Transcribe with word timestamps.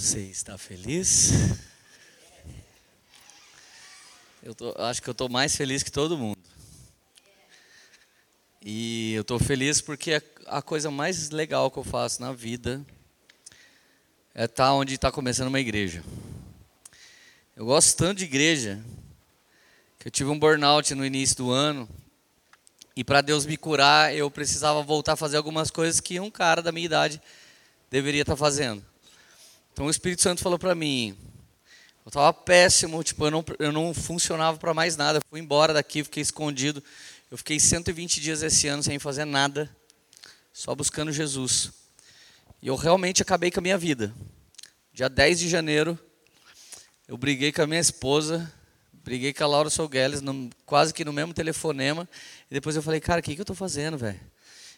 Você 0.00 0.20
está 0.20 0.56
feliz? 0.56 1.32
Eu 4.40 4.54
tô, 4.54 4.72
acho 4.80 5.02
que 5.02 5.08
eu 5.08 5.12
estou 5.12 5.28
mais 5.28 5.56
feliz 5.56 5.82
que 5.82 5.90
todo 5.90 6.16
mundo. 6.16 6.38
E 8.62 9.12
eu 9.14 9.22
estou 9.22 9.40
feliz 9.40 9.80
porque 9.80 10.14
a, 10.14 10.22
a 10.58 10.62
coisa 10.62 10.88
mais 10.88 11.30
legal 11.30 11.68
que 11.68 11.78
eu 11.78 11.82
faço 11.82 12.20
na 12.20 12.32
vida 12.32 12.80
é 14.32 14.44
estar 14.44 14.66
tá 14.66 14.72
onde 14.72 14.94
está 14.94 15.10
começando 15.10 15.48
uma 15.48 15.58
igreja. 15.58 16.04
Eu 17.56 17.66
gosto 17.66 17.96
tanto 17.96 18.18
de 18.18 18.24
igreja 18.24 18.80
que 19.98 20.06
eu 20.06 20.12
tive 20.12 20.30
um 20.30 20.38
burnout 20.38 20.94
no 20.94 21.04
início 21.04 21.34
do 21.38 21.50
ano 21.50 21.88
e 22.94 23.02
para 23.02 23.20
Deus 23.20 23.44
me 23.44 23.56
curar 23.56 24.14
eu 24.14 24.30
precisava 24.30 24.80
voltar 24.80 25.14
a 25.14 25.16
fazer 25.16 25.38
algumas 25.38 25.72
coisas 25.72 25.98
que 25.98 26.20
um 26.20 26.30
cara 26.30 26.62
da 26.62 26.70
minha 26.70 26.86
idade 26.86 27.20
deveria 27.90 28.22
estar 28.22 28.34
tá 28.34 28.36
fazendo. 28.36 28.87
Então 29.78 29.86
o 29.86 29.90
Espírito 29.90 30.22
Santo 30.22 30.42
falou 30.42 30.58
para 30.58 30.74
mim, 30.74 31.16
eu 32.04 32.08
estava 32.08 32.32
péssimo, 32.32 33.00
tipo, 33.04 33.24
eu 33.24 33.30
não, 33.30 33.44
eu 33.60 33.70
não 33.70 33.94
funcionava 33.94 34.58
para 34.58 34.74
mais 34.74 34.96
nada. 34.96 35.20
Fui 35.30 35.38
embora 35.38 35.72
daqui, 35.72 36.02
fiquei 36.02 36.20
escondido. 36.20 36.82
Eu 37.30 37.38
fiquei 37.38 37.60
120 37.60 38.20
dias 38.20 38.42
esse 38.42 38.66
ano 38.66 38.82
sem 38.82 38.98
fazer 38.98 39.24
nada, 39.24 39.70
só 40.52 40.74
buscando 40.74 41.12
Jesus. 41.12 41.70
E 42.60 42.66
eu 42.66 42.74
realmente 42.74 43.22
acabei 43.22 43.52
com 43.52 43.60
a 43.60 43.62
minha 43.62 43.78
vida. 43.78 44.12
Dia 44.92 45.08
10 45.08 45.38
de 45.38 45.48
janeiro, 45.48 45.96
eu 47.06 47.16
briguei 47.16 47.52
com 47.52 47.62
a 47.62 47.66
minha 47.68 47.80
esposa, 47.80 48.52
briguei 48.92 49.32
com 49.32 49.44
a 49.44 49.46
Laura 49.46 49.70
Solgueles, 49.70 50.20
quase 50.66 50.92
que 50.92 51.04
no 51.04 51.12
mesmo 51.12 51.32
telefonema. 51.32 52.08
E 52.50 52.54
depois 52.54 52.74
eu 52.74 52.82
falei, 52.82 52.98
cara, 52.98 53.20
o 53.20 53.22
que, 53.22 53.32
que 53.32 53.40
eu 53.40 53.44
estou 53.44 53.54
fazendo, 53.54 53.96
velho? 53.96 54.18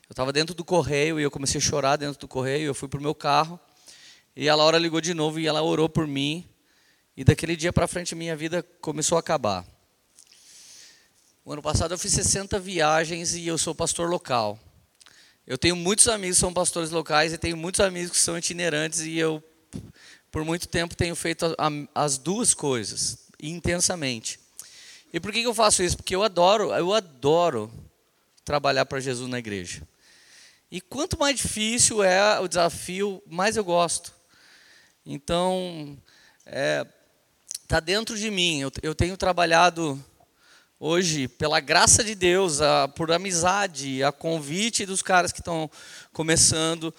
Eu 0.06 0.12
estava 0.12 0.30
dentro 0.30 0.54
do 0.54 0.62
correio 0.62 1.18
e 1.18 1.22
eu 1.22 1.30
comecei 1.30 1.58
a 1.58 1.64
chorar 1.64 1.96
dentro 1.96 2.20
do 2.20 2.28
correio. 2.28 2.66
Eu 2.66 2.74
fui 2.74 2.86
para 2.86 2.98
o 2.98 3.02
meu 3.02 3.14
carro 3.14 3.58
e 4.40 4.48
a 4.48 4.54
Laura 4.54 4.78
ligou 4.78 5.02
de 5.02 5.12
novo 5.12 5.38
e 5.38 5.46
ela 5.46 5.60
orou 5.60 5.86
por 5.86 6.06
mim. 6.06 6.48
E 7.14 7.22
daquele 7.22 7.54
dia 7.54 7.74
para 7.74 7.86
frente 7.86 8.14
minha 8.14 8.34
vida 8.34 8.62
começou 8.80 9.16
a 9.16 9.20
acabar. 9.20 9.66
O 11.44 11.52
ano 11.52 11.60
passado 11.60 11.92
eu 11.92 11.98
fiz 11.98 12.10
60 12.14 12.58
viagens 12.58 13.34
e 13.34 13.46
eu 13.46 13.58
sou 13.58 13.74
pastor 13.74 14.08
local. 14.08 14.58
Eu 15.46 15.58
tenho 15.58 15.76
muitos 15.76 16.08
amigos 16.08 16.38
que 16.38 16.40
são 16.40 16.54
pastores 16.54 16.90
locais 16.90 17.34
e 17.34 17.36
tenho 17.36 17.54
muitos 17.54 17.82
amigos 17.82 18.12
que 18.12 18.18
são 18.18 18.38
itinerantes 18.38 19.00
e 19.00 19.18
eu 19.18 19.44
por 20.32 20.42
muito 20.42 20.66
tempo 20.66 20.96
tenho 20.96 21.14
feito 21.14 21.54
as 21.94 22.16
duas 22.16 22.54
coisas 22.54 23.18
intensamente. 23.42 24.40
E 25.12 25.20
por 25.20 25.32
que 25.32 25.42
eu 25.42 25.52
faço 25.52 25.82
isso? 25.82 25.98
Porque 25.98 26.16
eu 26.16 26.22
adoro, 26.22 26.72
eu 26.72 26.94
adoro 26.94 27.70
trabalhar 28.42 28.86
para 28.86 29.00
Jesus 29.00 29.28
na 29.28 29.38
igreja. 29.38 29.86
E 30.70 30.80
quanto 30.80 31.18
mais 31.18 31.36
difícil 31.36 32.02
é 32.02 32.40
o 32.40 32.48
desafio, 32.48 33.22
mais 33.26 33.58
eu 33.58 33.64
gosto. 33.64 34.18
Então, 35.04 35.96
está 36.44 36.50
é, 36.58 36.86
tá 37.66 37.80
dentro 37.80 38.18
de 38.18 38.30
mim. 38.30 38.60
Eu, 38.60 38.70
eu, 38.82 38.94
tenho 38.94 39.16
trabalhado 39.16 39.98
hoje, 40.78 41.26
pela 41.26 41.58
graça 41.58 42.04
de 42.04 42.14
Deus, 42.14 42.60
a, 42.60 42.86
por 42.86 43.10
amizade, 43.10 44.02
a 44.04 44.12
convite 44.12 44.84
dos 44.84 45.00
caras 45.00 45.32
que 45.32 45.40
estão 45.40 45.70
começando. 46.12 46.94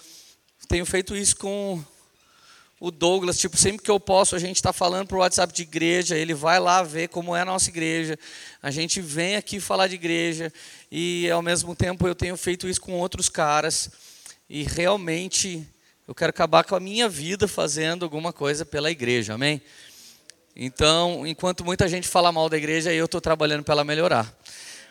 Tenho 0.67 0.85
feito 0.85 1.15
isso 1.15 1.37
com 1.37 1.83
o 2.79 2.89
Douglas, 2.89 3.37
tipo, 3.37 3.55
sempre 3.55 3.83
que 3.83 3.91
eu 3.91 3.99
posso, 3.99 4.35
a 4.35 4.39
gente 4.39 4.55
está 4.55 4.73
falando 4.73 5.05
para 5.05 5.17
o 5.17 5.19
WhatsApp 5.19 5.53
de 5.53 5.61
igreja, 5.61 6.17
ele 6.17 6.33
vai 6.33 6.59
lá 6.59 6.81
ver 6.81 7.09
como 7.09 7.35
é 7.35 7.41
a 7.41 7.45
nossa 7.45 7.69
igreja, 7.69 8.17
a 8.59 8.71
gente 8.71 8.99
vem 8.99 9.35
aqui 9.35 9.59
falar 9.59 9.87
de 9.87 9.93
igreja, 9.93 10.51
e 10.91 11.29
ao 11.29 11.43
mesmo 11.43 11.75
tempo 11.75 12.07
eu 12.07 12.15
tenho 12.15 12.35
feito 12.35 12.67
isso 12.67 12.81
com 12.81 12.93
outros 12.93 13.29
caras, 13.29 13.91
e 14.49 14.63
realmente 14.63 15.63
eu 16.11 16.15
quero 16.15 16.29
acabar 16.29 16.65
com 16.65 16.75
a 16.75 16.79
minha 16.79 17.07
vida 17.07 17.47
fazendo 17.47 18.03
alguma 18.03 18.33
coisa 18.33 18.65
pela 18.65 18.91
igreja, 18.91 19.35
amém? 19.35 19.61
Então, 20.53 21.25
enquanto 21.25 21.63
muita 21.63 21.87
gente 21.87 22.05
fala 22.05 22.33
mal 22.33 22.49
da 22.49 22.57
igreja, 22.57 22.91
eu 22.91 23.05
estou 23.05 23.21
trabalhando 23.21 23.63
para 23.63 23.75
ela 23.75 23.85
melhorar. 23.85 24.37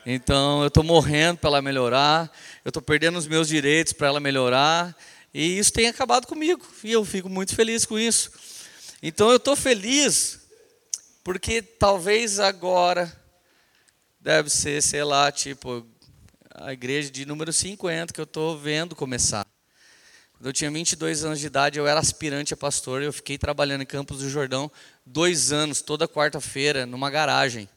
Então, 0.07 0.63
eu 0.63 0.69
estou 0.69 0.83
morrendo 0.83 1.37
para 1.37 1.51
ela 1.51 1.61
melhorar, 1.61 2.33
eu 2.65 2.71
estou 2.71 2.81
perdendo 2.83 3.19
os 3.19 3.27
meus 3.27 3.49
direitos 3.49 3.93
para 3.93 4.07
ela 4.07 4.19
melhorar, 4.19 4.97
e 5.35 5.59
isso 5.59 5.71
tem 5.75 5.89
acabado 5.89 6.27
comigo, 6.27 6.67
e 6.83 6.91
eu 6.91 7.05
fico 7.05 7.29
muito 7.29 7.55
feliz 7.55 7.85
com 7.85 7.99
isso. 7.99 8.31
Então 9.03 9.29
eu 9.29 9.37
estou 9.37 9.55
feliz, 9.55 10.41
porque 11.23 11.61
talvez 11.61 12.41
agora 12.41 13.15
deve 14.19 14.49
ser, 14.49 14.83
sei 14.83 15.05
lá, 15.05 15.31
tipo, 15.31 15.87
a 16.55 16.73
igreja 16.73 17.11
de 17.11 17.27
número 17.27 17.53
50 17.53 18.11
que 18.11 18.21
eu 18.21 18.25
estou 18.25 18.57
vendo 18.57 18.97
começar. 18.97 19.50
Quando 20.41 20.47
eu 20.47 20.53
tinha 20.55 20.71
22 20.71 21.23
anos 21.23 21.39
de 21.39 21.47
idade, 21.49 21.79
eu 21.79 21.87
era 21.87 22.01
aspirante 22.01 22.55
a 22.55 22.57
pastor, 22.57 23.03
eu 23.03 23.13
fiquei 23.13 23.37
trabalhando 23.37 23.83
em 23.83 23.87
Campos 23.87 24.21
do 24.21 24.31
Jordão 24.31 24.73
dois 25.05 25.53
anos, 25.53 25.83
toda 25.83 26.09
quarta-feira, 26.09 26.87
numa 26.87 27.11
garagem. 27.11 27.69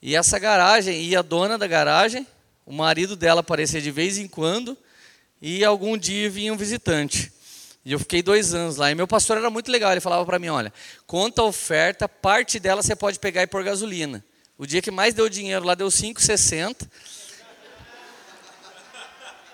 E 0.00 0.16
essa 0.16 0.38
garagem, 0.38 1.04
e 1.04 1.14
a 1.14 1.20
dona 1.20 1.58
da 1.58 1.66
garagem, 1.66 2.26
o 2.64 2.72
marido 2.72 3.14
dela 3.14 3.40
aparecia 3.40 3.82
de 3.82 3.90
vez 3.90 4.16
em 4.16 4.26
quando, 4.26 4.78
e 5.42 5.62
algum 5.62 5.98
dia 5.98 6.30
vinha 6.30 6.54
um 6.54 6.56
visitante. 6.56 7.30
E 7.84 7.92
eu 7.92 7.98
fiquei 7.98 8.22
dois 8.22 8.54
anos 8.54 8.78
lá. 8.78 8.90
E 8.90 8.94
meu 8.94 9.06
pastor 9.06 9.36
era 9.36 9.50
muito 9.50 9.70
legal. 9.70 9.92
Ele 9.92 10.00
falava 10.00 10.24
para 10.24 10.38
mim: 10.38 10.48
olha, 10.48 10.72
conta 11.06 11.42
a 11.42 11.44
oferta, 11.44 12.08
parte 12.08 12.58
dela 12.58 12.82
você 12.82 12.96
pode 12.96 13.18
pegar 13.18 13.42
e 13.42 13.46
pôr 13.46 13.62
gasolina. 13.62 14.24
O 14.56 14.64
dia 14.64 14.80
que 14.80 14.90
mais 14.90 15.12
deu 15.12 15.28
dinheiro 15.28 15.66
lá 15.66 15.74
deu 15.74 15.88
5,60. 15.88 16.88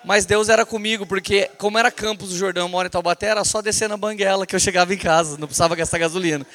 Mas 0.05 0.27
Deus 0.27 0.49
era 0.49 0.67
comigo, 0.67 1.07
porque 1.07 1.51
como 1.57 1.79
era 1.79 1.91
Campos 1.91 2.29
do 2.29 2.37
Jordão, 2.37 2.69
mora 2.69 2.89
em 2.89 2.91
Taubaté, 2.91 3.29
era 3.29 3.43
só 3.43 3.63
descer 3.63 3.89
na 3.89 3.97
banguela 3.97 4.47
que 4.47 4.55
eu 4.55 4.61
chegava 4.61 4.93
em 4.93 4.99
casa, 4.99 5.39
não 5.39 5.47
precisava 5.47 5.75
gastar 5.75 5.99
gasolina. 5.99 6.47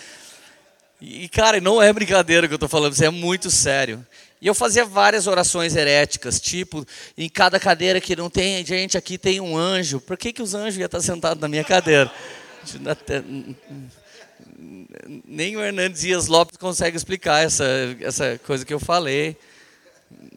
E, 1.02 1.28
cara, 1.30 1.60
não 1.60 1.82
é 1.82 1.92
brincadeira 1.92 2.48
que 2.48 2.54
eu 2.54 2.58
estou 2.58 2.70
falando, 2.70 2.94
isso 2.94 3.04
é 3.04 3.10
muito 3.10 3.50
sério. 3.50 4.06
E 4.42 4.48
eu 4.48 4.54
fazia 4.54 4.86
várias 4.86 5.28
orações 5.28 5.76
heréticas, 5.76 6.40
tipo, 6.40 6.86
em 7.18 7.28
cada 7.28 7.60
cadeira 7.60 8.00
que 8.00 8.16
não 8.16 8.30
tem 8.30 8.66
gente 8.66 8.98
aqui 8.98 9.18
tem 9.18 9.42
um 9.42 9.58
anjo. 9.58 10.00
Por 10.00 10.16
que, 10.16 10.32
que 10.32 10.42
os 10.42 10.54
anjos 10.54 10.78
iam 10.78 10.86
estar 10.86 11.02
sentados 11.02 11.42
na 11.42 11.48
minha 11.48 11.64
cadeira? 11.64 12.12
Nem 15.26 15.56
o 15.56 15.62
Hernandes 15.62 16.02
Dias 16.02 16.28
Lopes 16.28 16.58
consegue 16.58 16.96
explicar 16.96 17.44
essa, 17.44 17.66
essa 18.02 18.40
coisa 18.46 18.66
que 18.66 18.74
eu 18.74 18.80
falei. 18.80 19.36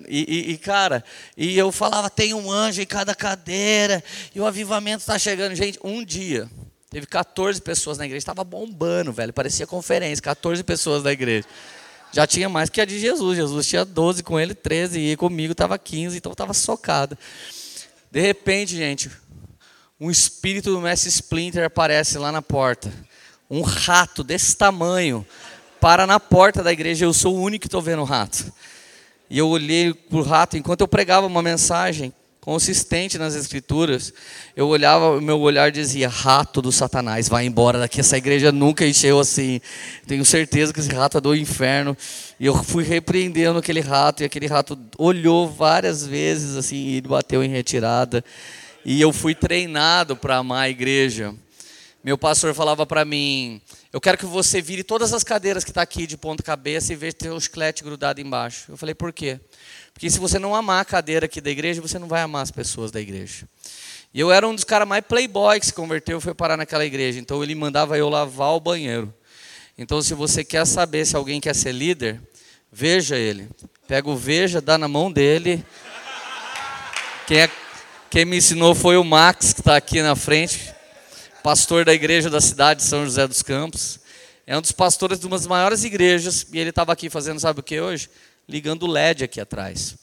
E, 0.09 0.25
e, 0.29 0.53
e, 0.53 0.59
cara, 0.59 1.05
e 1.37 1.57
eu 1.57 1.71
falava, 1.73 2.11
tem 2.11 2.35
um 2.35 2.51
anjo 2.51 2.81
em 2.81 2.87
cada 2.87 3.15
cadeira, 3.15 4.03
e 4.35 4.41
o 4.41 4.47
avivamento 4.47 5.01
está 5.01 5.19
chegando. 5.19 5.55
Gente, 5.55 5.79
um 5.83 6.05
dia, 6.05 6.49
teve 6.91 7.07
14 7.07 7.61
pessoas 7.61 7.99
na 7.99 8.05
igreja, 8.05 8.23
estava 8.23 8.45
bombando, 8.45 9.13
velho, 9.13 9.33
parecia 9.33 9.67
conferência, 9.67 10.23
14 10.23 10.63
pessoas 10.63 11.03
na 11.03 11.13
igreja. 11.13 11.47
Já 12.13 12.27
tinha 12.27 12.49
mais 12.49 12.69
que 12.69 12.81
a 12.81 12.85
de 12.85 13.01
Jesus. 13.01 13.37
Jesus 13.37 13.67
tinha 13.67 13.85
12 13.85 14.23
com 14.23 14.39
ele, 14.39 14.55
13, 14.55 15.01
e 15.01 15.17
comigo 15.17 15.53
estava 15.53 15.79
15, 15.79 16.19
então 16.19 16.33
estava 16.33 16.53
socado. 16.53 17.17
De 18.11 18.21
repente, 18.21 18.77
gente, 18.77 19.11
um 19.99 20.11
espírito 20.11 20.71
do 20.71 20.81
Mestre 20.81 21.09
Splinter 21.09 21.65
aparece 21.65 22.19
lá 22.19 22.31
na 22.31 22.43
porta. 22.43 22.93
Um 23.49 23.63
rato 23.63 24.23
desse 24.23 24.55
tamanho 24.55 25.27
para 25.81 26.07
na 26.07 26.21
porta 26.21 26.63
da 26.63 26.71
igreja. 26.71 27.07
Eu 27.07 27.15
sou 27.15 27.35
o 27.35 27.41
único 27.41 27.63
que 27.63 27.67
estou 27.69 27.81
vendo 27.81 28.03
o 28.03 28.05
rato. 28.05 28.53
E 29.33 29.39
eu 29.39 29.49
olhei 29.49 29.95
para 29.95 30.19
o 30.19 30.23
rato 30.23 30.59
enquanto 30.59 30.83
eu 30.83 30.87
pregava 30.87 31.27
uma 31.27 31.41
mensagem 31.41 32.13
consistente 32.39 33.17
nas 33.17 33.35
escrituras, 33.35 34.13
eu 34.55 34.69
olhava, 34.69 35.19
meu 35.23 35.41
olhar 35.41 35.73
dizia: 35.73 36.07
rato 36.07 36.61
do 36.61 36.71
Satanás, 36.71 37.31
vai 37.31 37.47
embora 37.47 37.79
daqui. 37.79 38.01
Essa 38.01 38.19
igreja 38.19 38.53
nunca 38.53 38.87
encheu 38.87 39.19
assim. 39.19 39.59
Tenho 40.07 40.23
certeza 40.23 40.71
que 40.71 40.81
esse 40.81 40.91
rato 40.91 41.17
é 41.17 41.21
do 41.23 41.35
inferno. 41.35 41.97
E 42.39 42.45
eu 42.45 42.63
fui 42.63 42.85
repreendendo 42.85 43.59
aquele 43.59 43.81
rato, 43.81 44.23
e 44.23 44.27
aquele 44.27 44.47
rato 44.47 44.79
olhou 44.99 45.49
várias 45.49 46.07
vezes 46.07 46.55
assim, 46.55 46.89
e 46.89 47.01
bateu 47.01 47.43
em 47.43 47.49
retirada. 47.49 48.23
E 48.85 49.01
eu 49.01 49.15
fui 49.15 49.35
treinado 49.35 50.15
para 50.15 50.37
amar 50.37 50.65
a 50.65 50.69
igreja. 50.69 51.35
Meu 52.05 52.19
pastor 52.19 52.53
falava 52.53 52.85
para 52.85 53.03
mim: 53.03 53.63
Eu 53.93 54.01
quero 54.01 54.17
que 54.17 54.25
você 54.25 54.63
vire 54.63 54.83
todas 54.83 55.13
as 55.13 55.23
cadeiras 55.23 55.65
que 55.65 55.71
está 55.71 55.83
aqui 55.83 56.07
de 56.07 56.17
ponta 56.17 56.43
cabeça 56.43 56.95
e 56.95 56.97
veja 56.97 57.15
um 57.31 57.39
chiclete 57.39 57.85
grudado 57.85 58.23
embaixo. 58.23 58.73
Eu 58.73 58.77
falei: 58.79 58.95
Por 58.95 59.13
quê? 59.13 59.39
Porque 59.93 60.09
se 60.09 60.19
você 60.19 60.39
não 60.39 60.55
amar 60.55 60.81
a 60.81 60.85
cadeira 60.85 61.27
aqui 61.27 61.43
da 61.43 61.51
igreja, 61.51 61.83
você 61.83 61.99
não 61.99 62.09
vai 62.09 62.23
amar 62.23 62.43
as 62.43 62.51
pessoas 62.51 62.91
da 62.91 62.99
igreja. 62.99 63.47
E 64.15 64.19
eu 64.19 64.33
era 64.33 64.49
um 64.49 64.55
dos 64.55 64.65
caras 64.65 64.89
mais 64.89 65.05
playboy 65.07 65.61
que 65.61 65.67
se 65.67 65.75
converteu 65.75 66.17
e 66.17 66.21
foi 66.23 66.35
parar 66.35 66.57
naquela 66.57 66.87
igreja. 66.87 67.21
Então 67.21 67.43
ele 67.43 67.55
mandava 67.55 67.99
eu 67.99 68.09
lavar 68.09 68.55
o 68.55 68.61
banheiro. 68.61 69.13
Então 69.77 70.01
se 70.01 70.15
você 70.15 70.43
quer 70.43 70.67
saber 70.67 71.05
se 71.05 71.15
alguém 71.15 71.39
quer 71.39 71.55
ser 71.55 71.73
líder, 71.73 72.19
veja 72.73 73.19
ele. 73.19 73.47
Pega 73.87 74.09
o 74.09 74.17
veja, 74.17 74.63
dá 74.63 74.79
na 74.79 74.89
mão 74.89 75.13
dele. 75.13 75.63
Quem, 77.27 77.41
é, 77.41 77.51
quem 78.09 78.25
me 78.25 78.39
ensinou 78.39 78.75
foi 78.75 78.97
o 78.97 79.05
Max, 79.05 79.53
que 79.53 79.61
está 79.61 79.77
aqui 79.77 80.01
na 80.01 80.17
frente, 80.17 80.73
pastor 81.43 81.85
da 81.85 81.93
igreja 81.93 82.31
da 82.31 82.41
cidade 82.41 82.81
de 82.81 82.87
São 82.87 83.05
José 83.05 83.27
dos 83.27 83.43
Campos. 83.43 83.99
É 84.47 84.57
um 84.57 84.61
dos 84.61 84.73
pastores 84.73 85.21
de 85.21 85.27
uma 85.27 85.37
das 85.37 85.47
maiores 85.47 85.85
igrejas. 85.85 86.47
E 86.53 86.59
ele 86.59 86.71
estava 86.71 86.93
aqui 86.93 87.11
fazendo, 87.11 87.41
sabe 87.41 87.61
o 87.61 87.63
que 87.63 87.81
hoje? 87.81 88.09
ligando 88.49 88.85
o 88.85 88.87
LED 88.87 89.25
aqui 89.25 89.41
atrás. 89.41 89.97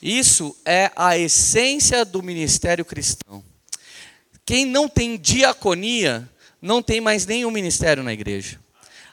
Isso 0.00 0.56
é 0.64 0.90
a 0.96 1.16
essência 1.16 2.04
do 2.04 2.22
ministério 2.22 2.84
cristão. 2.84 3.44
Quem 4.44 4.66
não 4.66 4.88
tem 4.88 5.16
diaconia 5.16 6.28
não 6.60 6.82
tem 6.82 7.00
mais 7.00 7.24
nenhum 7.24 7.50
ministério 7.50 8.02
na 8.02 8.12
igreja. 8.12 8.58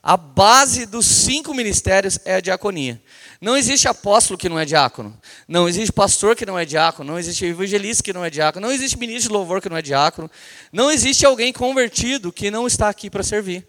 A 0.01 0.15
base 0.15 0.85
dos 0.85 1.05
cinco 1.05 1.53
ministérios 1.53 2.19
é 2.25 2.35
a 2.35 2.39
diaconia. 2.39 3.01
Não 3.41 3.55
existe 3.55 3.87
apóstolo 3.87 4.37
que 4.37 4.49
não 4.49 4.59
é 4.59 4.65
diácono. 4.65 5.17
Não 5.47 5.67
existe 5.67 5.91
pastor 5.91 6.35
que 6.35 6.45
não 6.45 6.57
é 6.57 6.65
diácono. 6.65 7.11
Não 7.11 7.19
existe 7.19 7.45
evangelista 7.45 8.03
que 8.03 8.13
não 8.13 8.23
é 8.23 8.29
diácono. 8.29 8.67
Não 8.67 8.73
existe 8.73 8.97
ministro 8.97 9.29
de 9.29 9.33
louvor 9.33 9.61
que 9.61 9.69
não 9.69 9.77
é 9.77 9.81
diácono. 9.81 10.29
Não 10.71 10.91
existe 10.91 11.25
alguém 11.25 11.51
convertido 11.51 12.31
que 12.31 12.49
não 12.49 12.67
está 12.67 12.89
aqui 12.89 13.09
para 13.09 13.23
servir. 13.23 13.67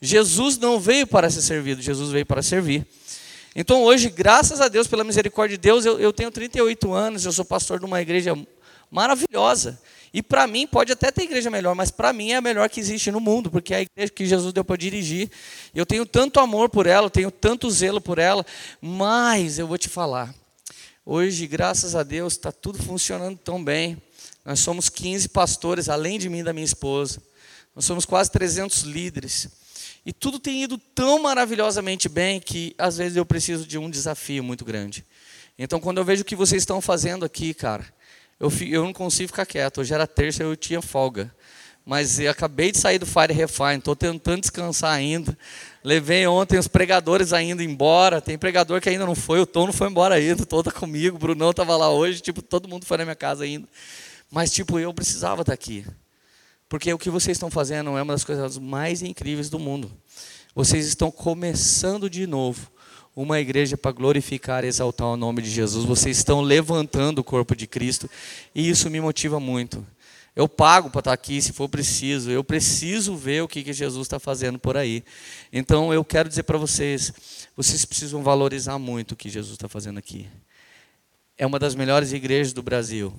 Jesus 0.00 0.56
não 0.58 0.78
veio 0.78 1.06
para 1.06 1.28
ser 1.28 1.42
servido, 1.42 1.82
Jesus 1.82 2.10
veio 2.10 2.24
para 2.24 2.42
servir. 2.42 2.86
Então 3.54 3.82
hoje, 3.82 4.08
graças 4.08 4.60
a 4.60 4.68
Deus, 4.68 4.86
pela 4.86 5.02
misericórdia 5.02 5.56
de 5.56 5.60
Deus, 5.60 5.84
eu, 5.84 5.98
eu 5.98 6.12
tenho 6.12 6.30
38 6.30 6.92
anos, 6.92 7.24
eu 7.24 7.32
sou 7.32 7.44
pastor 7.44 7.80
de 7.80 7.84
uma 7.84 8.00
igreja 8.00 8.36
maravilhosa. 8.90 9.80
E 10.12 10.22
para 10.22 10.46
mim, 10.46 10.66
pode 10.66 10.92
até 10.92 11.10
ter 11.10 11.24
igreja 11.24 11.50
melhor, 11.50 11.74
mas 11.74 11.90
para 11.90 12.12
mim 12.12 12.32
é 12.32 12.36
a 12.36 12.40
melhor 12.40 12.68
que 12.68 12.80
existe 12.80 13.10
no 13.10 13.20
mundo, 13.20 13.50
porque 13.50 13.74
é 13.74 13.76
a 13.78 13.82
igreja 13.82 14.12
que 14.12 14.26
Jesus 14.26 14.52
deu 14.52 14.64
para 14.64 14.76
dirigir. 14.76 15.30
Eu 15.74 15.84
tenho 15.84 16.06
tanto 16.06 16.40
amor 16.40 16.68
por 16.70 16.86
ela, 16.86 17.06
eu 17.06 17.10
tenho 17.10 17.30
tanto 17.30 17.70
zelo 17.70 18.00
por 18.00 18.18
ela, 18.18 18.44
mas 18.80 19.58
eu 19.58 19.66
vou 19.66 19.76
te 19.76 19.88
falar. 19.88 20.34
Hoje, 21.04 21.46
graças 21.46 21.94
a 21.94 22.02
Deus, 22.02 22.34
está 22.34 22.52
tudo 22.52 22.82
funcionando 22.82 23.38
tão 23.38 23.62
bem. 23.62 24.00
Nós 24.44 24.60
somos 24.60 24.88
15 24.88 25.28
pastores, 25.28 25.88
além 25.88 26.18
de 26.18 26.28
mim 26.28 26.38
e 26.38 26.42
da 26.42 26.52
minha 26.52 26.64
esposa. 26.64 27.22
Nós 27.74 27.84
somos 27.84 28.04
quase 28.04 28.30
300 28.30 28.82
líderes. 28.82 29.48
E 30.04 30.12
tudo 30.12 30.38
tem 30.38 30.62
ido 30.62 30.78
tão 30.78 31.18
maravilhosamente 31.18 32.08
bem 32.08 32.40
que 32.40 32.74
às 32.78 32.96
vezes 32.96 33.16
eu 33.16 33.26
preciso 33.26 33.66
de 33.66 33.76
um 33.76 33.90
desafio 33.90 34.42
muito 34.42 34.64
grande. 34.64 35.04
Então, 35.58 35.80
quando 35.80 35.98
eu 35.98 36.04
vejo 36.04 36.22
o 36.22 36.24
que 36.24 36.36
vocês 36.36 36.62
estão 36.62 36.80
fazendo 36.80 37.24
aqui, 37.24 37.52
cara, 37.52 37.84
eu, 38.40 38.50
eu 38.68 38.84
não 38.84 38.92
consigo 38.92 39.28
ficar 39.28 39.46
quieto. 39.46 39.80
Hoje 39.80 39.92
era 39.92 40.06
terça, 40.06 40.42
eu 40.42 40.56
tinha 40.56 40.80
folga. 40.80 41.34
Mas 41.84 42.20
eu 42.20 42.30
acabei 42.30 42.70
de 42.70 42.78
sair 42.78 42.98
do 42.98 43.06
Fire 43.06 43.32
Refine, 43.32 43.78
estou 43.78 43.96
tentando 43.96 44.42
descansar 44.42 44.92
ainda. 44.92 45.36
Levei 45.82 46.26
ontem 46.26 46.58
os 46.58 46.68
pregadores 46.68 47.32
ainda 47.32 47.64
embora. 47.64 48.20
Tem 48.20 48.36
pregador 48.36 48.80
que 48.80 48.90
ainda 48.90 49.06
não 49.06 49.14
foi, 49.14 49.40
o 49.40 49.46
Tom 49.46 49.66
não 49.66 49.72
foi 49.72 49.88
embora 49.88 50.14
ainda, 50.14 50.42
o 50.42 50.46
Tom 50.46 50.60
está 50.60 50.70
comigo, 50.70 51.16
o 51.16 51.18
Brunão 51.18 51.50
estava 51.50 51.74
lá 51.76 51.90
hoje, 51.90 52.20
tipo, 52.20 52.42
todo 52.42 52.68
mundo 52.68 52.84
foi 52.84 52.98
na 52.98 53.04
minha 53.04 53.16
casa 53.16 53.44
ainda. 53.44 53.66
Mas, 54.30 54.52
tipo, 54.52 54.78
eu 54.78 54.92
precisava 54.92 55.40
estar 55.40 55.54
aqui. 55.54 55.86
Porque 56.68 56.92
o 56.92 56.98
que 56.98 57.08
vocês 57.08 57.36
estão 57.36 57.50
fazendo 57.50 57.96
é 57.96 58.02
uma 58.02 58.12
das 58.12 58.24
coisas 58.24 58.58
mais 58.58 59.00
incríveis 59.00 59.48
do 59.48 59.58
mundo. 59.58 59.90
Vocês 60.54 60.86
estão 60.86 61.10
começando 61.10 62.10
de 62.10 62.26
novo 62.26 62.70
uma 63.22 63.40
igreja 63.40 63.76
para 63.76 63.90
glorificar 63.90 64.64
e 64.64 64.68
exaltar 64.68 65.08
o 65.08 65.16
nome 65.16 65.42
de 65.42 65.50
Jesus. 65.50 65.84
Vocês 65.84 66.18
estão 66.18 66.40
levantando 66.40 67.18
o 67.18 67.24
corpo 67.24 67.56
de 67.56 67.66
Cristo 67.66 68.08
e 68.54 68.68
isso 68.68 68.88
me 68.88 69.00
motiva 69.00 69.40
muito. 69.40 69.84
Eu 70.36 70.48
pago 70.48 70.88
para 70.88 71.00
estar 71.00 71.12
aqui 71.12 71.42
se 71.42 71.52
for 71.52 71.68
preciso. 71.68 72.30
Eu 72.30 72.44
preciso 72.44 73.16
ver 73.16 73.42
o 73.42 73.48
que, 73.48 73.64
que 73.64 73.72
Jesus 73.72 74.06
está 74.06 74.20
fazendo 74.20 74.56
por 74.56 74.76
aí. 74.76 75.02
Então 75.52 75.92
eu 75.92 76.04
quero 76.04 76.28
dizer 76.28 76.44
para 76.44 76.56
vocês: 76.56 77.12
vocês 77.56 77.84
precisam 77.84 78.22
valorizar 78.22 78.78
muito 78.78 79.12
o 79.12 79.16
que 79.16 79.28
Jesus 79.28 79.54
está 79.54 79.68
fazendo 79.68 79.98
aqui. 79.98 80.28
É 81.36 81.44
uma 81.44 81.58
das 81.58 81.74
melhores 81.74 82.12
igrejas 82.12 82.52
do 82.52 82.62
Brasil 82.62 83.12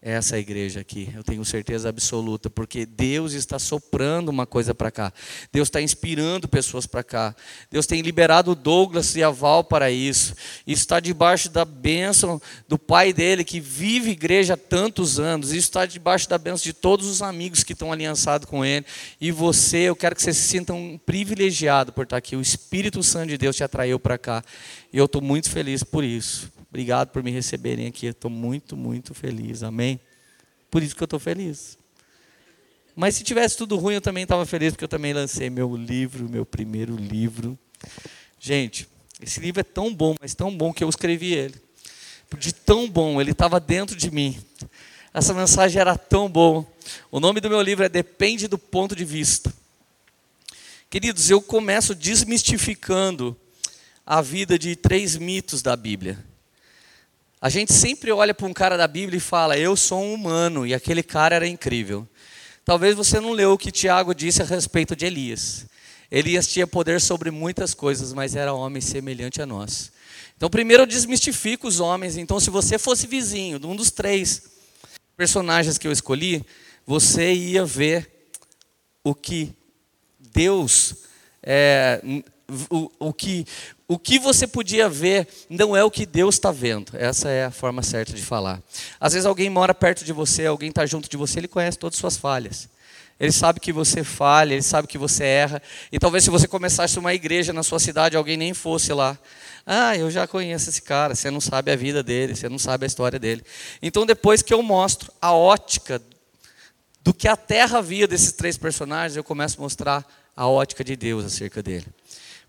essa 0.00 0.38
igreja 0.38 0.78
aqui, 0.78 1.12
eu 1.12 1.24
tenho 1.24 1.44
certeza 1.44 1.88
absoluta, 1.88 2.48
porque 2.48 2.86
Deus 2.86 3.32
está 3.32 3.58
soprando 3.58 4.28
uma 4.28 4.46
coisa 4.46 4.72
para 4.72 4.92
cá, 4.92 5.12
Deus 5.52 5.66
está 5.66 5.82
inspirando 5.82 6.46
pessoas 6.46 6.86
para 6.86 7.02
cá, 7.02 7.34
Deus 7.68 7.84
tem 7.84 8.00
liberado 8.00 8.54
Douglas 8.54 9.16
e 9.16 9.24
a 9.24 9.30
Val 9.30 9.64
para 9.64 9.90
isso, 9.90 10.36
isso 10.64 10.82
está 10.82 11.00
debaixo 11.00 11.50
da 11.50 11.64
bênção 11.64 12.40
do 12.68 12.78
pai 12.78 13.12
dele, 13.12 13.42
que 13.42 13.58
vive 13.58 14.12
igreja 14.12 14.54
há 14.54 14.56
tantos 14.56 15.18
anos, 15.18 15.50
isso 15.50 15.66
está 15.66 15.84
debaixo 15.84 16.28
da 16.28 16.38
bênção 16.38 16.62
de 16.62 16.72
todos 16.72 17.06
os 17.08 17.20
amigos 17.20 17.64
que 17.64 17.72
estão 17.72 17.92
aliançados 17.92 18.48
com 18.48 18.64
ele, 18.64 18.86
e 19.20 19.32
você, 19.32 19.78
eu 19.78 19.96
quero 19.96 20.14
que 20.14 20.22
você 20.22 20.32
se 20.32 20.42
sinta 20.42 20.72
um 20.72 20.96
privilegiado 20.96 21.92
por 21.92 22.04
estar 22.04 22.18
aqui, 22.18 22.36
o 22.36 22.40
Espírito 22.40 23.02
Santo 23.02 23.30
de 23.30 23.38
Deus 23.38 23.56
te 23.56 23.64
atraiu 23.64 23.98
para 23.98 24.16
cá, 24.16 24.44
e 24.92 24.96
eu 24.96 25.06
estou 25.06 25.20
muito 25.20 25.50
feliz 25.50 25.82
por 25.82 26.04
isso. 26.04 26.57
Obrigado 26.68 27.08
por 27.08 27.22
me 27.22 27.30
receberem 27.30 27.86
aqui. 27.86 28.06
Estou 28.06 28.30
muito, 28.30 28.76
muito 28.76 29.14
feliz. 29.14 29.62
Amém? 29.62 29.98
Por 30.70 30.82
isso 30.82 30.94
que 30.94 31.02
eu 31.02 31.06
estou 31.06 31.18
feliz. 31.18 31.78
Mas 32.94 33.14
se 33.14 33.22
tivesse 33.22 33.56
tudo 33.56 33.76
ruim, 33.76 33.94
eu 33.94 34.00
também 34.00 34.24
estava 34.24 34.44
feliz, 34.44 34.72
porque 34.72 34.84
eu 34.84 34.88
também 34.88 35.12
lancei 35.12 35.48
meu 35.48 35.76
livro, 35.76 36.28
meu 36.28 36.44
primeiro 36.44 36.96
livro. 36.96 37.58
Gente, 38.40 38.88
esse 39.22 39.40
livro 39.40 39.60
é 39.60 39.64
tão 39.64 39.94
bom, 39.94 40.14
mas 40.20 40.34
tão 40.34 40.54
bom 40.54 40.72
que 40.72 40.82
eu 40.82 40.88
escrevi 40.88 41.32
ele. 41.32 41.54
De 42.36 42.52
tão 42.52 42.88
bom, 42.88 43.20
ele 43.20 43.30
estava 43.30 43.58
dentro 43.58 43.96
de 43.96 44.10
mim. 44.10 44.38
Essa 45.14 45.32
mensagem 45.32 45.80
era 45.80 45.96
tão 45.96 46.28
bom. 46.28 46.66
O 47.10 47.18
nome 47.18 47.40
do 47.40 47.48
meu 47.48 47.62
livro 47.62 47.84
é 47.84 47.88
Depende 47.88 48.46
do 48.46 48.58
Ponto 48.58 48.94
de 48.94 49.04
Vista. 49.04 49.52
Queridos, 50.90 51.30
eu 51.30 51.40
começo 51.40 51.94
desmistificando 51.94 53.36
a 54.04 54.20
vida 54.20 54.58
de 54.58 54.74
três 54.74 55.16
mitos 55.16 55.62
da 55.62 55.76
Bíblia. 55.76 56.27
A 57.40 57.48
gente 57.48 57.72
sempre 57.72 58.10
olha 58.10 58.34
para 58.34 58.46
um 58.46 58.52
cara 58.52 58.76
da 58.76 58.88
Bíblia 58.88 59.18
e 59.18 59.20
fala, 59.20 59.56
eu 59.56 59.76
sou 59.76 60.02
um 60.02 60.12
humano, 60.12 60.66
e 60.66 60.74
aquele 60.74 61.02
cara 61.02 61.36
era 61.36 61.46
incrível. 61.46 62.06
Talvez 62.64 62.96
você 62.96 63.20
não 63.20 63.30
leu 63.30 63.52
o 63.52 63.58
que 63.58 63.70
Tiago 63.70 64.12
disse 64.12 64.42
a 64.42 64.44
respeito 64.44 64.96
de 64.96 65.06
Elias. 65.06 65.66
Elias 66.10 66.48
tinha 66.48 66.66
poder 66.66 67.00
sobre 67.00 67.30
muitas 67.30 67.74
coisas, 67.74 68.12
mas 68.12 68.34
era 68.34 68.52
homem 68.52 68.80
semelhante 68.80 69.40
a 69.40 69.46
nós. 69.46 69.92
Então, 70.36 70.50
primeiro 70.50 70.82
eu 70.82 70.86
desmistifico 70.86 71.68
os 71.68 71.78
homens. 71.78 72.16
Então, 72.16 72.40
se 72.40 72.50
você 72.50 72.76
fosse 72.78 73.06
vizinho 73.06 73.58
de 73.58 73.66
um 73.66 73.76
dos 73.76 73.90
três 73.90 74.42
personagens 75.16 75.78
que 75.78 75.86
eu 75.86 75.92
escolhi, 75.92 76.44
você 76.84 77.32
ia 77.32 77.64
ver 77.64 78.30
o 79.04 79.14
que 79.14 79.54
Deus 80.18 80.94
é, 81.42 82.00
o, 82.70 82.90
o, 82.98 83.12
que, 83.12 83.46
o 83.88 83.98
que 83.98 84.18
você 84.18 84.46
podia 84.46 84.86
ver 84.86 85.26
não 85.48 85.74
é 85.74 85.82
o 85.82 85.90
que 85.90 86.04
Deus 86.04 86.34
está 86.34 86.52
vendo. 86.52 86.92
Essa 86.92 87.30
é 87.30 87.46
a 87.46 87.50
forma 87.50 87.82
certa 87.82 88.12
de 88.12 88.22
falar. 88.22 88.62
Às 89.00 89.14
vezes 89.14 89.24
alguém 89.24 89.48
mora 89.48 89.74
perto 89.74 90.04
de 90.04 90.12
você, 90.12 90.44
alguém 90.44 90.68
está 90.68 90.84
junto 90.84 91.08
de 91.08 91.16
você, 91.16 91.40
ele 91.40 91.48
conhece 91.48 91.78
todas 91.78 91.96
as 91.96 92.00
suas 92.00 92.16
falhas. 92.18 92.68
Ele 93.18 93.32
sabe 93.32 93.58
que 93.58 93.72
você 93.72 94.04
falha, 94.04 94.52
ele 94.52 94.62
sabe 94.62 94.86
que 94.86 94.98
você 94.98 95.24
erra. 95.24 95.62
E 95.90 95.98
talvez 95.98 96.22
se 96.22 96.30
você 96.30 96.46
começasse 96.46 96.98
uma 96.98 97.14
igreja 97.14 97.50
na 97.50 97.62
sua 97.62 97.78
cidade, 97.78 98.14
alguém 98.14 98.36
nem 98.36 98.52
fosse 98.52 98.92
lá. 98.92 99.18
Ah, 99.66 99.96
eu 99.96 100.10
já 100.10 100.26
conheço 100.26 100.68
esse 100.68 100.82
cara, 100.82 101.14
você 101.14 101.30
não 101.30 101.40
sabe 101.40 101.72
a 101.72 101.76
vida 101.76 102.02
dele, 102.02 102.36
você 102.36 102.48
não 102.48 102.58
sabe 102.58 102.84
a 102.84 102.86
história 102.86 103.18
dele. 103.18 103.42
Então 103.80 104.04
depois 104.04 104.42
que 104.42 104.52
eu 104.52 104.62
mostro 104.62 105.10
a 105.20 105.32
ótica 105.32 106.00
do 107.02 107.14
que 107.14 107.26
a 107.26 107.36
terra 107.36 107.80
via 107.80 108.06
desses 108.06 108.32
três 108.32 108.58
personagens, 108.58 109.16
eu 109.16 109.24
começo 109.24 109.58
a 109.58 109.62
mostrar 109.62 110.06
a 110.36 110.46
ótica 110.46 110.84
de 110.84 110.94
Deus 110.94 111.24
acerca 111.24 111.62
dele. 111.62 111.86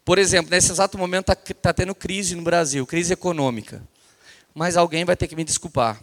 Por 0.03 0.17
exemplo, 0.17 0.51
nesse 0.51 0.71
exato 0.71 0.97
momento 0.97 1.31
está 1.31 1.53
tá 1.53 1.73
tendo 1.73 1.93
crise 1.93 2.35
no 2.35 2.41
Brasil, 2.41 2.85
crise 2.85 3.13
econômica. 3.13 3.81
Mas 4.53 4.75
alguém 4.75 5.05
vai 5.05 5.15
ter 5.15 5.27
que 5.27 5.35
me 5.35 5.43
desculpar. 5.43 6.01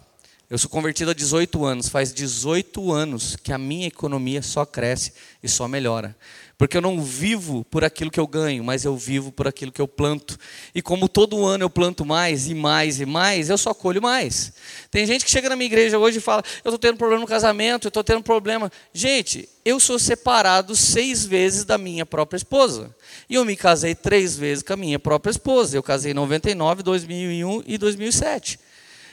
Eu 0.49 0.57
sou 0.57 0.69
convertido 0.69 1.11
há 1.11 1.13
18 1.13 1.65
anos, 1.65 1.89
faz 1.89 2.13
18 2.13 2.93
anos 2.93 3.35
que 3.35 3.51
a 3.51 3.57
minha 3.57 3.87
economia 3.87 4.41
só 4.41 4.65
cresce 4.65 5.11
e 5.43 5.49
só 5.49 5.67
melhora. 5.67 6.15
Porque 6.57 6.77
eu 6.77 6.81
não 6.81 7.03
vivo 7.03 7.65
por 7.65 7.83
aquilo 7.83 8.09
que 8.09 8.19
eu 8.19 8.25
ganho, 8.25 8.63
mas 8.63 8.85
eu 8.85 8.95
vivo 8.95 9.29
por 9.29 9.45
aquilo 9.45 9.73
que 9.73 9.81
eu 9.81 9.89
planto. 9.89 10.39
E 10.73 10.81
como 10.81 11.09
todo 11.09 11.45
ano 11.45 11.65
eu 11.65 11.69
planto 11.69 12.05
mais 12.05 12.47
e 12.47 12.55
mais 12.55 13.01
e 13.01 13.05
mais, 13.05 13.49
eu 13.49 13.57
só 13.57 13.73
colho 13.73 14.01
mais. 14.01 14.53
Tem 14.89 15.05
gente 15.05 15.25
que 15.25 15.29
chega 15.29 15.49
na 15.49 15.55
minha 15.57 15.67
igreja 15.67 15.99
hoje 15.99 16.19
e 16.19 16.21
fala: 16.21 16.41
Eu 16.63 16.69
estou 16.69 16.79
tendo 16.79 16.97
problema 16.97 17.19
no 17.19 17.27
casamento, 17.27 17.87
eu 17.87 17.89
estou 17.89 18.03
tendo 18.03 18.23
problema. 18.23 18.71
Gente, 18.93 19.49
eu 19.65 19.81
sou 19.81 19.99
separado 19.99 20.77
seis 20.77 21.25
vezes 21.25 21.65
da 21.65 21.77
minha 21.77 22.05
própria 22.05 22.37
esposa. 22.37 22.95
E 23.29 23.35
eu 23.35 23.43
me 23.43 23.55
casei 23.55 23.93
três 23.93 24.37
vezes 24.37 24.63
com 24.63 24.73
a 24.73 24.77
minha 24.77 24.97
própria 24.97 25.31
esposa. 25.31 25.75
Eu 25.75 25.83
casei 25.83 26.11
em 26.11 26.15
99, 26.15 26.81
2001 26.83 27.63
e 27.65 27.77
2007. 27.77 28.59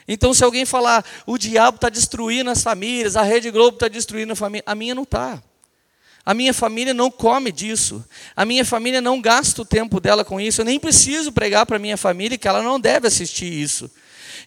Então, 0.07 0.35
se 0.35 0.45
alguém 0.45 0.65
falar, 0.65 1.05
o 1.27 1.39
diabo 1.39 1.77
está 1.77 1.89
destruindo 1.89 2.51
as 2.51 2.63
famílias, 2.63 3.17
a 3.17 3.23
Rede 3.23 3.51
Globo 3.51 3.77
está 3.77 3.89
destruindo 3.89 4.33
a 4.35 4.37
família, 4.37 4.63
a 4.67 4.75
minha 4.75 4.95
não 4.95 5.03
está. 5.03 5.43
A 6.27 6.33
minha 6.33 6.55
família 6.55 6.95
não 6.95 7.11
come 7.11 7.53
disso. 7.53 8.05
A 8.35 8.45
minha 8.45 8.65
família 8.65 9.01
não 9.01 9.21
gasta 9.21 9.61
o 9.61 9.65
tempo 9.65 10.01
dela 10.01 10.25
com 10.25 10.41
isso. 10.41 10.61
Eu 10.61 10.65
nem 10.65 10.81
preciso 10.81 11.33
pregar 11.33 11.67
para 11.67 11.77
a 11.77 11.79
minha 11.79 11.97
família 11.97 12.39
que 12.39 12.49
ela 12.49 12.63
não 12.63 12.81
deve 12.81 13.07
assistir 13.07 13.53
isso. 13.53 13.91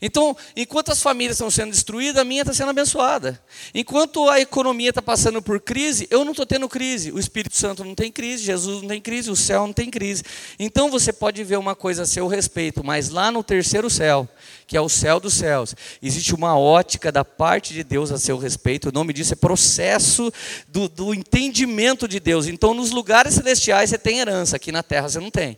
Então, 0.02 0.36
enquanto 0.56 0.92
as 0.92 1.02
famílias 1.02 1.36
estão 1.36 1.50
sendo 1.50 1.72
destruídas, 1.72 2.22
a 2.22 2.24
minha 2.24 2.42
está 2.42 2.54
sendo 2.54 2.70
abençoada. 2.70 3.42
Enquanto 3.74 4.30
a 4.30 4.40
economia 4.40 4.90
está 4.90 5.02
passando 5.02 5.42
por 5.42 5.60
crise, 5.60 6.08
eu 6.12 6.24
não 6.24 6.32
estou 6.32 6.46
tendo 6.46 6.70
crise. 6.70 7.12
O 7.12 7.20
Espírito 7.20 7.56
Santo 7.56 7.84
não 7.84 7.96
tem 7.96 8.12
crise, 8.12 8.44
Jesus 8.44 8.82
não 8.82 8.90
tem 8.90 9.02
crise, 9.02 9.32
o 9.32 9.36
céu 9.36 9.66
não 9.66 9.74
tem 9.74 9.90
crise. 9.90 10.24
Então 10.60 10.90
você 10.92 11.12
pode 11.12 11.44
ver 11.44 11.58
uma 11.58 11.76
coisa 11.76 12.04
a 12.04 12.06
seu 12.06 12.28
respeito, 12.28 12.84
mas 12.84 13.10
lá 13.10 13.32
no 13.32 13.44
terceiro 13.44 13.90
céu, 13.90 14.28
que 14.68 14.78
é 14.78 14.82
o 14.82 14.90
céu 14.90 15.20
dos 15.20 15.34
céus, 15.34 15.76
existe 16.02 16.36
uma 16.36 16.58
ótica 16.58 17.12
da 17.12 17.26
parte 17.26 17.74
de 17.74 17.84
Deus 17.84 18.12
a 18.12 18.18
seu 18.18 18.38
respeito. 18.38 18.90
O 18.90 18.92
nome 18.92 19.14
disso 19.14 19.34
é 19.34 19.36
processo 19.36 20.32
do, 20.68 20.88
do 20.88 21.14
entendimento 21.14 22.08
de 22.08 22.20
Deus. 22.20 22.48
Então, 22.48 22.74
nos 22.74 22.92
lugares 22.92 23.34
celestiais 23.34 23.90
você 23.90 23.98
tem 23.98 24.20
herança, 24.20 24.58
aqui 24.58 24.72
na 24.72 24.84
terra 24.84 25.10
você 25.10 25.20
não 25.20 25.32
tem. 25.32 25.58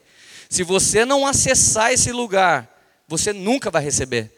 Se 0.49 0.63
você 0.63 1.05
não 1.05 1.27
acessar 1.27 1.91
esse 1.91 2.11
lugar, 2.11 2.78
você 3.09 3.33
nunca 3.33 3.71
vai 3.71 3.83
receber. 3.83 4.31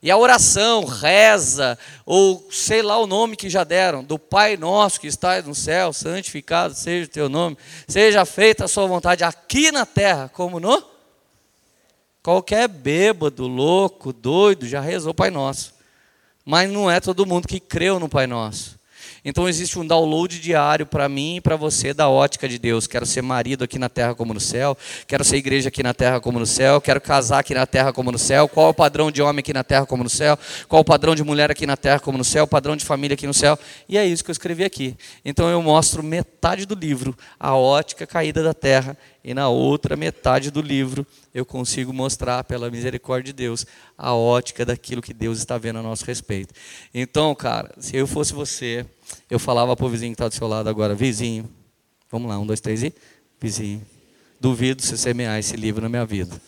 E 0.00 0.10
a 0.12 0.16
oração, 0.16 0.84
reza, 0.84 1.76
ou 2.06 2.46
sei 2.52 2.82
lá 2.82 2.98
o 2.98 3.06
nome 3.06 3.34
que 3.34 3.50
já 3.50 3.64
deram, 3.64 4.04
do 4.04 4.16
Pai 4.16 4.56
nosso 4.56 5.00
que 5.00 5.08
está 5.08 5.42
no 5.42 5.54
céu, 5.54 5.92
santificado 5.92 6.74
seja 6.74 7.06
o 7.06 7.12
teu 7.12 7.28
nome, 7.28 7.58
seja 7.88 8.24
feita 8.24 8.66
a 8.66 8.68
sua 8.68 8.86
vontade 8.86 9.24
aqui 9.24 9.72
na 9.72 9.84
terra, 9.84 10.30
como 10.32 10.60
no? 10.60 10.84
Qualquer 12.22 12.68
bêbado, 12.68 13.48
louco, 13.48 14.12
doido 14.12 14.68
já 14.68 14.80
rezou 14.80 15.10
o 15.10 15.14
Pai 15.14 15.30
Nosso. 15.30 15.74
Mas 16.44 16.70
não 16.70 16.90
é 16.90 17.00
todo 17.00 17.26
mundo 17.26 17.48
que 17.48 17.58
creu 17.58 17.98
no 17.98 18.08
Pai 18.08 18.26
Nosso. 18.26 18.77
Então 19.24 19.48
existe 19.48 19.78
um 19.78 19.86
download 19.86 20.38
diário 20.40 20.86
para 20.86 21.08
mim 21.08 21.36
e 21.36 21.40
para 21.40 21.56
você 21.56 21.92
da 21.92 22.08
ótica 22.08 22.48
de 22.48 22.58
Deus. 22.58 22.86
Quero 22.86 23.04
ser 23.04 23.22
marido 23.22 23.64
aqui 23.64 23.78
na 23.78 23.88
terra 23.88 24.14
como 24.14 24.32
no 24.32 24.40
céu, 24.40 24.76
quero 25.06 25.24
ser 25.24 25.36
igreja 25.36 25.68
aqui 25.68 25.82
na 25.82 25.92
terra 25.92 26.20
como 26.20 26.38
no 26.38 26.46
céu, 26.46 26.80
quero 26.80 27.00
casar 27.00 27.40
aqui 27.40 27.54
na 27.54 27.66
terra 27.66 27.92
como 27.92 28.12
no 28.12 28.18
céu. 28.18 28.48
Qual 28.48 28.68
é 28.68 28.70
o 28.70 28.74
padrão 28.74 29.10
de 29.10 29.20
homem 29.20 29.40
aqui 29.40 29.52
na 29.52 29.64
terra 29.64 29.86
como 29.86 30.04
no 30.04 30.10
céu? 30.10 30.38
Qual 30.68 30.78
é 30.78 30.82
o 30.82 30.84
padrão 30.84 31.14
de 31.14 31.24
mulher 31.24 31.50
aqui 31.50 31.66
na 31.66 31.76
terra 31.76 32.00
como 32.00 32.18
no 32.18 32.24
céu? 32.24 32.44
O 32.44 32.48
padrão 32.48 32.76
de 32.76 32.84
família 32.84 33.14
aqui 33.14 33.26
no 33.26 33.34
céu? 33.34 33.58
E 33.88 33.98
é 33.98 34.06
isso 34.06 34.24
que 34.24 34.30
eu 34.30 34.32
escrevi 34.32 34.64
aqui. 34.64 34.96
Então 35.24 35.48
eu 35.48 35.60
mostro 35.62 36.02
metade 36.02 36.64
do 36.66 36.74
livro, 36.74 37.16
a 37.38 37.56
ótica 37.56 38.06
caída 38.06 38.42
da 38.42 38.54
terra, 38.54 38.96
e 39.24 39.34
na 39.34 39.48
outra 39.48 39.96
metade 39.96 40.50
do 40.50 40.62
livro 40.62 41.06
eu 41.34 41.44
consigo 41.44 41.92
mostrar, 41.92 42.44
pela 42.44 42.70
misericórdia 42.70 43.32
de 43.32 43.32
Deus, 43.32 43.66
a 43.96 44.14
ótica 44.14 44.64
daquilo 44.64 45.02
que 45.02 45.12
Deus 45.12 45.38
está 45.38 45.58
vendo 45.58 45.78
a 45.78 45.82
nosso 45.82 46.04
respeito. 46.04 46.54
Então, 46.94 47.34
cara, 47.34 47.72
se 47.78 47.96
eu 47.96 48.06
fosse 48.06 48.32
você, 48.32 48.86
eu 49.30 49.38
falava 49.38 49.76
para 49.76 49.86
o 49.86 49.88
vizinho 49.88 50.12
que 50.12 50.14
está 50.14 50.28
do 50.28 50.34
seu 50.34 50.48
lado 50.48 50.68
agora, 50.68 50.94
vizinho, 50.94 51.48
vamos 52.10 52.28
lá, 52.28 52.38
um, 52.38 52.46
dois, 52.46 52.60
três 52.60 52.82
e 52.82 52.94
vizinho. 53.40 53.82
Duvido 54.40 54.82
se 54.82 54.96
semear 54.96 55.38
esse 55.38 55.56
livro 55.56 55.82
na 55.82 55.88
minha 55.88 56.06
vida. 56.06 56.40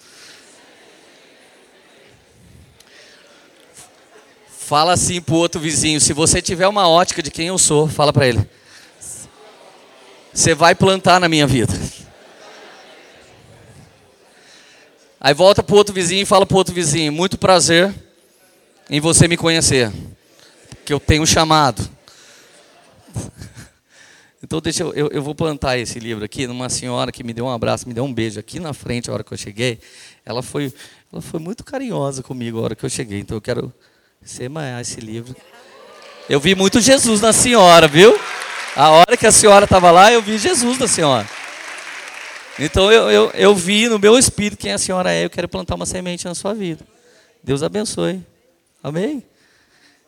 Fala 4.49 4.93
assim 4.93 5.21
para 5.21 5.35
o 5.35 5.39
outro 5.39 5.61
vizinho, 5.61 6.01
se 6.01 6.13
você 6.13 6.41
tiver 6.41 6.69
uma 6.69 6.89
ótica 6.89 7.23
de 7.23 7.31
quem 7.31 7.49
eu 7.49 7.59
sou, 7.59 7.89
fala 7.89 8.13
para 8.13 8.29
ele. 8.29 8.49
Você 10.33 10.55
vai 10.55 10.75
plantar 10.75 11.21
na 11.21 11.29
minha 11.29 11.47
vida. 11.47 11.73
Aí 15.21 15.35
volta 15.35 15.63
para 15.63 15.75
o 15.75 15.77
outro 15.77 15.93
vizinho 15.93 16.23
e 16.23 16.27
fala 16.27 16.47
para 16.47 16.55
o 16.55 16.59
outro 16.59 16.73
vizinho: 16.73 17.13
Muito 17.13 17.37
prazer 17.37 17.93
em 18.89 19.01
você 19.01 19.29
me 19.29 19.37
conhecer, 19.37 19.93
que 20.85 20.93
eu 20.93 21.01
tenho 21.01 21.27
chamado. 21.27 22.00
Então 24.43 24.59
deixa 24.59 24.83
eu, 24.83 24.93
eu, 24.95 25.09
eu, 25.09 25.23
vou 25.23 25.35
plantar 25.35 25.77
esse 25.77 25.99
livro 25.99 26.25
aqui 26.25 26.47
numa 26.47 26.71
senhora 26.71 27.13
que 27.13 27.23
me 27.23 27.35
deu 27.35 27.45
um 27.45 27.51
abraço, 27.51 27.87
me 27.87 27.93
deu 27.93 28.05
um 28.05 28.13
beijo 28.13 28.41
aqui 28.41 28.59
na 28.59 28.73
frente 28.73 29.11
a 29.11 29.13
hora 29.13 29.23
que 29.23 29.33
eu 29.33 29.37
cheguei. 29.37 29.79
Ela 30.25 30.43
foi, 30.43 30.73
ela 31.13 31.21
foi 31.21 31.39
muito 31.39 31.63
carinhosa 31.63 32.23
comigo 32.23 32.59
a 32.59 32.63
hora 32.63 32.75
que 32.75 32.83
eu 32.83 32.89
cheguei. 32.89 33.21
Então 33.21 33.37
eu 33.37 33.41
quero 33.41 33.73
semear 34.23 34.81
esse 34.81 34.99
livro. 34.99 35.37
Eu 36.27 36.41
vi 36.41 36.55
muito 36.55 36.81
Jesus 36.81 37.21
na 37.21 37.35
senhora, 37.35 37.87
viu? 37.87 38.19
A 38.75 38.89
hora 38.89 39.17
que 39.17 39.27
a 39.27 39.33
senhora 39.33 39.65
estava 39.65 39.91
lá, 39.91 40.11
eu 40.11 40.23
vi 40.23 40.39
Jesus 40.39 40.79
na 40.79 40.89
senhora. 40.89 41.29
Então 42.59 42.91
eu, 42.91 43.11
eu, 43.11 43.31
eu 43.35 43.55
vi 43.55 43.89
no 43.89 43.99
meu 43.99 44.19
espírito 44.19 44.59
quem 44.59 44.73
a 44.73 44.79
senhora 44.79 45.13
é. 45.13 45.27
Eu 45.27 45.31
quero 45.31 45.49
plantar 45.49 45.75
uma 45.75 45.87
semente 45.87 46.25
na 46.25 46.35
sua 46.35 46.55
vida. 46.55 46.87
Deus 47.43 47.63
abençoe. 47.63 48.25
Amém? 48.83 49.23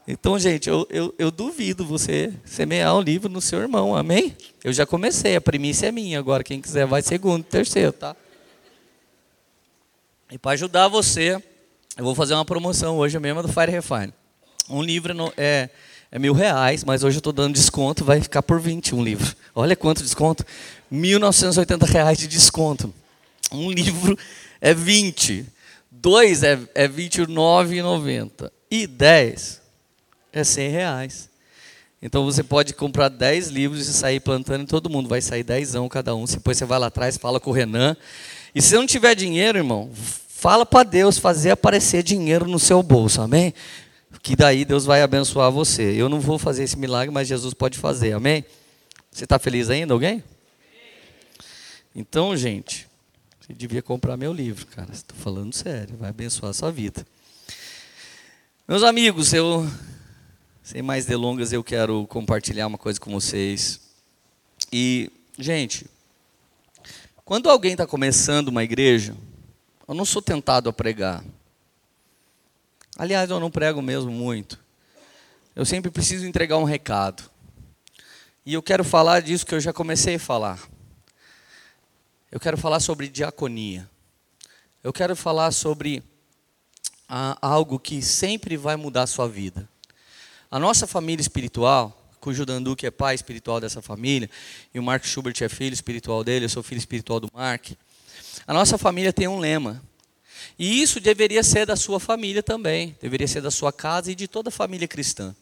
Então, 0.06 0.36
gente, 0.36 0.68
eu, 0.68 0.86
eu, 0.90 1.14
eu, 1.16 1.30
duvido 1.30 1.86
você 1.86 2.32
semear 2.44 2.96
um 2.96 3.00
livro 3.00 3.28
no 3.28 3.40
seu 3.40 3.60
irmão, 3.60 3.94
amém? 3.94 4.36
Eu 4.64 4.72
já 4.72 4.84
comecei, 4.84 5.36
a 5.36 5.40
primícia 5.40 5.86
é 5.86 5.92
minha, 5.92 6.18
agora 6.18 6.42
quem 6.42 6.60
quiser 6.60 6.86
vai 6.86 7.02
segundo, 7.02 7.44
terceiro, 7.44 7.92
tá? 7.92 8.16
E 10.30 10.36
para 10.36 10.52
ajudar 10.52 10.88
você, 10.88 11.40
eu 11.96 12.04
vou 12.04 12.16
fazer 12.16 12.34
uma 12.34 12.44
promoção 12.44 12.96
hoje 12.96 13.16
mesmo 13.20 13.42
do 13.42 13.48
Fire 13.48 13.70
Refine. 13.70 14.12
Um 14.68 14.82
livro 14.82 15.32
é, 15.36 15.70
é 16.10 16.18
mil 16.18 16.32
reais, 16.32 16.82
mas 16.82 17.04
hoje 17.04 17.18
eu 17.18 17.20
estou 17.20 17.32
dando 17.32 17.54
desconto, 17.54 18.04
vai 18.04 18.20
ficar 18.20 18.42
por 18.42 18.60
20 18.60 18.96
um 18.96 19.04
livro. 19.04 19.36
Olha 19.54 19.76
quanto 19.76 20.02
desconto, 20.02 20.44
1.980 20.92 21.86
reais 21.86 22.18
de 22.18 22.26
desconto. 22.26 22.92
Um 23.52 23.70
livro 23.70 24.18
é 24.60 24.74
20, 24.74 25.46
dois 25.88 26.42
é, 26.42 26.58
é 26.74 26.88
29,90 26.88 28.50
e 28.68 28.86
10 28.88 29.61
é 30.32 30.42
100 30.42 30.68
reais. 30.70 31.30
Então 32.00 32.24
você 32.24 32.42
pode 32.42 32.74
comprar 32.74 33.08
10 33.08 33.48
livros 33.48 33.86
e 33.86 33.92
sair 33.92 34.18
plantando 34.18 34.64
e 34.64 34.66
todo 34.66 34.90
mundo 34.90 35.08
vai 35.08 35.20
sair 35.20 35.44
10 35.44 35.74
cada 35.88 36.14
um. 36.16 36.24
Depois 36.24 36.58
você 36.58 36.64
vai 36.64 36.78
lá 36.78 36.88
atrás, 36.88 37.16
fala 37.16 37.38
com 37.38 37.50
o 37.50 37.52
Renan. 37.52 37.96
E 38.52 38.60
se 38.60 38.74
não 38.74 38.86
tiver 38.86 39.14
dinheiro, 39.14 39.58
irmão, 39.58 39.90
fala 39.94 40.66
para 40.66 40.82
Deus 40.82 41.16
fazer 41.16 41.50
aparecer 41.50 42.02
dinheiro 42.02 42.46
no 42.46 42.58
seu 42.58 42.82
bolso, 42.82 43.20
amém? 43.20 43.54
Que 44.20 44.34
daí 44.34 44.64
Deus 44.64 44.84
vai 44.84 45.00
abençoar 45.00 45.50
você. 45.52 45.82
Eu 45.82 46.08
não 46.08 46.20
vou 46.20 46.38
fazer 46.38 46.64
esse 46.64 46.76
milagre, 46.76 47.14
mas 47.14 47.28
Jesus 47.28 47.54
pode 47.54 47.78
fazer, 47.78 48.12
amém? 48.12 48.44
Você 49.10 49.24
está 49.24 49.38
feliz 49.38 49.70
ainda, 49.70 49.94
alguém? 49.94 50.24
Então, 51.94 52.36
gente, 52.36 52.88
você 53.40 53.52
devia 53.52 53.82
comprar 53.82 54.16
meu 54.16 54.32
livro, 54.32 54.66
cara. 54.66 54.88
Estou 54.92 55.16
falando 55.16 55.54
sério, 55.54 55.96
vai 55.96 56.10
abençoar 56.10 56.50
a 56.50 56.54
sua 56.54 56.72
vida. 56.72 57.06
Meus 58.66 58.82
amigos, 58.82 59.32
eu 59.32 59.68
sem 60.62 60.80
mais 60.80 61.04
delongas, 61.06 61.52
eu 61.52 61.64
quero 61.64 62.06
compartilhar 62.06 62.68
uma 62.68 62.78
coisa 62.78 63.00
com 63.00 63.10
vocês. 63.12 63.80
E, 64.72 65.10
gente, 65.36 65.86
quando 67.24 67.50
alguém 67.50 67.72
está 67.72 67.86
começando 67.86 68.48
uma 68.48 68.62
igreja, 68.62 69.16
eu 69.88 69.94
não 69.94 70.04
sou 70.04 70.22
tentado 70.22 70.68
a 70.68 70.72
pregar. 70.72 71.24
Aliás, 72.96 73.28
eu 73.28 73.40
não 73.40 73.50
prego 73.50 73.82
mesmo 73.82 74.12
muito. 74.12 74.58
Eu 75.56 75.64
sempre 75.64 75.90
preciso 75.90 76.26
entregar 76.26 76.58
um 76.58 76.64
recado. 76.64 77.24
E 78.46 78.54
eu 78.54 78.62
quero 78.62 78.84
falar 78.84 79.20
disso 79.20 79.44
que 79.44 79.54
eu 79.54 79.60
já 79.60 79.72
comecei 79.72 80.14
a 80.14 80.20
falar. 80.20 80.60
Eu 82.30 82.38
quero 82.38 82.56
falar 82.56 82.80
sobre 82.80 83.08
diaconia. 83.08 83.88
Eu 84.82 84.92
quero 84.92 85.16
falar 85.16 85.50
sobre 85.50 86.02
ah, 87.08 87.36
algo 87.42 87.78
que 87.78 88.00
sempre 88.00 88.56
vai 88.56 88.76
mudar 88.76 89.02
a 89.02 89.06
sua 89.06 89.28
vida. 89.28 89.68
A 90.52 90.58
nossa 90.58 90.86
família 90.86 91.22
espiritual, 91.22 92.12
cujo 92.20 92.44
Danduque 92.44 92.84
é 92.84 92.90
pai 92.90 93.14
espiritual 93.14 93.58
dessa 93.58 93.80
família, 93.80 94.28
e 94.74 94.78
o 94.78 94.82
Mark 94.82 95.02
Schubert 95.02 95.34
é 95.40 95.48
filho 95.48 95.72
espiritual 95.72 96.22
dele, 96.22 96.44
eu 96.44 96.48
sou 96.50 96.62
filho 96.62 96.78
espiritual 96.78 97.18
do 97.18 97.30
Mark. 97.32 97.70
A 98.46 98.52
nossa 98.52 98.76
família 98.76 99.14
tem 99.14 99.26
um 99.26 99.38
lema. 99.38 99.82
E 100.58 100.82
isso 100.82 101.00
deveria 101.00 101.42
ser 101.42 101.64
da 101.64 101.74
sua 101.74 101.98
família 101.98 102.42
também, 102.42 102.94
deveria 103.00 103.26
ser 103.26 103.40
da 103.40 103.50
sua 103.50 103.72
casa 103.72 104.12
e 104.12 104.14
de 104.14 104.28
toda 104.28 104.50
a 104.50 104.52
família 104.52 104.86
cristã. 104.86 105.34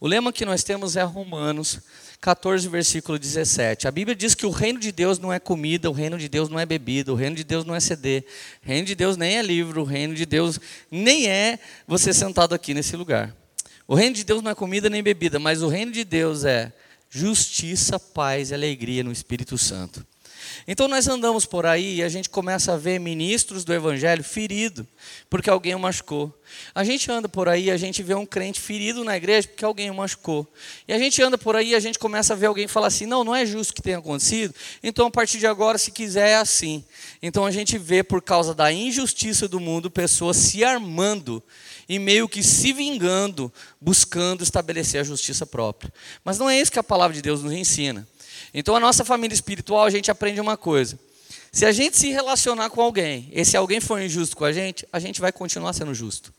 O 0.00 0.06
lema 0.08 0.32
que 0.32 0.46
nós 0.46 0.64
temos 0.64 0.96
é 0.96 1.02
Romanos 1.02 1.80
14, 2.22 2.66
versículo 2.66 3.18
17. 3.18 3.86
A 3.86 3.90
Bíblia 3.90 4.16
diz 4.16 4.34
que 4.34 4.46
o 4.46 4.50
reino 4.50 4.80
de 4.80 4.90
Deus 4.90 5.18
não 5.18 5.30
é 5.30 5.38
comida, 5.38 5.90
o 5.90 5.92
reino 5.92 6.16
de 6.16 6.30
Deus 6.30 6.48
não 6.48 6.58
é 6.58 6.64
bebida, 6.64 7.12
o 7.12 7.14
reino 7.14 7.36
de 7.36 7.44
Deus 7.44 7.66
não 7.66 7.74
é 7.74 7.80
CD, 7.80 8.24
o 8.64 8.66
reino 8.66 8.86
de 8.86 8.94
Deus 8.94 9.18
nem 9.18 9.36
é 9.36 9.42
livro, 9.42 9.82
o 9.82 9.84
reino 9.84 10.14
de 10.14 10.24
Deus 10.24 10.58
nem 10.90 11.28
é 11.28 11.58
você 11.86 12.14
sentado 12.14 12.54
aqui 12.54 12.72
nesse 12.72 12.96
lugar. 12.96 13.36
O 13.88 13.94
reino 13.94 14.16
de 14.16 14.24
Deus 14.24 14.42
não 14.42 14.50
é 14.50 14.54
comida 14.54 14.90
nem 14.90 15.02
bebida, 15.02 15.38
mas 15.38 15.62
o 15.62 15.68
reino 15.68 15.92
de 15.92 16.02
Deus 16.02 16.44
é 16.44 16.72
justiça, 17.08 18.00
paz 18.00 18.50
e 18.50 18.54
alegria 18.54 19.04
no 19.04 19.12
Espírito 19.12 19.56
Santo. 19.56 20.04
Então 20.66 20.88
nós 20.88 21.06
andamos 21.06 21.44
por 21.44 21.66
aí 21.66 21.96
e 21.96 22.02
a 22.02 22.08
gente 22.08 22.28
começa 22.28 22.72
a 22.72 22.76
ver 22.76 22.98
ministros 22.98 23.64
do 23.64 23.72
evangelho 23.72 24.22
ferido 24.24 24.86
porque 25.28 25.50
alguém 25.50 25.74
o 25.74 25.78
machucou. 25.78 26.32
A 26.74 26.82
gente 26.84 27.10
anda 27.10 27.28
por 27.28 27.48
aí, 27.48 27.70
a 27.70 27.76
gente 27.76 28.02
vê 28.02 28.14
um 28.14 28.26
crente 28.26 28.60
ferido 28.60 29.04
na 29.04 29.16
igreja 29.16 29.48
porque 29.48 29.64
alguém 29.64 29.90
o 29.90 29.94
machucou. 29.94 30.46
E 30.86 30.92
a 30.92 30.98
gente 30.98 31.20
anda 31.22 31.36
por 31.36 31.56
aí, 31.56 31.74
a 31.74 31.80
gente 31.80 31.98
começa 31.98 32.32
a 32.32 32.36
ver 32.36 32.46
alguém 32.46 32.66
falar 32.66 32.88
assim: 32.88 33.06
"Não, 33.06 33.22
não 33.22 33.34
é 33.34 33.44
justo 33.44 33.74
que 33.74 33.82
tenha 33.82 33.98
acontecido". 33.98 34.54
Então 34.82 35.06
a 35.06 35.10
partir 35.10 35.38
de 35.38 35.46
agora, 35.46 35.78
se 35.78 35.90
quiser 35.90 36.30
é 36.30 36.36
assim. 36.36 36.84
Então 37.22 37.44
a 37.44 37.50
gente 37.50 37.78
vê 37.78 38.02
por 38.02 38.22
causa 38.22 38.54
da 38.54 38.72
injustiça 38.72 39.48
do 39.48 39.60
mundo 39.60 39.90
pessoas 39.90 40.36
se 40.36 40.64
armando 40.64 41.42
e 41.88 41.98
meio 41.98 42.28
que 42.28 42.42
se 42.42 42.72
vingando, 42.72 43.52
buscando 43.80 44.42
estabelecer 44.42 45.00
a 45.00 45.04
justiça 45.04 45.46
própria. 45.46 45.92
Mas 46.24 46.38
não 46.38 46.50
é 46.50 46.60
isso 46.60 46.72
que 46.72 46.78
a 46.78 46.84
palavra 46.84 47.14
de 47.14 47.22
Deus 47.22 47.42
nos 47.42 47.52
ensina. 47.52 48.06
Então, 48.52 48.74
a 48.74 48.80
nossa 48.80 49.04
família 49.04 49.34
espiritual, 49.34 49.84
a 49.84 49.90
gente 49.90 50.10
aprende 50.10 50.40
uma 50.40 50.56
coisa: 50.56 50.98
se 51.52 51.64
a 51.64 51.72
gente 51.72 51.96
se 51.96 52.10
relacionar 52.10 52.70
com 52.70 52.80
alguém, 52.80 53.28
e 53.32 53.44
se 53.44 53.56
alguém 53.56 53.80
for 53.80 54.00
injusto 54.00 54.36
com 54.36 54.44
a 54.44 54.52
gente, 54.52 54.86
a 54.92 54.98
gente 54.98 55.20
vai 55.20 55.32
continuar 55.32 55.72
sendo 55.72 55.94
justo. 55.94 56.32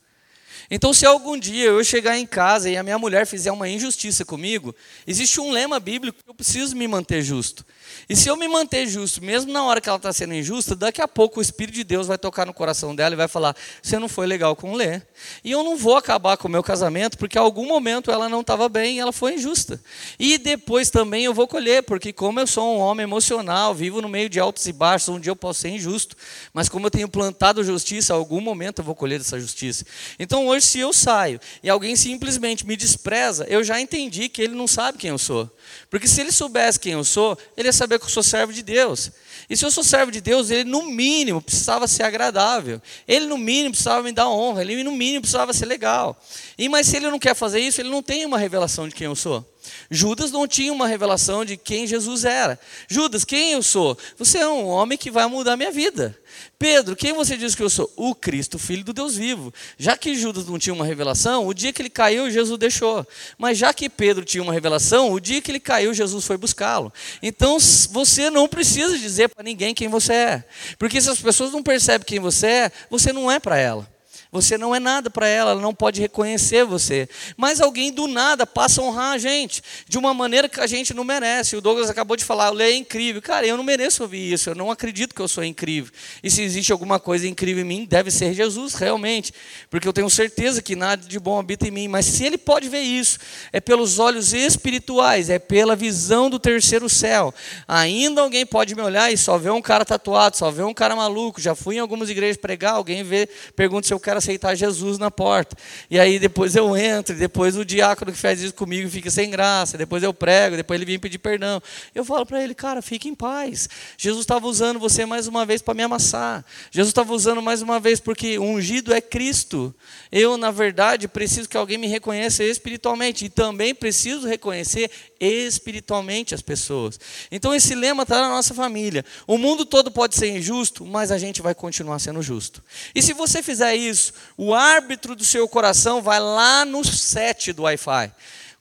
Então, 0.70 0.92
se 0.92 1.06
algum 1.06 1.38
dia 1.38 1.66
eu 1.66 1.84
chegar 1.84 2.18
em 2.18 2.26
casa 2.26 2.68
e 2.70 2.76
a 2.76 2.82
minha 2.82 2.98
mulher 2.98 3.26
fizer 3.26 3.52
uma 3.52 3.68
injustiça 3.68 4.24
comigo, 4.24 4.74
existe 5.06 5.40
um 5.40 5.50
lema 5.50 5.80
bíblico 5.80 6.22
que 6.22 6.30
eu 6.30 6.34
preciso 6.34 6.76
me 6.76 6.86
manter 6.86 7.22
justo. 7.22 7.64
E 8.08 8.16
se 8.16 8.28
eu 8.28 8.36
me 8.36 8.48
manter 8.48 8.86
justo, 8.86 9.22
mesmo 9.22 9.52
na 9.52 9.62
hora 9.64 9.80
que 9.80 9.88
ela 9.88 9.96
está 9.96 10.12
sendo 10.12 10.34
injusta, 10.34 10.74
daqui 10.74 11.00
a 11.00 11.08
pouco 11.08 11.38
o 11.40 11.42
Espírito 11.42 11.74
de 11.74 11.84
Deus 11.84 12.06
vai 12.06 12.16
tocar 12.16 12.46
no 12.46 12.54
coração 12.54 12.94
dela 12.94 13.14
e 13.14 13.16
vai 13.16 13.28
falar: 13.28 13.54
você 13.82 13.98
não 13.98 14.08
foi 14.08 14.26
legal 14.26 14.56
com 14.56 14.72
o 14.72 14.76
Lê. 14.76 15.02
E 15.44 15.50
eu 15.50 15.62
não 15.62 15.76
vou 15.76 15.96
acabar 15.96 16.36
com 16.36 16.48
o 16.48 16.50
meu 16.50 16.62
casamento, 16.62 17.18
porque 17.18 17.38
em 17.38 17.40
algum 17.40 17.66
momento 17.66 18.10
ela 18.10 18.28
não 18.28 18.40
estava 18.40 18.68
bem 18.68 18.96
e 18.96 18.98
ela 19.00 19.12
foi 19.12 19.34
injusta. 19.34 19.80
E 20.18 20.38
depois 20.38 20.90
também 20.90 21.24
eu 21.24 21.34
vou 21.34 21.46
colher, 21.46 21.82
porque 21.82 22.12
como 22.12 22.40
eu 22.40 22.46
sou 22.46 22.76
um 22.76 22.78
homem 22.78 23.04
emocional, 23.04 23.74
vivo 23.74 24.00
no 24.00 24.08
meio 24.08 24.28
de 24.28 24.40
altos 24.40 24.66
e 24.66 24.72
baixos, 24.72 25.08
um 25.08 25.20
dia 25.20 25.30
eu 25.30 25.36
posso 25.36 25.60
ser 25.60 25.68
injusto, 25.68 26.16
mas 26.52 26.68
como 26.68 26.86
eu 26.86 26.90
tenho 26.90 27.08
plantado 27.08 27.62
justiça, 27.62 28.12
em 28.12 28.16
algum 28.16 28.40
momento 28.40 28.78
eu 28.78 28.84
vou 28.84 28.94
colher 28.94 29.20
essa 29.20 29.38
justiça. 29.38 29.84
Então 30.18 30.46
hoje, 30.48 30.66
se 30.66 30.78
eu 30.78 30.92
saio 30.92 31.40
e 31.62 31.68
alguém 31.68 31.94
simplesmente 31.94 32.66
me 32.66 32.76
despreza, 32.76 33.46
eu 33.48 33.62
já 33.62 33.80
entendi 33.80 34.28
que 34.28 34.42
ele 34.42 34.54
não 34.54 34.66
sabe 34.66 34.98
quem 34.98 35.10
eu 35.10 35.18
sou. 35.18 35.50
Porque 35.90 36.08
se 36.08 36.20
ele 36.20 36.32
soubesse 36.32 36.80
quem 36.80 36.92
eu 36.92 37.04
sou, 37.04 37.38
ele 37.56 37.68
ia 37.68 37.72
saber 37.72 37.98
que 37.98 38.04
eu 38.04 38.10
sou 38.10 38.22
servo 38.22 38.52
de 38.52 38.62
Deus. 38.62 39.10
E 39.48 39.56
se 39.56 39.64
eu 39.64 39.70
sou 39.70 39.82
servo 39.82 40.12
de 40.12 40.20
Deus, 40.20 40.50
ele 40.50 40.64
no 40.64 40.82
mínimo 40.82 41.40
precisava 41.40 41.86
ser 41.86 42.02
agradável. 42.02 42.82
Ele 43.06 43.26
no 43.26 43.38
mínimo 43.38 43.70
precisava 43.70 44.02
me 44.02 44.12
dar 44.12 44.28
honra. 44.28 44.62
Ele 44.62 44.82
no 44.82 44.92
mínimo 44.92 45.22
precisava 45.22 45.52
ser 45.52 45.66
legal. 45.66 46.20
E 46.58 46.68
mas 46.68 46.86
se 46.86 46.96
ele 46.96 47.10
não 47.10 47.18
quer 47.18 47.34
fazer 47.34 47.60
isso, 47.60 47.80
ele 47.80 47.88
não 47.88 48.02
tem 48.02 48.26
uma 48.26 48.38
revelação 48.38 48.88
de 48.88 48.94
quem 48.94 49.06
eu 49.06 49.16
sou. 49.16 49.46
Judas 49.90 50.30
não 50.30 50.46
tinha 50.46 50.72
uma 50.72 50.86
revelação 50.86 51.44
de 51.44 51.56
quem 51.56 51.86
Jesus 51.86 52.24
era. 52.24 52.58
Judas, 52.88 53.24
quem 53.24 53.52
eu 53.52 53.62
sou? 53.62 53.96
Você 54.16 54.38
é 54.38 54.48
um 54.48 54.66
homem 54.66 54.98
que 54.98 55.10
vai 55.10 55.26
mudar 55.26 55.56
minha 55.56 55.70
vida. 55.70 56.18
Pedro, 56.58 56.96
quem 56.96 57.12
você 57.12 57.36
diz 57.36 57.54
que 57.54 57.62
eu 57.62 57.70
sou? 57.70 57.90
O 57.96 58.14
Cristo, 58.14 58.58
filho 58.58 58.84
do 58.84 58.92
Deus 58.92 59.16
vivo. 59.16 59.52
Já 59.78 59.96
que 59.96 60.14
Judas 60.14 60.46
não 60.46 60.58
tinha 60.58 60.74
uma 60.74 60.84
revelação, 60.84 61.46
o 61.46 61.54
dia 61.54 61.72
que 61.72 61.80
ele 61.80 61.90
caiu, 61.90 62.30
Jesus 62.30 62.58
deixou. 62.58 63.06
Mas 63.36 63.56
já 63.56 63.72
que 63.72 63.88
Pedro 63.88 64.24
tinha 64.24 64.42
uma 64.42 64.52
revelação, 64.52 65.12
o 65.12 65.20
dia 65.20 65.40
que 65.40 65.50
ele 65.50 65.60
caiu, 65.60 65.94
Jesus 65.94 66.24
foi 66.24 66.36
buscá-lo. 66.36 66.92
Então 67.22 67.58
você 67.90 68.28
não 68.30 68.48
precisa 68.48 68.98
dizer 68.98 69.28
para 69.28 69.44
ninguém 69.44 69.74
quem 69.74 69.88
você 69.88 70.12
é. 70.12 70.44
Porque 70.78 71.00
se 71.00 71.08
as 71.08 71.20
pessoas 71.20 71.52
não 71.52 71.62
percebem 71.62 72.06
quem 72.06 72.18
você 72.18 72.46
é, 72.46 72.72
você 72.90 73.12
não 73.12 73.30
é 73.30 73.38
para 73.38 73.56
ela. 73.56 73.97
Você 74.30 74.58
não 74.58 74.74
é 74.74 74.78
nada 74.78 75.08
para 75.08 75.26
ela, 75.26 75.52
ela 75.52 75.60
não 75.60 75.74
pode 75.74 76.02
reconhecer 76.02 76.62
você. 76.62 77.08
Mas 77.34 77.62
alguém 77.62 77.90
do 77.90 78.06
nada 78.06 78.46
passa 78.46 78.82
a 78.82 78.84
honrar 78.84 79.12
a 79.12 79.18
gente, 79.18 79.62
de 79.88 79.96
uma 79.96 80.12
maneira 80.12 80.48
que 80.50 80.60
a 80.60 80.66
gente 80.66 80.92
não 80.92 81.02
merece. 81.02 81.56
O 81.56 81.62
Douglas 81.62 81.88
acabou 81.88 82.14
de 82.14 82.24
falar, 82.24 82.50
Lê 82.50 82.72
é 82.72 82.76
incrível. 82.76 83.22
Cara, 83.22 83.46
eu 83.46 83.56
não 83.56 83.64
mereço 83.64 84.02
ouvir 84.02 84.30
isso, 84.32 84.50
eu 84.50 84.54
não 84.54 84.70
acredito 84.70 85.14
que 85.14 85.22
eu 85.22 85.28
sou 85.28 85.42
incrível. 85.42 85.90
E 86.22 86.30
se 86.30 86.42
existe 86.42 86.72
alguma 86.72 87.00
coisa 87.00 87.26
incrível 87.26 87.64
em 87.64 87.66
mim, 87.66 87.86
deve 87.86 88.10
ser 88.10 88.34
Jesus, 88.34 88.74
realmente. 88.74 89.32
Porque 89.70 89.88
eu 89.88 89.94
tenho 89.94 90.10
certeza 90.10 90.60
que 90.60 90.76
nada 90.76 91.06
de 91.06 91.18
bom 91.18 91.38
habita 91.38 91.66
em 91.66 91.70
mim. 91.70 91.88
Mas 91.88 92.04
se 92.04 92.24
ele 92.24 92.36
pode 92.36 92.68
ver 92.68 92.82
isso, 92.82 93.18
é 93.50 93.60
pelos 93.60 93.98
olhos 93.98 94.34
espirituais, 94.34 95.30
é 95.30 95.38
pela 95.38 95.74
visão 95.74 96.28
do 96.28 96.38
terceiro 96.38 96.86
céu. 96.86 97.32
Ainda 97.66 98.20
alguém 98.20 98.44
pode 98.44 98.74
me 98.74 98.82
olhar 98.82 99.10
e 99.10 99.16
só 99.16 99.38
ver 99.38 99.52
um 99.52 99.62
cara 99.62 99.86
tatuado, 99.86 100.36
só 100.36 100.50
ver 100.50 100.64
um 100.64 100.74
cara 100.74 100.94
maluco. 100.94 101.40
Já 101.40 101.54
fui 101.54 101.76
em 101.76 101.78
algumas 101.78 102.10
igrejas 102.10 102.36
pregar, 102.36 102.74
alguém 102.74 103.02
vê, 103.02 103.26
pergunta 103.56 103.86
se 103.86 103.94
eu 103.94 103.98
quero 103.98 104.17
aceitar 104.18 104.54
Jesus 104.54 104.98
na 104.98 105.10
porta. 105.10 105.56
E 105.90 105.98
aí 105.98 106.18
depois 106.18 106.54
eu 106.54 106.76
entro, 106.76 107.14
depois 107.14 107.56
o 107.56 107.64
diácono 107.64 108.12
que 108.12 108.18
faz 108.18 108.42
isso 108.42 108.54
comigo 108.54 108.88
fica 108.88 109.10
sem 109.10 109.30
graça, 109.30 109.78
depois 109.78 110.02
eu 110.02 110.12
prego, 110.12 110.56
depois 110.56 110.78
ele 110.78 110.84
vem 110.84 110.98
pedir 110.98 111.18
perdão. 111.18 111.62
Eu 111.94 112.04
falo 112.04 112.26
para 112.26 112.42
ele, 112.42 112.54
cara, 112.54 112.82
fique 112.82 113.08
em 113.08 113.14
paz. 113.14 113.68
Jesus 113.96 114.22
estava 114.22 114.46
usando 114.46 114.78
você 114.78 115.06
mais 115.06 115.26
uma 115.26 115.46
vez 115.46 115.62
para 115.62 115.74
me 115.74 115.82
amassar. 115.82 116.44
Jesus 116.70 116.90
estava 116.90 117.12
usando 117.12 117.40
mais 117.40 117.62
uma 117.62 117.80
vez 117.80 118.00
porque 118.00 118.38
ungido 118.38 118.92
é 118.92 119.00
Cristo. 119.00 119.74
Eu, 120.10 120.36
na 120.36 120.50
verdade, 120.50 121.08
preciso 121.08 121.48
que 121.48 121.56
alguém 121.56 121.78
me 121.78 121.86
reconheça 121.86 122.44
espiritualmente 122.44 123.24
e 123.24 123.28
também 123.28 123.74
preciso 123.74 124.26
reconhecer 124.26 124.90
espiritualmente 125.20 126.34
as 126.34 126.42
pessoas. 126.42 126.98
Então 127.30 127.54
esse 127.54 127.74
lema 127.74 128.04
está 128.04 128.20
na 128.20 128.28
nossa 128.28 128.54
família. 128.54 129.04
O 129.26 129.36
mundo 129.36 129.64
todo 129.64 129.90
pode 129.90 130.14
ser 130.14 130.28
injusto, 130.36 130.84
mas 130.84 131.10
a 131.10 131.18
gente 131.18 131.42
vai 131.42 131.54
continuar 131.54 131.98
sendo 131.98 132.22
justo. 132.22 132.62
E 132.94 133.02
se 133.02 133.12
você 133.12 133.42
fizer 133.42 133.74
isso, 133.74 134.12
o 134.36 134.54
árbitro 134.54 135.16
do 135.16 135.24
seu 135.24 135.48
coração 135.48 136.00
vai 136.00 136.20
lá 136.20 136.64
no 136.64 136.84
set 136.84 137.52
do 137.52 137.62
Wi-Fi. 137.62 138.12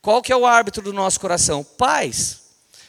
Qual 0.01 0.21
que 0.21 0.31
é 0.31 0.37
o 0.37 0.45
árbitro 0.45 0.81
do 0.81 0.93
nosso 0.93 1.19
coração? 1.19 1.63
Paz. 1.63 2.46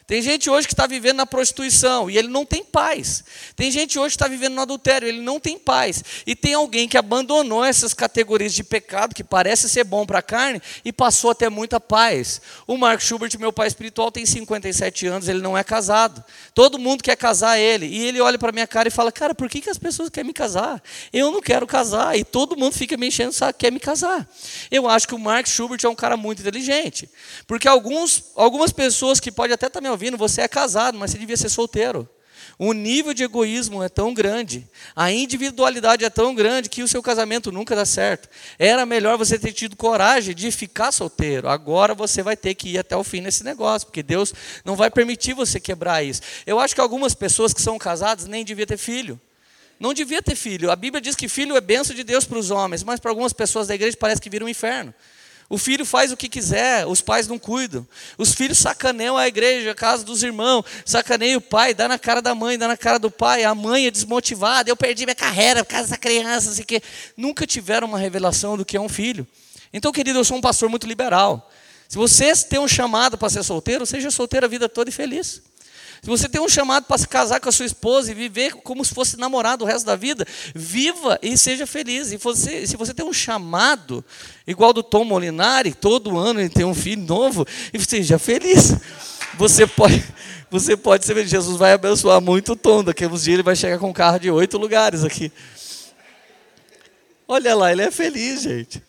Tem 0.08 0.22
gente 0.22 0.48
hoje 0.48 0.66
que 0.66 0.72
está 0.72 0.86
vivendo 0.86 1.18
na 1.18 1.26
prostituição 1.26 2.08
e 2.08 2.16
ele 2.16 2.28
não 2.28 2.46
tem 2.46 2.64
paz. 2.64 3.22
Tem 3.54 3.70
gente 3.70 3.98
hoje 3.98 4.16
que 4.16 4.16
está 4.16 4.26
vivendo 4.26 4.54
no 4.54 4.62
adultério, 4.62 5.06
ele 5.06 5.20
não 5.20 5.38
tem 5.38 5.58
paz. 5.58 6.02
E 6.26 6.34
tem 6.34 6.54
alguém 6.54 6.88
que 6.88 6.96
abandonou 6.96 7.62
essas 7.62 7.92
categorias 7.92 8.54
de 8.54 8.64
pecado, 8.64 9.14
que 9.14 9.22
parece 9.22 9.68
ser 9.68 9.84
bom 9.84 10.06
para 10.06 10.20
a 10.20 10.22
carne, 10.22 10.62
e 10.82 10.94
passou 10.94 11.32
a 11.32 11.34
ter 11.34 11.50
muita 11.50 11.78
paz. 11.78 12.40
O 12.66 12.78
Mark 12.78 13.02
Schubert, 13.02 13.38
meu 13.38 13.52
pai 13.52 13.68
espiritual, 13.68 14.10
tem 14.10 14.24
57 14.24 15.06
anos, 15.06 15.28
ele 15.28 15.42
não 15.42 15.58
é 15.58 15.62
casado. 15.62 16.24
Todo 16.54 16.78
mundo 16.78 17.02
quer 17.02 17.14
casar 17.14 17.58
ele. 17.58 17.84
E 17.84 18.06
ele 18.06 18.18
olha 18.18 18.38
para 18.38 18.50
minha 18.50 18.66
cara 18.66 18.88
e 18.88 18.90
fala: 18.90 19.12
Cara, 19.12 19.34
por 19.34 19.46
que, 19.46 19.60
que 19.60 19.68
as 19.68 19.76
pessoas 19.76 20.08
querem 20.08 20.28
me 20.28 20.32
casar? 20.32 20.82
Eu 21.12 21.30
não 21.30 21.42
quero 21.42 21.66
casar. 21.66 22.18
E 22.18 22.24
todo 22.24 22.56
mundo 22.56 22.72
fica 22.72 22.96
me 22.96 23.08
enchendo, 23.08 23.34
sabe, 23.34 23.58
quer 23.58 23.70
me 23.70 23.78
casar. 23.78 24.26
Eu 24.70 24.88
acho 24.88 25.06
que 25.06 25.14
o 25.14 25.18
Mark 25.18 25.46
Schubert 25.46 25.80
é 25.84 25.88
um 25.90 25.94
cara 25.94 26.16
muito 26.16 26.40
inteligente. 26.40 27.10
Porque 27.46 27.68
alguns, 27.68 28.32
algumas 28.34 28.72
pessoas 28.72 29.20
que 29.20 29.30
podem 29.30 29.52
até 29.52 29.66
estar 29.66 29.82
tá 29.82 29.86
me 29.86 29.97
ouvindo, 29.98 30.16
você 30.16 30.42
é 30.42 30.48
casado, 30.48 30.96
mas 30.96 31.10
você 31.10 31.18
devia 31.18 31.36
ser 31.36 31.48
solteiro. 31.48 32.08
O 32.56 32.72
nível 32.72 33.14
de 33.14 33.22
egoísmo 33.22 33.82
é 33.82 33.88
tão 33.88 34.12
grande, 34.12 34.66
a 34.94 35.12
individualidade 35.12 36.04
é 36.04 36.10
tão 36.10 36.34
grande 36.34 36.68
que 36.68 36.82
o 36.82 36.88
seu 36.88 37.00
casamento 37.00 37.52
nunca 37.52 37.76
dá 37.76 37.84
certo. 37.84 38.28
Era 38.58 38.84
melhor 38.84 39.16
você 39.16 39.38
ter 39.38 39.52
tido 39.52 39.76
coragem 39.76 40.34
de 40.34 40.50
ficar 40.50 40.90
solteiro. 40.90 41.48
Agora 41.48 41.94
você 41.94 42.20
vai 42.20 42.36
ter 42.36 42.54
que 42.54 42.70
ir 42.70 42.78
até 42.78 42.96
o 42.96 43.04
fim 43.04 43.20
nesse 43.20 43.44
negócio, 43.44 43.86
porque 43.86 44.02
Deus 44.02 44.34
não 44.64 44.74
vai 44.74 44.90
permitir 44.90 45.34
você 45.34 45.60
quebrar 45.60 46.02
isso. 46.02 46.20
Eu 46.44 46.58
acho 46.58 46.74
que 46.74 46.80
algumas 46.80 47.14
pessoas 47.14 47.52
que 47.52 47.62
são 47.62 47.78
casadas 47.78 48.26
nem 48.26 48.44
deviam 48.44 48.66
ter 48.66 48.78
filho. 48.78 49.20
Não 49.78 49.94
devia 49.94 50.20
ter 50.20 50.34
filho. 50.34 50.70
A 50.70 50.76
Bíblia 50.76 51.00
diz 51.00 51.14
que 51.14 51.28
filho 51.28 51.56
é 51.56 51.60
benção 51.60 51.94
de 51.94 52.02
Deus 52.02 52.24
para 52.24 52.38
os 52.38 52.50
homens, 52.50 52.82
mas 52.82 52.98
para 52.98 53.12
algumas 53.12 53.32
pessoas 53.32 53.68
da 53.68 53.74
igreja 53.74 53.96
parece 53.96 54.20
que 54.20 54.30
vira 54.30 54.44
um 54.44 54.48
inferno. 54.48 54.92
O 55.50 55.56
filho 55.56 55.86
faz 55.86 56.12
o 56.12 56.16
que 56.16 56.28
quiser, 56.28 56.86
os 56.86 57.00
pais 57.00 57.26
não 57.26 57.38
cuidam. 57.38 57.86
Os 58.18 58.34
filhos 58.34 58.58
sacaneiam 58.58 59.16
a 59.16 59.26
igreja, 59.26 59.70
a 59.70 59.74
casa 59.74 60.04
dos 60.04 60.22
irmãos, 60.22 60.62
sacaneiam 60.84 61.38
o 61.38 61.40
pai, 61.40 61.72
dá 61.72 61.88
na 61.88 61.98
cara 61.98 62.20
da 62.20 62.34
mãe, 62.34 62.58
dá 62.58 62.68
na 62.68 62.76
cara 62.76 62.98
do 62.98 63.10
pai. 63.10 63.44
A 63.44 63.54
mãe 63.54 63.86
é 63.86 63.90
desmotivada, 63.90 64.68
eu 64.68 64.76
perdi 64.76 65.06
minha 65.06 65.14
carreira 65.14 65.64
por 65.64 65.70
causa 65.70 65.88
dessa 65.88 65.96
criança, 65.96 66.50
assim 66.50 66.62
que 66.62 66.82
nunca 67.16 67.46
tiveram 67.46 67.88
uma 67.88 67.98
revelação 67.98 68.58
do 68.58 68.64
que 68.64 68.76
é 68.76 68.80
um 68.80 68.90
filho. 68.90 69.26
Então, 69.72 69.90
querido, 69.90 70.18
eu 70.18 70.24
sou 70.24 70.36
um 70.36 70.40
pastor 70.40 70.68
muito 70.68 70.86
liberal. 70.86 71.50
Se 71.88 71.96
você 71.96 72.34
tem 72.44 72.58
um 72.58 72.68
chamado 72.68 73.16
para 73.16 73.30
ser 73.30 73.42
solteiro, 73.42 73.86
seja 73.86 74.10
solteiro 74.10 74.44
a 74.44 74.48
vida 74.48 74.68
toda 74.68 74.90
e 74.90 74.92
feliz. 74.92 75.40
Se 76.02 76.08
você 76.08 76.28
tem 76.28 76.40
um 76.40 76.48
chamado 76.48 76.84
para 76.84 76.98
se 76.98 77.08
casar 77.08 77.40
com 77.40 77.48
a 77.48 77.52
sua 77.52 77.66
esposa 77.66 78.10
e 78.10 78.14
viver 78.14 78.52
como 78.52 78.84
se 78.84 78.94
fosse 78.94 79.16
namorado 79.18 79.64
o 79.64 79.66
resto 79.66 79.84
da 79.84 79.96
vida, 79.96 80.26
viva 80.54 81.18
e 81.22 81.36
seja 81.36 81.66
feliz. 81.66 82.12
E 82.12 82.16
você, 82.16 82.66
se 82.66 82.76
você 82.76 82.94
tem 82.94 83.04
um 83.04 83.12
chamado, 83.12 84.04
igual 84.46 84.72
do 84.72 84.82
Tom 84.82 85.04
Molinari, 85.04 85.74
todo 85.74 86.16
ano 86.16 86.40
ele 86.40 86.48
tem 86.48 86.64
um 86.64 86.74
filho 86.74 87.02
novo, 87.02 87.46
e 87.72 87.80
seja 87.80 88.18
feliz. 88.18 88.74
Você 89.36 89.66
pode, 89.66 90.04
você 90.50 90.76
pode 90.76 91.04
ser 91.04 91.14
feliz. 91.14 91.30
Jesus 91.30 91.56
vai 91.56 91.72
abençoar 91.72 92.20
muito 92.20 92.52
o 92.52 92.56
Tom. 92.56 92.82
Daqui 92.82 93.04
a 93.04 93.08
uns 93.08 93.24
dias 93.24 93.34
ele 93.34 93.42
vai 93.42 93.56
chegar 93.56 93.78
com 93.78 93.90
um 93.90 93.92
carro 93.92 94.18
de 94.18 94.30
oito 94.30 94.56
lugares 94.58 95.04
aqui. 95.04 95.32
Olha 97.26 97.54
lá, 97.54 97.70
ele 97.70 97.82
é 97.82 97.90
feliz, 97.90 98.42
gente. 98.42 98.82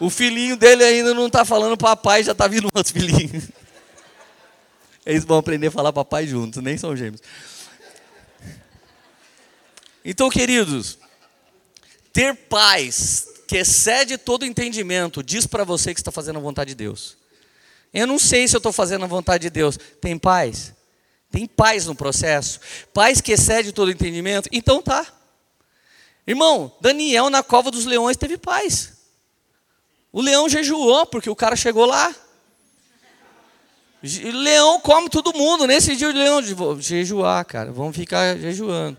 O 0.00 0.08
filhinho 0.08 0.56
dele 0.56 0.84
ainda 0.84 1.12
não 1.12 1.26
está 1.26 1.44
falando 1.44 1.76
papai, 1.76 2.22
já 2.22 2.32
está 2.32 2.46
vindo 2.46 2.68
outro 2.72 2.92
filhinho. 2.92 3.42
Eles 5.08 5.24
vão 5.24 5.38
aprender 5.38 5.68
a 5.68 5.70
falar 5.70 5.90
papai 5.90 6.26
juntos, 6.26 6.62
nem 6.62 6.76
são 6.76 6.94
gêmeos. 6.94 7.22
Então, 10.04 10.28
queridos, 10.28 10.98
ter 12.12 12.36
paz 12.36 13.26
que 13.46 13.56
excede 13.56 14.18
todo 14.18 14.44
entendimento 14.44 15.22
diz 15.22 15.46
para 15.46 15.64
você 15.64 15.94
que 15.94 16.00
está 16.00 16.12
fazendo 16.12 16.36
a 16.36 16.42
vontade 16.42 16.68
de 16.68 16.74
Deus. 16.74 17.16
Eu 17.90 18.06
não 18.06 18.18
sei 18.18 18.46
se 18.46 18.54
eu 18.54 18.58
estou 18.58 18.70
fazendo 18.70 19.06
a 19.06 19.08
vontade 19.08 19.44
de 19.44 19.50
Deus. 19.50 19.78
Tem 19.98 20.18
paz? 20.18 20.74
Tem 21.30 21.46
paz 21.46 21.86
no 21.86 21.94
processo? 21.94 22.60
Paz 22.92 23.22
que 23.22 23.32
excede 23.32 23.72
todo 23.72 23.90
entendimento? 23.90 24.50
Então 24.52 24.82
tá. 24.82 25.06
Irmão, 26.26 26.70
Daniel 26.82 27.30
na 27.30 27.42
cova 27.42 27.70
dos 27.70 27.86
leões 27.86 28.18
teve 28.18 28.36
paz. 28.36 28.92
O 30.12 30.20
leão 30.20 30.50
jejuou 30.50 31.06
porque 31.06 31.30
o 31.30 31.36
cara 31.36 31.56
chegou 31.56 31.86
lá. 31.86 32.14
Leão 34.02 34.80
come 34.80 35.08
todo 35.08 35.36
mundo. 35.36 35.66
Nesse 35.66 35.96
dia 35.96 36.08
o 36.08 36.12
leão, 36.12 36.40
vou 36.54 36.80
jejuar, 36.80 37.44
cara. 37.44 37.72
Vamos 37.72 37.96
ficar 37.96 38.36
jejuando. 38.36 38.96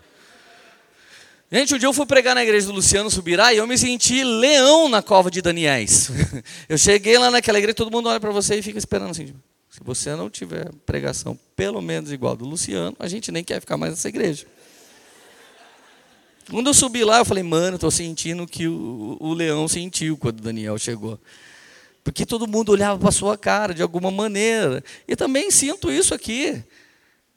Gente, 1.52 1.74
um 1.74 1.78
dia 1.80 1.88
eu 1.88 1.94
fui 1.94 2.06
pregar 2.06 2.36
na 2.36 2.44
igreja 2.44 2.68
do 2.68 2.74
Luciano 2.74 3.10
Subirá 3.10 3.52
e 3.54 3.58
eu 3.58 3.66
me 3.66 3.76
senti 3.76 4.24
leão 4.24 4.88
na 4.88 5.02
cova 5.02 5.32
de 5.32 5.42
Daniéis. 5.42 6.12
Eu 6.70 6.78
cheguei 6.78 7.18
lá 7.18 7.32
naquela 7.32 7.58
igreja, 7.58 7.74
todo 7.74 7.90
mundo 7.90 8.08
olha 8.08 8.20
para 8.20 8.30
você 8.30 8.60
e 8.60 8.62
fica 8.62 8.78
esperando 8.78 9.10
assim. 9.10 9.26
Tipo, 9.26 9.40
se 9.68 9.80
você 9.84 10.16
não 10.16 10.30
tiver 10.30 10.70
pregação 10.86 11.36
pelo 11.56 11.82
menos 11.82 12.12
igual 12.12 12.36
do 12.36 12.46
Luciano, 12.46 12.96
a 13.00 13.08
gente 13.08 13.32
nem 13.32 13.44
quer 13.44 13.60
ficar 13.60 13.78
mais 13.78 13.94
nessa 13.94 14.08
igreja. 14.08 14.46
Quando 16.52 16.68
eu 16.68 16.74
subi 16.74 17.04
lá, 17.04 17.18
eu 17.18 17.26
falei, 17.26 17.44
mano, 17.44 17.76
estou 17.76 17.90
sentindo 17.90 18.46
que 18.46 18.68
o, 18.68 19.18
o 19.20 19.34
leão 19.34 19.68
sentiu 19.68 20.18
quando 20.18 20.42
Daniel 20.42 20.78
chegou 20.78 21.20
porque 22.04 22.26
todo 22.26 22.48
mundo 22.48 22.70
olhava 22.70 22.98
para 22.98 23.10
a 23.10 23.12
sua 23.12 23.38
cara 23.38 23.74
de 23.74 23.82
alguma 23.82 24.12
maneira. 24.12 24.84
E 25.08 25.16
também 25.16 25.52
sinto 25.52 25.92
isso 25.92 26.14
aqui. 26.14 26.64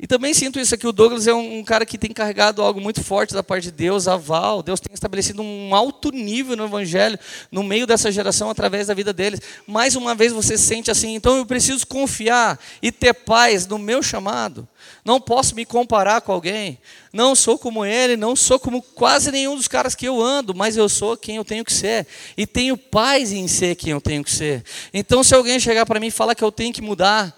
E 0.03 0.07
também 0.09 0.35
sinto 0.35 0.59
isso 0.59 0.75
aqui, 0.75 0.85
o 0.85 0.91
Douglas 0.91 1.29
é 1.29 1.33
um, 1.33 1.63
cara 1.63 1.87
que 1.87 1.97
tem 1.97 2.11
carregado 2.11 2.61
algo 2.61 2.81
muito 2.81 3.05
forte 3.05 3.33
da 3.33 3.43
parte 3.43 3.65
de 3.65 3.71
Deus, 3.71 4.09
aval. 4.09 4.61
Deus 4.61 4.81
tem 4.81 4.93
estabelecido 4.93 5.41
um 5.43 5.77
alto 5.77 6.11
nível 6.11 6.57
no 6.57 6.65
Evangelho, 6.65 7.17
no 7.53 7.63
meio 7.63 7.87
dessa 7.87 8.11
geração, 8.11 8.51
através 8.51 8.89
da 8.89 8.95
vida 8.95 9.13
deles. 9.13 9.41
Mais 9.65 9.95
uma 9.95 10.13
vez 10.13 10.33
você 10.33 10.59
sente 10.59 10.91
assim, 10.91 11.15
então 11.15 11.37
eu 11.37 11.47
preciso 11.47 11.87
confiar 11.87 12.59
e 12.83 12.91
ter 12.91 13.15
paz 13.15 13.65
no 13.69 13.79
meu 13.79 14.03
chamado. 14.03 14.67
Não 15.05 15.21
posso 15.21 15.55
me 15.55 15.67
comparar 15.67 16.21
com 16.21 16.33
alguém. 16.33 16.79
Não 17.13 17.35
sou 17.35 17.59
como 17.59 17.85
ele, 17.85 18.17
não 18.17 18.37
sou 18.37 18.59
como 18.61 18.81
quase 18.81 19.33
nenhum 19.33 19.57
dos 19.57 19.67
caras 19.67 19.95
que 19.95 20.07
eu 20.07 20.23
ando, 20.23 20.55
mas 20.55 20.77
eu 20.77 20.89
sou 20.89 21.17
quem 21.17 21.37
eu 21.37 21.45
tenho 21.45 21.65
que 21.65 21.73
ser. 21.73 22.07
E 22.37 22.47
tenho 22.47 22.77
paz 22.77 23.33
em 23.33 23.49
ser 23.49 23.75
quem 23.75 23.93
eu 23.93 24.01
tenho 24.01 24.23
que 24.23 24.31
ser. 24.31 24.65
Então, 24.95 25.25
se 25.25 25.35
alguém 25.35 25.59
chegar 25.59 25.85
para 25.85 25.99
mim 25.99 26.07
e 26.07 26.11
falar 26.13 26.35
que 26.35 26.45
eu 26.45 26.53
tenho 26.53 26.73
que 26.73 26.81
mudar, 26.81 27.37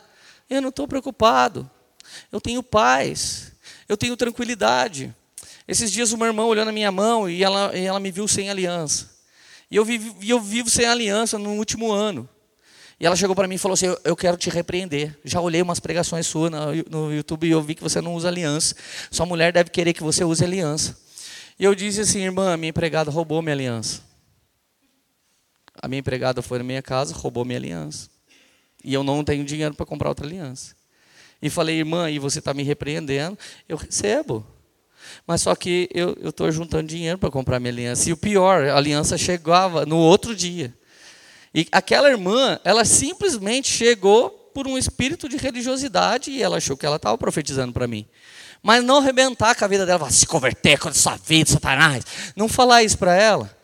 eu 0.50 0.60
não 0.60 0.68
estou 0.68 0.86
preocupado 0.86 1.70
eu 2.30 2.40
tenho 2.40 2.62
paz, 2.62 3.52
eu 3.88 3.96
tenho 3.96 4.16
tranquilidade. 4.16 5.14
Esses 5.66 5.90
dias 5.90 6.12
uma 6.12 6.26
irmã 6.26 6.44
olhou 6.44 6.64
na 6.64 6.72
minha 6.72 6.92
mão 6.92 7.28
e 7.28 7.42
ela, 7.42 7.76
e 7.76 7.84
ela 7.84 8.00
me 8.00 8.10
viu 8.10 8.28
sem 8.28 8.50
aliança. 8.50 9.10
E 9.70 9.76
eu, 9.76 9.84
vivo, 9.84 10.16
eu 10.22 10.40
vivo 10.40 10.68
sem 10.68 10.86
aliança 10.86 11.38
no 11.38 11.50
último 11.54 11.90
ano. 11.90 12.28
E 12.98 13.06
ela 13.06 13.16
chegou 13.16 13.34
para 13.34 13.48
mim 13.48 13.56
e 13.56 13.58
falou 13.58 13.74
assim: 13.74 13.86
eu, 14.04 14.16
quero 14.16 14.36
te 14.36 14.50
repreender. 14.50 15.16
Já 15.24 15.40
olhei 15.40 15.62
umas 15.62 15.80
pregações 15.80 16.26
suas 16.26 16.50
no, 16.50 16.72
no 16.90 17.12
YouTube 17.12 17.46
e 17.46 17.50
eu 17.50 17.62
vi 17.62 17.74
que 17.74 17.82
você 17.82 18.00
não 18.00 18.14
usa 18.14 18.28
aliança. 18.28 18.74
Sua 19.10 19.26
mulher 19.26 19.52
deve 19.52 19.70
querer 19.70 19.92
que 19.92 20.02
você 20.02 20.24
use 20.24 20.44
aliança. 20.44 20.96
E 21.58 21.64
eu 21.64 21.74
disse 21.74 22.00
assim: 22.00 22.20
irmã, 22.20 22.56
minha 22.56 22.70
empregada 22.70 23.10
roubou 23.10 23.42
minha 23.42 23.54
aliança. 23.54 24.00
A 25.82 25.88
minha 25.88 26.00
empregada 26.00 26.40
foi 26.40 26.58
na 26.58 26.64
minha 26.64 26.82
casa, 26.82 27.14
roubou 27.14 27.44
minha 27.44 27.58
aliança. 27.58 28.08
E 28.82 28.94
eu 28.94 29.02
não 29.02 29.24
tenho 29.24 29.44
dinheiro 29.44 29.74
para 29.74 29.84
comprar 29.84 30.08
outra 30.08 30.26
aliança. 30.26 30.74
E 31.42 31.50
falei, 31.50 31.78
irmã, 31.78 32.10
e 32.10 32.18
você 32.18 32.38
está 32.38 32.54
me 32.54 32.62
repreendendo? 32.62 33.36
Eu 33.68 33.76
recebo. 33.76 34.46
Mas 35.26 35.42
só 35.42 35.54
que 35.54 35.88
eu 35.92 36.16
estou 36.22 36.50
juntando 36.50 36.88
dinheiro 36.88 37.18
para 37.18 37.30
comprar 37.30 37.60
minha 37.60 37.72
aliança. 37.72 38.08
E 38.08 38.12
o 38.12 38.16
pior, 38.16 38.64
a 38.64 38.76
aliança 38.76 39.18
chegava 39.18 39.84
no 39.84 39.96
outro 39.98 40.34
dia. 40.34 40.74
E 41.54 41.68
aquela 41.70 42.10
irmã, 42.10 42.58
ela 42.64 42.84
simplesmente 42.84 43.68
chegou 43.68 44.30
por 44.52 44.66
um 44.66 44.76
espírito 44.76 45.28
de 45.28 45.36
religiosidade 45.36 46.30
e 46.30 46.42
ela 46.42 46.56
achou 46.56 46.76
que 46.76 46.84
ela 46.84 46.96
estava 46.96 47.16
profetizando 47.16 47.72
para 47.72 47.86
mim. 47.86 48.06
Mas 48.62 48.82
não 48.82 48.98
arrebentar 48.98 49.54
com 49.54 49.64
a 49.64 49.68
vida 49.68 49.84
dela, 49.84 50.10
se 50.10 50.26
converter 50.26 50.78
com 50.78 50.88
a 50.88 50.92
sua 50.92 51.16
vida, 51.16 51.50
Satanás. 51.50 52.04
Não 52.34 52.48
falar 52.48 52.82
isso 52.82 52.98
para 52.98 53.14
ela. 53.14 53.54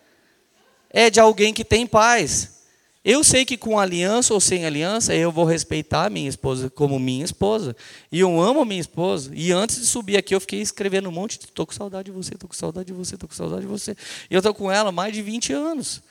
É 0.91 1.09
de 1.09 1.19
alguém 1.19 1.55
que 1.55 1.65
tem 1.65 1.87
paz. 1.87 2.61
Eu 3.03 3.25
sei 3.25 3.47
que 3.47 3.57
com 3.57 3.79
aliança 3.79 4.35
ou 4.35 4.41
sem 4.41 4.67
aliança, 4.67 5.15
eu 5.15 5.33
vou 5.33 5.47
respeitar 5.47 6.05
a 6.05 6.11
minha 6.11 6.29
esposa 6.29 6.69
como 6.69 6.99
minha 6.99 7.25
esposa. 7.25 7.75
E 8.13 8.21
eu 8.21 8.39
amo 8.39 8.61
a 8.61 8.65
minha 8.65 8.81
esposa. 8.81 9.31
E 9.35 9.51
antes 9.53 9.81
de 9.81 9.87
subir 9.87 10.19
aqui, 10.19 10.35
eu 10.35 10.41
fiquei 10.41 10.61
escrevendo 10.61 11.09
um 11.09 11.13
monte. 11.13 11.39
Estou 11.39 11.67
com 11.67 11.73
saudade 11.73 12.11
de 12.11 12.11
você, 12.11 12.35
estou 12.35 12.47
com 12.47 12.55
saudade 12.55 12.89
de 12.89 12.93
você, 12.93 13.15
estou 13.15 13.29
com 13.29 13.35
saudade 13.35 13.63
de 13.63 13.69
você. 13.69 13.97
E 14.31 14.35
eu 14.35 14.39
estou 14.41 14.53
com 14.53 14.71
ela 14.71 14.91
há 14.91 14.93
mais 14.93 15.15
de 15.15 15.23
20 15.23 15.51
anos. 15.55 16.03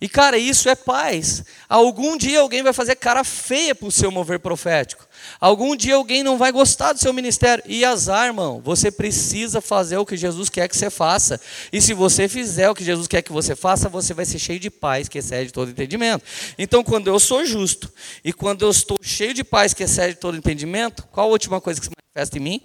E, 0.00 0.08
cara, 0.08 0.38
isso 0.38 0.68
é 0.68 0.74
paz. 0.74 1.44
Algum 1.68 2.16
dia 2.16 2.40
alguém 2.40 2.62
vai 2.62 2.72
fazer 2.72 2.94
cara 2.96 3.22
feia 3.22 3.74
para 3.74 3.86
o 3.86 3.92
seu 3.92 4.10
mover 4.10 4.40
profético. 4.40 5.06
Algum 5.38 5.76
dia 5.76 5.94
alguém 5.94 6.22
não 6.22 6.38
vai 6.38 6.50
gostar 6.50 6.94
do 6.94 6.98
seu 6.98 7.12
ministério. 7.12 7.62
E 7.66 7.84
azar, 7.84 8.26
irmão, 8.26 8.62
você 8.64 8.90
precisa 8.90 9.60
fazer 9.60 9.98
o 9.98 10.06
que 10.06 10.16
Jesus 10.16 10.48
quer 10.48 10.68
que 10.68 10.76
você 10.76 10.88
faça. 10.88 11.38
E 11.70 11.82
se 11.82 11.92
você 11.92 12.28
fizer 12.28 12.70
o 12.70 12.74
que 12.74 12.82
Jesus 12.82 13.06
quer 13.06 13.20
que 13.20 13.30
você 13.30 13.54
faça, 13.54 13.90
você 13.90 14.14
vai 14.14 14.24
ser 14.24 14.38
cheio 14.38 14.58
de 14.58 14.70
paz 14.70 15.06
que 15.06 15.18
excede 15.18 15.52
todo 15.52 15.70
entendimento. 15.70 16.24
Então, 16.58 16.82
quando 16.82 17.08
eu 17.08 17.20
sou 17.20 17.44
justo 17.44 17.92
e 18.24 18.32
quando 18.32 18.62
eu 18.62 18.70
estou 18.70 18.96
cheio 19.02 19.34
de 19.34 19.44
paz 19.44 19.74
que 19.74 19.82
excede 19.82 20.14
todo 20.14 20.34
entendimento, 20.34 21.06
qual 21.12 21.28
a 21.28 21.30
última 21.30 21.60
coisa 21.60 21.78
que 21.78 21.86
se 21.86 21.92
manifesta 21.94 22.38
em 22.38 22.40
mim? 22.40 22.62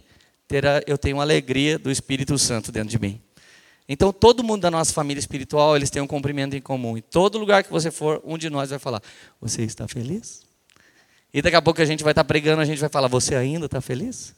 Terá, 0.47 0.81
eu 0.87 0.97
tenho 0.97 1.19
alegria 1.19 1.77
do 1.77 1.91
Espírito 1.91 2.37
Santo 2.37 2.71
dentro 2.71 2.89
de 2.89 2.99
mim. 2.99 3.24
Então, 3.87 4.11
todo 4.11 4.43
mundo 4.43 4.61
da 4.61 4.71
nossa 4.71 4.91
família 4.91 5.19
espiritual, 5.19 5.75
eles 5.75 5.91
têm 5.91 6.01
um 6.01 6.07
cumprimento 6.07 6.55
em 6.55 6.61
comum. 6.61 6.97
Em 6.97 7.01
todo 7.01 7.37
lugar 7.37 7.63
que 7.63 7.71
você 7.71 7.91
for, 7.91 8.21
um 8.25 8.37
de 8.37 8.49
nós 8.49 8.71
vai 8.71 8.79
falar: 8.79 9.01
Você 9.39 9.61
está 9.61 9.87
feliz? 9.87 10.43
E 11.31 11.41
daqui 11.41 11.55
a 11.55 11.61
pouco 11.61 11.81
a 11.81 11.85
gente 11.85 12.03
vai 12.03 12.11
estar 12.11 12.23
pregando, 12.23 12.61
a 12.61 12.65
gente 12.65 12.79
vai 12.79 12.89
falar: 12.89 13.07
Você 13.07 13.35
ainda 13.35 13.67
está 13.67 13.79
feliz? 13.79 14.33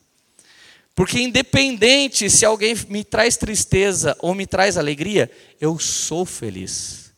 Porque, 0.93 1.19
independente 1.21 2.29
se 2.29 2.43
alguém 2.43 2.75
me 2.89 3.03
traz 3.03 3.37
tristeza 3.37 4.17
ou 4.19 4.33
me 4.33 4.45
traz 4.47 4.77
alegria, 4.77 5.31
eu 5.61 5.77
sou 5.79 6.25
feliz. 6.25 7.13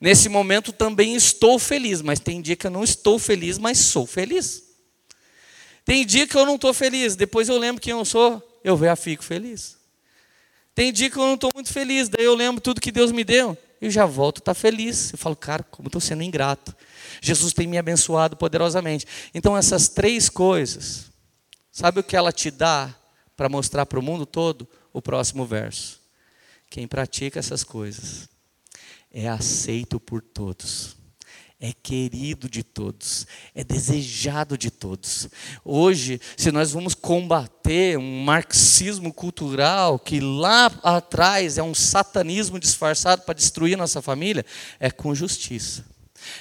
Nesse 0.00 0.28
momento 0.28 0.72
também 0.72 1.14
estou 1.14 1.56
feliz, 1.58 2.02
mas 2.02 2.18
tem 2.18 2.42
dia 2.42 2.56
que 2.56 2.66
eu 2.66 2.70
não 2.70 2.82
estou 2.82 3.20
feliz, 3.20 3.58
mas 3.58 3.78
sou 3.78 4.04
feliz. 4.04 4.64
Tem 5.84 6.04
dia 6.04 6.26
que 6.26 6.36
eu 6.36 6.44
não 6.44 6.56
estou 6.56 6.74
feliz, 6.74 7.14
depois 7.14 7.48
eu 7.48 7.56
lembro 7.56 7.80
quem 7.80 7.92
eu 7.92 8.04
sou, 8.04 8.42
eu 8.64 8.76
já 8.76 8.96
fico 8.96 9.22
feliz. 9.22 9.81
Tem 10.74 10.92
dia 10.92 11.10
que 11.10 11.16
eu 11.16 11.22
não 11.22 11.34
estou 11.34 11.50
muito 11.54 11.72
feliz, 11.72 12.08
daí 12.08 12.24
eu 12.24 12.34
lembro 12.34 12.60
tudo 12.60 12.80
que 12.80 12.90
Deus 12.90 13.12
me 13.12 13.24
deu 13.24 13.56
e 13.80 13.90
já 13.90 14.06
volto 14.06 14.38
a 14.38 14.40
estar 14.40 14.54
tá 14.54 14.60
feliz. 14.60 15.12
Eu 15.12 15.18
falo, 15.18 15.36
cara, 15.36 15.62
como 15.62 15.88
estou 15.88 16.00
sendo 16.00 16.22
ingrato. 16.22 16.74
Jesus 17.20 17.52
tem 17.52 17.66
me 17.66 17.76
abençoado 17.76 18.36
poderosamente. 18.36 19.06
Então, 19.34 19.56
essas 19.56 19.88
três 19.88 20.28
coisas, 20.28 21.10
sabe 21.70 22.00
o 22.00 22.04
que 22.04 22.16
ela 22.16 22.32
te 22.32 22.50
dá 22.50 22.94
para 23.36 23.48
mostrar 23.48 23.84
para 23.84 23.98
o 23.98 24.02
mundo 24.02 24.24
todo? 24.24 24.68
O 24.92 25.02
próximo 25.02 25.44
verso. 25.44 26.00
Quem 26.70 26.86
pratica 26.86 27.38
essas 27.38 27.64
coisas 27.64 28.28
é 29.10 29.28
aceito 29.28 30.00
por 30.00 30.22
todos 30.22 31.01
é 31.62 31.72
querido 31.72 32.48
de 32.48 32.64
todos, 32.64 33.24
é 33.54 33.62
desejado 33.62 34.58
de 34.58 34.68
todos. 34.68 35.28
Hoje, 35.64 36.20
se 36.36 36.50
nós 36.50 36.72
vamos 36.72 36.92
combater 36.92 37.96
um 37.96 38.24
marxismo 38.24 39.14
cultural 39.14 39.96
que 39.96 40.18
lá 40.18 40.66
atrás 40.82 41.58
é 41.58 41.62
um 41.62 41.72
satanismo 41.72 42.58
disfarçado 42.58 43.22
para 43.22 43.34
destruir 43.34 43.78
nossa 43.78 44.02
família, 44.02 44.44
é 44.80 44.90
com 44.90 45.14
justiça 45.14 45.91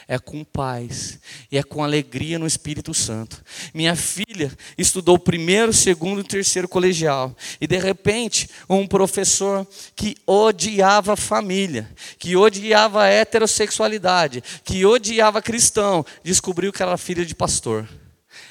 é 0.08 0.18
com 0.18 0.44
paz 0.44 1.20
e 1.52 1.58
é 1.58 1.64
com 1.64 1.84
alegria 1.84 2.38
no 2.38 2.48
Espírito 2.48 2.94
Santo. 2.94 3.44
Minha 3.74 3.96
filha 3.96 4.52
estudou 4.78 5.18
primeiro, 5.18 5.74
segundo 5.74 6.22
e 6.22 6.24
terceiro 6.24 6.68
colegial 6.68 7.36
e 7.60 7.68
de 7.68 7.78
repente 7.78 8.50
um 8.70 8.88
professor 8.88 9.68
que 9.96 10.16
odiava 10.26 11.16
família, 11.16 11.90
que 12.18 12.36
odiava 12.36 13.08
heterossexualidade, 13.08 14.44
que 14.64 14.86
odiava 14.86 15.42
cristão, 15.42 16.06
descobriu 16.24 16.72
que 16.72 16.82
era 16.82 16.98
filha 16.98 17.26
de 17.26 17.36
pastor. 17.36 17.88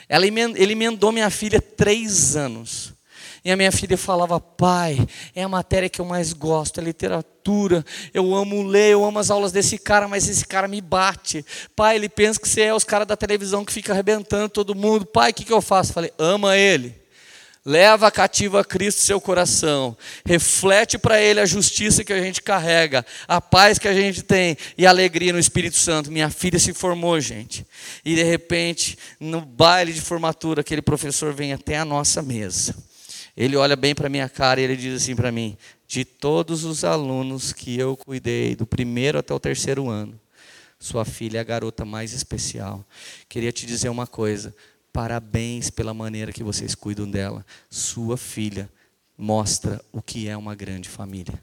Ela, 0.09 0.26
ele 0.26 0.72
emendou 0.72 1.12
minha 1.12 1.31
filha 1.31 1.61
três 1.61 2.37
anos. 2.37 2.92
E 3.44 3.50
a 3.50 3.57
minha 3.57 3.72
filha 3.72 3.96
falava, 3.96 4.38
pai, 4.38 4.98
é 5.35 5.42
a 5.42 5.48
matéria 5.48 5.88
que 5.88 6.00
eu 6.00 6.05
mais 6.05 6.33
gosto, 6.33 6.79
é 6.79 6.85
literatura. 6.85 7.85
Eu 8.12 8.35
amo 8.35 8.62
ler, 8.62 8.92
eu 8.92 9.05
amo 9.05 9.18
as 9.18 9.31
aulas 9.31 9.50
desse 9.50 9.79
cara, 9.79 10.07
mas 10.07 10.29
esse 10.29 10.46
cara 10.46 10.68
me 10.68 10.81
bate. 10.81 11.44
Pai, 11.74 11.96
ele 11.96 12.09
pensa 12.09 12.38
que 12.38 12.48
você 12.48 12.62
é 12.62 12.74
os 12.74 12.85
caras 12.85 13.09
da 13.09 13.16
televisão 13.16 13.64
que 13.64 13.72
fica 13.72 13.92
arrebentando 13.92 14.50
todo 14.50 14.74
mundo. 14.74 15.07
Pai, 15.07 15.31
o 15.31 15.35
que, 15.35 15.44
que 15.44 15.53
eu 15.53 15.62
faço? 15.62 15.92
Falei, 15.92 16.12
ama 16.18 16.57
ele. 16.57 17.00
Leva 17.64 18.11
cativo 18.11 18.59
a 18.59 18.64
Cristo 18.64 19.00
seu 19.00 19.20
coração. 19.20 19.96
Reflete 20.24 20.98
para 20.98 21.20
ele 21.20 21.40
a 21.40 21.46
justiça 21.46 22.05
que 22.05 22.12
a 22.12 22.20
gente 22.20 22.42
carrega, 22.42 23.05
a 23.29 23.40
paz 23.40 23.79
que 23.79 23.88
a 23.88 23.92
gente 23.94 24.22
tem 24.22 24.57
e 24.76 24.87
a 24.87 24.90
alegria 24.90 25.33
no 25.33 25.38
Espírito 25.38 25.76
Santo. 25.76 26.11
Minha 26.11 26.31
filha 26.31 26.59
se 26.59 26.74
formou, 26.74 27.18
gente. 27.20 27.66
E 28.05 28.14
de 28.14 28.22
repente, 28.22 28.98
no 29.18 29.42
baile 29.42 29.92
de 29.92 30.00
formatura, 30.00 30.61
aquele 30.61 30.83
professor 30.83 31.33
vem 31.33 31.53
até 31.55 31.79
a 31.79 31.85
nossa 31.85 32.22
mesa 32.22 32.74
ele 33.37 33.57
olha 33.57 33.77
bem 33.77 33.95
para 33.95 34.09
minha 34.09 34.29
cara 34.29 34.61
e 34.61 34.64
ele 34.64 34.77
diz 34.77 35.03
assim 35.03 35.14
para 35.14 35.31
mim: 35.33 35.57
de 35.87 36.05
todos 36.05 36.64
os 36.64 36.85
alunos 36.85 37.53
que 37.53 37.79
eu 37.79 37.97
cuidei, 37.97 38.55
do 38.55 38.66
primeiro 38.66 39.19
até 39.19 39.33
o 39.35 39.40
terceiro 39.40 39.88
ano, 39.88 40.19
sua 40.79 41.05
filha 41.05 41.38
é 41.38 41.40
a 41.40 41.45
garota 41.45 41.85
mais 41.85 42.12
especial. 42.12 42.85
Queria 43.29 43.53
te 43.53 43.66
dizer 43.66 43.88
uma 43.88 44.07
coisa: 44.07 44.55
parabéns 44.93 45.71
pela 45.71 45.93
maneira 45.93 46.33
que 46.33 46.43
vocês 46.43 46.75
cuidam 46.75 47.09
dela. 47.11 47.45
Sua 47.69 48.16
filha 48.16 48.71
mostra 49.16 49.81
o 49.93 50.01
que 50.01 50.29
é 50.29 50.37
uma 50.37 50.55
grande 50.55 50.88
família. 50.88 51.40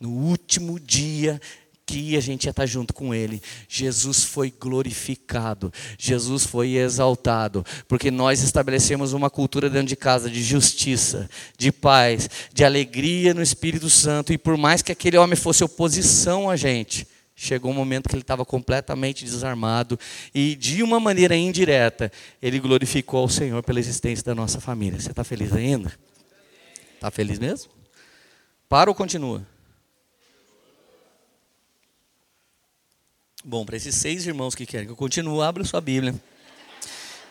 No 0.00 0.10
último 0.10 0.80
dia 0.80 1.40
que 1.86 2.16
a 2.16 2.20
gente 2.20 2.44
ia 2.44 2.50
estar 2.50 2.66
junto 2.66 2.94
com 2.94 3.14
Ele. 3.14 3.42
Jesus 3.68 4.24
foi 4.24 4.50
glorificado, 4.50 5.72
Jesus 5.98 6.46
foi 6.46 6.76
exaltado, 6.76 7.64
porque 7.86 8.10
nós 8.10 8.42
estabelecemos 8.42 9.12
uma 9.12 9.28
cultura 9.28 9.68
dentro 9.68 9.88
de 9.88 9.96
casa 9.96 10.30
de 10.30 10.42
justiça, 10.42 11.28
de 11.58 11.72
paz, 11.72 12.28
de 12.52 12.64
alegria 12.64 13.34
no 13.34 13.42
Espírito 13.42 13.90
Santo, 13.90 14.32
e 14.32 14.38
por 14.38 14.56
mais 14.56 14.82
que 14.82 14.92
aquele 14.92 15.18
homem 15.18 15.36
fosse 15.36 15.64
oposição 15.64 16.48
a 16.48 16.56
gente, 16.56 17.06
chegou 17.34 17.70
um 17.70 17.74
momento 17.74 18.08
que 18.08 18.14
ele 18.14 18.22
estava 18.22 18.44
completamente 18.44 19.24
desarmado 19.24 19.98
e, 20.34 20.54
de 20.54 20.82
uma 20.82 21.00
maneira 21.00 21.36
indireta, 21.36 22.12
ele 22.40 22.58
glorificou 22.60 23.20
ao 23.20 23.28
Senhor 23.28 23.62
pela 23.62 23.80
existência 23.80 24.24
da 24.24 24.34
nossa 24.34 24.60
família. 24.60 25.00
Você 25.00 25.10
está 25.10 25.24
feliz 25.24 25.52
ainda? 25.52 25.92
Está 26.94 27.10
feliz 27.10 27.38
mesmo? 27.38 27.72
Para 28.68 28.90
ou 28.90 28.94
continua? 28.94 29.44
Bom, 33.44 33.66
para 33.66 33.76
esses 33.76 33.96
seis 33.96 34.24
irmãos 34.24 34.54
que 34.54 34.64
querem 34.64 34.86
que 34.86 34.92
eu 34.92 34.96
continue, 34.96 35.42
abra 35.42 35.64
sua 35.64 35.80
Bíblia. 35.80 36.14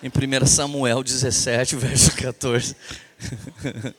Em 0.04 0.10
1 0.10 0.45
Samuel 0.45 1.02
17, 1.02 1.78
verso 1.78 2.13
14. 2.17 2.76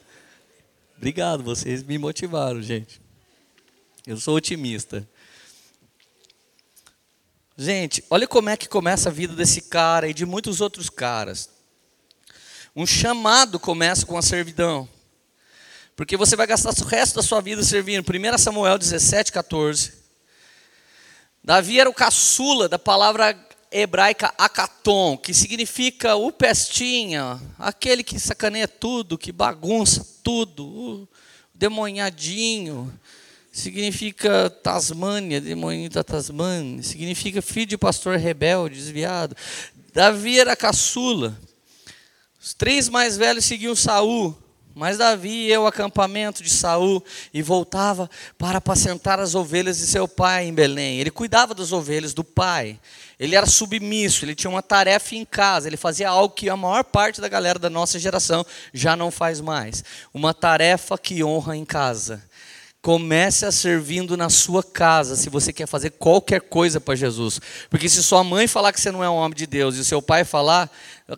Obrigado, 0.95 1.43
vocês 1.43 1.83
me 1.83 1.97
motivaram, 1.97 2.61
gente. 2.61 3.01
Eu 4.07 4.19
sou 4.19 4.37
otimista. 4.37 5.09
Gente, 7.57 8.05
olha 8.11 8.29
como 8.29 8.51
é 8.51 8.59
que 8.59 8.69
começa 8.69 9.09
a 9.09 9.13
vida 9.13 9.35
desse 9.35 9.63
cara 9.63 10.07
e 10.07 10.13
de 10.13 10.27
muitos 10.27 10.61
outros 10.61 10.91
caras. 10.91 11.49
Um 12.77 12.85
chamado 12.85 13.59
começa 13.59 14.05
com 14.05 14.19
a 14.19 14.23
servidão. 14.23 14.87
Porque 15.97 16.19
você 16.19 16.37
vai 16.37 16.47
gastar 16.47 16.75
o 16.79 16.85
resto 16.85 17.15
da 17.15 17.23
sua 17.23 17.41
vida 17.41 17.63
servindo. 17.63 18.05
1 18.07 18.37
Samuel 18.37 18.77
17, 18.77 19.33
14. 19.33 20.02
Davi 21.45 21.81
era 21.81 21.91
o 21.91 21.95
caçula 21.95 22.69
da 22.69 22.79
palavra 22.79 23.37
hebraica 23.71 24.33
acaton, 24.39 25.17
que 25.17 25.35
significa 25.35 26.15
o 26.15 26.31
pestinha, 26.31 27.41
aquele 27.59 28.05
que 28.05 28.21
sacaneia 28.21 28.69
tudo, 28.69 29.19
que 29.19 29.33
bagunça 29.33 30.07
tudo, 30.23 30.65
o 30.65 31.09
demonhadinho. 31.53 32.93
Significa 33.51 34.49
Tasmânia, 34.63 35.41
demoninho 35.41 35.91
da 35.91 36.03
Tasmânia. 36.03 36.83
Significa 36.83 37.43
filho 37.43 37.67
de 37.67 37.77
pastor 37.77 38.17
rebelde, 38.17 38.77
desviado. 38.77 39.37
Davi 39.93 40.39
era 40.39 40.57
caçula. 40.57 41.39
Os 42.41 42.55
três 42.55 42.89
mais 42.89 43.17
velhos 43.17 43.45
seguiam 43.45 43.77
Saul. 43.77 44.37
Mas 44.75 44.99
Davi 44.99 45.49
ia 45.49 45.59
ao 45.59 45.67
acampamento 45.67 46.43
de 46.43 46.51
Saul 46.51 47.05
e 47.33 47.43
voltava 47.43 48.09
para 48.39 48.59
apacentar 48.59 49.21
as 49.21 49.35
ovelhas 49.35 49.79
de 49.79 49.87
seu 49.87 50.09
pai 50.09 50.47
em 50.47 50.55
Belém. 50.55 50.99
Ele 50.99 51.11
cuidava 51.11 51.55
das 51.55 51.73
ovelhas 51.73 52.15
do 52.15 52.25
pai. 52.25 52.79
Ele 53.19 53.37
era 53.37 53.47
submisso, 53.47 54.25
ele 54.25 54.35
tinha 54.35 54.51
uma 54.51 54.63
tarefa 54.63 55.15
em 55.15 55.25
casa, 55.25 55.69
ele 55.69 55.77
fazia 55.77 56.09
algo 56.09 56.35
que 56.35 56.49
a 56.49 56.57
maior 56.57 56.83
parte 56.83 57.21
da 57.21 57.29
galera 57.29 57.59
da 57.59 57.71
nossa 57.71 57.99
geração 57.99 58.45
já 58.75 58.97
não 58.97 59.11
faz 59.11 59.41
mais. 59.41 59.85
Uma 60.13 60.35
tarefa 60.35 60.99
que 60.99 61.23
honra 61.23 61.57
em 61.57 61.65
casa. 61.65 62.23
Comece 62.83 63.47
a 63.47 63.53
servindo 63.53 64.17
na 64.17 64.29
sua 64.29 64.61
casa, 64.61 65.15
se 65.15 65.31
você 65.31 65.53
quer 65.53 65.69
fazer 65.69 65.91
qualquer 65.91 66.41
coisa 66.41 66.81
para 66.81 66.97
Jesus. 66.97 67.41
Porque 67.71 67.89
se 67.89 68.03
sua 68.03 68.25
mãe 68.25 68.49
falar 68.49 68.73
que 68.73 68.81
você 68.81 68.91
não 68.91 69.05
é 69.05 69.09
um 69.09 69.15
homem 69.15 69.37
de 69.37 69.47
Deus 69.47 69.77
e 69.77 69.85
seu 69.85 70.03
pai 70.03 70.25
falar, 70.25 70.69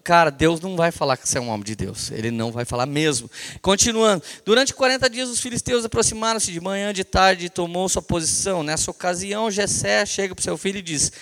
cara, 0.03 0.29
Deus 0.29 0.61
não 0.61 0.77
vai 0.77 0.93
falar 0.93 1.17
que 1.17 1.27
você 1.27 1.39
é 1.39 1.41
um 1.41 1.49
homem 1.49 1.65
de 1.65 1.75
Deus. 1.75 2.11
Ele 2.11 2.31
não 2.31 2.53
vai 2.53 2.67
falar 2.67 2.85
mesmo. 2.85 3.31
Continuando. 3.63 4.23
Durante 4.45 4.75
40 4.75 5.09
dias 5.09 5.31
os 5.31 5.41
filisteus 5.41 5.87
aproximaram-se 5.87 6.53
de 6.53 6.61
manhã, 6.61 6.93
de 6.93 7.03
tarde 7.03 7.47
e 7.47 7.49
tomou 7.49 7.89
sua 7.89 8.03
posição. 8.03 8.63
Nessa 8.63 8.91
ocasião, 8.91 9.51
Jessé 9.51 10.05
chega 10.05 10.35
para 10.35 10.43
o 10.43 10.45
seu 10.45 10.59
filho 10.59 10.81
e 10.81 10.83
diz: 10.83 11.13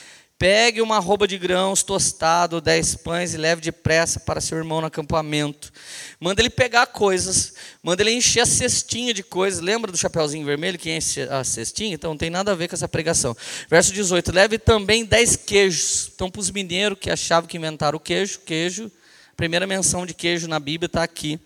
Pegue 0.43 0.83
uma 0.83 0.99
roupa 0.99 1.29
de 1.29 1.39
grãos 1.39 1.85
tostado, 1.85 2.61
dez 2.61 2.97
pães 2.97 3.33
e 3.33 3.37
leve 3.37 3.61
depressa 3.61 4.19
para 4.19 4.41
seu 4.41 4.59
irmão 4.59 4.81
no 4.81 4.89
acampamento. 4.89 5.73
Manda 6.19 6.43
ele 6.43 6.51
pegar 6.51 6.89
coisas, 6.89 7.55
manda 7.81 8.03
ele 8.03 8.11
encher 8.11 8.41
a 8.41 8.47
cestinha 8.47 9.15
de 9.15 9.23
coisas. 9.23 9.61
Lembra 9.61 9.93
do 9.93 9.97
chapeuzinho 9.97 10.45
vermelho 10.45 10.77
que 10.77 10.91
enche 10.91 11.23
a 11.23 11.45
cestinha? 11.45 11.95
Então 11.95 12.11
não 12.11 12.19
tem 12.19 12.29
nada 12.29 12.51
a 12.51 12.55
ver 12.57 12.67
com 12.67 12.75
essa 12.75 12.89
pregação. 12.89 13.37
Verso 13.71 13.93
18: 13.93 14.33
Leve 14.33 14.59
também 14.59 15.05
dez 15.05 15.37
queijos. 15.37 16.11
Então, 16.13 16.29
para 16.29 16.41
os 16.41 16.51
mineiros 16.51 16.99
que 17.01 17.09
achavam 17.09 17.47
que 17.47 17.57
inventaram 17.57 17.97
o 17.97 18.01
queijo, 18.01 18.41
queijo, 18.41 18.91
primeira 19.37 19.65
menção 19.65 20.05
de 20.05 20.13
queijo 20.13 20.49
na 20.49 20.59
Bíblia 20.59 20.87
está 20.87 21.05
aqui. 21.05 21.39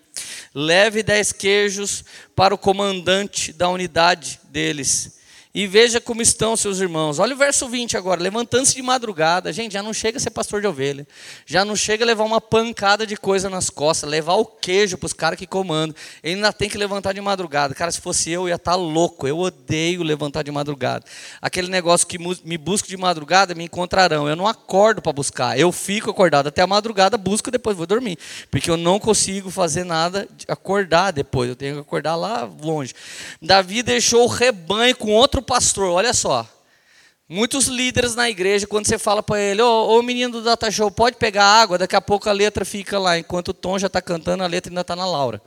Leve 0.55 1.03
dez 1.03 1.33
queijos 1.33 2.03
para 2.35 2.55
o 2.55 2.59
comandante 2.59 3.53
da 3.53 3.69
unidade 3.69 4.41
deles 4.45 5.17
e 5.57 5.67
veja 5.67 5.99
como 6.03 6.21
estão 6.21 6.55
seus 6.55 6.81
irmãos. 6.81 7.19
Olha 7.19 7.35
o 7.35 7.39
verso 7.39 7.67
20 7.67 7.97
agora. 7.97 8.21
Levantando-se 8.23 8.75
de 8.75 8.83
madrugada. 8.83 9.51
Gente, 9.55 9.73
já 9.73 9.83
não 9.83 9.95
chega 9.95 10.19
a 10.19 10.21
ser 10.21 10.29
pastor 10.29 10.61
de 10.61 10.67
ovelha. 10.67 11.09
Já 11.47 11.65
não 11.65 11.75
chega 11.75 12.05
a 12.05 12.07
levar 12.07 12.25
uma 12.25 12.43
pancada 12.43 13.07
de 13.07 13.17
coisa 13.17 13.49
nas 13.49 13.71
costas. 13.71 14.11
Levar 14.11 14.35
o 14.35 14.45
queijo 14.45 14.99
para 14.99 15.07
os 15.07 15.15
caras 15.15 15.39
que 15.39 15.47
comandam. 15.47 15.97
Ele 16.23 16.35
ainda 16.35 16.53
tem 16.53 16.69
que 16.69 16.77
levantar 16.77 17.15
de 17.15 17.23
madrugada. 17.23 17.75
Cara, 17.75 17.91
se 17.91 18.03
fosse 18.03 18.31
eu, 18.31 18.43
eu 18.43 18.49
ia 18.51 18.57
estar 18.57 18.73
tá 18.73 18.77
louco. 18.77 19.27
Eu 19.27 19.39
odeio 19.39 20.03
levantar 20.03 20.43
de 20.43 20.51
madrugada. 20.51 21.07
Aquele 21.41 21.69
negócio 21.69 22.07
que 22.07 22.19
me 22.19 22.59
busca 22.59 22.87
de 22.87 22.97
madrugada, 22.99 23.55
me 23.55 23.65
encontrarão. 23.65 24.29
Eu 24.29 24.37
não 24.37 24.47
acordo 24.47 25.01
para 25.01 25.15
buscar. 25.15 25.59
Eu 25.59 25.73
fico 25.73 26.11
acordado 26.11 26.49
até 26.49 26.61
a 26.61 26.67
madrugada, 26.67 27.17
busco 27.17 27.51
depois 27.51 27.75
vou 27.75 27.87
dormir. 27.87 28.19
Porque 28.51 28.71
eu 28.71 28.77
não 28.77 29.01
consigo 29.01 29.51
fazer 29.51 29.85
nada, 29.85 30.29
acordar 30.49 31.13
depois. 31.13 31.49
Eu 31.49 31.57
tenho 31.57 31.77
que 31.77 31.81
acordar 31.81 32.15
lá 32.15 32.47
longe. 32.63 32.93
Davi 33.41 33.83
deixou 33.83 34.25
o 34.25 34.29
rebanho 34.29 34.95
com 34.95 35.13
outro 35.13 35.46
pastor, 35.47 35.91
olha 35.91 36.13
só. 36.13 36.47
Muitos 37.29 37.67
líderes 37.67 38.15
na 38.15 38.29
igreja, 38.31 38.67
quando 38.67 38.87
você 38.87 38.99
fala 38.99 39.23
para 39.23 39.41
ele, 39.41 39.61
ô, 39.63 39.99
ô 39.99 40.03
menino 40.03 40.35
do 40.35 40.43
Data 40.43 40.71
Show, 40.71 40.91
pode 40.91 41.17
pegar 41.17 41.45
água, 41.45 41.79
daqui 41.79 41.97
a 41.97 42.01
pouco 42.01 42.29
a 42.29 42.33
letra 42.33 42.65
fica 42.65 42.99
lá, 42.99 43.19
enquanto 43.19 43.49
o 43.49 43.55
Tom 43.55 43.79
já 43.79 43.89
está 43.89 44.01
cantando, 44.01 44.45
a 44.45 44.47
letra 44.47 44.71
ainda 44.71 44.83
está 44.83 44.95
na 44.95 45.05
Laura. 45.05 45.43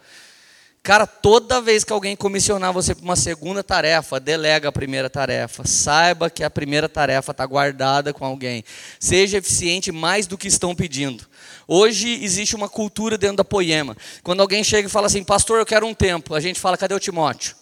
Cara, 0.81 1.05
toda 1.05 1.61
vez 1.61 1.83
que 1.83 1.91
alguém 1.91 2.15
comissionar 2.15 2.71
você 2.71 2.95
para 2.95 3.03
uma 3.03 3.15
segunda 3.15 3.63
tarefa, 3.63 4.19
delega 4.19 4.69
a 4.69 4.71
primeira 4.71 5.09
tarefa. 5.09 5.67
Saiba 5.67 6.29
que 6.29 6.43
a 6.43 6.49
primeira 6.49 6.87
tarefa 6.87 7.31
está 7.31 7.45
guardada 7.45 8.13
com 8.13 8.25
alguém. 8.25 8.63
Seja 8.99 9.37
eficiente 9.37 9.91
mais 9.91 10.25
do 10.25 10.37
que 10.37 10.47
estão 10.47 10.73
pedindo. 10.73 11.25
Hoje 11.67 12.23
existe 12.23 12.55
uma 12.55 12.69
cultura 12.69 13.17
dentro 13.17 13.37
da 13.37 13.43
poema. 13.43 13.95
Quando 14.23 14.39
alguém 14.39 14.63
chega 14.63 14.87
e 14.87 14.91
fala 14.91 15.07
assim, 15.07 15.23
pastor, 15.23 15.59
eu 15.59 15.65
quero 15.65 15.85
um 15.85 15.93
tempo, 15.93 16.33
a 16.33 16.39
gente 16.39 16.59
fala, 16.59 16.77
cadê 16.77 16.95
o 16.95 16.99
Timóteo? 16.99 17.58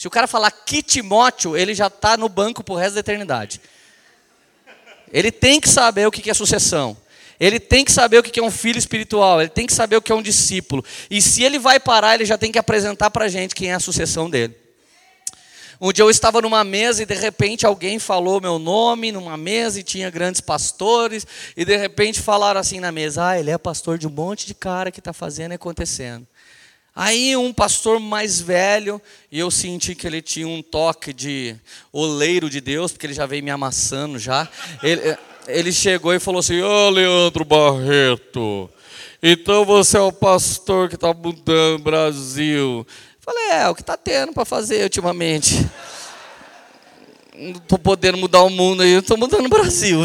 Se 0.00 0.06
o 0.06 0.10
cara 0.10 0.26
falar 0.26 0.50
que 0.50 0.82
Timóteo, 0.82 1.54
ele 1.54 1.74
já 1.74 1.88
está 1.88 2.16
no 2.16 2.26
banco 2.26 2.64
para 2.64 2.72
o 2.72 2.76
resto 2.78 2.94
da 2.94 3.00
eternidade. 3.00 3.60
Ele 5.12 5.30
tem 5.30 5.60
que 5.60 5.68
saber 5.68 6.06
o 6.06 6.10
que 6.10 6.30
é 6.30 6.32
sucessão. 6.32 6.96
Ele 7.38 7.60
tem 7.60 7.84
que 7.84 7.92
saber 7.92 8.16
o 8.16 8.22
que 8.22 8.40
é 8.40 8.42
um 8.42 8.50
filho 8.50 8.78
espiritual. 8.78 9.42
Ele 9.42 9.50
tem 9.50 9.66
que 9.66 9.74
saber 9.74 9.96
o 9.96 10.00
que 10.00 10.10
é 10.10 10.14
um 10.14 10.22
discípulo. 10.22 10.82
E 11.10 11.20
se 11.20 11.42
ele 11.42 11.58
vai 11.58 11.78
parar, 11.78 12.14
ele 12.14 12.24
já 12.24 12.38
tem 12.38 12.50
que 12.50 12.58
apresentar 12.58 13.10
para 13.10 13.26
a 13.26 13.28
gente 13.28 13.54
quem 13.54 13.72
é 13.72 13.74
a 13.74 13.78
sucessão 13.78 14.30
dele. 14.30 14.56
Um 15.78 15.92
dia 15.92 16.02
eu 16.02 16.08
estava 16.08 16.40
numa 16.40 16.64
mesa 16.64 17.02
e 17.02 17.06
de 17.06 17.14
repente 17.14 17.66
alguém 17.66 17.98
falou 17.98 18.40
meu 18.40 18.58
nome 18.58 19.12
numa 19.12 19.36
mesa 19.36 19.80
e 19.80 19.82
tinha 19.82 20.08
grandes 20.08 20.40
pastores. 20.40 21.26
E 21.54 21.62
de 21.62 21.76
repente 21.76 22.22
falaram 22.22 22.58
assim 22.58 22.80
na 22.80 22.90
mesa: 22.90 23.28
Ah, 23.28 23.38
ele 23.38 23.50
é 23.50 23.58
pastor 23.58 23.98
de 23.98 24.06
um 24.06 24.10
monte 24.10 24.46
de 24.46 24.54
cara 24.54 24.90
que 24.90 24.98
está 24.98 25.12
fazendo 25.12 25.52
e 25.52 25.56
acontecendo. 25.56 26.26
Aí 27.02 27.34
um 27.34 27.50
pastor 27.50 27.98
mais 27.98 28.42
velho, 28.42 29.00
e 29.32 29.38
eu 29.38 29.50
senti 29.50 29.94
que 29.94 30.06
ele 30.06 30.20
tinha 30.20 30.46
um 30.46 30.60
toque 30.60 31.14
de 31.14 31.56
oleiro 31.90 32.50
de 32.50 32.60
Deus, 32.60 32.92
porque 32.92 33.06
ele 33.06 33.14
já 33.14 33.24
veio 33.24 33.42
me 33.42 33.50
amassando 33.50 34.18
já. 34.18 34.46
Ele, 34.82 35.16
ele 35.48 35.72
chegou 35.72 36.12
e 36.12 36.20
falou 36.20 36.40
assim: 36.40 36.60
Ô 36.60 36.68
oh, 36.68 36.90
Leandro 36.90 37.42
Barreto, 37.42 38.68
então 39.22 39.64
você 39.64 39.96
é 39.96 40.00
o 40.02 40.12
pastor 40.12 40.90
que 40.90 40.94
está 40.94 41.14
mudando 41.14 41.80
o 41.80 41.82
Brasil. 41.82 42.86
Eu 42.86 42.86
falei: 43.18 43.44
É, 43.52 43.68
o 43.70 43.74
que 43.74 43.80
está 43.80 43.96
tendo 43.96 44.34
para 44.34 44.44
fazer 44.44 44.82
ultimamente? 44.82 45.66
Não 47.34 47.52
estou 47.52 47.78
podendo 47.78 48.18
mudar 48.18 48.42
o 48.42 48.50
mundo 48.50 48.82
aí, 48.82 48.90
estou 48.90 49.16
mudando 49.16 49.46
o 49.46 49.48
Brasil. 49.48 50.00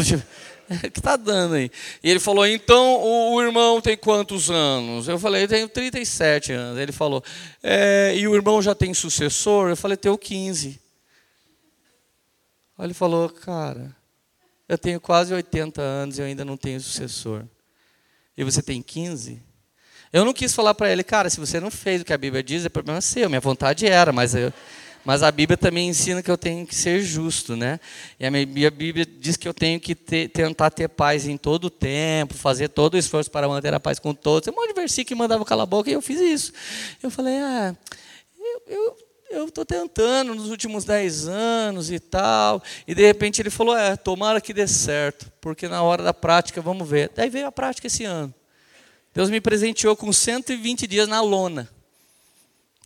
que 0.92 0.98
está 0.98 1.16
dando 1.16 1.54
aí? 1.54 1.70
E 2.02 2.10
ele 2.10 2.20
falou, 2.20 2.46
então 2.46 3.02
o, 3.02 3.42
irmão 3.42 3.80
tem 3.80 3.96
quantos 3.96 4.50
anos? 4.50 5.08
Eu 5.08 5.18
falei, 5.18 5.46
tenho 5.46 5.68
37 5.68 6.52
anos. 6.52 6.78
Ele 6.78 6.92
falou, 6.92 7.22
é, 7.62 8.14
e 8.16 8.26
o 8.26 8.34
irmão 8.34 8.60
já 8.60 8.74
tem 8.74 8.92
sucessor? 8.92 9.68
Eu 9.68 9.76
falei, 9.76 9.96
tenho 9.96 10.18
15. 10.18 10.80
Aí 12.78 12.86
ele 12.86 12.94
falou, 12.94 13.30
cara, 13.30 13.94
eu 14.68 14.76
tenho 14.76 15.00
quase 15.00 15.32
80 15.32 15.80
anos 15.80 16.18
e 16.18 16.20
eu 16.20 16.26
ainda 16.26 16.44
não 16.44 16.56
tenho 16.56 16.80
sucessor. 16.80 17.44
E 18.36 18.44
você 18.44 18.60
tem 18.60 18.82
15? 18.82 19.42
Eu 20.12 20.24
não 20.24 20.32
quis 20.32 20.54
falar 20.54 20.74
para 20.74 20.90
ele, 20.90 21.02
cara, 21.02 21.30
se 21.30 21.38
você 21.38 21.60
não 21.60 21.70
fez 21.70 22.02
o 22.02 22.04
que 22.04 22.12
a 22.12 22.18
Bíblia 22.18 22.42
diz, 22.42 22.64
é 22.64 22.68
problema 22.68 23.00
seu. 23.00 23.28
Minha 23.28 23.40
vontade 23.40 23.86
era, 23.86 24.12
mas 24.12 24.34
eu, 24.34 24.52
mas 25.06 25.22
a 25.22 25.30
Bíblia 25.30 25.56
também 25.56 25.88
ensina 25.88 26.20
que 26.20 26.28
eu 26.28 26.36
tenho 26.36 26.66
que 26.66 26.74
ser 26.74 27.00
justo, 27.00 27.54
né? 27.54 27.78
E 28.18 28.26
a 28.26 28.30
minha 28.30 28.70
Bíblia 28.72 29.06
diz 29.06 29.36
que 29.36 29.46
eu 29.46 29.54
tenho 29.54 29.78
que 29.78 29.94
ter, 29.94 30.28
tentar 30.30 30.68
ter 30.68 30.88
paz 30.88 31.28
em 31.28 31.36
todo 31.36 31.66
o 31.66 31.70
tempo, 31.70 32.34
fazer 32.34 32.70
todo 32.70 32.94
o 32.94 32.98
esforço 32.98 33.30
para 33.30 33.46
manter 33.46 33.72
a 33.72 33.78
paz 33.78 34.00
com 34.00 34.12
todos. 34.12 34.44
Tem 34.44 34.52
um 34.52 34.56
monte 34.56 34.74
de 34.74 34.80
versículo 34.80 35.06
que 35.06 35.14
mandava 35.14 35.44
calar 35.44 35.62
a 35.62 35.66
boca 35.66 35.88
e 35.88 35.92
eu 35.92 36.02
fiz 36.02 36.18
isso. 36.20 36.52
Eu 37.00 37.08
falei, 37.08 37.36
ah, 37.38 37.76
eu, 38.66 38.96
eu 39.30 39.44
estou 39.46 39.64
tentando 39.64 40.34
nos 40.34 40.50
últimos 40.50 40.84
dez 40.84 41.28
anos 41.28 41.88
e 41.88 42.00
tal. 42.00 42.60
E 42.84 42.92
de 42.92 43.06
repente 43.06 43.40
ele 43.40 43.50
falou: 43.50 43.78
É, 43.78 43.94
tomara 43.94 44.40
que 44.40 44.52
dê 44.52 44.66
certo, 44.66 45.30
porque 45.40 45.68
na 45.68 45.84
hora 45.84 46.02
da 46.02 46.12
prática 46.12 46.60
vamos 46.60 46.88
ver. 46.88 47.12
Daí 47.14 47.30
veio 47.30 47.46
a 47.46 47.52
prática 47.52 47.86
esse 47.86 48.02
ano. 48.02 48.34
Deus 49.14 49.30
me 49.30 49.40
presenteou 49.40 49.94
com 49.94 50.12
120 50.12 50.84
dias 50.88 51.06
na 51.06 51.20
lona. 51.20 51.75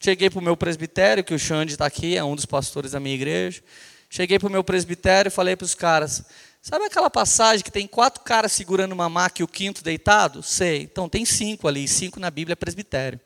Cheguei 0.03 0.31
para 0.31 0.39
o 0.39 0.43
meu 0.43 0.57
presbitério, 0.57 1.23
que 1.23 1.35
o 1.35 1.39
Xande 1.39 1.73
está 1.73 1.85
aqui, 1.85 2.17
é 2.17 2.25
um 2.25 2.35
dos 2.35 2.47
pastores 2.47 2.93
da 2.93 3.01
minha 3.01 3.15
igreja. 3.15 3.63
Cheguei 4.09 4.39
para 4.39 4.49
o 4.49 4.51
meu 4.51 4.65
presbitério 4.65 5.29
e 5.29 5.31
falei 5.31 5.55
para 5.55 5.67
os 5.67 5.75
caras: 5.75 6.25
Sabe 6.63 6.87
aquela 6.87 7.11
passagem 7.11 7.63
que 7.63 7.71
tem 7.71 7.87
quatro 7.87 8.25
caras 8.25 8.51
segurando 8.51 8.93
uma 8.93 9.11
maca 9.11 9.43
e 9.43 9.45
o 9.45 9.49
quinto 9.49 9.85
deitado? 9.85 10.43
Sei. 10.43 10.85
Então 10.85 11.07
tem 11.07 11.27
cinco 11.27 11.69
ali, 11.69 11.87
cinco 11.87 12.19
na 12.19 12.31
Bíblia 12.31 12.55
é 12.55 12.57
presbitério. 12.57 13.21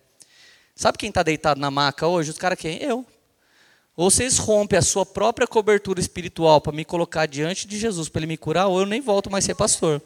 Sabe 0.75 0.99
quem 0.99 1.11
está 1.11 1.23
deitado 1.23 1.61
na 1.61 1.71
maca 1.71 2.09
hoje? 2.09 2.31
Os 2.31 2.39
caras 2.39 2.59
quem? 2.59 2.83
Eu. 2.83 3.07
Ou 3.97 4.11
vocês 4.11 4.39
rompem 4.39 4.77
a 4.77 4.83
sua 4.83 5.07
própria 5.07 5.47
cobertura 5.47 6.01
espiritual 6.01 6.61
para 6.61 6.73
me 6.73 6.85
colocar 6.85 7.27
diante 7.27 7.69
de 7.69 7.79
Jesus, 7.79 8.09
para 8.09 8.19
ele 8.19 8.27
me 8.27 8.37
curar, 8.37 8.67
ou 8.67 8.81
eu 8.81 8.87
nem 8.87 9.01
volto 9.01 9.31
mais 9.31 9.45
ser 9.45 9.55
pastor. 9.55 10.03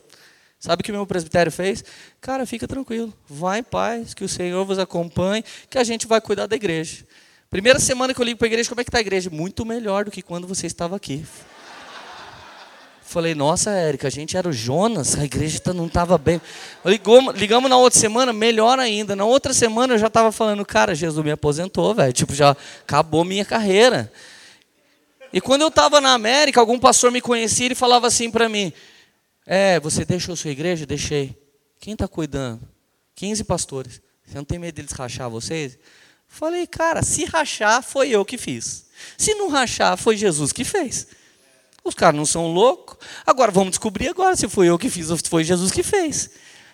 Sabe 0.60 0.80
o 0.80 0.84
que 0.84 0.90
meu 0.90 1.06
presbitério 1.06 1.52
fez? 1.52 1.84
Cara, 2.20 2.44
fica 2.44 2.66
tranquilo, 2.66 3.14
vai 3.28 3.60
em 3.60 3.62
paz, 3.62 4.12
que 4.12 4.24
o 4.24 4.28
Senhor 4.28 4.64
vos 4.64 4.78
acompanhe, 4.78 5.44
que 5.70 5.78
a 5.78 5.84
gente 5.84 6.06
vai 6.06 6.20
cuidar 6.20 6.46
da 6.46 6.56
igreja. 6.56 7.04
Primeira 7.48 7.78
semana 7.78 8.12
que 8.12 8.20
eu 8.20 8.24
ligo 8.24 8.38
para 8.38 8.46
a 8.46 8.50
igreja, 8.50 8.68
como 8.68 8.80
é 8.80 8.84
que 8.84 8.90
está 8.90 8.98
a 8.98 9.00
igreja? 9.00 9.30
Muito 9.30 9.64
melhor 9.64 10.04
do 10.04 10.10
que 10.10 10.20
quando 10.20 10.48
você 10.48 10.66
estava 10.66 10.96
aqui. 10.96 11.24
Falei, 13.02 13.34
nossa, 13.34 13.70
Érica, 13.70 14.08
a 14.08 14.10
gente 14.10 14.36
era 14.36 14.46
o 14.46 14.52
Jonas, 14.52 15.16
a 15.16 15.24
igreja 15.24 15.58
tá, 15.60 15.72
não 15.72 15.86
estava 15.86 16.18
bem. 16.18 16.42
Ligamos 16.84 17.70
na 17.70 17.78
outra 17.78 17.98
semana, 17.98 18.34
melhor 18.34 18.78
ainda. 18.78 19.16
Na 19.16 19.24
outra 19.24 19.54
semana 19.54 19.94
eu 19.94 19.98
já 19.98 20.08
estava 20.08 20.30
falando, 20.30 20.62
cara, 20.66 20.94
Jesus 20.94 21.24
me 21.24 21.30
aposentou, 21.30 21.94
velho. 21.94 22.12
Tipo, 22.12 22.34
já 22.34 22.54
acabou 22.82 23.24
minha 23.24 23.46
carreira. 23.46 24.12
E 25.32 25.40
quando 25.40 25.62
eu 25.62 25.68
estava 25.68 26.02
na 26.02 26.12
América, 26.12 26.60
algum 26.60 26.78
pastor 26.78 27.10
me 27.10 27.22
conhecia 27.22 27.72
e 27.72 27.74
falava 27.74 28.06
assim 28.06 28.30
para 28.30 28.46
mim: 28.46 28.74
É, 29.50 29.80
você 29.80 30.04
deixou 30.04 30.36
sua 30.36 30.50
igreja? 30.50 30.84
Deixei. 30.84 31.34
Quem 31.80 31.94
está 31.94 32.06
cuidando? 32.06 32.60
15 33.14 33.44
pastores. 33.44 34.02
Você 34.26 34.36
não 34.36 34.44
tem 34.44 34.58
medo 34.58 34.74
deles 34.74 34.92
rachar 34.92 35.30
vocês? 35.30 35.78
Falei, 36.26 36.66
cara, 36.66 37.02
se 37.02 37.24
rachar, 37.24 37.82
foi 37.82 38.10
eu 38.10 38.26
que 38.26 38.36
fiz. 38.36 38.84
Se 39.16 39.34
não 39.34 39.48
rachar, 39.48 39.96
foi 39.96 40.18
Jesus 40.18 40.52
que 40.52 40.64
fez. 40.64 41.06
Os 41.82 41.94
caras 41.94 42.14
não 42.14 42.26
são 42.26 42.52
loucos. 42.52 42.98
Agora 43.24 43.50
vamos 43.50 43.70
descobrir 43.70 44.08
agora 44.08 44.36
se 44.36 44.46
foi 44.50 44.66
eu 44.66 44.78
que 44.78 44.90
fiz 44.90 45.08
ou 45.08 45.16
se 45.16 45.26
foi 45.26 45.42
Jesus 45.44 45.72
que 45.72 45.82
fez. 45.82 46.28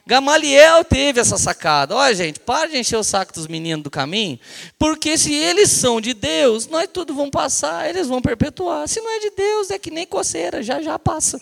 Gamaliel 0.05 0.85
teve 0.85 1.21
essa 1.21 1.39
sacada. 1.39 1.95
Olha, 1.95 2.13
gente, 2.13 2.41
para 2.41 2.69
de 2.69 2.77
encher 2.77 2.97
o 2.97 3.05
saco 3.05 3.33
dos 3.33 3.47
meninos 3.47 3.85
do 3.85 3.91
caminho, 3.91 4.41
porque 4.77 5.17
se 5.17 5.33
eles 5.33 5.71
são 5.71 6.01
de 6.01 6.13
Deus, 6.13 6.67
nós 6.67 6.89
tudo 6.93 7.15
vão 7.15 7.31
passar, 7.31 7.89
eles 7.89 8.09
vão 8.09 8.21
perpetuar. 8.21 8.89
Se 8.89 9.01
não 9.01 9.17
é 9.17 9.21
de 9.21 9.31
Deus, 9.31 9.71
é 9.71 9.79
que 9.79 9.93
nem 9.93 10.05
coceira, 10.05 10.61
já 10.61 10.83
já 10.83 10.99
passa. 10.99 11.41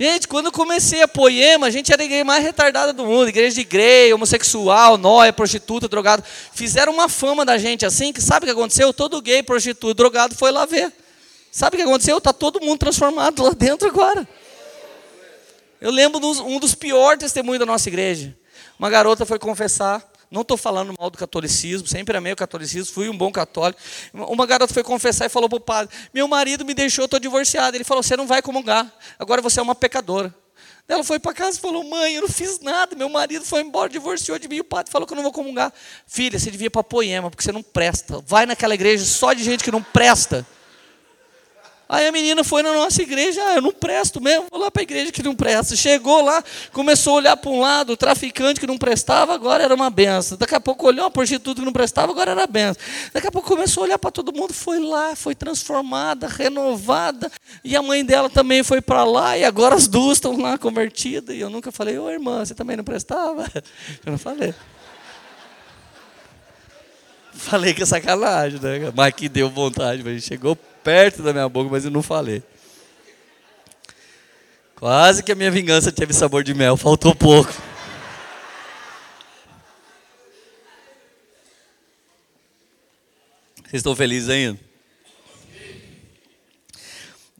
Gente, 0.00 0.26
quando 0.28 0.46
eu 0.46 0.52
comecei 0.52 1.02
a 1.02 1.06
poema, 1.06 1.66
a 1.66 1.70
gente 1.70 1.92
era 1.92 2.00
a 2.00 2.04
igreja 2.06 2.24
mais 2.24 2.42
retardada 2.42 2.90
do 2.90 3.04
mundo, 3.04 3.28
igreja 3.28 3.56
de 3.56 3.60
igreja, 3.60 4.14
homossexual, 4.14 4.96
nóia, 4.96 5.30
prostituta, 5.30 5.86
drogado. 5.86 6.24
Fizeram 6.54 6.94
uma 6.94 7.06
fama 7.06 7.44
da 7.44 7.58
gente 7.58 7.84
assim, 7.84 8.10
que 8.10 8.22
sabe 8.22 8.44
o 8.44 8.46
que 8.46 8.52
aconteceu? 8.52 8.94
Todo 8.94 9.20
gay, 9.20 9.42
prostituta, 9.42 9.92
drogado 9.92 10.34
foi 10.34 10.50
lá 10.52 10.64
ver. 10.64 10.90
Sabe 11.52 11.76
o 11.76 11.78
que 11.78 11.84
aconteceu? 11.84 12.16
Está 12.16 12.32
todo 12.32 12.62
mundo 12.62 12.78
transformado 12.78 13.42
lá 13.42 13.50
dentro 13.50 13.88
agora. 13.88 14.26
Eu 15.78 15.90
lembro 15.90 16.18
de 16.18 16.40
um 16.44 16.58
dos 16.58 16.74
piores 16.74 17.18
testemunhos 17.18 17.60
da 17.60 17.66
nossa 17.66 17.86
igreja. 17.86 18.34
Uma 18.78 18.88
garota 18.88 19.26
foi 19.26 19.38
confessar, 19.38 20.02
não 20.30 20.42
estou 20.42 20.56
falando 20.56 20.94
mal 20.96 21.10
do 21.10 21.18
catolicismo, 21.18 21.88
sempre 21.88 22.16
amei 22.16 22.32
o 22.32 22.36
catolicismo, 22.36 22.94
fui 22.94 23.08
um 23.08 23.16
bom 23.16 23.32
católico. 23.32 23.80
Uma 24.14 24.46
garota 24.46 24.72
foi 24.72 24.84
confessar 24.84 25.26
e 25.26 25.28
falou 25.28 25.48
para 25.48 25.56
o 25.56 25.60
padre: 25.60 25.94
Meu 26.14 26.28
marido 26.28 26.64
me 26.64 26.72
deixou, 26.72 27.06
estou 27.06 27.18
divorciada. 27.18 27.76
Ele 27.76 27.82
falou: 27.82 28.02
Você 28.02 28.16
não 28.16 28.28
vai 28.28 28.40
comungar, 28.40 28.92
agora 29.18 29.42
você 29.42 29.58
é 29.58 29.62
uma 29.62 29.74
pecadora. 29.74 30.32
Ela 30.86 31.02
foi 31.02 31.18
para 31.18 31.34
casa 31.34 31.58
e 31.58 31.60
falou: 31.60 31.82
Mãe, 31.82 32.14
eu 32.14 32.22
não 32.22 32.28
fiz 32.28 32.60
nada, 32.60 32.94
meu 32.94 33.08
marido 33.08 33.44
foi 33.44 33.62
embora, 33.62 33.88
divorciou 33.88 34.38
de 34.38 34.46
mim. 34.46 34.60
O 34.60 34.64
padre 34.64 34.92
falou 34.92 35.04
que 35.04 35.12
eu 35.12 35.16
não 35.16 35.22
vou 35.24 35.32
comungar. 35.32 35.72
Filha, 36.06 36.38
você 36.38 36.50
devia 36.50 36.66
ir 36.66 36.70
para 36.70 36.84
Poema, 36.84 37.28
porque 37.28 37.42
você 37.42 37.52
não 37.52 37.62
presta. 37.62 38.22
Vai 38.24 38.46
naquela 38.46 38.74
igreja 38.74 39.04
só 39.04 39.32
de 39.32 39.42
gente 39.42 39.64
que 39.64 39.70
não 39.72 39.82
presta. 39.82 40.46
Aí 41.92 42.06
a 42.06 42.12
menina 42.12 42.44
foi 42.44 42.62
na 42.62 42.72
nossa 42.72 43.02
igreja, 43.02 43.42
ah, 43.44 43.56
eu 43.56 43.62
não 43.62 43.72
presto 43.72 44.20
mesmo, 44.20 44.46
vou 44.48 44.60
lá 44.60 44.70
para 44.70 44.80
a 44.80 44.84
igreja 44.84 45.10
que 45.10 45.24
não 45.24 45.34
presta. 45.34 45.74
Chegou 45.74 46.22
lá, 46.22 46.40
começou 46.72 47.14
a 47.14 47.16
olhar 47.16 47.36
para 47.36 47.50
um 47.50 47.58
lado, 47.58 47.94
o 47.94 47.96
traficante 47.96 48.60
que 48.60 48.66
não 48.66 48.78
prestava, 48.78 49.34
agora 49.34 49.64
era 49.64 49.74
uma 49.74 49.90
benção. 49.90 50.38
Daqui 50.38 50.54
a 50.54 50.60
pouco 50.60 50.86
olhou 50.86 51.04
uma 51.04 51.10
prostituta 51.10 51.60
que 51.60 51.64
não 51.64 51.72
prestava, 51.72 52.12
agora 52.12 52.30
era 52.30 52.46
benção. 52.46 52.80
Daqui 53.12 53.26
a 53.26 53.32
pouco 53.32 53.48
começou 53.48 53.82
a 53.82 53.86
olhar 53.86 53.98
para 53.98 54.12
todo 54.12 54.32
mundo, 54.32 54.54
foi 54.54 54.78
lá, 54.78 55.16
foi 55.16 55.34
transformada, 55.34 56.28
renovada. 56.28 57.28
E 57.64 57.74
a 57.74 57.82
mãe 57.82 58.04
dela 58.04 58.30
também 58.30 58.62
foi 58.62 58.80
para 58.80 59.02
lá, 59.02 59.36
e 59.36 59.44
agora 59.44 59.74
as 59.74 59.88
duas 59.88 60.18
estão 60.18 60.40
lá 60.40 60.56
convertidas. 60.56 61.34
E 61.34 61.40
eu 61.40 61.50
nunca 61.50 61.72
falei, 61.72 61.98
ô 61.98 62.08
irmã, 62.08 62.44
você 62.44 62.54
também 62.54 62.76
não 62.76 62.84
prestava? 62.84 63.50
Eu 64.06 64.12
não 64.12 64.18
falei. 64.18 64.54
Falei 67.32 67.74
que 67.74 67.82
é 67.82 67.86
sacanagem, 67.86 68.60
né? 68.60 68.92
Mas 68.94 69.14
que 69.14 69.28
deu 69.28 69.50
vontade, 69.50 70.04
mas 70.04 70.22
chegou 70.22 70.56
perto 70.82 71.22
da 71.22 71.32
minha 71.32 71.48
boca, 71.48 71.70
mas 71.70 71.84
eu 71.84 71.90
não 71.90 72.02
falei. 72.02 72.42
Quase 74.76 75.22
que 75.22 75.32
a 75.32 75.34
minha 75.34 75.50
vingança 75.50 75.92
teve 75.92 76.12
sabor 76.12 76.42
de 76.42 76.54
mel, 76.54 76.76
faltou 76.76 77.14
pouco. 77.14 77.52
Vocês 83.62 83.80
estão 83.80 83.94
felizes 83.94 84.28
ainda? 84.28 84.69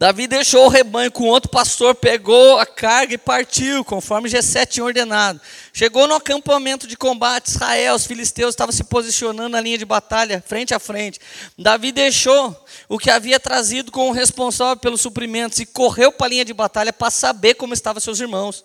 Davi 0.01 0.27
deixou 0.27 0.65
o 0.65 0.69
rebanho 0.71 1.13
com 1.13 1.25
outro 1.25 1.51
pastor, 1.51 1.95
pegou 1.95 2.59
a 2.59 2.65
carga 2.65 3.13
e 3.13 3.19
partiu, 3.19 3.85
conforme 3.85 4.31
G7 4.31 4.67
tinha 4.67 4.85
ordenado. 4.87 5.39
Chegou 5.75 6.07
no 6.07 6.15
acampamento 6.15 6.87
de 6.87 6.97
combate, 6.97 7.49
Israel, 7.49 7.97
os 7.97 8.07
filisteus 8.07 8.55
estavam 8.55 8.73
se 8.73 8.83
posicionando 8.83 9.51
na 9.51 9.61
linha 9.61 9.77
de 9.77 9.85
batalha, 9.85 10.43
frente 10.47 10.73
a 10.73 10.79
frente. 10.79 11.21
Davi 11.59 11.93
deixou 11.93 12.65
o 12.89 12.97
que 12.97 13.11
havia 13.11 13.39
trazido 13.39 13.93
com 13.93 14.09
o 14.09 14.13
responsável 14.13 14.79
pelos 14.79 15.03
suprimentos 15.03 15.59
e 15.59 15.67
correu 15.67 16.11
para 16.11 16.29
a 16.29 16.31
linha 16.31 16.47
de 16.47 16.55
batalha 16.55 16.95
para 16.95 17.11
saber 17.11 17.53
como 17.53 17.75
estavam 17.75 18.01
seus 18.01 18.21
irmãos. 18.21 18.65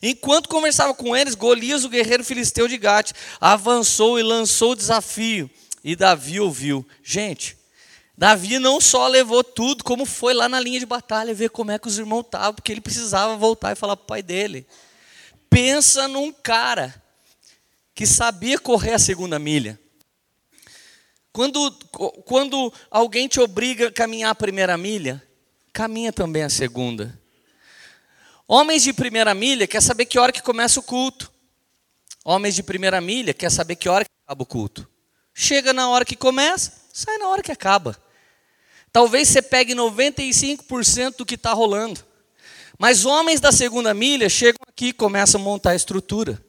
Enquanto 0.00 0.48
conversava 0.48 0.94
com 0.94 1.16
eles, 1.16 1.34
Golias, 1.34 1.82
o 1.82 1.88
guerreiro 1.88 2.22
filisteu 2.22 2.68
de 2.68 2.78
Gate, 2.78 3.10
avançou 3.40 4.16
e 4.16 4.22
lançou 4.22 4.70
o 4.70 4.76
desafio. 4.76 5.50
E 5.82 5.96
Davi 5.96 6.38
ouviu. 6.38 6.86
Gente, 7.02 7.57
Davi 8.18 8.58
não 8.58 8.80
só 8.80 9.06
levou 9.06 9.44
tudo, 9.44 9.84
como 9.84 10.04
foi 10.04 10.34
lá 10.34 10.48
na 10.48 10.58
linha 10.58 10.80
de 10.80 10.84
batalha 10.84 11.32
ver 11.32 11.50
como 11.50 11.70
é 11.70 11.78
que 11.78 11.86
os 11.86 12.00
irmãos 12.00 12.22
estavam, 12.22 12.52
porque 12.54 12.72
ele 12.72 12.80
precisava 12.80 13.36
voltar 13.36 13.70
e 13.70 13.76
falar 13.76 13.96
para 13.96 14.02
o 14.02 14.06
pai 14.08 14.24
dele. 14.24 14.66
Pensa 15.48 16.08
num 16.08 16.32
cara 16.32 17.00
que 17.94 18.04
sabia 18.04 18.58
correr 18.58 18.94
a 18.94 18.98
segunda 18.98 19.38
milha. 19.38 19.78
Quando, 21.32 21.70
quando 22.24 22.72
alguém 22.90 23.28
te 23.28 23.38
obriga 23.38 23.86
a 23.86 23.92
caminhar 23.92 24.32
a 24.32 24.34
primeira 24.34 24.76
milha, 24.76 25.22
caminha 25.72 26.12
também 26.12 26.42
a 26.42 26.50
segunda. 26.50 27.16
Homens 28.48 28.82
de 28.82 28.92
primeira 28.92 29.32
milha 29.32 29.64
quer 29.68 29.80
saber 29.80 30.06
que 30.06 30.18
hora 30.18 30.32
que 30.32 30.42
começa 30.42 30.80
o 30.80 30.82
culto. 30.82 31.30
Homens 32.24 32.56
de 32.56 32.64
primeira 32.64 33.00
milha 33.00 33.32
quer 33.32 33.52
saber 33.52 33.76
que 33.76 33.88
hora 33.88 34.04
que 34.04 34.10
acaba 34.24 34.42
o 34.42 34.46
culto. 34.46 34.88
Chega 35.32 35.72
na 35.72 35.88
hora 35.88 36.04
que 36.04 36.16
começa, 36.16 36.72
sai 36.92 37.16
na 37.18 37.28
hora 37.28 37.44
que 37.44 37.52
acaba. 37.52 38.07
Talvez 38.98 39.28
você 39.28 39.40
pegue 39.40 39.76
95% 39.76 41.18
do 41.18 41.24
que 41.24 41.36
está 41.36 41.52
rolando. 41.52 42.00
Mas 42.76 43.04
homens 43.04 43.38
da 43.38 43.52
segunda 43.52 43.94
milha 43.94 44.28
chegam 44.28 44.58
aqui 44.66 44.86
e 44.86 44.92
começam 44.92 45.40
a 45.40 45.44
montar 45.44 45.70
a 45.70 45.76
estrutura. 45.76 46.42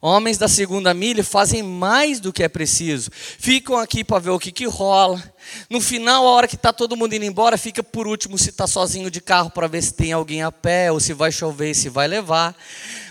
Homens 0.00 0.36
da 0.36 0.48
segunda 0.48 0.92
milha 0.92 1.22
fazem 1.22 1.62
mais 1.62 2.18
do 2.18 2.32
que 2.32 2.42
é 2.42 2.48
preciso. 2.48 3.08
Ficam 3.12 3.78
aqui 3.78 4.02
para 4.02 4.18
ver 4.18 4.30
o 4.30 4.38
que, 4.40 4.50
que 4.50 4.66
rola. 4.66 5.22
No 5.70 5.80
final, 5.80 6.26
a 6.26 6.30
hora 6.32 6.48
que 6.48 6.56
está 6.56 6.72
todo 6.72 6.96
mundo 6.96 7.14
indo 7.14 7.24
embora, 7.24 7.56
fica 7.56 7.84
por 7.84 8.08
último 8.08 8.36
se 8.36 8.50
está 8.50 8.66
sozinho 8.66 9.08
de 9.08 9.20
carro 9.20 9.50
para 9.50 9.68
ver 9.68 9.80
se 9.80 9.94
tem 9.94 10.10
alguém 10.10 10.42
a 10.42 10.50
pé, 10.50 10.90
ou 10.90 10.98
se 10.98 11.12
vai 11.12 11.30
chover, 11.30 11.72
se 11.72 11.88
vai 11.88 12.08
levar. 12.08 12.52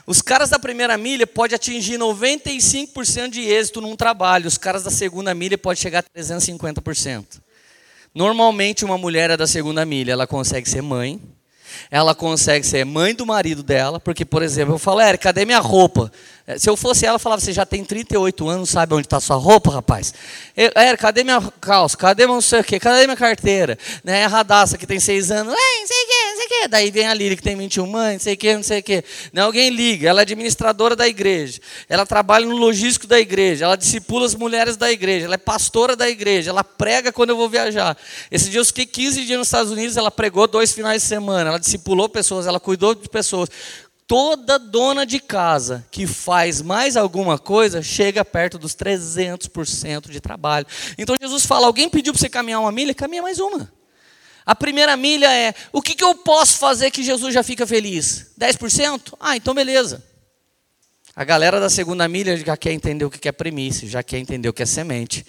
Os 0.06 0.22
caras 0.22 0.50
da 0.50 0.60
primeira 0.60 0.98
milha 0.98 1.26
podem 1.26 1.56
atingir 1.56 1.98
95% 1.98 3.30
de 3.30 3.40
êxito 3.40 3.80
num 3.80 3.96
trabalho. 3.96 4.50
Os 4.50 4.58
caras 4.58 4.84
da 4.84 4.92
segunda 4.92 5.34
milha 5.34 5.58
podem 5.58 5.82
chegar 5.82 6.00
a 6.00 6.20
350%. 6.20 7.40
Normalmente, 8.14 8.84
uma 8.84 8.98
mulher 8.98 9.30
é 9.30 9.38
da 9.38 9.48
segunda 9.48 9.86
milha, 9.86 10.12
ela 10.12 10.28
consegue 10.28 10.70
ser 10.70 10.82
mãe, 10.82 11.20
ela 11.90 12.14
consegue 12.14 12.66
ser 12.66 12.86
mãe 12.86 13.16
do 13.16 13.26
marido 13.26 13.64
dela, 13.64 14.00
porque, 14.00 14.26
por 14.26 14.44
exemplo, 14.44 14.74
eu 14.74 14.80
falo, 14.80 15.00
Érica, 15.00 15.26
cadê 15.26 15.46
minha 15.46 15.60
roupa? 15.60 16.12
É, 16.52 16.58
se 16.58 16.70
eu 16.70 16.76
fosse 16.76 17.06
ela, 17.06 17.16
eu 17.16 17.20
falava, 17.20 17.42
você 17.42 17.54
já 17.54 17.66
tem 17.66 17.84
38 17.84 18.50
anos, 18.50 18.70
sabe 18.70 18.94
onde 18.94 19.06
está 19.08 19.20
sua 19.22 19.38
roupa, 19.38 19.72
rapaz? 19.72 20.14
Érica, 20.56 20.98
cadê 20.98 21.24
minha 21.24 21.42
calça? 21.62 21.96
Cadê 21.96 22.26
meu 22.26 22.36
não 22.36 22.42
sei 22.42 22.60
o 22.60 22.64
quê? 22.64 22.78
Cadê 22.78 23.06
minha 23.06 23.16
carteira? 23.16 23.78
Né, 24.04 24.26
a 24.26 24.28
Radassa, 24.28 24.78
que 24.78 24.86
tem 24.86 25.00
6 25.00 25.32
anos, 25.32 25.54
não 25.54 25.88
sei 25.88 26.04
o 26.04 26.08
quê, 26.08 26.14
não 26.30 26.36
sei 26.36 26.46
o 26.46 26.50
quê. 26.50 26.68
Daí 26.68 26.92
vem 26.92 27.08
a 27.08 27.14
Lili, 27.14 27.38
que 27.38 27.42
tem 27.44 27.56
21 27.56 27.88
mães, 27.88 28.14
não 28.14 28.20
sei 28.20 28.34
o 28.34 28.38
quê, 28.38 28.56
não 28.56 28.64
sei 28.64 28.80
o 28.80 28.84
quê. 28.84 29.04
Né, 29.32 29.42
alguém 29.42 29.70
liga, 29.70 30.10
ela 30.10 30.22
é 30.22 30.24
administradora 30.24 30.94
da 30.94 31.08
igreja, 31.08 31.62
ela 31.88 32.06
trabalha 32.06 32.46
no 32.46 32.58
logístico 32.58 33.08
da 33.08 33.20
igreja, 33.20 33.66
ela 33.66 33.78
discipula 33.78 34.26
as 34.26 34.36
mulheres 34.36 34.76
da 34.76 34.92
igreja, 34.92 35.28
ela 35.28 35.36
é 35.36 35.38
pastora 35.38 35.96
da 35.96 36.10
igreja, 36.10 36.50
ela 36.50 36.66
prega 36.66 37.14
quando 37.14 37.30
eu 37.30 37.38
vou 37.38 37.48
viajar. 37.48 37.98
Esse 38.30 38.50
dia 38.50 38.60
eu 38.60 38.66
fiquei 38.66 38.86
15 38.86 39.26
dias 39.26 39.38
nos 39.38 39.48
Estados 39.48 39.72
Unidos, 39.72 39.96
ela 39.96 40.12
pregou 40.12 40.48
dois 40.48 40.74
finais 40.74 41.02
de 41.02 41.08
semana, 41.08 41.52
ela 41.52 41.60
discipulou 41.60 42.10
pessoas, 42.10 42.46
ela 42.46 42.60
cuidou 42.60 42.94
de 42.94 43.08
pessoas 43.08 43.50
toda 44.12 44.60
dona 44.60 45.06
de 45.06 45.22
casa 45.22 45.88
que 45.90 46.06
faz 46.06 46.62
mais 46.62 46.98
alguma 46.98 47.40
coisa 47.40 47.82
chega 47.82 48.26
perto 48.26 48.60
dos 48.60 48.76
300% 48.76 50.10
de 50.10 50.20
trabalho. 50.20 50.68
Então 50.98 51.16
Jesus 51.18 51.46
fala: 51.46 51.66
alguém 51.66 51.88
pediu 51.88 52.12
para 52.12 52.20
você 52.20 52.28
caminhar 52.28 52.60
uma 52.60 52.74
milha? 52.74 52.94
Caminha 52.94 53.22
mais 53.22 53.40
uma. 53.40 53.72
A 54.46 54.54
primeira 54.54 54.98
milha 54.98 55.32
é: 55.32 55.56
o 55.72 55.82
que, 55.82 55.96
que 55.96 56.04
eu 56.04 56.14
posso 56.14 56.58
fazer 56.58 56.92
que 56.92 57.02
Jesus 57.02 57.34
já 57.34 57.42
fica 57.42 57.66
feliz? 57.66 58.34
10%? 58.38 59.14
Ah, 59.18 59.38
então 59.38 59.54
beleza. 59.54 60.04
A 61.14 61.26
galera 61.26 61.60
da 61.60 61.70
segunda 61.70 62.08
milha 62.08 62.38
já 62.38 62.56
quer 62.56 62.72
entender 62.72 63.04
o 63.04 63.10
que 63.10 63.28
é 63.28 63.32
premissa, 63.34 63.86
já 63.86 64.02
quer 64.02 64.18
entender 64.18 64.48
o 64.48 64.54
que 64.54 64.64
é 64.64 64.66
semente. 64.66 65.26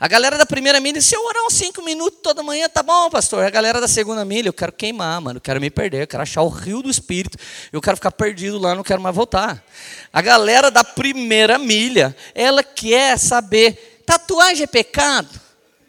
A 0.00 0.08
galera 0.08 0.38
da 0.38 0.46
primeira 0.46 0.80
milha, 0.80 0.98
se 1.02 1.14
eu 1.14 1.22
orar 1.26 1.44
uns 1.44 1.52
cinco 1.52 1.82
minutos 1.82 2.20
toda 2.22 2.42
manhã, 2.42 2.66
tá 2.70 2.82
bom, 2.82 3.10
pastor. 3.10 3.44
A 3.44 3.50
galera 3.50 3.78
da 3.78 3.86
segunda 3.86 4.24
milha, 4.24 4.48
eu 4.48 4.52
quero 4.54 4.72
queimar, 4.72 5.20
mano, 5.20 5.36
eu 5.36 5.40
quero 5.42 5.60
me 5.60 5.68
perder, 5.68 6.02
eu 6.02 6.06
quero 6.06 6.22
achar 6.22 6.40
o 6.40 6.48
rio 6.48 6.80
do 6.80 6.88
Espírito, 6.88 7.36
eu 7.70 7.82
quero 7.82 7.98
ficar 7.98 8.12
perdido 8.12 8.58
lá, 8.58 8.74
não 8.74 8.82
quero 8.82 9.02
mais 9.02 9.14
voltar. 9.14 9.62
A 10.10 10.22
galera 10.22 10.70
da 10.70 10.82
primeira 10.82 11.58
milha, 11.58 12.16
ela 12.34 12.62
quer 12.62 13.18
saber, 13.18 14.02
tatuagem 14.06 14.64
é 14.64 14.66
pecado? 14.66 15.28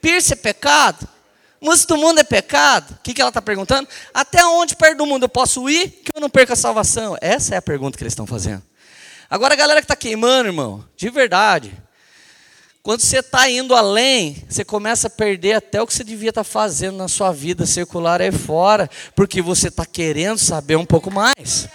Piercing 0.01 0.33
é 0.33 0.35
pecado? 0.35 1.07
Música 1.61 1.95
do 1.95 1.99
mundo 1.99 2.19
é 2.19 2.23
pecado? 2.23 2.91
O 2.91 3.01
que, 3.01 3.13
que 3.13 3.21
ela 3.21 3.29
está 3.29 3.41
perguntando? 3.41 3.87
Até 4.13 4.45
onde 4.45 4.75
perto 4.75 4.97
do 4.97 5.05
mundo 5.05 5.23
eu 5.23 5.29
posso 5.29 5.69
ir 5.69 5.89
que 5.89 6.11
eu 6.13 6.21
não 6.21 6.29
perca 6.29 6.51
a 6.51 6.55
salvação? 6.55 7.17
Essa 7.21 7.55
é 7.55 7.57
a 7.57 7.61
pergunta 7.61 7.97
que 7.97 8.03
eles 8.03 8.11
estão 8.11 8.27
fazendo. 8.27 8.61
Agora, 9.29 9.53
a 9.53 9.57
galera 9.57 9.81
que 9.81 9.85
está 9.85 9.95
queimando, 9.95 10.49
irmão, 10.49 10.85
de 10.95 11.09
verdade, 11.09 11.73
quando 12.81 13.01
você 13.01 13.19
está 13.19 13.49
indo 13.49 13.75
além, 13.75 14.45
você 14.47 14.63
começa 14.63 15.07
a 15.07 15.09
perder 15.09 15.53
até 15.53 15.81
o 15.81 15.85
que 15.85 15.93
você 15.93 16.03
devia 16.03 16.29
estar 16.29 16.45
tá 16.45 16.49
fazendo 16.49 16.95
na 16.95 17.09
sua 17.09 17.33
vida 17.33 17.65
circular 17.65 18.21
aí 18.21 18.31
fora, 18.31 18.89
porque 19.13 19.41
você 19.41 19.67
está 19.67 19.85
querendo 19.85 20.37
saber 20.37 20.77
um 20.77 20.85
pouco 20.85 21.11
mais. 21.11 21.67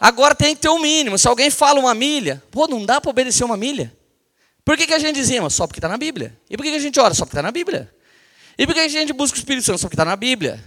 Agora 0.00 0.34
tem 0.34 0.56
que 0.56 0.62
ter 0.62 0.68
o 0.68 0.74
um 0.74 0.80
mínimo. 0.80 1.16
Se 1.16 1.28
alguém 1.28 1.48
fala 1.48 1.78
uma 1.78 1.94
milha, 1.94 2.42
pô, 2.50 2.66
não 2.66 2.84
dá 2.84 3.00
para 3.00 3.10
obedecer 3.10 3.44
uma 3.44 3.56
milha. 3.56 3.96
Por 4.64 4.76
que, 4.76 4.88
que 4.88 4.94
a 4.94 4.98
gente 4.98 5.14
dizia? 5.14 5.48
Só 5.48 5.68
porque 5.68 5.78
está 5.78 5.88
na 5.88 5.96
Bíblia. 5.96 6.36
E 6.50 6.56
por 6.56 6.64
que, 6.64 6.70
que 6.70 6.76
a 6.76 6.80
gente 6.80 6.98
ora? 6.98 7.14
Só 7.14 7.24
porque 7.24 7.36
está 7.36 7.42
na 7.42 7.52
Bíblia. 7.52 7.88
E 8.58 8.66
por 8.66 8.74
que 8.74 8.80
a 8.80 8.88
gente 8.88 9.12
busca 9.12 9.36
o 9.36 9.38
Espírito 9.38 9.64
Santo? 9.64 9.78
Só 9.78 9.86
porque 9.86 9.94
está 9.94 10.04
na 10.04 10.16
Bíblia. 10.16 10.58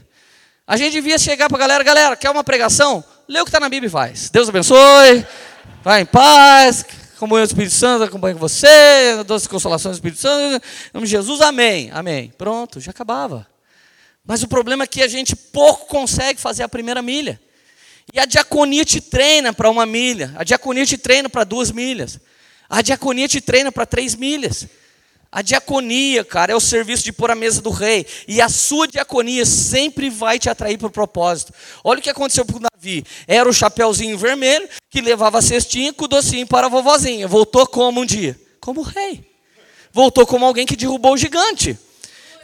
A 0.66 0.78
gente 0.78 0.94
devia 0.94 1.18
chegar 1.18 1.50
para 1.50 1.58
a 1.58 1.60
galera, 1.60 1.84
galera, 1.84 2.16
quer 2.16 2.30
uma 2.30 2.46
pregação? 2.46 3.04
Lê 3.28 3.42
o 3.42 3.44
que 3.44 3.50
está 3.50 3.60
na 3.60 3.68
Bíblia 3.68 3.88
e 3.88 3.92
faz. 3.92 4.30
Deus 4.30 4.48
abençoe. 4.48 5.26
Vai 5.84 6.02
em 6.02 6.06
paz, 6.06 6.86
comunhão 7.18 7.46
do 7.46 7.50
Espírito 7.50 7.74
Santo, 7.74 8.04
acompanha 8.04 8.34
com 8.34 8.40
você, 8.40 9.24
doce 9.26 9.48
consolação 9.48 9.92
do 9.92 9.96
Espírito 9.96 10.20
Santo, 10.20 10.64
em 10.64 10.90
nome 10.94 11.06
de 11.06 11.12
Jesus, 11.12 11.42
amém, 11.42 11.90
amém. 11.94 12.34
Pronto, 12.38 12.80
já 12.80 12.92
acabava. 12.92 13.48
Mas 14.26 14.42
o 14.42 14.48
problema 14.48 14.84
é 14.84 14.88
que 14.88 15.02
a 15.04 15.08
gente 15.08 15.36
pouco 15.36 15.86
consegue 15.88 16.40
fazer 16.40 16.64
a 16.64 16.70
primeira 16.70 17.02
milha. 17.02 17.40
E 18.14 18.20
a 18.20 18.26
diaconia 18.26 18.86
te 18.86 19.02
treina 19.02 19.54
para 19.54 19.70
uma 19.70 19.86
milha, 19.86 20.34
a 20.36 20.44
diaconia 20.44 20.86
te 20.86 20.98
treina 20.98 21.30
para 21.30 21.44
duas 21.44 21.72
milhas, 21.72 22.20
a 22.70 22.82
diaconia 22.82 23.28
te 23.28 23.42
treina 23.42 23.72
para 23.72 23.86
três 23.86 24.16
milhas. 24.16 24.68
A 25.36 25.42
diaconia, 25.42 26.24
cara, 26.24 26.54
é 26.54 26.56
o 26.56 26.62
serviço 26.62 27.04
de 27.04 27.12
pôr 27.12 27.30
a 27.30 27.36
mesa 27.36 27.62
do 27.62 27.70
rei. 27.70 28.08
E 28.26 28.40
a 28.40 28.48
sua 28.48 28.88
diaconia 28.88 29.46
sempre 29.46 30.10
vai 30.10 30.40
te 30.40 30.50
atrair 30.50 30.78
para 30.78 30.88
o 30.88 30.90
propósito. 30.90 31.54
Olha 31.84 32.00
o 32.00 32.02
que 32.02 32.10
aconteceu 32.10 32.46
com 32.46 32.58
Davi. 32.58 33.04
Era 33.28 33.50
o 33.50 33.52
chapéuzinho 33.52 34.18
vermelho 34.18 34.66
que 34.90 35.02
levava 35.02 35.40
a 35.40 35.42
cestinha 35.42 35.92
com 35.92 36.06
o 36.06 36.08
docinho 36.08 36.48
para 36.48 36.68
a 36.68 36.70
vovozinha. 36.70 37.28
Voltou 37.28 37.68
como 37.68 38.00
um 38.00 38.06
dia? 38.06 38.40
Como 38.62 38.82
rei. 38.82 39.30
Voltou 39.92 40.26
como 40.26 40.46
alguém 40.46 40.66
que 40.66 40.78
derrubou 40.78 41.16
o 41.16 41.18
gigante. 41.18 41.78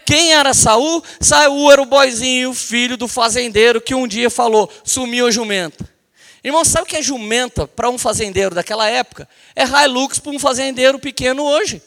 Quem 0.06 0.34
era 0.34 0.54
Saul? 0.54 1.02
Saul 1.22 1.72
era 1.72 1.82
o 1.82 1.86
boizinho, 1.86 2.54
filho 2.54 2.98
do 2.98 3.08
fazendeiro, 3.08 3.80
que 3.80 3.96
um 3.96 4.06
dia 4.06 4.30
falou: 4.30 4.70
sumiu 4.84 5.28
a 5.28 5.32
jumenta. 5.32 5.90
Irmão, 6.44 6.66
sabe 6.66 6.84
o 6.84 6.88
que 6.88 6.98
é 6.98 7.02
jumenta 7.02 7.66
para 7.66 7.90
um 7.90 7.98
fazendeiro 7.98 8.54
daquela 8.54 8.90
época? 8.90 9.30
É 9.56 9.64
Hilux 9.64 10.20
para 10.20 10.34
um 10.34 10.40
fazendeiro 10.40 11.00
pequeno 11.00 11.44
hoje. 11.44 11.82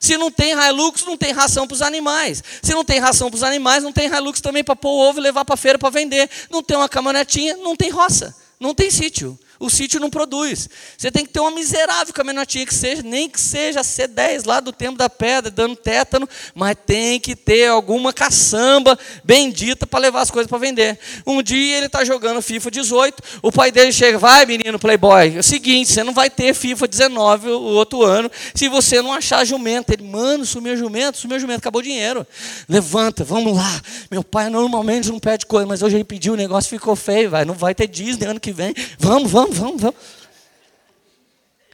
Se 0.00 0.16
não 0.16 0.30
tem 0.30 0.52
Hilux, 0.52 1.04
não 1.04 1.16
tem 1.16 1.30
ração 1.30 1.66
para 1.66 1.74
os 1.74 1.82
animais. 1.82 2.42
Se 2.62 2.72
não 2.72 2.82
tem 2.82 2.98
ração 2.98 3.28
para 3.30 3.36
os 3.36 3.42
animais, 3.42 3.84
não 3.84 3.92
tem 3.92 4.06
Hilux 4.08 4.40
também 4.40 4.64
para 4.64 4.74
pôr 4.74 4.88
o 4.88 5.10
ovo 5.10 5.20
e 5.20 5.22
levar 5.22 5.44
para 5.44 5.54
a 5.54 5.58
feira 5.58 5.78
para 5.78 5.90
vender. 5.90 6.28
Não 6.50 6.62
tem 6.62 6.74
uma 6.74 6.88
caminhonetinha, 6.88 7.58
não 7.58 7.76
tem 7.76 7.90
roça, 7.90 8.34
não 8.58 8.74
tem 8.74 8.90
sítio 8.90 9.38
o 9.60 9.68
sítio 9.68 10.00
não 10.00 10.08
produz. 10.08 10.68
Você 10.96 11.10
tem 11.10 11.24
que 11.24 11.30
ter 11.30 11.40
uma 11.40 11.50
miserável 11.50 12.12
caminhonetinha 12.14 12.64
que 12.64 12.74
seja, 12.74 13.02
nem 13.02 13.28
que 13.28 13.38
seja 13.38 13.82
C10 13.82 14.46
lá 14.46 14.58
do 14.58 14.72
tempo 14.72 14.96
da 14.96 15.10
pedra, 15.10 15.50
dando 15.50 15.76
tétano, 15.76 16.28
mas 16.54 16.74
tem 16.86 17.20
que 17.20 17.36
ter 17.36 17.68
alguma 17.68 18.12
caçamba 18.12 18.98
bendita 19.22 19.86
para 19.86 20.00
levar 20.00 20.22
as 20.22 20.30
coisas 20.30 20.48
para 20.48 20.58
vender. 20.58 20.98
Um 21.26 21.42
dia 21.42 21.76
ele 21.76 21.86
está 21.86 22.04
jogando 22.04 22.40
FIFA 22.40 22.70
18, 22.70 23.22
o 23.42 23.52
pai 23.52 23.70
dele 23.70 23.92
chega, 23.92 24.18
vai 24.18 24.46
menino 24.46 24.78
playboy, 24.78 25.36
é 25.36 25.40
o 25.40 25.42
seguinte, 25.42 25.92
você 25.92 26.02
não 26.02 26.14
vai 26.14 26.30
ter 26.30 26.54
FIFA 26.54 26.88
19 26.88 27.50
o 27.50 27.60
outro 27.60 28.02
ano, 28.02 28.30
se 28.54 28.68
você 28.68 29.02
não 29.02 29.12
achar 29.12 29.44
jumento. 29.44 29.92
Ele, 29.92 30.02
mano, 30.02 30.46
sumiu 30.46 30.76
jumento, 30.76 31.18
sumiu 31.18 31.38
jumento, 31.38 31.58
acabou 31.58 31.80
o 31.80 31.84
dinheiro. 31.84 32.26
Levanta, 32.68 33.24
vamos 33.24 33.54
lá. 33.54 33.80
Meu 34.10 34.24
pai 34.24 34.48
normalmente 34.48 35.10
não 35.10 35.18
pede 35.18 35.44
coisa, 35.44 35.66
mas 35.66 35.82
hoje 35.82 35.96
ele 35.96 36.04
pediu, 36.04 36.32
o 36.32 36.36
negócio 36.36 36.70
ficou 36.70 36.96
feio, 36.96 37.28
vai, 37.28 37.44
não 37.44 37.54
vai 37.54 37.74
ter 37.74 37.86
Disney 37.86 38.26
ano 38.26 38.40
que 38.40 38.52
vem. 38.52 38.74
Vamos, 38.98 39.30
vamos 39.30 39.49
vamos, 39.56 39.80
vamos. 39.80 40.20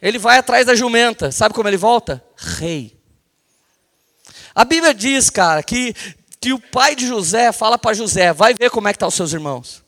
Ele 0.01 0.19
vai 0.19 0.39
atrás 0.39 0.67
da 0.67 0.75
jumenta. 0.75 1.33
Sabe 1.33 1.55
como 1.55 1.69
ele 1.69 1.77
volta? 1.77 2.23
Rei. 2.37 2.97
A 4.55 4.65
Bíblia 4.65 4.95
diz, 4.95 5.31
cara, 5.31 5.63
que, 5.63 5.95
que 6.41 6.53
o 6.53 6.59
pai 6.59 6.95
de 6.95 7.07
José 7.07 7.53
fala 7.53 7.79
para 7.79 7.95
José: 7.95 8.33
vai 8.33 8.55
ver 8.55 8.71
como 8.71 8.89
é 8.89 8.93
que 8.93 8.97
estão 8.97 9.09
tá 9.09 9.11
os 9.11 9.15
seus 9.15 9.33
irmãos. 9.33 9.83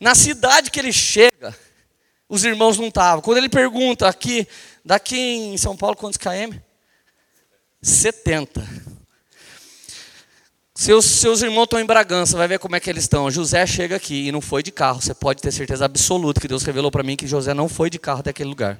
Na 0.00 0.14
cidade 0.14 0.70
que 0.70 0.78
ele 0.78 0.92
chega, 0.92 1.56
os 2.28 2.44
irmãos 2.44 2.78
não 2.78 2.88
estavam. 2.88 3.22
Quando 3.22 3.38
ele 3.38 3.48
pergunta 3.48 4.08
aqui, 4.08 4.46
daqui 4.84 5.18
em 5.18 5.56
São 5.56 5.76
Paulo, 5.76 5.96
quantos 5.96 6.18
km? 6.18 6.58
70. 7.82 8.95
Seus, 10.78 11.06
seus 11.06 11.40
irmãos 11.40 11.64
estão 11.64 11.80
em 11.80 11.86
Bragança, 11.86 12.36
vai 12.36 12.46
ver 12.46 12.58
como 12.58 12.76
é 12.76 12.80
que 12.80 12.90
eles 12.90 13.04
estão. 13.04 13.30
José 13.30 13.66
chega 13.66 13.96
aqui 13.96 14.28
e 14.28 14.30
não 14.30 14.42
foi 14.42 14.62
de 14.62 14.70
carro. 14.70 15.00
Você 15.00 15.14
pode 15.14 15.40
ter 15.40 15.50
certeza 15.50 15.86
absoluta 15.86 16.38
que 16.38 16.46
Deus 16.46 16.62
revelou 16.64 16.90
para 16.90 17.02
mim 17.02 17.16
que 17.16 17.26
José 17.26 17.54
não 17.54 17.66
foi 17.66 17.88
de 17.88 17.98
carro 17.98 18.20
até 18.20 18.28
aquele 18.28 18.50
lugar. 18.50 18.78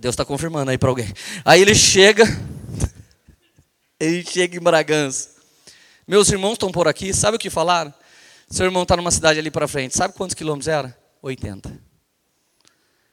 Deus 0.00 0.14
está 0.14 0.24
confirmando 0.24 0.72
aí 0.72 0.76
para 0.76 0.88
alguém. 0.88 1.06
Aí 1.44 1.62
ele 1.62 1.72
chega, 1.72 2.24
ele 4.00 4.24
chega 4.24 4.56
em 4.56 4.60
Bragança. 4.60 5.36
Meus 6.04 6.28
irmãos 6.30 6.54
estão 6.54 6.72
por 6.72 6.88
aqui, 6.88 7.14
sabe 7.14 7.36
o 7.36 7.38
que 7.38 7.48
falaram? 7.48 7.94
Seu 8.50 8.66
irmão 8.66 8.82
está 8.82 8.96
numa 8.96 9.12
cidade 9.12 9.38
ali 9.38 9.52
para 9.52 9.68
frente. 9.68 9.96
Sabe 9.96 10.14
quantos 10.14 10.34
quilômetros 10.34 10.66
era? 10.66 10.98
80. 11.22 11.78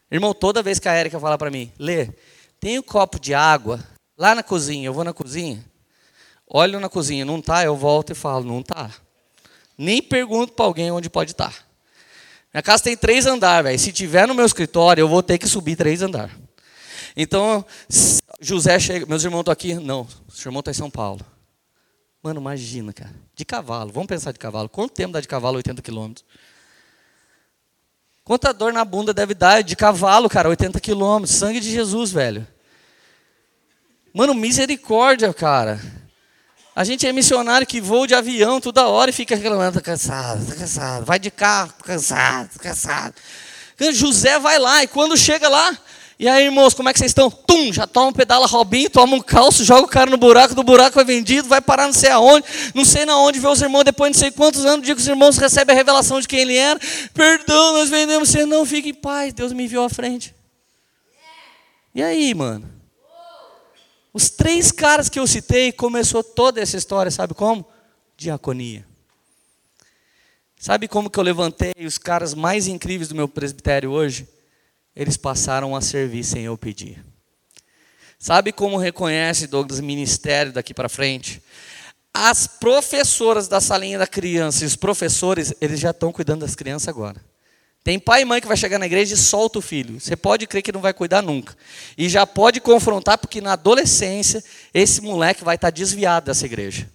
Irmão, 0.10 0.34
toda 0.34 0.64
vez 0.64 0.80
que 0.80 0.90
a 0.90 0.94
Érica 0.94 1.20
fala 1.20 1.38
para 1.38 1.52
mim, 1.52 1.72
Lê, 1.78 2.10
tem 2.60 2.80
um 2.80 2.82
copo 2.82 3.20
de 3.20 3.36
água 3.36 3.80
lá 4.18 4.34
na 4.34 4.42
cozinha, 4.42 4.88
eu 4.88 4.94
vou 4.94 5.04
na 5.04 5.14
cozinha. 5.14 5.64
Olho 6.48 6.80
na 6.80 6.90
cozinha, 6.90 7.26
não 7.26 7.40
está, 7.40 7.64
eu 7.64 7.76
volto 7.76 8.12
e 8.12 8.16
falo, 8.16 8.46
não 8.46 8.60
está. 8.60 8.92
Nem 9.78 10.02
pergunto 10.02 10.54
para 10.54 10.66
alguém 10.66 10.92
onde 10.92 11.10
pode 11.10 11.32
estar. 11.32 11.52
Tá. 11.52 11.66
Minha 12.54 12.64
casa 12.64 12.84
tem 12.84 12.96
três 12.96 13.26
andares, 13.26 13.66
velho. 13.66 13.80
Se 13.80 13.92
tiver 13.92 14.28
no 14.28 14.34
meu 14.34 14.46
escritório, 14.46 15.02
eu 15.02 15.10
vou 15.10 15.22
ter 15.22 15.38
que 15.38 15.48
subir 15.48 15.76
três 15.76 16.02
andares. 16.02 16.34
Então, 17.18 17.66
José 18.40 18.80
chega, 18.80 19.06
meus 19.06 19.24
irmãos 19.24 19.42
estão 19.42 19.52
aqui. 19.52 19.74
Não, 19.74 20.08
o 20.28 20.32
seu 20.32 20.50
irmão 20.50 20.60
está 20.60 20.72
em 20.72 20.76
São 20.76 20.90
Paulo. 20.90 21.20
Mano, 22.24 22.40
imagina, 22.40 22.94
cara. 22.94 23.14
De 23.36 23.44
cavalo, 23.44 23.92
vamos 23.92 24.08
pensar 24.08 24.32
de 24.32 24.40
cavalo. 24.40 24.70
Quanto 24.70 24.94
tempo 24.94 25.14
dá 25.14 25.20
de 25.20 25.28
cavalo 25.28 25.58
80 25.58 25.82
quilômetros? 25.82 26.26
Quanta 28.24 28.54
dor 28.54 28.74
na 28.74 28.84
bunda 28.84 29.14
deve 29.14 29.34
dar 29.34 29.62
de 29.62 29.76
cavalo, 29.76 30.30
cara, 30.30 30.50
80 30.50 30.80
quilômetros. 30.80 31.38
Sangue 31.38 31.60
de 31.60 31.70
Jesus, 31.70 32.12
velho. 32.12 32.48
Mano, 34.14 34.34
misericórdia, 34.34 35.34
cara. 35.34 35.80
A 36.76 36.84
gente 36.84 37.08
é 37.08 37.14
missionário 37.14 37.66
que 37.66 37.80
voa 37.80 38.06
de 38.06 38.14
avião 38.14 38.60
toda 38.60 38.86
hora 38.86 39.10
e 39.10 39.14
fica 39.14 39.34
reclamando, 39.34 39.78
está 39.78 39.82
cansado, 39.82 40.42
está 40.42 40.56
cansado, 40.56 41.06
vai 41.06 41.18
de 41.18 41.32
carro, 41.32 41.72
tá 41.78 41.86
cansado, 41.86 42.50
tá 42.50 42.60
cansado. 42.62 43.16
José 43.94 44.38
vai 44.40 44.60
lá 44.60 44.84
e 44.84 44.88
quando 44.88 45.16
chega 45.16 45.48
lá, 45.48 45.78
e 46.20 46.28
aí, 46.28 46.46
irmãos, 46.46 46.74
como 46.74 46.90
é 46.90 46.94
que 46.94 47.00
vocês 47.00 47.12
estão? 47.12 47.32
Tum, 47.32 47.72
já 47.72 47.88
toma 47.88 48.08
um 48.08 48.14
pedala 48.14 48.46
Robinho, 48.46 48.90
toma 48.90 49.16
um 49.16 49.22
calço, 49.22 49.64
joga 49.64 49.84
o 49.84 49.88
cara 49.88 50.10
no 50.10 50.18
buraco, 50.18 50.54
do 50.54 50.64
buraco 50.64 51.00
é 51.00 51.04
vendido, 51.06 51.48
vai 51.48 51.62
parar 51.62 51.86
não 51.86 51.94
sei 51.94 52.10
aonde, 52.10 52.46
não 52.74 52.84
sei 52.84 53.06
na 53.06 53.18
onde, 53.18 53.40
vê 53.40 53.48
os 53.48 53.62
irmãos 53.62 53.84
depois 53.86 54.12
de 54.12 54.18
não 54.18 54.22
sei 54.22 54.32
quantos 54.32 54.66
anos, 54.66 54.86
dia 54.86 54.96
que 54.96 55.02
os 55.02 55.08
irmãos 55.08 55.38
recebem 55.38 55.74
a 55.74 55.78
revelação 55.78 56.20
de 56.20 56.28
quem 56.28 56.40
ele 56.40 56.58
era. 56.58 56.78
Perdão, 57.14 57.74
nós 57.74 57.90
vendemos 57.90 58.30
você, 58.30 58.46
não, 58.46 58.66
fique 58.66 58.90
em 58.90 58.94
paz, 58.94 59.34
Deus 59.34 59.54
me 59.54 59.64
enviou 59.64 59.86
à 59.86 59.90
frente. 59.90 60.36
E 61.94 62.04
aí, 62.04 62.34
mano? 62.34 62.75
Os 64.16 64.30
três 64.30 64.72
caras 64.72 65.10
que 65.10 65.20
eu 65.20 65.28
citei, 65.28 65.74
começou 65.74 66.24
toda 66.24 66.62
essa 66.62 66.78
história, 66.78 67.12
sabe 67.12 67.34
como? 67.34 67.68
Diaconia. 68.16 68.88
Sabe 70.58 70.88
como 70.88 71.10
que 71.10 71.20
eu 71.20 71.24
levantei 71.24 71.74
os 71.86 71.98
caras 71.98 72.34
mais 72.34 72.66
incríveis 72.66 73.10
do 73.10 73.16
meu 73.16 73.28
presbitério 73.28 73.92
hoje? 73.92 74.26
Eles 74.96 75.18
passaram 75.18 75.76
a 75.76 75.82
servir 75.82 76.24
sem 76.24 76.44
eu 76.44 76.58
pedir. 76.58 77.04
Sabe 78.18 78.54
como 78.54 78.78
reconhece 78.78 79.48
Douglas 79.48 79.82
ministério 79.82 80.54
daqui 80.54 80.74
para 80.74 80.88
frente? 80.88 81.44
As 82.14 82.48
professoras 82.48 83.50
da 83.50 83.60
salinha 83.60 84.00
da 84.00 84.08
criança 84.08 84.64
e 84.64 84.68
os 84.68 84.78
professores, 84.78 85.54
eles 85.60 85.78
já 85.78 85.90
estão 85.90 86.14
cuidando 86.14 86.40
das 86.46 86.56
crianças 86.56 86.88
agora. 86.88 87.22
Tem 87.86 88.00
pai 88.00 88.24
e 88.24 88.26
mãe 88.26 88.42
que 88.42 88.48
vai 88.48 88.58
chegar 88.58 88.80
na 88.80 88.88
igreja 88.88 89.14
e 89.14 89.18
solta 89.18 89.60
o 89.60 89.62
filho. 89.62 90.00
Você 90.00 90.16
pode 90.16 90.48
crer 90.48 90.64
que 90.64 90.72
não 90.72 90.82
vai 90.82 90.92
cuidar 90.92 91.22
nunca. 91.22 91.56
E 91.96 92.10
já 92.10 92.26
pode 92.26 92.60
confrontar, 92.60 93.16
porque 93.16 93.40
na 93.40 93.54
adolescência, 93.54 94.44
esse 94.74 95.02
moleque 95.02 95.44
vai 95.44 95.54
estar 95.54 95.70
desviado 95.70 96.26
dessa 96.26 96.48
igreja. 96.48 96.90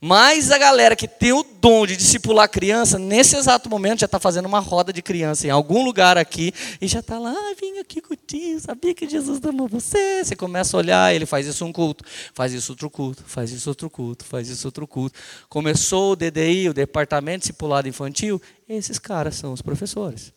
Mas 0.00 0.50
a 0.50 0.58
galera 0.58 0.94
que 0.94 1.08
tem 1.08 1.32
o 1.32 1.42
dom 1.42 1.86
de 1.86 1.96
discipular 1.96 2.48
criança, 2.48 2.98
nesse 2.98 3.36
exato 3.36 3.68
momento 3.70 4.00
já 4.00 4.06
está 4.06 4.20
fazendo 4.20 4.46
uma 4.46 4.60
roda 4.60 4.92
de 4.92 5.00
criança 5.00 5.46
em 5.46 5.50
algum 5.50 5.84
lugar 5.84 6.18
aqui 6.18 6.52
e 6.80 6.86
já 6.86 7.00
está 7.00 7.18
lá, 7.18 7.32
ah, 7.32 7.54
vim 7.58 7.78
aqui 7.78 8.00
contigo, 8.00 8.60
sabia 8.60 8.94
que 8.94 9.08
Jesus 9.08 9.40
amou 9.44 9.66
você. 9.66 10.24
Você 10.24 10.36
começa 10.36 10.76
a 10.76 10.78
olhar, 10.78 11.14
ele 11.14 11.26
faz 11.26 11.46
isso 11.46 11.64
um 11.64 11.72
culto, 11.72 12.04
faz 12.34 12.52
isso 12.52 12.72
outro 12.72 12.90
culto, 12.90 13.24
faz 13.26 13.50
isso 13.50 13.68
outro 13.70 13.88
culto, 13.88 14.24
faz 14.24 14.48
isso 14.48 14.68
outro 14.68 14.86
culto. 14.86 15.18
Começou 15.48 16.12
o 16.12 16.16
DDI, 16.16 16.68
o 16.68 16.74
Departamento 16.74 17.40
Discipulado 17.40 17.88
Infantil, 17.88 18.40
esses 18.68 18.98
caras 18.98 19.36
são 19.36 19.52
os 19.52 19.62
professores. 19.62 20.35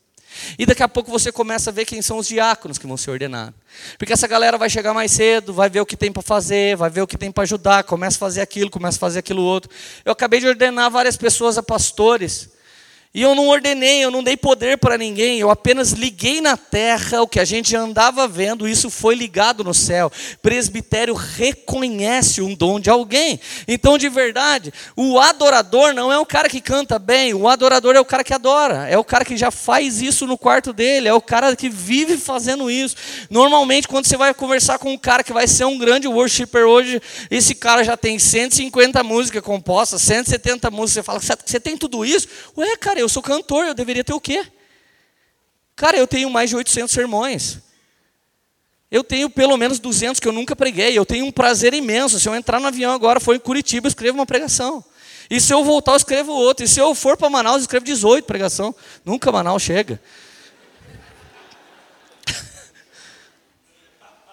E 0.57 0.65
daqui 0.65 0.83
a 0.83 0.87
pouco 0.87 1.11
você 1.11 1.31
começa 1.31 1.69
a 1.69 1.73
ver 1.73 1.85
quem 1.85 2.01
são 2.01 2.17
os 2.17 2.27
diáconos 2.27 2.77
que 2.77 2.87
vão 2.87 2.97
ser 2.97 3.11
ordenados. 3.11 3.55
Porque 3.97 4.13
essa 4.13 4.27
galera 4.27 4.57
vai 4.57 4.69
chegar 4.69 4.93
mais 4.93 5.11
cedo, 5.11 5.53
vai 5.53 5.69
ver 5.69 5.81
o 5.81 5.85
que 5.85 5.97
tem 5.97 6.11
para 6.11 6.21
fazer, 6.21 6.75
vai 6.75 6.89
ver 6.89 7.01
o 7.01 7.07
que 7.07 7.17
tem 7.17 7.31
para 7.31 7.43
ajudar, 7.43 7.83
começa 7.83 8.17
a 8.17 8.19
fazer 8.19 8.41
aquilo, 8.41 8.69
começa 8.69 8.97
a 8.97 8.99
fazer 8.99 9.19
aquilo 9.19 9.41
outro. 9.41 9.69
Eu 10.05 10.11
acabei 10.11 10.39
de 10.39 10.47
ordenar 10.47 10.89
várias 10.91 11.17
pessoas 11.17 11.57
a 11.57 11.63
pastores. 11.63 12.49
E 13.11 13.23
eu 13.23 13.33
não 13.33 13.47
ordenei, 13.47 14.03
eu 14.03 14.11
não 14.11 14.21
dei 14.21 14.37
poder 14.37 14.77
para 14.77 14.95
ninguém, 14.95 15.39
eu 15.39 15.49
apenas 15.49 15.93
liguei 15.93 16.41
na 16.41 16.55
terra 16.55 17.23
o 17.23 17.27
que 17.27 17.39
a 17.39 17.45
gente 17.45 17.75
andava 17.75 18.27
vendo, 18.27 18.67
isso 18.67 18.87
foi 18.91 19.15
ligado 19.15 19.63
no 19.63 19.73
céu. 19.73 20.11
Presbitério 20.43 21.15
reconhece 21.15 22.39
um 22.39 22.53
dom 22.53 22.79
de 22.79 22.87
alguém. 22.87 23.39
Então, 23.67 23.97
de 23.97 24.07
verdade, 24.09 24.71
o 24.95 25.19
adorador 25.19 25.91
não 25.91 26.13
é 26.13 26.19
o 26.19 26.25
cara 26.25 26.47
que 26.47 26.61
canta 26.61 26.99
bem, 26.99 27.33
o 27.33 27.47
adorador 27.47 27.95
é 27.95 27.99
o 27.99 28.05
cara 28.05 28.23
que 28.23 28.31
adora, 28.31 28.87
é 28.87 28.95
o 28.95 29.03
cara 29.03 29.25
que 29.25 29.35
já 29.35 29.49
faz 29.49 30.03
isso 30.03 30.27
no 30.27 30.37
quarto 30.37 30.71
dele, 30.71 31.07
é 31.07 31.13
o 31.13 31.19
cara 31.19 31.55
que 31.55 31.67
vive 31.67 32.15
fazendo 32.15 32.69
isso. 32.69 32.95
Normalmente, 33.27 33.87
quando 33.87 34.05
você 34.05 34.17
vai 34.17 34.35
conversar 34.35 34.77
com 34.77 34.91
um 34.91 34.97
cara 34.99 35.23
que 35.23 35.33
vai 35.33 35.47
ser 35.47 35.65
um 35.65 35.79
grande 35.79 36.07
worshiper 36.07 36.63
hoje, 36.63 37.01
esse 37.31 37.55
cara 37.55 37.83
já 37.83 37.97
tem 37.97 38.19
150 38.19 39.03
músicas 39.03 39.41
compostas, 39.41 39.99
170 40.03 40.69
músicas, 40.69 40.93
você 40.93 41.03
fala, 41.03 41.19
você 41.43 41.59
tem 41.59 41.75
tudo 41.75 42.05
isso? 42.05 42.27
Ué, 42.55 42.77
cara, 42.77 42.98
Cara, 42.99 43.05
eu 43.05 43.09
sou 43.09 43.23
cantor, 43.23 43.65
eu 43.65 43.73
deveria 43.73 44.03
ter 44.03 44.13
o 44.13 44.19
quê? 44.19 44.45
Cara, 45.73 45.95
eu 45.95 46.05
tenho 46.05 46.29
mais 46.29 46.49
de 46.49 46.55
800 46.57 46.93
sermões. 46.93 47.59
Eu 48.91 49.05
tenho 49.05 49.29
pelo 49.29 49.55
menos 49.55 49.79
200 49.79 50.19
que 50.19 50.27
eu 50.27 50.33
nunca 50.33 50.53
preguei. 50.53 50.97
Eu 50.97 51.05
tenho 51.05 51.25
um 51.25 51.31
prazer 51.31 51.73
imenso. 51.73 52.19
Se 52.19 52.27
eu 52.27 52.35
entrar 52.35 52.59
no 52.59 52.67
avião 52.67 52.91
agora, 52.91 53.21
for 53.21 53.33
em 53.33 53.39
Curitiba, 53.39 53.87
eu 53.87 53.89
escrevo 53.89 54.17
uma 54.17 54.25
pregação. 54.25 54.83
E 55.29 55.39
se 55.39 55.53
eu 55.53 55.63
voltar, 55.63 55.93
eu 55.93 55.97
escrevo 55.97 56.33
outra. 56.33 56.65
E 56.65 56.67
se 56.67 56.81
eu 56.81 56.93
for 56.93 57.15
para 57.15 57.29
Manaus, 57.29 57.57
eu 57.57 57.61
escrevo 57.61 57.85
18 57.85 58.25
pregação. 58.25 58.75
Nunca 59.05 59.31
Manaus 59.31 59.63
chega. 59.63 60.01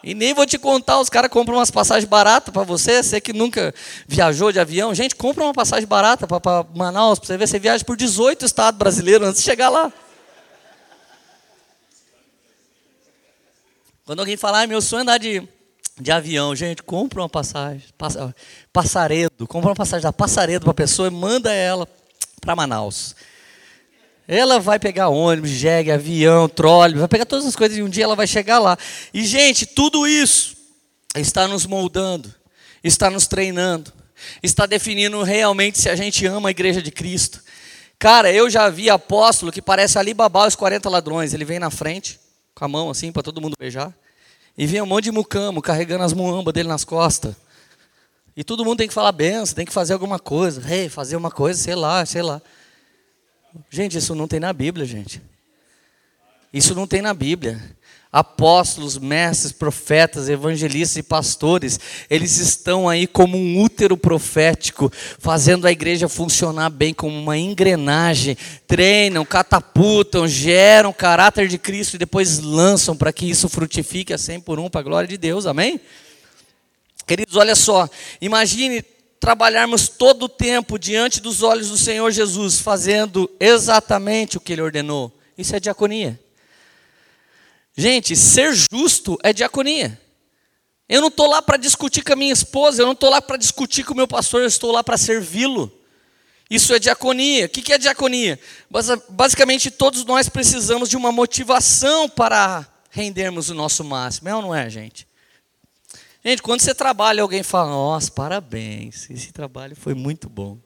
E 0.07 0.15
nem 0.15 0.33
vou 0.33 0.47
te 0.47 0.57
contar, 0.57 1.01
os 1.01 1.09
caras 1.09 1.29
compram 1.29 1.57
umas 1.57 1.69
passagens 1.69 2.09
baratas 2.09 2.55
para 2.55 2.63
você, 2.63 3.03
você 3.03 3.21
que 3.21 3.33
nunca 3.33 3.75
viajou 4.07 4.53
de 4.53 4.61
avião. 4.61 4.95
Gente, 4.95 5.17
compra 5.17 5.43
uma 5.43 5.53
passagem 5.53 5.85
barata 5.85 6.29
para 6.29 6.65
Manaus, 6.77 7.19
para 7.19 7.27
você 7.27 7.37
ver, 7.37 7.49
você 7.49 7.59
viaja 7.59 7.85
por 7.85 7.97
18 7.97 8.47
estados 8.47 8.79
brasileiros 8.79 9.27
antes 9.27 9.43
de 9.43 9.45
chegar 9.45 9.69
lá. 9.69 9.93
Quando 14.05 14.21
alguém 14.21 14.37
falar, 14.37 14.63
ah, 14.63 14.67
meu 14.69 14.81
sonho 14.81 15.01
é 15.01 15.03
andar 15.03 15.19
de, 15.19 15.43
de 16.01 16.13
avião, 16.13 16.55
gente, 16.55 16.85
compra 16.85 17.21
uma 17.21 17.29
passagem, 17.29 17.83
passa, 17.99 18.33
passaredo, 18.73 19.45
compra 19.49 19.71
uma 19.71 19.75
passagem 19.75 20.05
da 20.05 20.13
passaredo 20.13 20.67
para 20.67 20.71
a 20.71 20.75
pessoa 20.75 21.09
e 21.09 21.11
manda 21.11 21.53
ela 21.53 21.89
para 22.41 22.55
Manaus. 22.55 23.17
Ela 24.29 24.59
vai 24.59 24.79
pegar 24.79 25.09
ônibus, 25.09 25.51
jegue, 25.51 25.91
avião, 25.91 26.49
trole, 26.49 26.95
vai 26.95 27.09
pegar 27.09 27.25
todas 27.25 27.47
as 27.47 27.55
coisas 27.55 27.79
e 27.79 27.83
um 27.83 27.89
dia 27.89 28.05
ela 28.05 28.17
vai 28.17 28.27
chegar 28.27 28.59
lá. 28.59 28.77
E, 29.15 29.25
gente, 29.25 29.67
tudo 29.67 30.07
isso 30.07 30.57
está 31.15 31.47
nos 31.47 31.65
moldando, 31.65 32.35
está 32.83 33.09
nos 33.09 33.27
treinando, 33.27 33.93
está 34.43 34.67
definindo 34.67 35.23
realmente 35.23 35.79
se 35.79 35.89
a 35.89 35.95
gente 35.95 36.27
ama 36.27 36.49
a 36.49 36.51
igreja 36.51 36.83
de 36.83 36.91
Cristo. 36.91 37.41
Cara, 37.99 38.31
eu 38.31 38.51
já 38.51 38.69
vi 38.69 38.91
apóstolo 38.91 39.51
que 39.51 39.63
parece 39.63 39.99
ali 39.99 40.13
babá 40.13 40.47
os 40.47 40.55
40 40.55 40.89
ladrões. 40.91 41.33
Ele 41.33 41.45
vem 41.45 41.59
na 41.59 41.71
frente, 41.71 42.21
com 42.55 42.65
a 42.65 42.69
mão 42.69 42.91
assim, 42.91 43.11
para 43.11 43.23
todo 43.23 43.41
mundo 43.41 43.55
beijar. 43.59 43.95
E 44.59 44.67
vem 44.67 44.83
um 44.83 44.87
monte 44.87 45.05
de 45.05 45.13
mucamo 45.13 45.63
carregando 45.63 46.05
as 46.05 46.13
muambas 46.13 46.53
dele 46.53 46.69
nas 46.69 46.85
costas. 46.85 47.35
E 48.37 48.45
todo 48.45 48.65
mundo 48.65 48.79
tem 48.79 48.89
que 48.89 48.93
falar 48.93 49.13
benção, 49.13 49.55
tem 49.55 49.65
que 49.65 49.73
fazer 49.73 49.95
alguma 49.95 50.19
coisa. 50.19 50.63
Hey, 50.71 50.91
fazer 50.91 51.17
uma 51.17 51.31
coisa, 51.31 51.59
sei 51.59 51.75
lá, 51.75 52.05
sei 52.05 52.23
lá. 52.23 52.43
Gente, 53.71 53.99
isso 53.99 54.15
não 54.15 54.29
tem 54.29 54.41
na 54.41 54.53
Bíblia, 54.53 54.87
gente. 54.87 55.21
Isso 56.53 56.75
não 56.75 56.87
tem 56.87 57.03
na 57.03 57.13
Bíblia. 57.13 57.61
Apóstolos, 58.11 58.97
mestres, 58.97 59.53
profetas, 59.53 60.29
evangelistas 60.29 60.97
e 60.97 61.03
pastores, 61.03 61.79
eles 62.09 62.39
estão 62.39 62.89
aí 62.89 63.07
como 63.07 63.37
um 63.37 63.61
útero 63.61 63.97
profético, 63.97 64.91
fazendo 65.19 65.67
a 65.67 65.73
igreja 65.73 66.09
funcionar 66.09 66.71
bem 66.71 66.95
como 66.95 67.15
uma 67.15 67.37
engrenagem, 67.37 68.37
treinam, 68.67 69.25
catapultam, 69.25 70.27
geram 70.27 70.91
o 70.91 70.95
caráter 70.95 71.47
de 71.47 71.59
Cristo 71.59 71.95
e 71.95 71.99
depois 71.99 72.39
lançam 72.39 72.97
para 72.97 73.13
que 73.13 73.29
isso 73.29 73.51
frutifique 73.51 74.15
a 74.15 74.19
100 74.19 74.41
por 74.41 74.59
um 74.59 74.71
para 74.71 74.81
a 74.81 74.85
glória 74.85 75.09
de 75.09 75.19
Deus, 75.19 75.45
amém? 75.45 75.79
Queridos, 77.07 77.37
olha 77.37 77.55
só, 77.55 77.89
imagine 78.21 78.83
trabalharmos 79.21 79.89
todo 79.89 80.25
o 80.25 80.29
tempo 80.29 80.79
diante 80.79 81.21
dos 81.21 81.43
olhos 81.43 81.69
do 81.71 81.79
Senhor 81.79 82.11
Jesus, 82.11 82.61
fazendo 82.61 83.31
exatamente 83.41 84.37
o 84.37 84.41
que 84.41 84.53
Ele 84.53 84.63
ordenou. 84.63 85.13
Isso 85.37 85.55
é 85.55 85.61
diaconia. 85.61 86.19
Gente, 87.77 88.17
ser 88.17 88.55
justo 88.73 89.19
é 89.23 89.33
diaconia. 89.33 90.01
Eu 90.89 91.01
não 91.01 91.09
estou 91.09 91.27
lá 91.27 91.43
para 91.43 91.57
discutir 91.57 92.03
com 92.03 92.13
a 92.13 92.17
minha 92.17 92.33
esposa, 92.33 92.81
eu 92.81 92.87
não 92.87 92.93
estou 92.93 93.11
lá 93.11 93.21
para 93.21 93.37
discutir 93.37 93.85
com 93.85 93.93
o 93.93 93.97
meu 93.97 94.07
pastor, 94.07 94.43
eu 94.43 94.47
estou 94.47 94.71
lá 94.71 94.85
para 94.85 94.97
servi-lo. 94.97 95.73
Isso 96.49 96.73
é 96.73 96.79
diaconia. 96.79 97.47
O 97.47 97.49
que 97.49 97.73
é 97.73 97.79
diaconia? 97.79 98.39
Basicamente, 99.09 99.71
todos 99.71 100.05
nós 100.05 100.29
precisamos 100.29 100.89
de 100.89 100.97
uma 100.97 101.11
motivação 101.11 102.09
para 102.09 102.65
rendermos 102.89 103.51
o 103.51 103.55
nosso 103.55 103.83
máximo. 103.83 104.29
É 104.29 104.35
ou 104.37 104.41
não 104.41 104.55
é, 104.55 104.71
gente? 104.71 105.09
Gente, 106.29 106.43
quando 106.43 106.61
você 106.61 106.75
trabalha, 106.75 107.23
alguém 107.23 107.45
fala: 107.45 107.71
Nossa, 107.71 108.11
parabéns, 108.11 109.09
esse 109.09 109.33
trabalho 109.33 109.77
foi 109.77 109.95
muito 109.95 110.29
bom. 110.29 110.59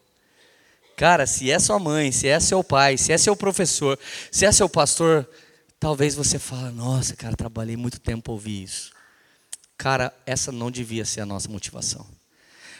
Cara, 0.96 1.26
se 1.26 1.50
é 1.50 1.58
sua 1.58 1.78
mãe, 1.78 2.10
se 2.10 2.28
é 2.28 2.40
seu 2.40 2.64
pai, 2.64 2.96
se 2.96 3.12
é 3.12 3.18
seu 3.18 3.36
professor, 3.36 3.98
se 4.32 4.46
é 4.46 4.52
seu 4.52 4.70
pastor, 4.70 5.28
talvez 5.78 6.14
você 6.14 6.38
fale: 6.38 6.74
Nossa, 6.74 7.14
cara, 7.14 7.36
trabalhei 7.36 7.76
muito 7.76 8.00
tempo 8.00 8.32
ouvir 8.32 8.62
isso. 8.62 8.90
Cara, 9.76 10.14
essa 10.24 10.50
não 10.50 10.70
devia 10.70 11.04
ser 11.04 11.20
a 11.20 11.26
nossa 11.26 11.50
motivação. 11.50 12.06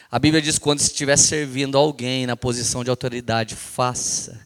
A 0.09 0.17
Bíblia 0.17 0.41
diz: 0.41 0.57
quando 0.57 0.79
estiver 0.79 1.17
servindo 1.17 1.77
alguém 1.77 2.25
na 2.25 2.35
posição 2.35 2.83
de 2.83 2.89
autoridade, 2.89 3.55
faça 3.55 4.41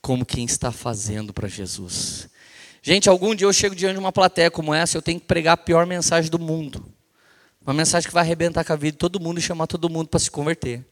como 0.00 0.24
quem 0.24 0.44
está 0.44 0.70
fazendo 0.70 1.32
para 1.32 1.48
Jesus. 1.48 2.28
Gente, 2.82 3.08
algum 3.08 3.34
dia 3.34 3.48
eu 3.48 3.52
chego 3.52 3.74
diante 3.74 3.94
de 3.94 3.98
uma 3.98 4.12
plateia 4.12 4.48
como 4.48 4.72
essa, 4.72 4.96
eu 4.96 5.02
tenho 5.02 5.18
que 5.18 5.26
pregar 5.26 5.54
a 5.54 5.56
pior 5.56 5.84
mensagem 5.86 6.30
do 6.30 6.38
mundo. 6.38 6.89
Uma 7.64 7.74
mensagem 7.74 8.08
que 8.08 8.14
vai 8.14 8.22
arrebentar 8.22 8.64
com 8.64 8.72
a 8.72 8.76
vida 8.76 8.92
de 8.92 8.98
todo 8.98 9.20
mundo 9.20 9.38
e 9.38 9.42
chamar 9.42 9.66
todo 9.66 9.88
mundo 9.90 10.08
para 10.08 10.18
se 10.18 10.30
converter. 10.30 10.84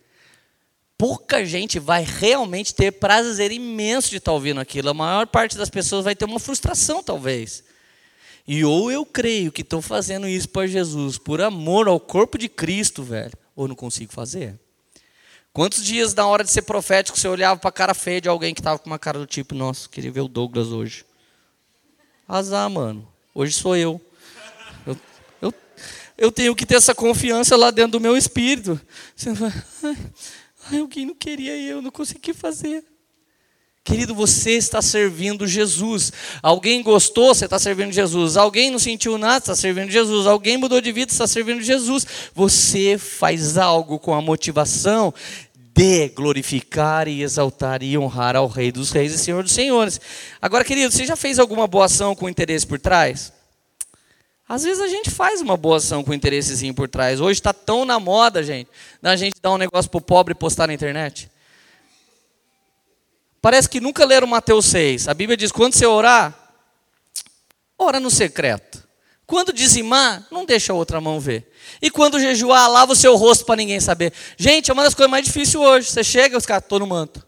Pouca 0.99 1.45
gente 1.45 1.79
vai 1.79 2.05
realmente 2.05 2.75
ter 2.75 2.93
prazer 2.93 3.53
imenso 3.53 4.11
de 4.11 4.17
estar 4.17 4.33
ouvindo 4.33 4.61
aquilo. 4.61 4.91
A 4.91 4.95
maior 4.95 5.27
parte 5.27 5.57
das 5.57 5.71
pessoas 5.71 6.05
vai 6.05 6.15
ter 6.15 6.25
uma 6.25 6.41
frustração, 6.41 7.03
talvez. 7.03 7.65
E 8.47 8.65
ou 8.65 8.91
eu 8.91 9.07
creio 9.07 9.53
que 9.53 9.63
estou 9.63 9.81
fazendo 9.81 10.29
isso 10.29 10.49
para 10.49 10.67
Jesus, 10.67 11.17
por 11.17 11.41
amor 11.41 11.87
ao 11.87 12.01
corpo 12.01 12.37
de 12.37 12.49
Cristo, 12.49 13.03
velho, 13.03 13.33
ou 13.55 13.69
não 13.69 13.75
consigo 13.75 14.13
fazer. 14.13 14.59
Quantos 15.53 15.85
dias 15.85 16.15
na 16.15 16.27
hora 16.27 16.45
de 16.45 16.51
ser 16.51 16.63
profético 16.63 17.19
você 17.19 17.29
olhava 17.29 17.59
para 17.59 17.69
a 17.69 17.73
cara 17.73 17.95
feia 17.95 18.21
de 18.21 18.29
alguém 18.29 18.55
que 18.55 18.61
estava 18.61 18.79
com 18.79 18.87
uma 18.87 18.99
cara 18.99 19.19
do 19.19 19.27
tipo, 19.27 19.55
nossa, 19.55 19.89
queria 19.89 20.11
ver 20.11 20.21
o 20.21 20.29
Douglas 20.29 20.69
hoje. 20.69 21.05
Azar, 22.27 22.69
mano. 22.69 23.09
Hoje 23.35 23.55
sou 23.55 23.77
eu 23.77 24.01
eu 26.19 26.33
tenho 26.33 26.55
que 26.55 26.67
ter 26.67 26.75
essa 26.75 26.95
confiança 26.95 27.57
lá 27.57 27.71
dentro 27.71 27.93
do 27.93 28.01
meu 28.01 28.17
espírito. 28.17 28.79
Você 29.15 29.33
vai, 29.33 29.53
ai, 30.71 30.81
alguém 30.81 31.07
não 31.07 31.15
queria 31.15 31.57
eu, 31.57 31.81
não 31.81 31.93
consegui 31.93 32.35
fazer. 32.35 32.85
Querido, 33.85 34.15
você 34.15 34.51
está 34.51 34.83
servindo 34.83 35.47
Jesus. 35.47 36.13
Alguém 36.43 36.83
gostou, 36.83 37.35
você 37.35 37.47
está 37.47 37.59
servindo 37.59 37.91
Jesus. 37.91 38.37
Alguém 38.37 38.71
não 38.71 38.79
sentiu 38.79 39.17
nada, 39.17 39.39
está 39.39 39.57
servindo 39.57 39.91
Jesus. 39.91 40.27
Alguém 40.27 40.59
mudou 40.59 40.79
de 40.79 40.93
vida, 40.93 41.11
está 41.11 41.27
servindo 41.27 41.63
Jesus. 41.63 42.05
Você 42.35 42.99
faz 42.99 43.57
algo 43.57 43.99
com 43.99 44.13
a 44.13 44.21
motivação 44.21 45.15
de 45.75 46.09
glorificar 46.09 47.09
e 47.09 47.23
exaltar 47.23 47.83
e 47.83 47.97
honrar 47.97 48.37
ao 48.37 48.47
Rei 48.47 48.71
dos 48.71 48.91
Reis 48.91 49.15
e 49.15 49.19
Senhor 49.19 49.43
dos 49.43 49.53
Senhores. 49.53 49.99
Agora, 50.43 50.65
querido, 50.65 50.93
você 50.93 51.07
já 51.07 51.17
fez 51.17 51.39
alguma 51.39 51.67
boa 51.67 51.87
ação 51.87 52.15
com 52.15 52.29
interesse 52.29 52.67
por 52.67 52.79
trás? 52.79 53.33
Às 54.49 54.63
vezes 54.63 54.83
a 54.83 54.89
gente 54.89 55.11
faz 55.11 55.43
uma 55.43 55.59
boa 55.59 55.77
ação 55.77 56.03
com 56.03 56.15
interessezinho 56.15 56.73
por 56.73 56.89
trás. 56.89 57.21
Hoje 57.21 57.39
está 57.39 57.53
tão 57.53 57.85
na 57.85 58.01
moda, 58.01 58.43
gente, 58.43 58.71
da 59.03 59.15
gente 59.15 59.37
dar 59.43 59.53
um 59.53 59.59
negócio 59.59 59.91
para 59.91 59.99
o 59.99 60.01
pobre 60.01 60.33
e 60.33 60.35
postar 60.35 60.67
na 60.67 60.73
internet. 60.73 61.31
Parece 63.43 63.69
que 63.69 63.79
nunca 63.79 64.07
leram 64.07 64.27
Mateus 64.27 64.65
6. 64.67 65.07
A 65.07 65.13
Bíblia 65.13 65.37
diz: 65.37 65.53
quando 65.53 65.75
você 65.75 65.85
orar, 65.85 66.35
ora 67.79 68.01
no 68.01 68.11
secreto. 68.11 68.89
Quando 69.27 69.53
dizimar, 69.53 70.27
não 70.31 70.47
deixa 70.47 70.73
a 70.73 70.77
outra 70.77 71.03
mão 71.03 71.21
ver. 71.21 71.53
E 71.83 71.91
quando 71.91 72.19
jejuar, 72.19 72.71
lava 72.71 72.93
o 72.93 72.97
seu 72.97 73.15
rosto 73.15 73.45
para 73.45 73.57
ninguém 73.57 73.79
saber. 73.79 74.11
Gente, 74.39 74.71
é 74.71 74.73
uma 74.73 74.83
das 74.83 74.95
coisas 74.95 75.11
mais 75.11 75.27
difíceis 75.27 75.55
hoje. 75.55 75.91
Você 75.91 76.03
chega, 76.03 76.39
os 76.39 76.47
caras, 76.47 76.63
estou 76.63 76.79
no 76.79 76.87
manto. 76.87 77.27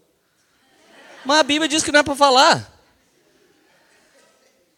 Mas 1.26 1.40
a 1.40 1.42
Bíblia 1.42 1.68
diz 1.68 1.82
que 1.82 1.92
não 1.92 2.00
é 2.00 2.02
para 2.02 2.16
falar. 2.16 2.79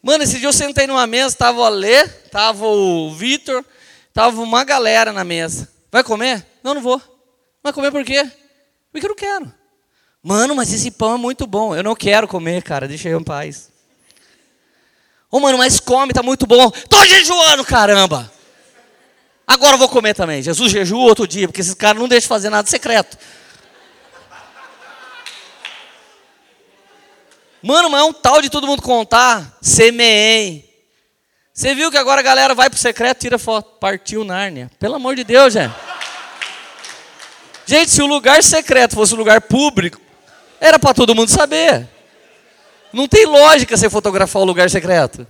Mano, 0.02 0.24
esse 0.24 0.38
dia 0.38 0.48
eu 0.48 0.52
sentei 0.52 0.86
numa 0.86 1.06
mesa, 1.06 1.36
tava 1.36 1.60
o 1.60 1.64
Alê, 1.64 2.08
tava 2.08 2.66
o 2.66 3.14
Vitor, 3.14 3.64
tava 4.12 4.42
uma 4.42 4.64
galera 4.64 5.12
na 5.12 5.22
mesa. 5.22 5.68
Vai 5.92 6.02
comer? 6.02 6.44
Não, 6.62 6.74
não 6.74 6.82
vou. 6.82 7.00
Vai 7.62 7.72
comer 7.72 7.92
por 7.92 8.04
quê? 8.04 8.28
Porque 8.90 9.06
eu 9.06 9.10
não 9.10 9.16
quero. 9.16 9.54
Mano, 10.20 10.56
mas 10.56 10.72
esse 10.72 10.90
pão 10.90 11.14
é 11.14 11.18
muito 11.18 11.46
bom. 11.46 11.74
Eu 11.74 11.84
não 11.84 11.94
quero 11.94 12.26
comer, 12.26 12.62
cara, 12.62 12.88
deixa 12.88 13.08
eu 13.08 13.20
em 13.20 13.24
paz. 13.24 13.70
Ô, 15.30 15.36
oh, 15.36 15.40
mano, 15.40 15.56
mas 15.56 15.78
come, 15.78 16.12
tá 16.12 16.22
muito 16.22 16.46
bom. 16.46 16.70
Tô 16.70 17.04
jejuando, 17.06 17.64
caramba. 17.64 18.30
Agora 19.46 19.74
eu 19.74 19.78
vou 19.78 19.88
comer 19.88 20.14
também. 20.14 20.42
Jesus 20.42 20.72
jejua 20.72 21.00
outro 21.00 21.26
dia, 21.28 21.46
porque 21.46 21.60
esses 21.60 21.74
caras 21.74 22.00
não 22.00 22.08
deixam 22.08 22.28
fazer 22.28 22.50
nada 22.50 22.68
secreto. 22.68 23.16
Mano, 27.62 27.88
mas 27.88 28.00
é 28.00 28.04
um 28.04 28.12
tal 28.12 28.42
de 28.42 28.50
todo 28.50 28.66
mundo 28.66 28.82
contar. 28.82 29.56
Semeei. 29.62 30.68
Você 31.54 31.74
viu 31.74 31.90
que 31.90 31.96
agora 31.96 32.20
a 32.20 32.24
galera 32.24 32.54
vai 32.54 32.68
pro 32.68 32.78
secreto, 32.78 33.20
tira 33.20 33.38
foto. 33.38 33.78
Partiu 33.78 34.24
Nárnia. 34.24 34.70
Pelo 34.78 34.96
amor 34.96 35.14
de 35.14 35.22
Deus, 35.22 35.52
gente. 35.52 35.74
Gente, 37.64 37.90
se 37.90 38.02
o 38.02 38.06
lugar 38.06 38.42
secreto 38.42 38.94
fosse 38.94 39.14
um 39.14 39.18
lugar 39.18 39.40
público, 39.42 40.00
era 40.60 40.78
para 40.78 40.94
todo 40.94 41.14
mundo 41.14 41.28
saber. 41.28 41.88
Não 42.92 43.06
tem 43.06 43.26
lógica 43.26 43.76
você 43.76 43.88
fotografar 43.88 44.42
o 44.42 44.44
lugar 44.44 44.68
secreto. 44.68 45.26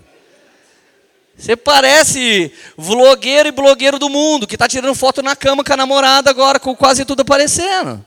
Você 1.37 1.57
parece 1.57 2.53
vlogueiro 2.77 3.49
e 3.49 3.53
blogueiro 3.53 3.99
do 3.99 4.09
mundo, 4.09 4.47
que 4.47 4.55
está 4.55 4.69
tirando 4.69 4.95
foto 4.95 5.23
na 5.23 5.35
cama 5.35 5.65
com 5.65 5.73
a 5.73 5.77
namorada 5.77 6.31
agora, 6.31 6.59
com 6.59 6.75
quase 6.75 7.05
tudo 7.05 7.21
aparecendo. 7.21 8.05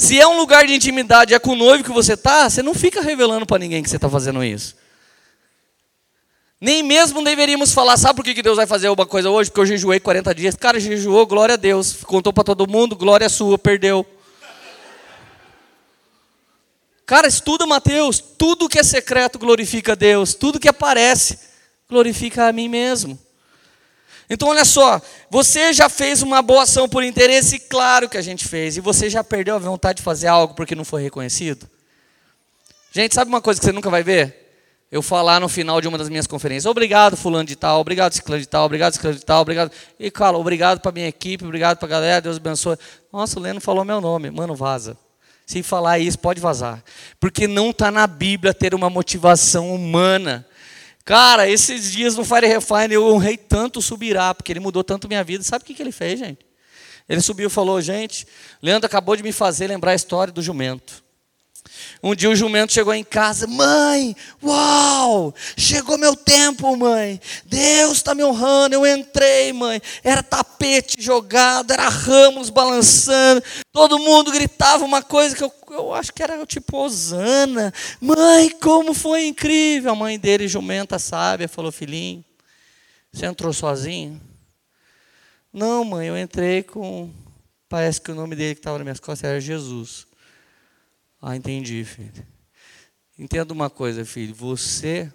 Se 0.00 0.18
é 0.18 0.26
um 0.26 0.38
lugar 0.38 0.66
de 0.66 0.72
intimidade, 0.72 1.34
é 1.34 1.38
com 1.38 1.50
o 1.50 1.54
noivo 1.54 1.84
que 1.84 1.92
você 1.92 2.14
está, 2.14 2.48
você 2.48 2.62
não 2.62 2.72
fica 2.72 3.02
revelando 3.02 3.44
para 3.44 3.58
ninguém 3.58 3.82
que 3.82 3.90
você 3.90 3.96
está 3.96 4.08
fazendo 4.08 4.42
isso. 4.42 4.74
Nem 6.58 6.82
mesmo 6.82 7.22
deveríamos 7.22 7.74
falar, 7.74 7.98
sabe 7.98 8.16
por 8.16 8.24
que 8.24 8.42
Deus 8.42 8.56
vai 8.56 8.66
fazer 8.66 8.88
uma 8.88 9.04
coisa 9.04 9.28
hoje? 9.28 9.50
Porque 9.50 9.60
eu 9.60 9.66
jejuei 9.66 10.00
40 10.00 10.34
dias. 10.34 10.54
Cara, 10.54 10.80
jejuou, 10.80 11.26
glória 11.26 11.52
a 11.52 11.56
Deus. 11.56 12.02
Contou 12.02 12.32
para 12.32 12.44
todo 12.44 12.66
mundo, 12.66 12.96
glória 12.96 13.28
sua, 13.28 13.58
perdeu. 13.58 14.06
Cara, 17.04 17.28
estuda 17.28 17.66
Mateus. 17.66 18.20
Tudo 18.20 18.70
que 18.70 18.78
é 18.78 18.82
secreto 18.82 19.38
glorifica 19.38 19.92
a 19.92 19.94
Deus. 19.94 20.32
Tudo 20.32 20.58
que 20.58 20.68
aparece 20.68 21.38
glorifica 21.86 22.48
a 22.48 22.52
mim 22.54 22.68
mesmo. 22.68 23.18
Então, 24.32 24.48
olha 24.48 24.64
só, 24.64 25.02
você 25.28 25.72
já 25.72 25.88
fez 25.88 26.22
uma 26.22 26.40
boa 26.40 26.62
ação 26.62 26.88
por 26.88 27.02
interesse, 27.02 27.58
claro 27.58 28.08
que 28.08 28.16
a 28.16 28.22
gente 28.22 28.46
fez, 28.46 28.76
e 28.76 28.80
você 28.80 29.10
já 29.10 29.24
perdeu 29.24 29.56
a 29.56 29.58
vontade 29.58 29.96
de 29.96 30.04
fazer 30.04 30.28
algo 30.28 30.54
porque 30.54 30.76
não 30.76 30.84
foi 30.84 31.02
reconhecido? 31.02 31.68
Gente, 32.92 33.12
sabe 33.12 33.28
uma 33.28 33.40
coisa 33.40 33.58
que 33.58 33.66
você 33.66 33.72
nunca 33.72 33.90
vai 33.90 34.04
ver? 34.04 34.36
Eu 34.90 35.02
falar 35.02 35.40
no 35.40 35.48
final 35.48 35.80
de 35.80 35.88
uma 35.88 35.98
das 35.98 36.08
minhas 36.08 36.28
conferências, 36.28 36.66
obrigado 36.66 37.16
fulano 37.16 37.44
de 37.44 37.56
tal, 37.56 37.80
obrigado 37.80 38.12
ciclano 38.12 38.40
de 38.40 38.48
tal, 38.48 38.66
obrigado 38.66 38.92
ciclano 38.92 39.16
de 39.16 39.24
tal, 39.24 39.42
obrigado. 39.42 39.72
E 39.98 40.10
cara, 40.12 40.36
obrigado 40.36 40.80
para 40.80 40.92
minha 40.92 41.08
equipe, 41.08 41.44
obrigado 41.44 41.78
para 41.78 41.86
a 41.86 41.90
galera, 41.90 42.20
Deus 42.20 42.36
abençoe. 42.36 42.76
Nossa, 43.12 43.36
o 43.36 43.42
Leno 43.42 43.60
falou 43.60 43.84
meu 43.84 44.00
nome, 44.00 44.30
mano, 44.30 44.54
vaza. 44.54 44.96
Se 45.44 45.60
falar 45.64 45.98
isso, 45.98 46.16
pode 46.16 46.40
vazar. 46.40 46.80
Porque 47.18 47.48
não 47.48 47.70
está 47.70 47.90
na 47.90 48.06
Bíblia 48.06 48.54
ter 48.54 48.74
uma 48.76 48.88
motivação 48.88 49.74
humana. 49.74 50.46
Cara, 51.10 51.50
esses 51.50 51.90
dias 51.90 52.14
no 52.14 52.24
Fire 52.24 52.46
Refine 52.46 52.94
eu 52.94 53.04
honrei 53.04 53.36
tanto 53.36 53.82
Subirá, 53.82 54.32
porque 54.32 54.52
ele 54.52 54.60
mudou 54.60 54.84
tanto 54.84 55.08
minha 55.08 55.24
vida. 55.24 55.42
Sabe 55.42 55.64
o 55.64 55.66
que, 55.66 55.74
que 55.74 55.82
ele 55.82 55.90
fez, 55.90 56.20
gente? 56.20 56.46
Ele 57.08 57.20
subiu 57.20 57.48
e 57.48 57.50
falou: 57.50 57.82
Gente, 57.82 58.24
Leandro 58.62 58.86
acabou 58.86 59.16
de 59.16 59.22
me 59.24 59.32
fazer 59.32 59.66
lembrar 59.66 59.90
a 59.90 59.94
história 59.96 60.32
do 60.32 60.40
jumento. 60.40 61.02
Um 62.02 62.14
dia 62.14 62.30
o 62.30 62.36
jumento 62.36 62.72
chegou 62.72 62.94
em 62.94 63.04
casa, 63.04 63.46
mãe, 63.46 64.16
uau, 64.42 65.34
chegou 65.56 65.98
meu 65.98 66.16
tempo, 66.16 66.74
mãe. 66.74 67.20
Deus 67.44 67.98
está 67.98 68.14
me 68.14 68.24
honrando. 68.24 68.74
Eu 68.74 68.86
entrei, 68.86 69.52
mãe. 69.52 69.82
Era 70.02 70.22
tapete 70.22 71.02
jogado, 71.02 71.72
era 71.72 71.90
ramos 71.90 72.48
balançando. 72.48 73.42
Todo 73.70 73.98
mundo 73.98 74.32
gritava 74.32 74.82
uma 74.82 75.02
coisa 75.02 75.36
que 75.36 75.44
eu, 75.44 75.52
eu 75.70 75.94
acho 75.94 76.10
que 76.12 76.22
era 76.22 76.46
tipo 76.46 76.78
Osana. 76.78 77.72
Mãe, 78.00 78.48
como 78.48 78.94
foi 78.94 79.26
incrível. 79.26 79.92
A 79.92 79.96
mãe 79.96 80.18
dele, 80.18 80.48
jumenta 80.48 80.98
sábia, 80.98 81.48
falou: 81.48 81.70
Filhinho, 81.70 82.24
você 83.12 83.26
entrou 83.26 83.52
sozinho? 83.52 84.18
Não, 85.52 85.84
mãe, 85.84 86.08
eu 86.08 86.16
entrei 86.16 86.62
com. 86.62 87.10
Parece 87.68 88.00
que 88.00 88.10
o 88.10 88.14
nome 88.14 88.34
dele 88.34 88.54
que 88.54 88.60
estava 88.60 88.78
nas 88.78 88.84
minhas 88.84 89.00
costas 89.00 89.28
era 89.28 89.40
Jesus. 89.40 90.09
Ah, 91.20 91.36
entendi, 91.36 91.84
filho. 91.84 92.26
Entenda 93.18 93.52
uma 93.52 93.68
coisa, 93.68 94.04
filho. 94.04 94.34
Você, 94.34 95.12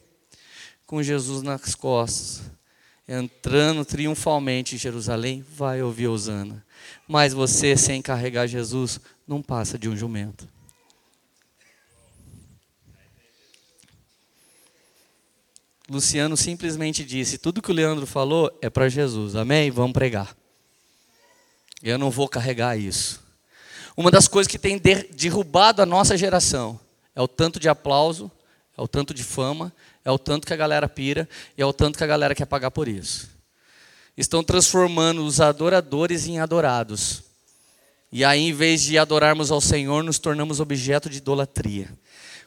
com 0.85 1.01
Jesus 1.01 1.41
nas 1.41 1.73
costas, 1.73 2.43
entrando 3.07 3.83
triunfalmente 3.83 4.75
em 4.75 4.77
Jerusalém, 4.77 5.43
vai 5.55 5.81
ouvir 5.81 6.07
Osana. 6.07 6.63
Mas 7.07 7.33
você, 7.33 7.75
sem 7.75 8.01
carregar 8.01 8.45
Jesus, 8.45 8.99
não 9.27 9.41
passa 9.41 9.79
de 9.79 9.89
um 9.89 9.97
jumento. 9.97 10.47
Luciano 15.89 16.37
simplesmente 16.37 17.03
disse: 17.03 17.39
tudo 17.39 17.61
que 17.61 17.71
o 17.71 17.73
Leandro 17.73 18.05
falou 18.05 18.55
é 18.61 18.69
para 18.69 18.87
Jesus. 18.89 19.35
Amém? 19.35 19.71
Vamos 19.71 19.93
pregar. 19.93 20.37
Eu 21.81 21.97
não 21.97 22.11
vou 22.11 22.27
carregar 22.27 22.77
isso. 22.77 23.24
Uma 23.97 24.11
das 24.11 24.27
coisas 24.27 24.51
que 24.51 24.59
tem 24.59 24.79
derrubado 25.11 25.81
a 25.81 25.85
nossa 25.85 26.17
geração 26.17 26.79
é 27.15 27.21
o 27.21 27.27
tanto 27.27 27.59
de 27.59 27.69
aplauso, 27.69 28.29
é 28.77 28.81
o 28.81 28.87
tanto 28.87 29.13
de 29.13 29.23
fama, 29.23 29.73
é 30.03 30.11
o 30.11 30.19
tanto 30.19 30.45
que 30.45 30.53
a 30.53 30.57
galera 30.57 30.87
pira 30.89 31.27
e 31.57 31.61
é 31.61 31.65
o 31.65 31.71
tanto 31.71 31.97
que 31.97 32.03
a 32.03 32.07
galera 32.07 32.35
quer 32.35 32.45
pagar 32.45 32.71
por 32.71 32.87
isso. 32.87 33.29
Estão 34.17 34.43
transformando 34.43 35.25
os 35.25 35.39
adoradores 35.39 36.27
em 36.27 36.39
adorados. 36.39 37.23
E 38.11 38.23
aí, 38.23 38.41
em 38.41 38.53
vez 38.53 38.81
de 38.81 38.97
adorarmos 38.97 39.51
ao 39.51 39.59
Senhor, 39.59 40.03
nos 40.03 40.19
tornamos 40.19 40.59
objeto 40.59 41.09
de 41.09 41.17
idolatria. 41.17 41.89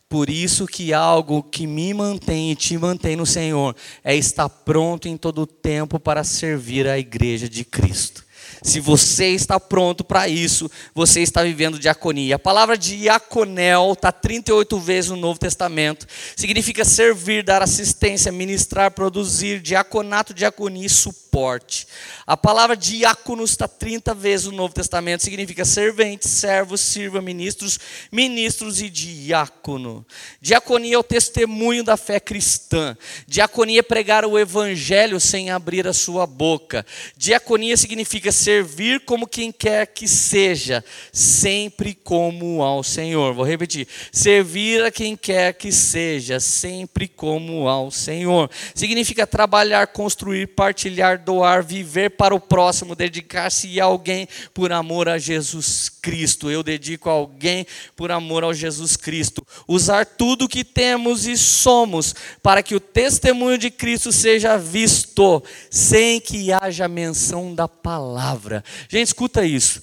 Por 0.09 0.31
isso 0.31 0.67
que 0.67 0.95
algo 0.95 1.43
que 1.43 1.67
me 1.67 1.93
mantém 1.93 2.51
e 2.51 2.57
te 2.57 2.79
mantém 2.79 3.17
no 3.17 3.27
Senhor 3.27 3.77
é 4.03 4.17
estar 4.17 4.49
pronto 4.49 5.07
em 5.07 5.17
todo 5.17 5.43
o 5.43 5.47
tempo 5.47 6.01
para 6.01 6.25
servir 6.25 6.89
a 6.89 6.99
igreja 6.99 7.49
de 7.49 7.65
Cristo. 7.65 8.25
Se 8.63 8.81
você 8.81 9.29
está 9.29 9.61
pronto 9.61 10.05
para 10.05 10.29
isso, 10.29 10.71
você 10.95 11.21
está 11.21 11.43
vivendo 11.43 11.79
diaconia. 11.79 12.37
A 12.37 12.39
palavra 12.39 12.77
diaconel 12.77 13.93
está 13.93 14.11
38 14.11 14.79
vezes 14.81 15.11
no 15.11 15.17
Novo 15.17 15.39
Testamento. 15.39 16.07
Significa 16.37 16.85
servir, 16.85 17.43
dar 17.43 17.63
assistência, 17.63 18.33
ministrar, 18.33 18.91
produzir, 18.91 19.61
diaconato, 19.61 20.35
diaconia 20.35 20.87
e 20.87 20.91
suporte. 20.91 21.87
A 22.27 22.37
palavra 22.37 22.77
diáconos 22.77 23.51
está 23.51 23.69
30 23.69 24.15
vezes 24.15 24.47
no 24.47 24.53
Novo 24.53 24.75
Testamento. 24.75 25.23
Significa 25.23 25.65
servente, 25.65 26.29
servo, 26.29 26.77
sirva, 26.77 27.23
ministros, 27.23 27.79
ministros 28.11 28.81
e 28.81 28.91
diácono. 28.91 30.05
Diaconia 30.41 30.97
é 30.97 30.99
o 30.99 31.03
testemunho 31.03 31.85
da 31.85 31.97
fé 31.97 32.19
cristã. 32.19 32.97
Diaconia 33.27 33.81
é 33.81 33.83
pregar 33.83 34.25
o 34.25 34.39
evangelho 34.39 35.21
sem 35.21 35.51
abrir 35.51 35.87
a 35.87 35.93
sua 35.93 36.27
boca. 36.27 36.85
Diaconia 37.17 37.77
significa 37.77 38.33
servir 38.39 39.01
como 39.01 39.27
quem 39.27 39.51
quer 39.51 39.87
que 39.87 40.07
seja, 40.07 40.85
sempre 41.13 41.93
como 41.93 42.63
ao 42.63 42.83
Senhor. 42.83 43.35
Vou 43.35 43.45
repetir: 43.45 43.87
servir 44.13 44.85
a 44.85 44.91
quem 44.91 45.17
quer 45.17 45.53
que 45.55 45.73
seja, 45.73 46.39
sempre 46.39 47.09
como 47.09 47.69
ao 47.69 47.91
Senhor. 47.91 48.49
Significa 48.75 49.27
trabalhar, 49.27 49.89
construir, 49.89 50.49
partilhar, 50.49 51.19
doar, 51.23 51.63
viver 51.63 52.11
para 52.11 52.35
o 52.35 52.41
próximo, 52.41 52.95
dedicar-se 52.95 53.81
a 53.81 53.85
alguém 53.85 54.29
por 54.55 54.73
amor 54.73 55.09
a 55.09 55.19
Jesus 55.19 55.89
Cristo. 55.89 56.51
Eu 56.51 56.63
dedico 56.63 57.11
a 57.11 57.13
alguém 57.13 57.67
por 57.97 58.11
amor 58.11 58.45
ao 58.45 58.55
Jesus 58.55 58.97
Cristo. 58.97 59.45
Usar 59.67 60.07
tudo 60.07 60.49
que 60.49 60.65
temos 60.65 61.27
e 61.27 61.37
somos 61.37 62.15
para 62.43 62.63
que 62.63 62.75
o 62.75 62.81
testemunho 62.81 63.59
de 63.59 63.71
Cristo 63.71 64.13
seja 64.13 64.57
visto, 64.57 65.43
sem 65.71 66.21
que 66.21 66.53
haja 66.53 66.87
menção 66.87 67.55
da 67.55 67.67
palavra 67.67 68.28
palavra. 68.29 68.63
Gente, 68.89 69.09
escuta 69.09 69.45
isso. 69.45 69.81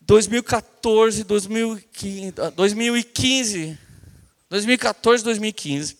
2014, 0.00 1.24
2015, 1.24 2.32
2015, 2.54 3.78
2014, 4.48 5.24
2015. 5.24 5.96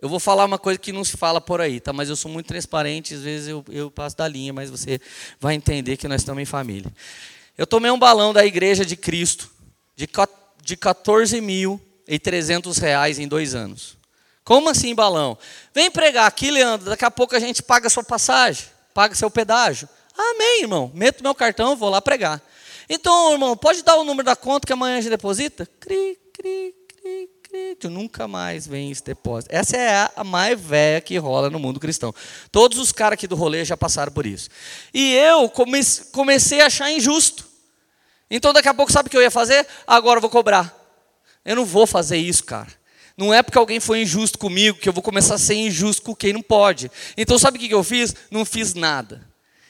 Eu 0.00 0.08
vou 0.08 0.20
falar 0.20 0.44
uma 0.44 0.58
coisa 0.58 0.78
que 0.78 0.92
não 0.92 1.04
se 1.04 1.16
fala 1.16 1.40
por 1.40 1.60
aí, 1.60 1.80
tá? 1.80 1.92
Mas 1.92 2.08
eu 2.08 2.16
sou 2.16 2.30
muito 2.30 2.46
transparente, 2.46 3.14
às 3.14 3.22
vezes 3.22 3.48
eu, 3.48 3.64
eu 3.68 3.90
passo 3.90 4.16
da 4.16 4.28
linha, 4.28 4.52
mas 4.52 4.70
você 4.70 5.00
vai 5.40 5.54
entender 5.54 5.96
que 5.96 6.06
nós 6.06 6.20
estamos 6.20 6.40
em 6.40 6.46
família. 6.46 6.92
Eu 7.56 7.66
tomei 7.66 7.90
um 7.90 7.98
balão 7.98 8.32
da 8.32 8.46
Igreja 8.46 8.84
de 8.84 8.96
Cristo 8.96 9.50
de, 9.96 10.08
de 10.62 10.76
14 10.76 11.40
mil 11.40 11.80
e 12.06 12.18
300 12.18 12.78
reais 12.78 13.18
em 13.18 13.26
dois 13.26 13.54
anos. 13.54 13.96
Como 14.44 14.70
assim 14.70 14.94
balão? 14.94 15.36
Vem 15.74 15.90
pregar 15.90 16.26
aqui, 16.26 16.50
Leandro, 16.50 16.88
daqui 16.88 17.04
a 17.04 17.10
pouco 17.10 17.34
a 17.36 17.40
gente 17.40 17.62
paga 17.62 17.88
a 17.88 17.90
sua 17.90 18.04
passagem, 18.04 18.64
paga 18.98 19.14
seu 19.14 19.30
pedágio. 19.30 19.88
Amém, 20.12 20.62
irmão. 20.62 20.90
Meto 20.92 21.22
meu 21.22 21.32
cartão, 21.32 21.76
vou 21.76 21.88
lá 21.88 22.02
pregar. 22.02 22.42
Então, 22.88 23.30
irmão, 23.30 23.56
pode 23.56 23.84
dar 23.84 23.94
o 23.94 24.02
número 24.02 24.26
da 24.26 24.34
conta 24.34 24.66
que 24.66 24.72
amanhã 24.72 24.98
a 24.98 25.00
gente 25.00 25.10
deposita? 25.10 25.68
Cri, 25.78 26.18
cri, 26.32 26.74
cri, 27.00 27.30
cri. 27.44 27.76
Tu 27.76 27.88
nunca 27.88 28.26
mais 28.26 28.66
vem 28.66 28.90
esse 28.90 29.04
depósito. 29.04 29.54
Essa 29.54 29.76
é 29.76 30.10
a 30.16 30.24
mais 30.24 30.60
velha 30.60 31.00
que 31.00 31.16
rola 31.16 31.48
no 31.48 31.60
mundo 31.60 31.78
cristão. 31.78 32.12
Todos 32.50 32.76
os 32.76 32.90
caras 32.90 33.14
aqui 33.14 33.28
do 33.28 33.36
rolê 33.36 33.64
já 33.64 33.76
passaram 33.76 34.10
por 34.10 34.26
isso. 34.26 34.50
E 34.92 35.14
eu 35.14 35.48
comecei 36.10 36.60
a 36.60 36.66
achar 36.66 36.90
injusto. 36.90 37.46
Então, 38.28 38.52
daqui 38.52 38.68
a 38.68 38.74
pouco, 38.74 38.90
sabe 38.90 39.06
o 39.06 39.10
que 39.12 39.16
eu 39.16 39.22
ia 39.22 39.30
fazer? 39.30 39.64
Agora 39.86 40.16
eu 40.16 40.22
vou 40.22 40.28
cobrar. 40.28 40.76
Eu 41.44 41.54
não 41.54 41.64
vou 41.64 41.86
fazer 41.86 42.16
isso, 42.16 42.42
cara. 42.42 42.77
Não 43.18 43.34
é 43.34 43.42
porque 43.42 43.58
alguém 43.58 43.80
foi 43.80 44.02
injusto 44.02 44.38
comigo 44.38 44.78
que 44.78 44.88
eu 44.88 44.92
vou 44.92 45.02
começar 45.02 45.34
a 45.34 45.38
ser 45.38 45.54
injusto 45.54 46.02
com 46.02 46.14
quem 46.14 46.32
não 46.32 46.40
pode. 46.40 46.88
Então, 47.16 47.36
sabe 47.36 47.58
o 47.58 47.60
que 47.60 47.74
eu 47.74 47.82
fiz? 47.82 48.14
Não 48.30 48.44
fiz 48.44 48.74
nada. 48.74 49.20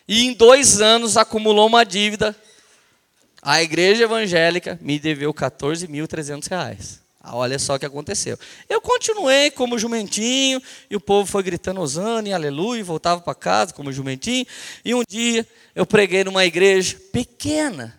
E 0.06 0.26
em 0.26 0.34
dois 0.34 0.82
anos 0.82 1.16
acumulou 1.16 1.66
uma 1.66 1.82
dívida. 1.82 2.36
A 3.40 3.62
igreja 3.62 4.04
evangélica 4.04 4.78
me 4.82 4.98
deveu 4.98 5.32
14.300 5.32 6.46
reais. 6.46 7.00
Ah, 7.18 7.34
olha 7.34 7.58
só 7.58 7.76
o 7.76 7.78
que 7.78 7.86
aconteceu. 7.86 8.38
Eu 8.68 8.82
continuei 8.82 9.50
como 9.50 9.78
jumentinho, 9.78 10.62
e 10.90 10.94
o 10.94 11.00
povo 11.00 11.26
foi 11.26 11.42
gritando 11.42 11.80
Osana 11.80 12.28
e 12.28 12.32
aleluia, 12.34 12.80
e 12.80 12.82
voltava 12.82 13.22
para 13.22 13.34
casa 13.34 13.72
como 13.72 13.90
jumentinho. 13.90 14.46
E 14.84 14.94
um 14.94 15.02
dia 15.08 15.46
eu 15.74 15.86
preguei 15.86 16.22
numa 16.22 16.44
igreja 16.44 16.98
pequena, 17.10 17.97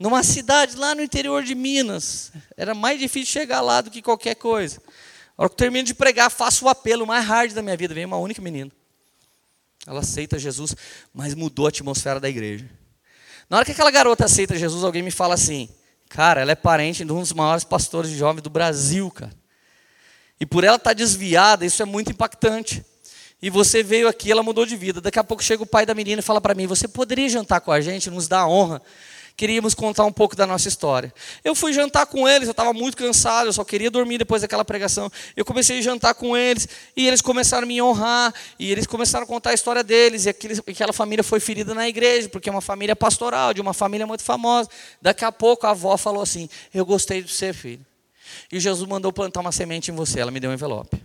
numa 0.00 0.22
cidade 0.22 0.76
lá 0.76 0.94
no 0.94 1.02
interior 1.02 1.42
de 1.42 1.54
Minas. 1.54 2.32
Era 2.56 2.74
mais 2.74 2.98
difícil 2.98 3.30
chegar 3.30 3.60
lá 3.60 3.82
do 3.82 3.90
que 3.90 4.00
qualquer 4.00 4.34
coisa. 4.34 4.80
A 5.36 5.42
hora 5.42 5.50
que 5.50 5.52
eu 5.52 5.58
termino 5.58 5.84
de 5.84 5.92
pregar, 5.92 6.30
faço 6.30 6.64
o 6.64 6.68
apelo 6.70 7.06
mais 7.06 7.22
hard 7.26 7.52
da 7.52 7.60
minha 7.60 7.76
vida. 7.76 7.92
Vem 7.92 8.06
uma 8.06 8.16
única 8.16 8.40
menina. 8.40 8.72
Ela 9.86 10.00
aceita 10.00 10.38
Jesus, 10.38 10.74
mas 11.12 11.34
mudou 11.34 11.66
a 11.66 11.68
atmosfera 11.68 12.18
da 12.18 12.30
igreja. 12.30 12.68
Na 13.48 13.58
hora 13.58 13.66
que 13.66 13.72
aquela 13.72 13.90
garota 13.90 14.24
aceita 14.24 14.56
Jesus, 14.56 14.84
alguém 14.84 15.02
me 15.02 15.10
fala 15.10 15.34
assim: 15.34 15.68
Cara, 16.08 16.40
ela 16.40 16.52
é 16.52 16.56
parente 16.56 17.04
de 17.04 17.12
um 17.12 17.20
dos 17.20 17.32
maiores 17.32 17.64
pastores 17.64 18.10
de 18.10 18.16
jovens 18.16 18.42
do 18.42 18.50
Brasil, 18.50 19.10
cara. 19.10 19.32
E 20.40 20.46
por 20.46 20.64
ela 20.64 20.76
estar 20.76 20.90
tá 20.90 20.94
desviada, 20.94 21.66
isso 21.66 21.82
é 21.82 21.84
muito 21.84 22.10
impactante. 22.10 22.82
E 23.42 23.50
você 23.50 23.82
veio 23.82 24.08
aqui, 24.08 24.30
ela 24.30 24.42
mudou 24.42 24.64
de 24.64 24.76
vida. 24.76 25.00
Daqui 25.00 25.18
a 25.18 25.24
pouco 25.24 25.42
chega 25.42 25.62
o 25.62 25.66
pai 25.66 25.84
da 25.84 25.94
menina 25.94 26.20
e 26.20 26.22
fala 26.22 26.40
para 26.40 26.54
mim: 26.54 26.66
Você 26.66 26.88
poderia 26.88 27.28
jantar 27.28 27.60
com 27.60 27.72
a 27.72 27.80
gente, 27.82 28.08
nos 28.08 28.30
a 28.32 28.46
honra 28.46 28.80
queríamos 29.40 29.74
contar 29.74 30.04
um 30.04 30.12
pouco 30.12 30.36
da 30.36 30.46
nossa 30.46 30.68
história. 30.68 31.10
Eu 31.42 31.54
fui 31.54 31.72
jantar 31.72 32.04
com 32.04 32.28
eles, 32.28 32.46
eu 32.46 32.50
estava 32.50 32.74
muito 32.74 32.94
cansado, 32.94 33.46
eu 33.46 33.52
só 33.54 33.64
queria 33.64 33.90
dormir 33.90 34.18
depois 34.18 34.42
daquela 34.42 34.66
pregação. 34.66 35.10
Eu 35.34 35.46
comecei 35.46 35.78
a 35.78 35.80
jantar 35.80 36.12
com 36.12 36.36
eles 36.36 36.68
e 36.94 37.08
eles 37.08 37.22
começaram 37.22 37.64
a 37.64 37.66
me 37.66 37.80
honrar 37.80 38.34
e 38.58 38.70
eles 38.70 38.86
começaram 38.86 39.24
a 39.24 39.26
contar 39.26 39.50
a 39.50 39.54
história 39.54 39.82
deles. 39.82 40.26
E 40.26 40.28
aqueles, 40.28 40.58
aquela 40.58 40.92
família 40.92 41.24
foi 41.24 41.40
ferida 41.40 41.72
na 41.72 41.88
igreja, 41.88 42.28
porque 42.28 42.50
é 42.50 42.52
uma 42.52 42.60
família 42.60 42.94
pastoral, 42.94 43.54
de 43.54 43.62
uma 43.62 43.72
família 43.72 44.06
muito 44.06 44.22
famosa. 44.22 44.68
Daqui 45.00 45.24
a 45.24 45.32
pouco 45.32 45.66
a 45.66 45.70
avó 45.70 45.96
falou 45.96 46.22
assim: 46.22 46.46
Eu 46.74 46.84
gostei 46.84 47.22
de 47.22 47.32
você, 47.32 47.54
filho. 47.54 47.80
E 48.52 48.60
Jesus 48.60 48.86
mandou 48.86 49.10
plantar 49.10 49.40
uma 49.40 49.52
semente 49.52 49.90
em 49.90 49.94
você, 49.94 50.20
ela 50.20 50.30
me 50.30 50.38
deu 50.38 50.50
um 50.50 50.52
envelope. 50.52 51.02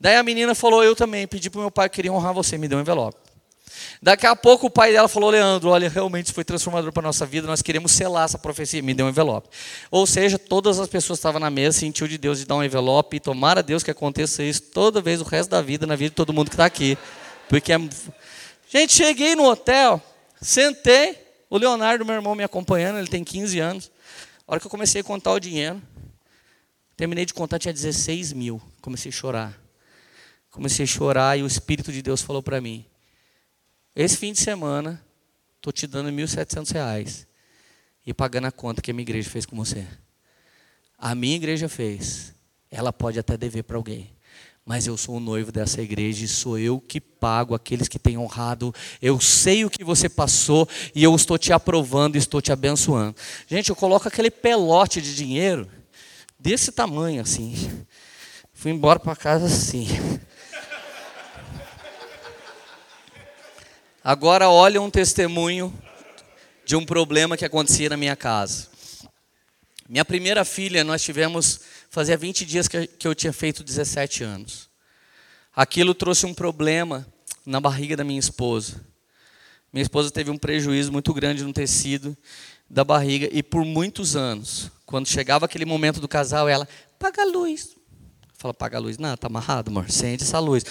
Daí 0.00 0.14
a 0.14 0.22
menina 0.22 0.54
falou: 0.54 0.84
Eu 0.84 0.94
também, 0.94 1.26
pedi 1.26 1.50
para 1.50 1.58
o 1.58 1.62
meu 1.62 1.72
pai 1.72 1.88
que 1.88 1.96
queria 1.96 2.12
honrar 2.12 2.32
você, 2.32 2.56
me 2.56 2.68
deu 2.68 2.78
um 2.78 2.82
envelope. 2.82 3.27
Daqui 4.00 4.26
a 4.26 4.36
pouco 4.36 4.66
o 4.66 4.70
pai 4.70 4.92
dela 4.92 5.08
falou: 5.08 5.30
Leandro, 5.30 5.70
olha, 5.70 5.88
realmente 5.88 6.32
foi 6.32 6.44
transformador 6.44 6.92
para 6.92 7.02
a 7.02 7.08
nossa 7.08 7.26
vida, 7.26 7.46
nós 7.46 7.62
queremos 7.62 7.92
selar 7.92 8.24
essa 8.24 8.38
profecia. 8.38 8.82
Me 8.82 8.94
deu 8.94 9.06
um 9.06 9.08
envelope. 9.08 9.48
Ou 9.90 10.06
seja, 10.06 10.38
todas 10.38 10.78
as 10.78 10.88
pessoas 10.88 11.18
estavam 11.18 11.40
na 11.40 11.50
mesa 11.50 11.78
sentiu 11.78 12.06
de 12.06 12.18
Deus 12.18 12.38
de 12.38 12.44
dar 12.44 12.56
um 12.56 12.64
envelope 12.64 13.16
e 13.16 13.20
tomara 13.20 13.62
Deus 13.62 13.82
que 13.82 13.90
aconteça 13.90 14.42
isso 14.42 14.62
toda 14.62 15.00
vez 15.00 15.20
o 15.20 15.24
resto 15.24 15.50
da 15.50 15.62
vida, 15.62 15.86
na 15.86 15.96
vida 15.96 16.10
de 16.10 16.16
todo 16.16 16.32
mundo 16.32 16.48
que 16.48 16.54
está 16.54 16.64
aqui. 16.64 16.96
Porque 17.48 17.72
é... 17.72 17.78
Gente, 18.68 18.92
cheguei 18.92 19.34
no 19.34 19.44
hotel, 19.44 20.02
sentei, 20.42 21.16
o 21.48 21.56
Leonardo, 21.56 22.04
meu 22.04 22.14
irmão, 22.14 22.34
me 22.34 22.44
acompanhando, 22.44 22.98
ele 22.98 23.08
tem 23.08 23.24
15 23.24 23.58
anos. 23.58 23.90
A 24.46 24.52
hora 24.52 24.60
que 24.60 24.66
eu 24.66 24.70
comecei 24.70 25.00
a 25.00 25.04
contar 25.04 25.32
o 25.32 25.40
dinheiro, 25.40 25.80
terminei 26.96 27.24
de 27.24 27.32
contar, 27.32 27.58
tinha 27.58 27.72
16 27.72 28.34
mil. 28.34 28.60
Comecei 28.82 29.10
a 29.10 29.12
chorar. 29.12 29.58
Comecei 30.50 30.84
a 30.84 30.86
chorar 30.86 31.38
e 31.38 31.42
o 31.42 31.46
Espírito 31.46 31.92
de 31.92 32.02
Deus 32.02 32.20
falou 32.20 32.42
para 32.42 32.60
mim: 32.60 32.84
esse 33.98 34.16
fim 34.16 34.32
de 34.32 34.38
semana, 34.38 35.04
estou 35.56 35.72
te 35.72 35.84
dando 35.84 36.08
R$ 36.08 36.14
1.700 36.14 37.26
e 38.06 38.14
pagando 38.14 38.46
a 38.46 38.52
conta 38.52 38.80
que 38.80 38.92
a 38.92 38.94
minha 38.94 39.02
igreja 39.02 39.28
fez 39.28 39.44
com 39.44 39.56
você. 39.56 39.84
A 40.96 41.16
minha 41.16 41.34
igreja 41.34 41.68
fez. 41.68 42.32
Ela 42.70 42.92
pode 42.92 43.18
até 43.18 43.36
dever 43.36 43.64
para 43.64 43.76
alguém. 43.76 44.08
Mas 44.64 44.86
eu 44.86 44.96
sou 44.96 45.16
o 45.16 45.20
noivo 45.20 45.50
dessa 45.50 45.82
igreja 45.82 46.24
e 46.24 46.28
sou 46.28 46.56
eu 46.56 46.80
que 46.80 47.00
pago 47.00 47.56
aqueles 47.56 47.88
que 47.88 47.98
têm 47.98 48.16
honrado. 48.16 48.72
Eu 49.02 49.18
sei 49.18 49.64
o 49.64 49.70
que 49.70 49.82
você 49.82 50.08
passou 50.08 50.68
e 50.94 51.02
eu 51.02 51.12
estou 51.16 51.36
te 51.36 51.52
aprovando 51.52 52.14
estou 52.14 52.40
te 52.40 52.52
abençoando. 52.52 53.16
Gente, 53.48 53.70
eu 53.70 53.74
coloco 53.74 54.06
aquele 54.06 54.30
pelote 54.30 55.02
de 55.02 55.16
dinheiro 55.16 55.68
desse 56.38 56.70
tamanho 56.70 57.20
assim. 57.20 57.84
Fui 58.52 58.70
embora 58.70 59.00
para 59.00 59.16
casa 59.16 59.46
assim. 59.46 59.88
Agora 64.08 64.48
olha 64.48 64.80
um 64.80 64.88
testemunho 64.88 65.70
de 66.64 66.74
um 66.74 66.86
problema 66.86 67.36
que 67.36 67.44
acontecia 67.44 67.90
na 67.90 67.96
minha 67.98 68.16
casa. 68.16 68.68
Minha 69.86 70.02
primeira 70.02 70.46
filha, 70.46 70.82
nós 70.82 71.02
tivemos, 71.02 71.60
fazia 71.90 72.16
20 72.16 72.46
dias 72.46 72.66
que 72.66 73.06
eu 73.06 73.14
tinha 73.14 73.34
feito 73.34 73.62
17 73.62 74.24
anos. 74.24 74.70
Aquilo 75.54 75.92
trouxe 75.92 76.24
um 76.24 76.32
problema 76.32 77.06
na 77.44 77.60
barriga 77.60 77.98
da 77.98 78.02
minha 78.02 78.18
esposa. 78.18 78.82
Minha 79.70 79.82
esposa 79.82 80.10
teve 80.10 80.30
um 80.30 80.38
prejuízo 80.38 80.90
muito 80.90 81.12
grande 81.12 81.44
no 81.44 81.52
tecido 81.52 82.16
da 82.66 82.84
barriga 82.84 83.28
e 83.30 83.42
por 83.42 83.62
muitos 83.62 84.16
anos, 84.16 84.70
quando 84.86 85.06
chegava 85.06 85.44
aquele 85.44 85.66
momento 85.66 86.00
do 86.00 86.08
casal, 86.08 86.48
ela, 86.48 86.66
paga 86.98 87.20
a 87.20 87.26
luz. 87.26 87.76
Fala, 88.38 88.54
paga 88.54 88.78
a 88.78 88.80
luz. 88.80 88.96
Não, 88.96 89.14
tá 89.18 89.26
amarrado, 89.26 89.68
amor, 89.68 89.84
acende 89.86 90.22
essa 90.22 90.38
luz. 90.38 90.64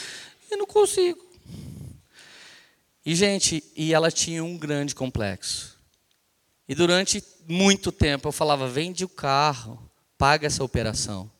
Eu 0.50 0.58
não 0.58 0.66
consigo. 0.66 1.27
E, 3.08 3.16
gente, 3.16 3.64
e 3.74 3.94
ela 3.94 4.12
tinha 4.12 4.44
um 4.44 4.58
grande 4.58 4.94
complexo. 4.94 5.80
E 6.68 6.76
durante 6.76 7.24
muito 7.48 7.90
tempo 7.90 8.28
eu 8.28 8.34
falava: 8.34 8.68
vende 8.68 9.06
o 9.06 9.08
carro, 9.08 9.80
paga 10.18 10.46
essa 10.46 10.62
operação. 10.62 11.32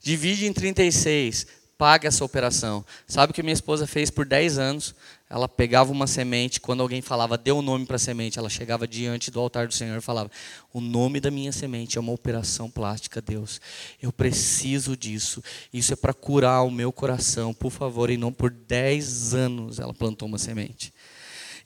Divide 0.00 0.46
em 0.46 0.54
36, 0.54 1.48
paga 1.76 2.08
essa 2.08 2.24
operação. 2.24 2.82
Sabe 3.06 3.30
o 3.30 3.34
que 3.34 3.42
minha 3.42 3.52
esposa 3.52 3.86
fez 3.86 4.08
por 4.08 4.24
10 4.24 4.56
anos? 4.56 4.94
Ela 5.28 5.48
pegava 5.48 5.90
uma 5.90 6.06
semente, 6.06 6.60
quando 6.60 6.82
alguém 6.82 7.02
falava, 7.02 7.36
dê 7.36 7.50
o 7.50 7.58
um 7.58 7.62
nome 7.62 7.84
para 7.84 7.96
a 7.96 7.98
semente, 7.98 8.38
ela 8.38 8.48
chegava 8.48 8.86
diante 8.86 9.28
do 9.28 9.40
altar 9.40 9.66
do 9.66 9.74
Senhor 9.74 9.98
e 9.98 10.00
falava: 10.00 10.30
O 10.72 10.80
nome 10.80 11.18
da 11.18 11.32
minha 11.32 11.50
semente 11.50 11.98
é 11.98 12.00
uma 12.00 12.12
operação 12.12 12.70
plástica, 12.70 13.20
Deus. 13.20 13.60
Eu 14.00 14.12
preciso 14.12 14.96
disso. 14.96 15.42
Isso 15.72 15.92
é 15.92 15.96
para 15.96 16.14
curar 16.14 16.62
o 16.62 16.70
meu 16.70 16.92
coração, 16.92 17.52
por 17.52 17.72
favor. 17.72 18.08
E 18.08 18.16
não 18.16 18.32
por 18.32 18.50
10 18.50 19.34
anos 19.34 19.80
ela 19.80 19.92
plantou 19.92 20.28
uma 20.28 20.38
semente. 20.38 20.94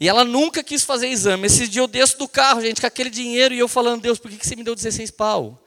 E 0.01 0.09
ela 0.09 0.25
nunca 0.25 0.65
quis 0.65 0.83
fazer 0.83 1.09
exame. 1.09 1.47
Esse 1.47 1.69
dia 1.69 1.83
eu 1.83 1.87
desço 1.87 2.19
do 2.19 2.27
carro, 2.27 2.63
gente, 2.63 2.81
com 2.81 2.87
aquele 2.87 3.11
dinheiro, 3.11 3.53
e 3.53 3.59
eu 3.59 3.69
falando: 3.69 4.01
Deus, 4.01 4.19
por 4.19 4.31
que 4.31 4.47
você 4.47 4.57
me 4.57 4.65
deu 4.65 4.75
16 4.75 5.11
pau? 5.11 5.63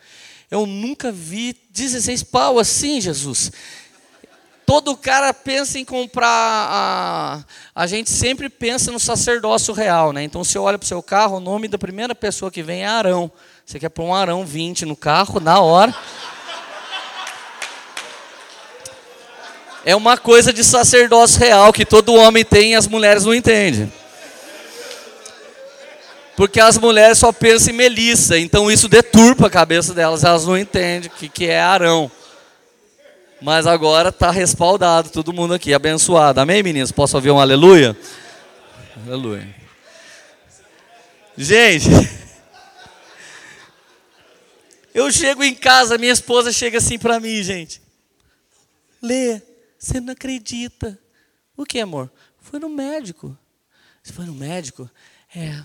Eu 0.49 0.65
nunca 0.65 1.11
vi 1.11 1.55
16 1.69 2.23
pau 2.23 2.57
assim, 2.57 2.99
Jesus. 2.99 3.51
Todo 4.65 4.95
cara 4.95 5.33
pensa 5.33 5.77
em 5.77 5.85
comprar. 5.85 6.27
A, 6.27 7.43
a 7.75 7.87
gente 7.87 8.09
sempre 8.09 8.49
pensa 8.49 8.91
no 8.91 8.99
sacerdócio 8.99 9.73
real, 9.73 10.13
né? 10.13 10.23
Então, 10.23 10.43
você 10.43 10.57
olha 10.57 10.77
para 10.77 10.85
o 10.85 10.87
seu 10.87 11.03
carro, 11.03 11.37
o 11.37 11.39
nome 11.39 11.67
da 11.67 11.77
primeira 11.77 12.15
pessoa 12.15 12.49
que 12.49 12.63
vem 12.63 12.83
é 12.83 12.87
Arão. 12.87 13.31
Você 13.65 13.79
quer 13.79 13.89
pôr 13.89 14.03
um 14.03 14.15
Arão 14.15 14.45
20 14.45 14.85
no 14.85 14.95
carro, 14.95 15.39
na 15.39 15.59
hora. 15.59 15.93
É 19.85 19.95
uma 19.95 20.17
coisa 20.17 20.53
de 20.53 20.63
sacerdócio 20.63 21.39
real 21.39 21.73
que 21.73 21.85
todo 21.85 22.13
homem 22.13 22.45
tem 22.45 22.71
e 22.71 22.75
as 22.75 22.87
mulheres 22.87 23.25
não 23.25 23.33
entendem. 23.33 23.91
Porque 26.35 26.59
as 26.59 26.77
mulheres 26.77 27.17
só 27.17 27.31
pensam 27.31 27.73
em 27.73 27.77
Melissa, 27.77 28.39
então 28.39 28.71
isso 28.71 28.87
deturpa 28.87 29.47
a 29.47 29.51
cabeça 29.51 29.93
delas, 29.93 30.23
elas 30.23 30.45
não 30.45 30.57
entendem 30.57 31.09
o 31.09 31.13
que, 31.13 31.29
que 31.29 31.45
é 31.45 31.61
Arão. 31.61 32.09
Mas 33.43 33.67
agora 33.67 34.07
está 34.07 34.31
respaldado, 34.31 35.09
todo 35.09 35.33
mundo 35.33 35.53
aqui, 35.53 35.73
abençoado. 35.73 36.39
Amém, 36.39 36.63
meninos? 36.63 36.93
Posso 36.93 37.17
ouvir 37.17 37.29
um 37.29 37.41
aleluia? 37.41 37.93
Aleluia. 39.05 39.53
Gente, 41.35 41.89
eu 44.95 45.11
chego 45.11 45.43
em 45.43 45.53
casa, 45.53 45.97
minha 45.97 46.13
esposa 46.13 46.53
chega 46.53 46.77
assim 46.77 46.97
para 46.97 47.19
mim, 47.19 47.43
gente. 47.43 47.81
Lê, 49.01 49.41
você 49.77 49.99
não 49.99 50.13
acredita. 50.13 50.97
O 51.57 51.65
que, 51.65 51.81
amor? 51.81 52.09
Foi 52.39 52.61
no 52.61 52.69
médico. 52.69 53.37
Você 54.01 54.13
foi 54.13 54.25
no 54.25 54.33
médico? 54.33 54.89
É. 55.35 55.61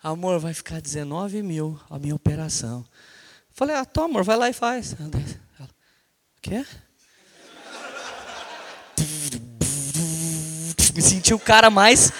Amor, 0.00 0.38
vai 0.38 0.54
ficar 0.54 0.80
19 0.80 1.42
mil 1.42 1.76
a 1.90 1.98
minha 1.98 2.14
operação. 2.14 2.86
Falei, 3.50 3.74
ah, 3.74 3.84
toma, 3.84 4.10
amor, 4.10 4.22
vai 4.22 4.36
lá 4.36 4.48
e 4.48 4.52
faz. 4.52 4.92
O 4.92 6.40
quê? 6.40 6.64
Me 10.94 11.02
senti 11.02 11.34
o 11.34 11.38
cara 11.38 11.70
mais. 11.70 12.12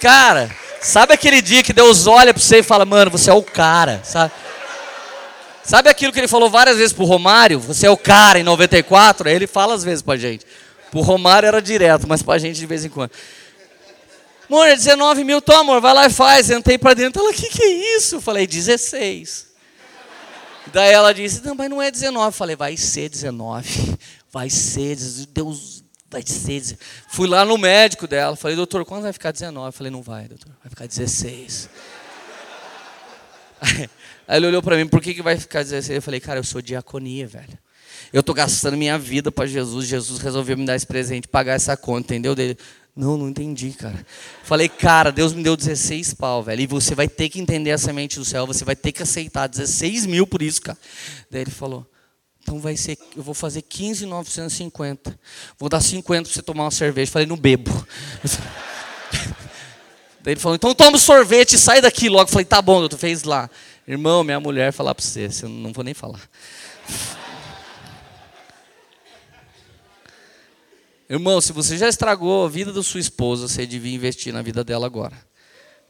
Cara, 0.00 0.48
sabe 0.80 1.12
aquele 1.12 1.42
dia 1.42 1.62
que 1.62 1.72
Deus 1.72 2.06
olha 2.06 2.32
para 2.32 2.40
você 2.40 2.58
e 2.58 2.62
fala, 2.62 2.84
mano, 2.84 3.10
você 3.10 3.30
é 3.30 3.34
o 3.34 3.42
cara, 3.42 4.00
sabe? 4.04 4.32
Sabe 5.64 5.90
aquilo 5.90 6.12
que 6.12 6.20
ele 6.20 6.28
falou 6.28 6.48
várias 6.48 6.78
vezes 6.78 6.92
pro 6.92 7.04
Romário? 7.04 7.60
Você 7.60 7.86
é 7.86 7.90
o 7.90 7.96
cara 7.96 8.38
em 8.38 8.42
94? 8.42 9.28
Aí 9.28 9.34
ele 9.34 9.46
fala 9.46 9.74
às 9.74 9.84
vezes 9.84 10.02
pra 10.02 10.16
gente. 10.16 10.46
Pro 10.90 11.00
Romário 11.00 11.46
era 11.46 11.60
direto, 11.60 12.06
mas 12.08 12.22
pra 12.22 12.38
gente 12.38 12.58
de 12.58 12.64
vez 12.64 12.84
em 12.84 12.88
quando. 12.88 13.10
Amor, 14.48 14.66
é 14.66 14.74
19 14.74 15.24
mil, 15.24 15.42
toma, 15.42 15.60
amor, 15.60 15.80
vai 15.80 15.92
lá 15.92 16.06
e 16.06 16.10
faz. 16.10 16.48
Entrei 16.48 16.78
para 16.78 16.94
dentro, 16.94 17.20
ela, 17.20 17.30
o 17.30 17.34
que, 17.34 17.50
que 17.50 17.62
é 17.62 17.96
isso? 17.96 18.16
Eu 18.16 18.20
falei, 18.20 18.46
16. 18.46 19.47
Daí 20.72 20.92
ela 20.92 21.12
disse, 21.12 21.44
não, 21.44 21.54
mas 21.54 21.70
não 21.70 21.82
é 21.82 21.90
19. 21.90 22.26
Eu 22.26 22.32
falei, 22.32 22.56
vai 22.56 22.76
ser 22.76 23.08
19. 23.08 23.98
Vai 24.30 24.50
ser, 24.50 24.96
Deus, 25.32 25.82
vai 26.10 26.22
ser. 26.26 26.76
Fui 27.08 27.26
lá 27.26 27.44
no 27.44 27.56
médico 27.56 28.06
dela, 28.06 28.36
falei, 28.36 28.56
doutor, 28.56 28.84
quando 28.84 29.02
vai 29.02 29.12
ficar 29.12 29.32
19? 29.32 29.68
Eu 29.68 29.72
falei, 29.72 29.90
não 29.90 30.02
vai, 30.02 30.28
doutor, 30.28 30.52
vai 30.62 30.70
ficar 30.70 30.86
16. 30.86 31.70
Aí, 34.28 34.36
ele 34.36 34.46
olhou 34.46 34.62
para 34.62 34.76
mim, 34.76 34.86
por 34.86 35.00
que, 35.00 35.14
que 35.14 35.22
vai 35.22 35.38
ficar 35.38 35.62
16? 35.62 35.96
Eu 35.96 36.02
falei, 36.02 36.20
cara, 36.20 36.38
eu 36.38 36.44
sou 36.44 36.60
diaconia, 36.60 37.26
velho. 37.26 37.58
Eu 38.12 38.20
estou 38.20 38.34
gastando 38.34 38.76
minha 38.76 38.98
vida 38.98 39.30
para 39.30 39.46
Jesus. 39.46 39.86
Jesus 39.86 40.20
resolveu 40.20 40.56
me 40.56 40.64
dar 40.64 40.76
esse 40.76 40.86
presente, 40.86 41.28
pagar 41.28 41.54
essa 41.54 41.76
conta, 41.76 42.14
entendeu? 42.14 42.34
Dele, 42.34 42.56
não, 42.98 43.16
não 43.16 43.28
entendi, 43.28 43.70
cara. 43.70 44.04
Falei, 44.42 44.68
cara, 44.68 45.12
Deus 45.12 45.32
me 45.32 45.40
deu 45.40 45.56
16 45.56 46.14
pau, 46.14 46.42
velho. 46.42 46.62
E 46.62 46.66
você 46.66 46.96
vai 46.96 47.06
ter 47.06 47.28
que 47.28 47.40
entender 47.40 47.70
a 47.70 47.78
semente 47.78 48.18
do 48.18 48.24
céu, 48.24 48.44
você 48.44 48.64
vai 48.64 48.74
ter 48.74 48.90
que 48.90 49.00
aceitar 49.00 49.46
16 49.46 50.04
mil 50.04 50.26
por 50.26 50.42
isso, 50.42 50.60
cara. 50.60 50.76
Daí 51.30 51.42
ele 51.42 51.50
falou, 51.52 51.86
então 52.42 52.58
vai 52.58 52.76
ser, 52.76 52.98
eu 53.16 53.22
vou 53.22 53.34
fazer 53.34 53.62
15,950. 53.62 55.16
Vou 55.56 55.68
dar 55.68 55.80
50 55.80 56.24
para 56.24 56.34
você 56.34 56.42
tomar 56.42 56.64
uma 56.64 56.72
cerveja. 56.72 57.12
Falei, 57.12 57.28
não 57.28 57.36
bebo. 57.36 57.70
Daí 60.20 60.32
ele 60.34 60.40
falou, 60.40 60.56
então 60.56 60.74
toma 60.74 60.98
sorvete 60.98 61.52
e 61.52 61.58
sai 61.58 61.80
daqui 61.80 62.08
logo. 62.08 62.28
Falei, 62.28 62.46
tá 62.46 62.60
bom, 62.60 62.88
tu 62.88 62.98
fez 62.98 63.22
lá. 63.22 63.48
Irmão, 63.86 64.24
minha 64.24 64.40
mulher 64.40 64.72
falar 64.72 64.92
para 64.92 65.04
você, 65.04 65.30
eu 65.44 65.48
não 65.48 65.72
vou 65.72 65.84
nem 65.84 65.94
falar. 65.94 66.20
Irmão, 71.08 71.40
se 71.40 71.52
você 71.52 71.78
já 71.78 71.88
estragou 71.88 72.44
a 72.44 72.48
vida 72.48 72.70
da 72.72 72.82
sua 72.82 73.00
esposa, 73.00 73.48
você 73.48 73.66
devia 73.66 73.94
investir 73.94 74.32
na 74.32 74.42
vida 74.42 74.62
dela 74.62 74.84
agora. 74.84 75.16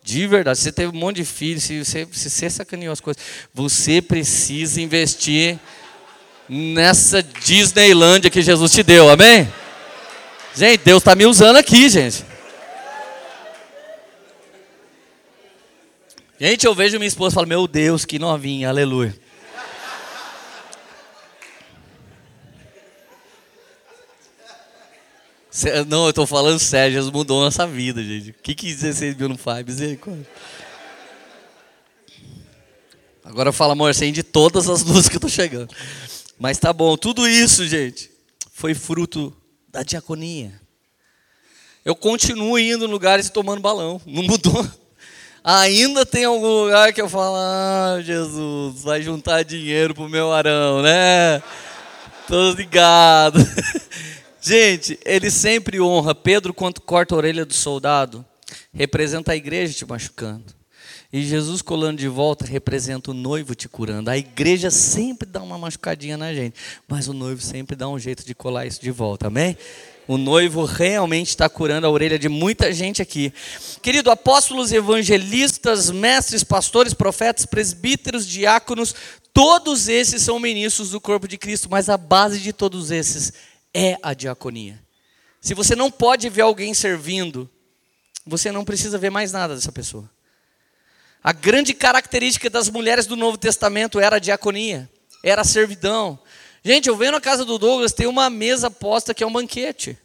De 0.01 0.27
verdade, 0.29 0.59
você 0.61 0.71
teve 0.71 0.97
um 0.97 0.99
monte 0.99 1.17
de 1.17 1.25
filhos, 1.25 1.65
se 1.65 1.85
você, 1.85 2.07
se 2.13 2.31
você 2.31 2.49
sacaneou 2.49 2.93
as 2.93 3.01
coisas, 3.01 3.21
você 3.53 4.01
precisa 4.01 4.81
investir 4.81 5.59
nessa 6.49 7.23
Disneylândia 7.23 8.31
que 8.31 8.41
Jesus 8.41 8.73
te 8.73 8.83
deu, 8.85 9.11
amém? 9.11 9.53
Gente, 10.55 10.83
Deus 10.85 11.01
está 11.01 11.15
me 11.15 11.27
usando 11.27 11.57
aqui, 11.57 11.89
gente. 11.89 12.25
Gente, 16.41 16.65
eu 16.65 16.75
vejo 16.75 16.97
minha 16.99 17.09
esposa 17.09 17.35
e 17.35 17.37
falo, 17.37 17.49
meu 17.49 17.67
Deus, 17.67 18.05
que 18.05 18.19
novinha, 18.19 18.69
aleluia. 18.69 19.15
Não, 25.89 26.05
eu 26.05 26.11
estou 26.11 26.27
falando 26.27 26.59
sério, 26.59 26.95
Jesus 26.95 27.13
mudou 27.13 27.43
nossa 27.43 27.67
vida, 27.67 28.03
gente. 28.03 28.31
O 28.31 28.35
que, 28.35 28.55
que 28.55 28.67
16 28.67 29.17
mil 29.17 29.29
não 29.29 29.39
faz? 29.39 29.65
Misericórdia. 29.65 30.27
Agora 33.25 33.53
fala, 33.53 33.73
amor, 33.73 33.91
acende 33.91 34.23
todas 34.23 34.69
as 34.69 34.83
luzes 34.83 35.09
que 35.09 35.17
eu 35.17 35.19
estou 35.19 35.31
chegando. 35.31 35.75
Mas 36.39 36.59
tá 36.59 36.73
bom, 36.73 36.97
tudo 36.97 37.29
isso, 37.29 37.67
gente, 37.67 38.11
foi 38.53 38.75
fruto 38.75 39.37
da 39.69 39.83
diaconia. 39.83 40.61
Eu 41.85 41.95
continuo 41.95 42.59
indo 42.59 42.85
em 42.85 42.89
lugares 42.89 43.27
e 43.27 43.33
tomando 43.33 43.61
balão, 43.61 44.01
não 44.07 44.23
mudou. 44.23 44.67
Ainda 45.43 46.05
tem 46.05 46.25
algum 46.25 46.65
lugar 46.65 46.93
que 46.93 47.01
eu 47.01 47.09
falo, 47.09 47.37
ah, 47.37 48.01
Jesus, 48.03 48.83
vai 48.83 49.03
juntar 49.03 49.43
dinheiro 49.43 49.95
pro 49.95 50.09
meu 50.09 50.33
arão, 50.33 50.83
né? 50.83 51.43
Tô 52.27 52.53
ligado. 52.53 53.39
Gente, 54.41 54.99
ele 55.05 55.31
sempre 55.31 55.81
honra. 55.81 56.15
Pedro, 56.15 56.55
quando 56.55 56.81
corta 56.81 57.15
a 57.15 57.19
orelha 57.19 57.45
do 57.45 57.55
soldado, 57.55 58.25
representa 58.73 59.33
a 59.33 59.37
igreja 59.37 59.75
te 59.75 59.85
machucando. 59.85 60.59
E 61.13 61.23
Jesus 61.23 61.63
colando 61.63 61.99
de 61.99 62.09
volta 62.09 62.45
representa 62.45 63.11
o 63.11 63.15
noivo 63.15 63.55
te 63.55 63.69
curando. 63.69 64.11
A 64.11 64.19
igreja 64.19 64.71
sempre 64.71 65.27
dá 65.27 65.43
uma 65.43 65.57
machucadinha 65.57 66.19
na 66.19 66.35
gente, 66.35 66.55
mas 66.87 67.09
o 67.09 67.15
noivo 67.15 67.41
sempre 67.41 67.75
dá 67.75 67.89
um 67.89 67.99
jeito 67.99 68.27
de 68.27 68.35
colar 68.35 68.67
isso 68.67 68.81
de 68.81 68.91
volta, 68.91 69.29
amém? 69.29 69.57
O 70.07 70.19
noivo 70.19 70.65
realmente 70.65 71.29
está 71.29 71.49
curando 71.49 71.87
a 71.87 71.91
orelha 71.91 72.19
de 72.19 72.29
muita 72.29 72.73
gente 72.73 73.01
aqui. 73.01 73.33
Querido, 73.83 74.11
apóstolos, 74.11 74.71
evangelistas, 74.71 75.91
mestres, 75.91 76.45
pastores, 76.45 76.95
profetas, 76.95 77.47
presbíteros, 77.47 78.27
diáconos, 78.27 78.95
todos 79.33 79.89
esses 79.89 80.23
são 80.23 80.39
ministros 80.39 80.91
do 80.91 81.01
corpo 81.01 81.27
de 81.27 81.39
Cristo, 81.39 81.69
mas 81.71 81.89
a 81.89 81.97
base 81.97 82.39
de 82.41 82.53
todos 82.53 82.91
esses 82.91 83.33
é 83.79 83.97
a 84.03 84.13
diaconia. 84.13 84.83
Se 85.41 85.55
você 85.55 85.77
não 85.77 85.89
pode 85.89 86.29
ver 86.29 86.43
alguém 86.43 86.75
servindo, 86.75 87.49
você 88.27 88.51
não 88.51 88.65
precisa 88.65 88.99
ver 88.99 89.09
mais 89.09 89.31
nada 89.31 89.55
dessa 89.55 89.71
pessoa. 89.71 90.11
A 91.23 91.33
grande 91.33 91.73
característica 91.73 92.51
das 92.51 92.69
mulheres 92.69 93.07
do 93.07 93.15
Novo 93.15 93.39
Testamento 93.39 94.01
era 94.01 94.17
a 94.17 94.19
diaconia, 94.19 94.91
era 95.23 95.43
a 95.43 95.45
servidão. 95.45 96.19
Gente, 96.65 96.89
eu 96.89 96.97
venho 96.97 97.13
na 97.13 97.21
casa 97.21 97.45
do 97.45 97.57
Douglas, 97.57 97.93
tem 97.93 98.09
uma 98.09 98.29
mesa 98.29 98.69
posta 98.69 99.15
que 99.15 99.23
é 99.23 99.27
um 99.27 99.33
banquete. 99.33 99.97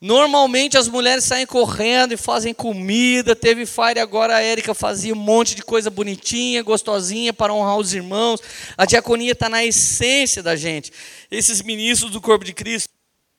Normalmente 0.00 0.76
as 0.76 0.88
mulheres 0.88 1.22
saem 1.22 1.46
correndo 1.46 2.12
e 2.12 2.16
fazem 2.16 2.52
comida. 2.52 3.36
Teve 3.36 3.64
fire 3.64 4.00
agora, 4.00 4.34
a 4.34 4.40
Érica 4.40 4.74
fazia 4.74 5.12
um 5.12 5.16
monte 5.16 5.54
de 5.54 5.62
coisa 5.62 5.90
bonitinha, 5.90 6.60
gostosinha 6.60 7.32
para 7.32 7.54
honrar 7.54 7.76
os 7.76 7.94
irmãos. 7.94 8.40
A 8.76 8.84
diaconia 8.84 9.30
está 9.30 9.48
na 9.48 9.64
essência 9.64 10.42
da 10.42 10.56
gente. 10.56 10.92
Esses 11.30 11.62
ministros 11.62 12.10
do 12.10 12.20
corpo 12.20 12.44
de 12.44 12.52
Cristo 12.52 12.91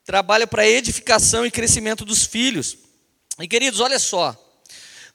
trabalha 0.06 0.46
para 0.46 0.68
edificação 0.68 1.46
e 1.46 1.52
crescimento 1.52 2.06
dos 2.06 2.26
filhos. 2.26 2.78
E 3.40 3.48
queridos, 3.48 3.80
olha 3.80 4.00
só. 4.00 4.40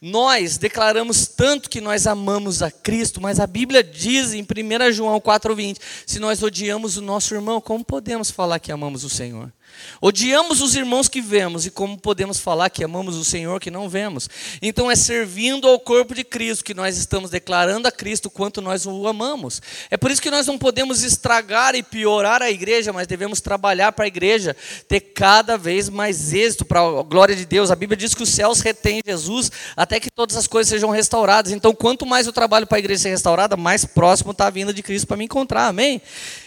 Nós 0.01 0.57
declaramos 0.57 1.27
tanto 1.27 1.69
que 1.69 1.81
nós 1.81 2.07
amamos 2.07 2.63
a 2.63 2.71
Cristo, 2.71 3.21
mas 3.21 3.41
a 3.41 3.47
Bíblia 3.49 3.83
diz 3.83 4.33
em 4.33 4.43
1 4.43 4.93
João 4.93 5.21
4,20: 5.21 5.79
se 6.07 6.21
nós 6.21 6.43
odiamos 6.43 6.97
o 6.97 7.03
nosso 7.03 7.35
irmão, 7.35 7.61
como 7.61 7.85
podemos 7.85 8.31
falar 8.31 8.61
que 8.61 8.71
amamos 8.71 9.03
o 9.03 9.11
Senhor? 9.11 9.53
Odiamos 10.01 10.61
os 10.61 10.77
irmãos 10.77 11.09
que 11.09 11.21
vemos 11.21 11.67
e 11.67 11.71
como 11.71 11.99
podemos 11.99 12.39
falar 12.39 12.71
que 12.71 12.85
amamos 12.85 13.17
o 13.17 13.25
Senhor 13.25 13.59
que 13.59 13.71
não 13.71 13.89
vemos? 13.89 14.29
Então 14.63 14.91
é 14.91 14.95
servindo 14.95 15.67
ao 15.67 15.81
corpo 15.81 16.15
de 16.15 16.23
Cristo 16.23 16.65
que 16.65 16.75
nós 16.75 16.97
estamos 16.97 17.31
declarando 17.31 17.89
a 17.89 17.91
Cristo 17.91 18.31
quanto 18.31 18.61
nós 18.61 18.87
o 18.87 19.09
amamos. 19.09 19.61
É 19.91 19.97
por 19.97 20.11
isso 20.11 20.23
que 20.23 20.31
nós 20.31 20.47
não 20.47 20.57
podemos 20.57 21.03
estragar 21.03 21.75
e 21.75 21.83
piorar 21.83 22.43
a 22.43 22.51
igreja, 22.51 22.93
mas 22.93 23.07
devemos 23.07 23.41
trabalhar 23.41 23.93
para 23.93 24.05
a 24.05 24.09
igreja 24.09 24.57
ter 24.87 25.01
cada 25.01 25.59
vez 25.59 25.89
mais 25.89 26.33
êxito 26.33 26.65
para 26.65 26.81
a 26.81 27.03
glória 27.03 27.35
de 27.35 27.45
Deus. 27.45 27.71
A 27.71 27.77
Bíblia 27.77 27.97
diz 27.97 28.15
que 28.15 28.23
os 28.23 28.29
céus 28.29 28.61
retêm 28.61 29.01
Jesus 29.05 29.51
até 29.77 29.99
que 29.99 30.11
todas 30.11 30.37
as 30.37 30.47
coisas 30.47 30.71
sejam 30.71 30.91
restauradas. 30.91 31.51
Então, 31.51 31.75
quanto 31.75 32.07
mais 32.07 32.27
eu 32.27 32.33
trabalho 32.33 32.67
para 32.67 32.79
a 32.79 32.81
igreja 32.81 33.03
ser 33.03 33.11
restaurada, 33.11 33.57
mais 33.57 33.85
próximo 33.85 34.31
está 34.31 34.47
a 34.47 34.51
vinda 34.51 34.73
de 34.73 34.83
Cristo 34.83 35.07
para 35.07 35.17
me 35.17 35.25
encontrar. 35.25 35.67
Amém? 35.67 36.01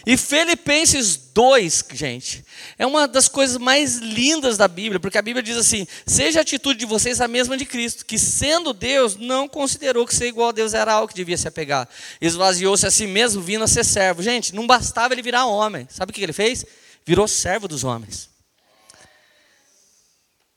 E 0.04 0.16
Filipenses 0.16 1.16
2, 1.32 1.84
gente, 1.92 2.44
é 2.76 2.84
uma 2.84 3.06
das 3.06 3.28
coisas 3.28 3.56
mais 3.56 3.98
lindas 3.98 4.56
da 4.56 4.66
Bíblia, 4.66 4.98
porque 4.98 5.16
a 5.16 5.22
Bíblia 5.22 5.42
diz 5.42 5.56
assim: 5.56 5.86
seja 6.04 6.40
a 6.40 6.42
atitude 6.42 6.80
de 6.80 6.86
vocês 6.86 7.20
a 7.20 7.28
mesma 7.28 7.56
de 7.56 7.64
Cristo, 7.64 8.04
que 8.04 8.18
sendo 8.18 8.72
Deus, 8.72 9.16
não 9.16 9.46
considerou 9.46 10.04
que 10.04 10.14
ser 10.14 10.26
igual 10.26 10.48
a 10.48 10.52
Deus 10.52 10.74
era 10.74 10.92
algo 10.92 11.08
que 11.08 11.14
devia 11.14 11.38
se 11.38 11.46
apegar. 11.46 11.88
Esvaziou-se 12.20 12.86
a 12.86 12.90
si 12.90 13.06
mesmo, 13.06 13.40
vindo 13.40 13.62
a 13.62 13.68
ser 13.68 13.84
servo. 13.84 14.22
Gente, 14.22 14.54
não 14.54 14.66
bastava 14.66 15.14
ele 15.14 15.22
virar 15.22 15.46
homem. 15.46 15.86
Sabe 15.88 16.10
o 16.10 16.14
que 16.14 16.22
ele 16.22 16.32
fez? 16.32 16.64
Virou 17.06 17.28
servo 17.28 17.68
dos 17.68 17.84
homens. 17.84 18.28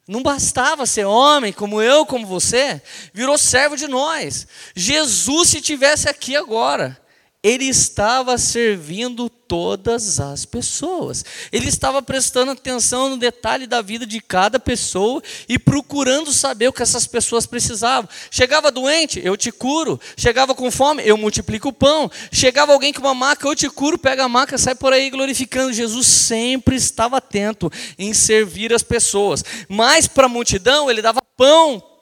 Não 0.08 0.22
bastava 0.22 0.86
ser 0.86 1.06
homem 1.06 1.52
como 1.52 1.82
eu, 1.82 2.06
como 2.06 2.28
você, 2.28 2.82
virou 3.12 3.38
servo 3.38 3.76
de 3.76 3.88
nós. 3.88 4.48
Jesus, 4.76 5.50
se 5.50 5.62
tivesse 5.62 6.08
aqui 6.08 6.36
agora, 6.36 7.00
ele 7.46 7.66
estava 7.66 8.40
servindo 8.40 9.30
todas 9.30 10.20
as 10.20 10.46
pessoas. 10.46 11.24
Ele 11.52 11.70
estava 11.70 12.02
prestando 12.02 12.50
atenção 12.50 13.08
no 13.08 13.18
detalhe 13.18 13.68
da 13.68 13.84
vida 13.84 14.04
de 14.04 14.20
cada 14.20 14.60
pessoa 14.60 15.22
e 15.48 15.60
procurando 15.60 16.34
saber 16.34 16.70
o 16.70 16.74
que 16.74 16.82
essas 16.82 17.06
pessoas 17.06 17.46
precisavam. 17.46 18.10
Chegava 18.32 18.72
doente, 18.72 19.22
eu 19.24 19.38
te 19.38 19.52
curo. 19.52 20.02
Chegava 20.18 20.56
com 20.56 20.72
fome, 20.72 21.04
eu 21.06 21.16
multiplico 21.18 21.70
o 21.70 21.74
pão. 21.74 22.10
Chegava 22.32 22.74
alguém 22.74 22.92
com 22.92 23.02
uma 23.02 23.14
maca, 23.14 23.48
eu 23.48 23.56
te 23.56 23.70
curo, 23.70 24.00
pega 24.00 24.24
a 24.24 24.30
maca, 24.30 24.58
sai 24.58 24.74
por 24.74 24.92
aí 24.92 25.12
glorificando. 25.12 25.72
Jesus 25.72 26.08
sempre 26.08 26.76
estava 26.76 27.18
atento 27.18 27.72
em 28.00 28.12
servir 28.12 28.74
as 28.74 28.82
pessoas. 28.82 29.46
Mas 29.70 30.08
para 30.08 30.26
a 30.26 30.30
multidão, 30.30 30.90
ele 30.90 31.00
dava 31.00 31.22
pão 31.38 31.95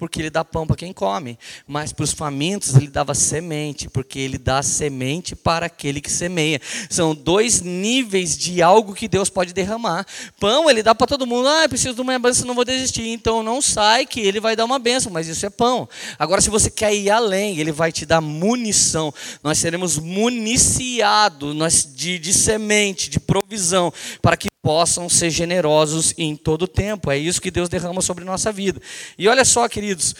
porque 0.00 0.18
ele 0.18 0.30
dá 0.30 0.42
pão 0.42 0.66
para 0.66 0.76
quem 0.76 0.94
come, 0.94 1.38
mas 1.66 1.92
para 1.92 2.04
os 2.04 2.12
famintos 2.12 2.74
ele 2.74 2.88
dava 2.88 3.14
semente, 3.14 3.86
porque 3.86 4.18
ele 4.18 4.38
dá 4.38 4.62
semente 4.62 5.36
para 5.36 5.66
aquele 5.66 6.00
que 6.00 6.10
semeia. 6.10 6.58
São 6.88 7.14
dois 7.14 7.60
níveis 7.60 8.34
de 8.38 8.62
algo 8.62 8.94
que 8.94 9.06
Deus 9.06 9.28
pode 9.28 9.52
derramar. 9.52 10.06
Pão 10.38 10.70
ele 10.70 10.82
dá 10.82 10.94
para 10.94 11.06
todo 11.06 11.26
mundo, 11.26 11.46
ah, 11.46 11.64
eu 11.64 11.68
preciso 11.68 11.94
de 11.94 12.00
uma 12.00 12.18
benção, 12.18 12.46
não 12.46 12.54
vou 12.54 12.64
desistir. 12.64 13.08
Então 13.08 13.42
não 13.42 13.60
sai 13.60 14.06
que 14.06 14.20
ele 14.20 14.40
vai 14.40 14.56
dar 14.56 14.64
uma 14.64 14.78
benção, 14.78 15.12
mas 15.12 15.28
isso 15.28 15.44
é 15.44 15.50
pão. 15.50 15.86
Agora, 16.18 16.40
se 16.40 16.48
você 16.48 16.70
quer 16.70 16.94
ir 16.94 17.10
além, 17.10 17.58
ele 17.58 17.70
vai 17.70 17.92
te 17.92 18.06
dar 18.06 18.22
munição. 18.22 19.12
Nós 19.44 19.58
seremos 19.58 19.98
municiados 19.98 21.54
de, 21.94 22.18
de 22.18 22.32
semente, 22.32 23.10
de 23.10 23.20
provisão, 23.20 23.92
para 24.22 24.34
que 24.34 24.49
possam 24.62 25.08
ser 25.08 25.30
generosos 25.30 26.14
em 26.18 26.36
todo 26.36 26.62
o 26.62 26.68
tempo. 26.68 27.10
É 27.10 27.18
isso 27.18 27.40
que 27.40 27.50
Deus 27.50 27.68
derrama 27.68 28.02
sobre 28.02 28.24
nossa 28.24 28.52
vida. 28.52 28.80
E 29.18 29.28
olha 29.28 29.44
só, 29.44 29.68
queridos, 29.68 30.14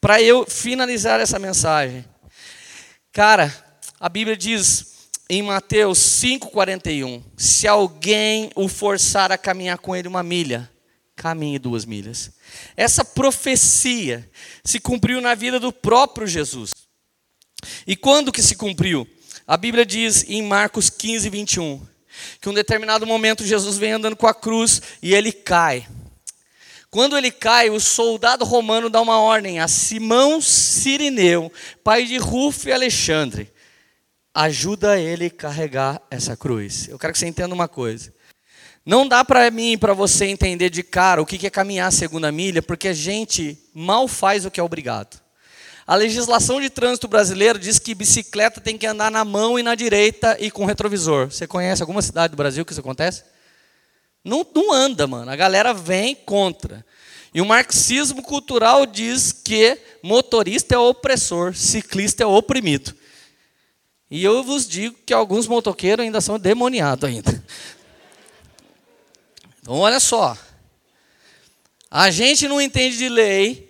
para 0.00 0.20
eu 0.20 0.46
finalizar 0.46 1.20
essa 1.20 1.38
mensagem. 1.38 2.04
Cara, 3.12 3.52
a 3.98 4.08
Bíblia 4.08 4.36
diz 4.36 5.08
em 5.28 5.42
Mateus 5.42 5.98
5:41, 5.98 7.22
se 7.36 7.66
alguém 7.66 8.50
o 8.54 8.68
forçar 8.68 9.32
a 9.32 9.38
caminhar 9.38 9.78
com 9.78 9.96
ele 9.96 10.06
uma 10.06 10.22
milha, 10.22 10.70
caminhe 11.16 11.58
duas 11.58 11.84
milhas. 11.84 12.30
Essa 12.76 13.04
profecia 13.04 14.30
se 14.62 14.78
cumpriu 14.78 15.20
na 15.20 15.34
vida 15.34 15.58
do 15.58 15.72
próprio 15.72 16.26
Jesus. 16.26 16.74
E 17.86 17.96
quando 17.96 18.30
que 18.30 18.42
se 18.42 18.54
cumpriu? 18.54 19.08
A 19.46 19.56
Bíblia 19.56 19.86
diz 19.86 20.24
em 20.28 20.42
Marcos 20.42 20.90
15, 20.90 21.30
21, 21.30 21.86
que 22.40 22.48
um 22.48 22.54
determinado 22.54 23.06
momento 23.06 23.44
Jesus 23.44 23.78
vem 23.78 23.92
andando 23.92 24.16
com 24.16 24.26
a 24.26 24.34
cruz 24.34 24.80
e 25.02 25.14
ele 25.14 25.32
cai. 25.32 25.86
Quando 26.90 27.16
ele 27.16 27.30
cai, 27.30 27.68
o 27.68 27.78
soldado 27.78 28.44
romano 28.44 28.88
dá 28.88 29.00
uma 29.00 29.18
ordem 29.18 29.60
a 29.60 29.68
Simão 29.68 30.40
Sirineu, 30.40 31.52
pai 31.84 32.04
de 32.04 32.16
Rufo 32.16 32.68
e 32.68 32.72
Alexandre. 32.72 33.52
Ajuda 34.32 34.98
ele 34.98 35.26
a 35.26 35.30
carregar 35.30 36.00
essa 36.10 36.36
cruz. 36.36 36.88
Eu 36.88 36.98
quero 36.98 37.12
que 37.12 37.18
você 37.18 37.26
entenda 37.26 37.54
uma 37.54 37.68
coisa. 37.68 38.14
Não 38.84 39.06
dá 39.06 39.24
para 39.24 39.50
mim 39.50 39.72
e 39.72 39.76
para 39.76 39.92
você 39.92 40.26
entender 40.26 40.70
de 40.70 40.82
cara 40.82 41.20
o 41.20 41.26
que 41.26 41.46
é 41.46 41.50
caminhar 41.50 41.88
a 41.88 41.90
segunda 41.90 42.30
milha, 42.30 42.62
porque 42.62 42.88
a 42.88 42.92
gente 42.92 43.58
mal 43.74 44.06
faz 44.06 44.46
o 44.46 44.50
que 44.50 44.60
é 44.60 44.62
obrigado. 44.62 45.25
A 45.86 45.94
legislação 45.94 46.60
de 46.60 46.68
trânsito 46.68 47.06
brasileiro 47.06 47.60
diz 47.60 47.78
que 47.78 47.94
bicicleta 47.94 48.60
tem 48.60 48.76
que 48.76 48.86
andar 48.86 49.08
na 49.08 49.24
mão 49.24 49.56
e 49.56 49.62
na 49.62 49.76
direita 49.76 50.36
e 50.40 50.50
com 50.50 50.64
retrovisor. 50.64 51.30
Você 51.30 51.46
conhece 51.46 51.80
alguma 51.80 52.02
cidade 52.02 52.32
do 52.32 52.36
Brasil 52.36 52.64
que 52.64 52.72
isso 52.72 52.80
acontece? 52.80 53.22
Não, 54.24 54.44
não 54.52 54.72
anda, 54.72 55.06
mano. 55.06 55.30
A 55.30 55.36
galera 55.36 55.72
vem 55.72 56.16
contra. 56.16 56.84
E 57.32 57.40
o 57.40 57.46
marxismo 57.46 58.20
cultural 58.20 58.84
diz 58.84 59.30
que 59.30 59.78
motorista 60.02 60.74
é 60.74 60.78
opressor, 60.78 61.54
ciclista 61.54 62.24
é 62.24 62.26
oprimido. 62.26 62.92
E 64.10 64.24
eu 64.24 64.42
vos 64.42 64.66
digo 64.66 64.96
que 65.06 65.14
alguns 65.14 65.46
motoqueiros 65.46 66.04
ainda 66.04 66.20
são 66.20 66.38
demoniados 66.38 67.08
ainda. 67.08 67.44
Então 69.60 69.78
olha 69.78 70.00
só. 70.00 70.36
A 71.90 72.10
gente 72.10 72.46
não 72.46 72.60
entende 72.60 72.96
de 72.96 73.08
lei, 73.08 73.65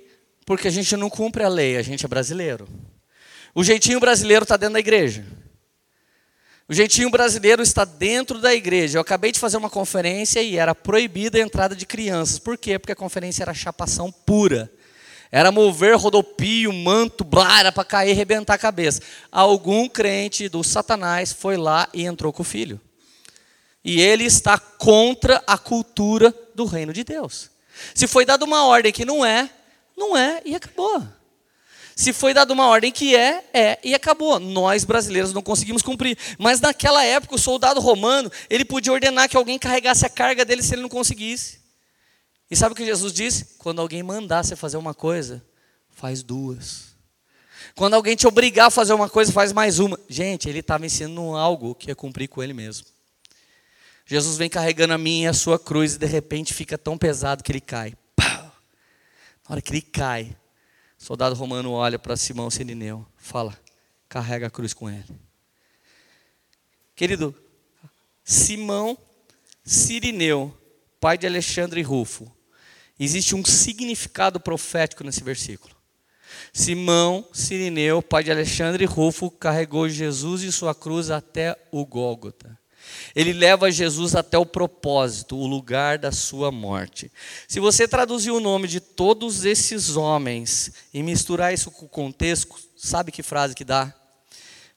porque 0.47 0.69
a 0.69 0.71
gente 0.71 0.97
não 0.97 1.11
cumpre 1.11 1.43
a 1.43 1.49
lei, 1.49 1.77
a 1.77 1.83
gente 1.83 2.05
é 2.05 2.09
brasileiro. 2.09 2.69
O 3.53 3.65
jeitinho 3.65 3.99
brasileiro 3.99 4.45
está 4.45 4.57
dentro 4.57 4.75
da 4.75 4.79
igreja. 4.79 5.27
O 6.69 6.75
jeitinho 6.75 7.11
brasileiro 7.11 7.63
está 7.63 7.85
dentro 7.85 8.41
da 8.41 8.55
igreja. 8.55 8.99
Eu 8.99 9.03
acabei 9.03 9.33
de 9.33 9.41
fazer 9.41 9.57
uma 9.57 9.71
conferência 9.71 10.41
e 10.41 10.57
era 10.57 10.75
proibida 10.75 11.39
a 11.39 11.41
entrada 11.41 11.75
de 11.75 11.85
crianças. 11.85 12.39
Por 12.39 12.57
quê? 12.57 12.79
Porque 12.79 12.93
a 12.93 12.97
conferência 12.97 13.43
era 13.43 13.53
chapação 13.53 14.13
pura. 14.13 14.73
Era 15.33 15.51
mover 15.51 15.97
rodopio, 15.97 16.73
manto, 16.73 17.25
blá, 17.25 17.59
era 17.59 17.73
para 17.73 17.85
cair 17.85 18.11
e 18.11 18.13
arrebentar 18.13 18.55
a 18.55 18.59
cabeça. 18.59 19.03
Algum 19.31 19.89
crente 19.89 20.49
do 20.49 20.63
Satanás 20.63 21.33
foi 21.33 21.57
lá 21.57 21.89
e 21.93 22.05
entrou 22.05 22.33
com 22.33 22.43
o 22.43 22.45
filho. 22.45 22.81
E 23.85 24.01
ele 24.01 24.25
está 24.25 24.59
contra 24.59 25.43
a 25.47 25.59
cultura 25.59 26.33
do 26.55 26.65
reino 26.65 26.93
de 26.93 27.03
Deus. 27.03 27.51
Se 27.95 28.07
foi 28.07 28.25
dada 28.25 28.45
uma 28.45 28.65
ordem 28.65 28.93
que 28.93 29.05
não 29.05 29.25
é, 29.25 29.51
não 29.97 30.17
é 30.17 30.43
e 30.45 30.55
acabou. 30.55 31.03
Se 31.95 32.13
foi 32.13 32.35
dada 32.35 32.53
uma 32.53 32.67
ordem 32.67 32.93
que 32.93 33.17
é, 33.17 33.43
é 33.55 33.79
e 33.83 33.95
acabou. 33.95 34.39
Nós 34.39 34.85
brasileiros 34.85 35.33
não 35.33 35.41
conseguimos 35.41 35.81
cumprir. 35.81 36.19
Mas 36.39 36.61
naquela 36.61 37.03
época, 37.03 37.35
o 37.35 37.39
soldado 37.39 37.81
romano, 37.81 38.31
ele 38.51 38.67
podia 38.67 38.93
ordenar 38.93 39.31
que 39.31 39.37
alguém 39.37 39.59
carregasse 39.59 40.05
a 40.05 40.11
carga 40.11 40.45
dele 40.45 40.63
se 40.63 40.75
ele 40.75 40.83
não 40.83 40.91
conseguisse. 40.91 41.59
E 42.51 42.55
sabe 42.55 42.75
o 42.75 42.77
que 42.77 42.85
Jesus 42.85 43.15
disse? 43.15 43.57
Quando 43.57 43.81
alguém 43.81 44.03
mandar 44.03 44.45
você 44.45 44.55
fazer 44.55 44.77
uma 44.77 44.93
coisa, 44.93 45.43
faz 45.91 46.23
duas. 46.23 46.95
Quando 47.75 47.95
alguém 47.95 48.15
te 48.15 48.27
obrigar 48.27 48.67
a 48.67 48.71
fazer 48.71 48.93
uma 48.93 49.09
coisa, 49.09 49.33
faz 49.33 49.51
mais 49.53 49.79
uma. 49.79 49.99
Gente, 50.07 50.51
ele 50.51 50.59
estava 50.59 50.85
ensinando 50.85 51.35
algo 51.35 51.75
que 51.75 51.89
ia 51.89 51.97
cumprir 51.97 52.29
com 52.29 52.43
ele 52.43 52.53
mesmo. 52.53 52.87
Jesus 54.05 54.37
vem 54.37 54.51
carregando 54.51 54.93
a 54.93 54.99
minha 54.99 55.25
e 55.25 55.29
a 55.29 55.33
sua 55.33 55.59
cruz 55.59 55.95
e 55.95 55.99
de 55.99 56.07
repente 56.07 56.53
fica 56.53 56.77
tão 56.77 56.97
pesado 56.99 57.43
que 57.43 57.51
ele 57.51 57.61
cai. 57.61 57.95
Na 59.49 59.55
hora 59.55 59.63
que 59.63 59.71
ele 59.71 59.83
cai, 59.83 60.37
o 60.99 61.05
soldado 61.05 61.35
romano 61.35 61.71
olha 61.71 61.99
para 61.99 62.17
Simão 62.17 62.51
Sirineu, 62.51 63.07
fala: 63.17 63.57
carrega 64.09 64.49
a 64.49 64.51
cruz 64.51 64.75
com 64.75 64.91
ele. 64.91 65.05
Querido, 66.97 67.35
Simão 68.25 68.99
Sirineu, 69.65 70.57
pai 71.01 71.17
de 71.17 71.27
Alexandre 71.27 71.81
e 71.81 71.85
Rufo, 71.85 72.35
existe 72.99 73.37
um 73.37 73.45
significado 73.45 74.41
profético 74.41 75.05
nesse 75.05 75.23
versículo. 75.23 75.77
Simão 76.53 77.29
Sirineu, 77.33 78.03
pai 78.03 78.25
de 78.25 78.33
Alexandre 78.33 78.83
e 78.83 78.87
Rufo, 78.87 79.31
carregou 79.31 79.89
Jesus 79.89 80.43
e 80.43 80.51
sua 80.51 80.75
cruz 80.75 81.11
até 81.11 81.57
o 81.71 81.87
Gólgota. 81.87 82.59
Ele 83.15 83.33
leva 83.33 83.71
Jesus 83.71 84.15
até 84.15 84.37
o 84.37 84.47
propósito, 84.47 85.37
o 85.37 85.47
lugar 85.47 85.99
da 85.99 86.13
sua 86.13 86.51
morte. 86.51 87.11
Se 87.49 87.61
você 87.61 87.89
traduzir 87.89 88.31
o 88.31 88.41
nome 88.41 88.69
de 88.69 88.81
todos 88.81 89.45
esses 89.45 89.97
homens 89.97 90.73
e 90.93 91.03
misturar 91.03 91.53
isso 91.53 91.71
com 91.71 91.87
o 91.87 91.89
contexto, 91.89 92.57
sabe 92.77 93.13
que 93.13 93.23
frase 93.23 93.55
que 93.55 93.65
dá? 93.65 93.95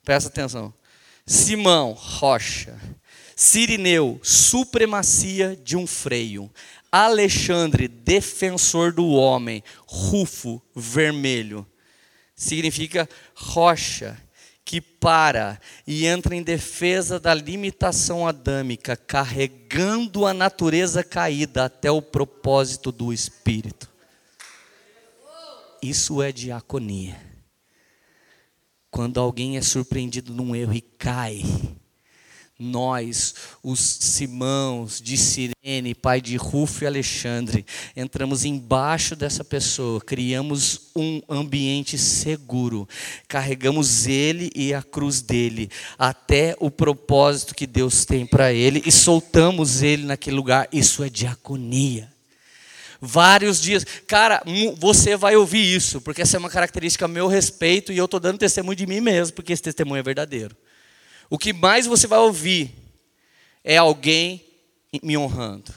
Presta 0.04 0.30
atenção. 0.30 0.74
Simão, 1.26 1.92
rocha. 1.92 2.80
Sirineu, 3.36 4.20
supremacia 4.24 5.56
de 5.64 5.78
um 5.78 5.86
freio. 5.86 6.52
Alexandre, 6.92 7.88
defensor 7.88 8.92
do 8.92 9.08
homem. 9.08 9.64
Rufo, 9.86 10.62
vermelho. 10.76 11.66
Significa 12.36 13.08
rocha 13.36 14.18
que 14.70 14.80
para 14.80 15.60
e 15.88 16.06
entra 16.06 16.36
em 16.36 16.44
defesa 16.44 17.20
da 17.20 17.34
limitação 17.34 18.28
adâmica, 18.28 18.96
carregando 18.96 20.28
a 20.28 20.34
natureza 20.34 21.04
caída 21.04 21.66
até 21.66 21.90
o 21.90 22.04
propósito 22.04 22.92
do 22.92 23.12
Espírito. 23.12 23.90
Isso 25.82 26.22
é 26.22 26.32
diaconia. 26.32 27.20
Quando 28.92 29.20
alguém 29.20 29.58
é 29.58 29.62
surpreendido 29.64 30.36
num 30.36 30.56
erro 30.56 30.76
e 30.76 30.82
cai, 30.82 31.42
nós, 32.60 33.34
os 33.64 33.80
Simãos 33.80 35.00
de 35.02 35.16
Sirene, 35.16 35.96
pai 35.96 36.20
de 36.20 36.36
Rufo 36.36 36.84
e 36.84 36.88
Alexandre, 36.88 37.66
entramos 37.96 38.44
embaixo 38.44 39.16
dessa 39.16 39.46
pessoa, 39.46 40.02
criamos 40.02 40.90
um 40.94 41.22
ambiente 41.30 41.98
seguro, 41.98 42.88
carregamos 43.28 44.06
ele 44.08 44.52
e 44.54 44.74
a 44.74 44.84
cruz 44.84 45.22
dele 45.22 45.70
até 45.98 46.56
o 46.60 46.70
propósito 46.70 47.56
que 47.56 47.66
Deus 47.66 48.04
tem 48.04 48.26
para 48.26 48.52
ele 48.52 48.84
e 48.86 48.92
soltamos 48.92 49.82
ele 49.82 50.06
naquele 50.06 50.36
lugar. 50.36 50.68
Isso 50.72 51.02
é 51.02 51.10
diaconia. 51.10 52.12
Vários 53.02 53.62
dias, 53.62 53.86
cara, 54.06 54.44
você 54.78 55.16
vai 55.16 55.38
ouvir 55.38 55.64
isso, 55.64 56.02
porque 56.02 56.22
essa 56.22 56.36
é 56.36 56.40
uma 56.40 56.50
característica 56.50 57.08
meu 57.08 57.28
respeito 57.28 57.94
e 57.94 57.98
eu 57.98 58.06
estou 58.06 58.20
dando 58.20 58.38
testemunho 58.38 58.76
de 58.76 58.86
mim 58.86 59.00
mesmo, 59.00 59.34
porque 59.34 59.54
esse 59.54 59.64
testemunho 59.64 60.02
é 60.02 60.04
verdadeiro. 60.04 60.54
O 61.30 61.38
que 61.38 61.54
mais 61.54 61.86
você 61.86 62.08
vai 62.08 62.20
ouvir 62.20 62.74
é 63.64 63.78
alguém 63.78 64.44
me 65.04 65.18
honrando. 65.18 65.74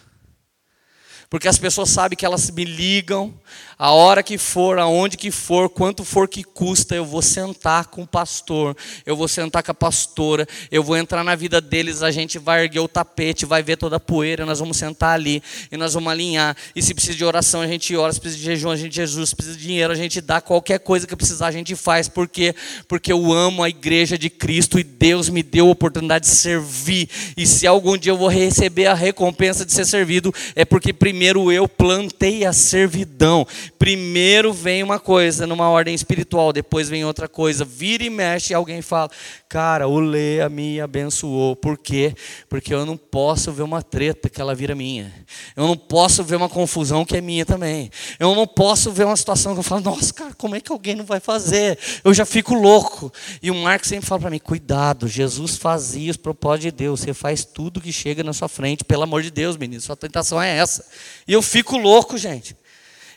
Porque 1.28 1.48
as 1.48 1.58
pessoas 1.58 1.90
sabem 1.90 2.16
que 2.16 2.26
elas 2.26 2.50
me 2.50 2.64
ligam, 2.64 3.38
a 3.82 3.90
hora 3.90 4.22
que 4.22 4.38
for, 4.38 4.78
aonde 4.78 5.16
que 5.16 5.32
for, 5.32 5.68
quanto 5.68 6.04
for 6.04 6.28
que 6.28 6.44
custa, 6.44 6.94
eu 6.94 7.04
vou 7.04 7.20
sentar 7.20 7.86
com 7.86 8.02
o 8.02 8.06
pastor, 8.06 8.76
eu 9.04 9.16
vou 9.16 9.26
sentar 9.26 9.60
com 9.60 9.72
a 9.72 9.74
pastora, 9.74 10.46
eu 10.70 10.84
vou 10.84 10.96
entrar 10.96 11.24
na 11.24 11.34
vida 11.34 11.60
deles, 11.60 12.00
a 12.00 12.12
gente 12.12 12.38
vai 12.38 12.62
erguer 12.62 12.78
o 12.78 12.86
tapete, 12.86 13.44
vai 13.44 13.60
ver 13.60 13.76
toda 13.76 13.96
a 13.96 13.98
poeira, 13.98 14.46
nós 14.46 14.60
vamos 14.60 14.76
sentar 14.76 15.14
ali 15.14 15.42
e 15.68 15.76
nós 15.76 15.94
vamos 15.94 16.12
alinhar. 16.12 16.56
E 16.76 16.80
se 16.80 16.94
precisa 16.94 17.18
de 17.18 17.24
oração, 17.24 17.60
a 17.60 17.66
gente 17.66 17.96
ora, 17.96 18.12
se 18.12 18.20
precisa 18.20 18.38
de 18.38 18.44
jejum, 18.44 18.70
a 18.70 18.76
gente 18.76 18.94
Jesus, 18.94 19.30
se 19.30 19.34
precisa 19.34 19.58
de 19.58 19.64
dinheiro, 19.64 19.92
a 19.92 19.96
gente 19.96 20.20
dá 20.20 20.40
qualquer 20.40 20.78
coisa 20.78 21.04
que 21.04 21.16
precisar, 21.16 21.48
a 21.48 21.50
gente 21.50 21.74
faz. 21.74 22.06
Por 22.06 22.28
quê? 22.28 22.54
Porque 22.86 23.12
eu 23.12 23.32
amo 23.32 23.64
a 23.64 23.68
igreja 23.68 24.16
de 24.16 24.30
Cristo 24.30 24.78
e 24.78 24.84
Deus 24.84 25.28
me 25.28 25.42
deu 25.42 25.66
a 25.66 25.72
oportunidade 25.72 26.26
de 26.26 26.30
servir. 26.30 27.08
E 27.36 27.44
se 27.44 27.66
algum 27.66 27.98
dia 27.98 28.12
eu 28.12 28.16
vou 28.16 28.28
receber 28.28 28.86
a 28.86 28.94
recompensa 28.94 29.66
de 29.66 29.72
ser 29.72 29.86
servido, 29.86 30.32
é 30.54 30.64
porque 30.64 30.92
primeiro 30.92 31.50
eu 31.50 31.66
plantei 31.66 32.44
a 32.44 32.52
servidão 32.52 33.44
Primeiro 33.78 34.52
vem 34.52 34.82
uma 34.82 35.00
coisa 35.00 35.46
numa 35.46 35.68
ordem 35.68 35.94
espiritual, 35.94 36.52
depois 36.52 36.88
vem 36.88 37.04
outra 37.04 37.28
coisa. 37.28 37.64
Vira 37.64 38.04
e 38.04 38.10
mexe 38.10 38.52
e 38.52 38.54
alguém 38.54 38.80
fala: 38.80 39.10
Cara, 39.48 39.88
o 39.88 39.98
Lea 39.98 40.48
me 40.48 40.80
abençoou. 40.80 41.56
Por 41.56 41.76
quê? 41.76 42.14
Porque 42.48 42.72
eu 42.72 42.86
não 42.86 42.96
posso 42.96 43.52
ver 43.52 43.62
uma 43.62 43.82
treta 43.82 44.28
que 44.28 44.40
ela 44.40 44.54
vira 44.54 44.74
minha. 44.74 45.12
Eu 45.56 45.66
não 45.66 45.76
posso 45.76 46.22
ver 46.22 46.36
uma 46.36 46.48
confusão 46.48 47.04
que 47.04 47.16
é 47.16 47.20
minha 47.20 47.44
também. 47.44 47.90
Eu 48.18 48.34
não 48.34 48.46
posso 48.46 48.92
ver 48.92 49.04
uma 49.04 49.16
situação 49.16 49.52
que 49.54 49.60
eu 49.60 49.64
falo: 49.64 49.82
Nossa, 49.82 50.12
cara, 50.12 50.34
como 50.34 50.54
é 50.54 50.60
que 50.60 50.70
alguém 50.70 50.94
não 50.94 51.04
vai 51.04 51.20
fazer? 51.20 51.78
Eu 52.04 52.14
já 52.14 52.24
fico 52.24 52.54
louco. 52.54 53.12
E 53.42 53.50
o 53.50 53.54
Marcos 53.54 53.88
sempre 53.88 54.06
fala 54.06 54.20
para 54.20 54.30
mim: 54.30 54.38
Cuidado, 54.38 55.08
Jesus 55.08 55.56
fazia 55.56 56.10
os 56.10 56.16
propósitos 56.16 56.64
de 56.64 56.70
Deus. 56.70 57.00
Você 57.00 57.12
faz 57.12 57.44
tudo 57.44 57.80
que 57.80 57.92
chega 57.92 58.22
na 58.22 58.32
sua 58.32 58.48
frente. 58.48 58.84
Pelo 58.84 59.02
amor 59.02 59.22
de 59.22 59.30
Deus, 59.30 59.56
menino. 59.56 59.80
Sua 59.80 59.96
tentação 59.96 60.40
é 60.40 60.56
essa. 60.56 60.84
E 61.26 61.32
eu 61.32 61.42
fico 61.42 61.76
louco, 61.76 62.16
gente. 62.16 62.56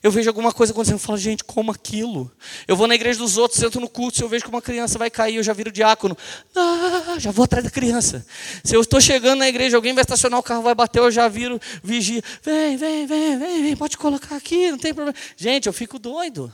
Eu 0.04 0.12
vejo 0.12 0.30
alguma 0.30 0.52
coisa 0.52 0.72
acontecendo, 0.72 0.96
eu 0.96 1.00
falo, 1.00 1.18
gente, 1.18 1.44
como 1.44 1.72
aquilo? 1.72 2.32
Eu 2.68 2.76
vou 2.76 2.88
na 2.88 2.96
igreja 2.96 3.20
dos 3.20 3.38
outros, 3.38 3.60
sento 3.60 3.80
no 3.80 3.90
culto, 3.90 4.18
se 4.18 4.24
eu 4.24 4.30
vejo 4.30 4.44
que 4.44 4.50
uma 4.50 4.62
criança 4.62 4.98
vai 4.98 5.10
cair, 5.10 5.36
eu 5.36 5.44
já 5.44 5.54
viro 5.54 5.72
diácono. 5.72 6.18
Ah, 6.56 7.16
já 7.18 7.32
vou 7.32 7.46
atrás 7.46 7.64
da 7.64 7.72
criança. 7.72 8.26
Se 8.64 8.76
eu 8.76 8.82
estou 8.82 9.02
chegando 9.02 9.40
na 9.40 9.48
igreja, 9.48 9.76
alguém 9.76 9.94
vai 9.94 10.04
estacionar 10.04 10.40
o 10.40 10.44
carro, 10.44 10.62
vai 10.62 10.76
bater, 10.76 11.00
eu 11.00 11.10
já 11.10 11.28
viro 11.28 11.60
vigia. 11.84 12.22
Vem, 12.44 12.78
vem, 12.78 13.08
vem, 13.08 13.38
vem, 13.38 13.64
vem, 13.64 13.76
pode 13.76 13.98
colocar 13.98 14.36
aqui, 14.36 14.72
não 14.72 14.78
tem 14.78 14.94
problema. 14.94 15.18
Gente, 15.36 15.68
eu 15.68 15.74
fico 15.74 15.98
doido. 15.98 16.54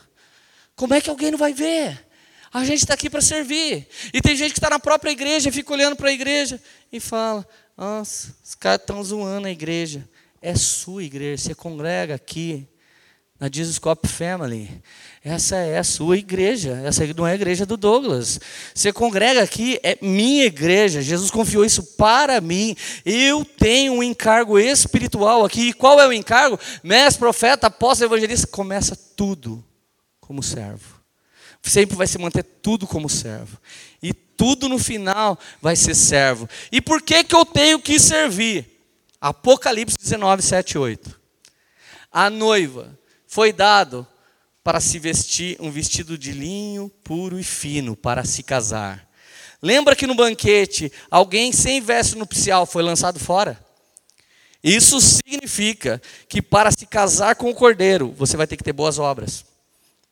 Como 0.76 0.94
é 0.94 1.02
que 1.02 1.10
alguém 1.10 1.32
não 1.32 1.38
vai 1.38 1.54
ver? 1.54 2.08
A 2.54 2.66
gente 2.66 2.80
está 2.80 2.94
aqui 2.94 3.10
para 3.10 3.22
servir. 3.22 3.88
E 4.14 4.22
tem 4.22 4.36
gente 4.36 4.52
que 4.52 4.60
está 4.60 4.70
na 4.70 4.80
própria 4.80 5.12
igreja, 5.12 5.52
fica 5.52 5.72
olhando 5.72 5.96
para 5.96 6.10
a 6.10 6.14
igreja 6.14 6.62
e 6.92 7.00
fala: 7.00 7.48
Nossa, 7.78 8.36
os 8.44 8.56
caras 8.56 8.82
estão 8.82 9.04
zoando 9.04 9.48
a 9.48 9.52
igreja. 9.52 10.08
É 10.42 10.56
sua 10.56 11.04
igreja, 11.04 11.44
você 11.44 11.56
congrega 11.56 12.16
aqui 12.16 12.68
na 13.42 13.50
Jesus 13.52 13.80
Cop 13.80 14.08
Family. 14.08 14.70
Essa 15.24 15.56
é 15.56 15.80
a 15.80 15.84
sua 15.84 16.16
igreja, 16.16 16.80
essa 16.86 17.04
não 17.08 17.26
é 17.26 17.32
a 17.32 17.36
igreja 17.36 17.66
do 17.66 17.76
Douglas. 17.76 18.40
Você 18.72 18.94
congrega 18.94 19.42
aqui, 19.42 19.80
é 19.82 19.98
minha 20.00 20.46
igreja. 20.46 21.02
Jesus 21.02 21.32
confiou 21.32 21.66
isso 21.66 21.82
para 21.98 22.40
mim. 22.40 22.76
Eu 23.04 23.44
tenho 23.44 23.94
um 23.94 24.04
encargo 24.04 24.60
espiritual 24.60 25.44
aqui. 25.44 25.70
E 25.70 25.74
qual 25.74 26.00
é 26.00 26.08
o 26.08 26.14
encargo? 26.14 26.60
Mestre, 26.84 27.18
profeta, 27.18 27.66
apóstolo, 27.66 28.12
evangelista. 28.12 28.46
Começa 28.46 28.96
tudo 28.96 29.64
como 30.20 30.44
servo. 30.44 31.02
Sempre 31.64 31.96
vai 31.96 32.06
se 32.06 32.20
manter 32.20 32.44
tudo 32.44 32.86
como 32.86 33.10
servo. 33.10 33.58
E 34.04 34.14
tudo 34.14 34.70
no 34.70 34.78
final 34.78 35.38
vai 35.60 35.76
ser 35.76 35.96
servo. 35.96 36.48
E 36.72 36.80
por 36.80 37.02
que, 37.02 37.24
que 37.24 37.36
eu 37.36 37.44
tenho 37.44 37.80
que 37.80 38.00
servir? 38.00 38.68
Apocalipse 39.20 39.98
19, 39.98 40.44
7 40.44 40.78
8. 40.78 41.20
A 42.12 42.30
noiva 42.30 43.01
foi 43.32 43.54
dado 43.54 44.06
para 44.62 44.82
se 44.82 45.00
vestir 45.00 45.56
um 45.62 45.72
vestido 45.72 46.18
de 46.18 46.34
linho 46.34 46.90
puro 47.02 47.40
e 47.40 47.44
fino 47.46 47.96
para 47.96 48.26
se 48.26 48.44
casar. 48.44 49.10
Lembra 49.62 49.96
que 49.96 50.06
no 50.06 50.14
banquete 50.14 50.92
alguém 51.10 51.54
sem 51.54 51.80
veste 51.80 52.18
nupcial 52.18 52.66
foi 52.66 52.84
lançado 52.84 53.22
fora? 53.22 53.58
Isso 54.62 55.00
significa 55.00 56.02
que 56.28 56.42
para 56.42 56.74
se 56.74 56.86
casar 56.86 57.38
com 57.38 57.50
o 57.50 57.56
cordeiro, 57.56 58.12
você 58.18 58.36
vai 58.36 58.46
ter 58.46 58.58
que 58.58 58.66
ter 58.66 58.74
boas 58.74 59.00
obras. 59.00 59.46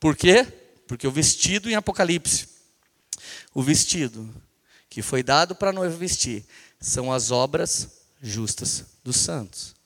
Por 0.00 0.16
quê? 0.16 0.46
Porque 0.88 1.06
o 1.06 1.12
vestido 1.12 1.68
em 1.70 1.74
Apocalipse, 1.74 2.48
o 3.52 3.62
vestido 3.62 4.34
que 4.88 5.02
foi 5.02 5.22
dado 5.22 5.54
para 5.54 5.68
a 5.68 5.74
noiva 5.74 5.94
vestir, 5.94 6.42
são 6.80 7.12
as 7.12 7.30
obras 7.30 7.86
justas 8.22 8.86
dos 9.04 9.16
santos. 9.16 9.78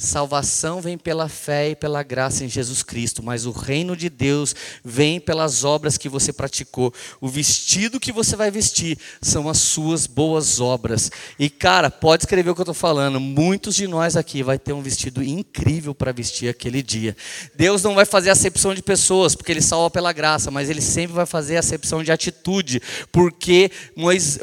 Salvação 0.00 0.80
vem 0.80 0.96
pela 0.96 1.28
fé 1.28 1.68
e 1.68 1.76
pela 1.76 2.02
graça 2.02 2.42
em 2.42 2.48
Jesus 2.48 2.82
Cristo, 2.82 3.22
mas 3.22 3.44
o 3.44 3.50
reino 3.50 3.94
de 3.94 4.08
Deus 4.08 4.56
vem 4.82 5.20
pelas 5.20 5.62
obras 5.62 5.98
que 5.98 6.08
você 6.08 6.32
praticou. 6.32 6.90
O 7.20 7.28
vestido 7.28 8.00
que 8.00 8.10
você 8.10 8.34
vai 8.34 8.50
vestir 8.50 8.96
são 9.20 9.46
as 9.46 9.58
suas 9.58 10.06
boas 10.06 10.58
obras. 10.58 11.12
E 11.38 11.50
cara, 11.50 11.90
pode 11.90 12.22
escrever 12.22 12.48
o 12.48 12.54
que 12.54 12.62
eu 12.62 12.64
estou 12.64 12.74
falando. 12.74 13.20
Muitos 13.20 13.74
de 13.74 13.86
nós 13.86 14.16
aqui 14.16 14.42
vai 14.42 14.58
ter 14.58 14.72
um 14.72 14.80
vestido 14.80 15.22
incrível 15.22 15.94
para 15.94 16.12
vestir 16.12 16.48
aquele 16.48 16.82
dia. 16.82 17.14
Deus 17.54 17.82
não 17.82 17.94
vai 17.94 18.06
fazer 18.06 18.30
acepção 18.30 18.74
de 18.74 18.82
pessoas, 18.82 19.34
porque 19.34 19.52
Ele 19.52 19.60
salva 19.60 19.90
pela 19.90 20.14
graça, 20.14 20.50
mas 20.50 20.70
Ele 20.70 20.80
sempre 20.80 21.14
vai 21.14 21.26
fazer 21.26 21.58
acepção 21.58 22.02
de 22.02 22.10
atitude, 22.10 22.80
porque 23.12 23.70
Moisés 23.94 24.38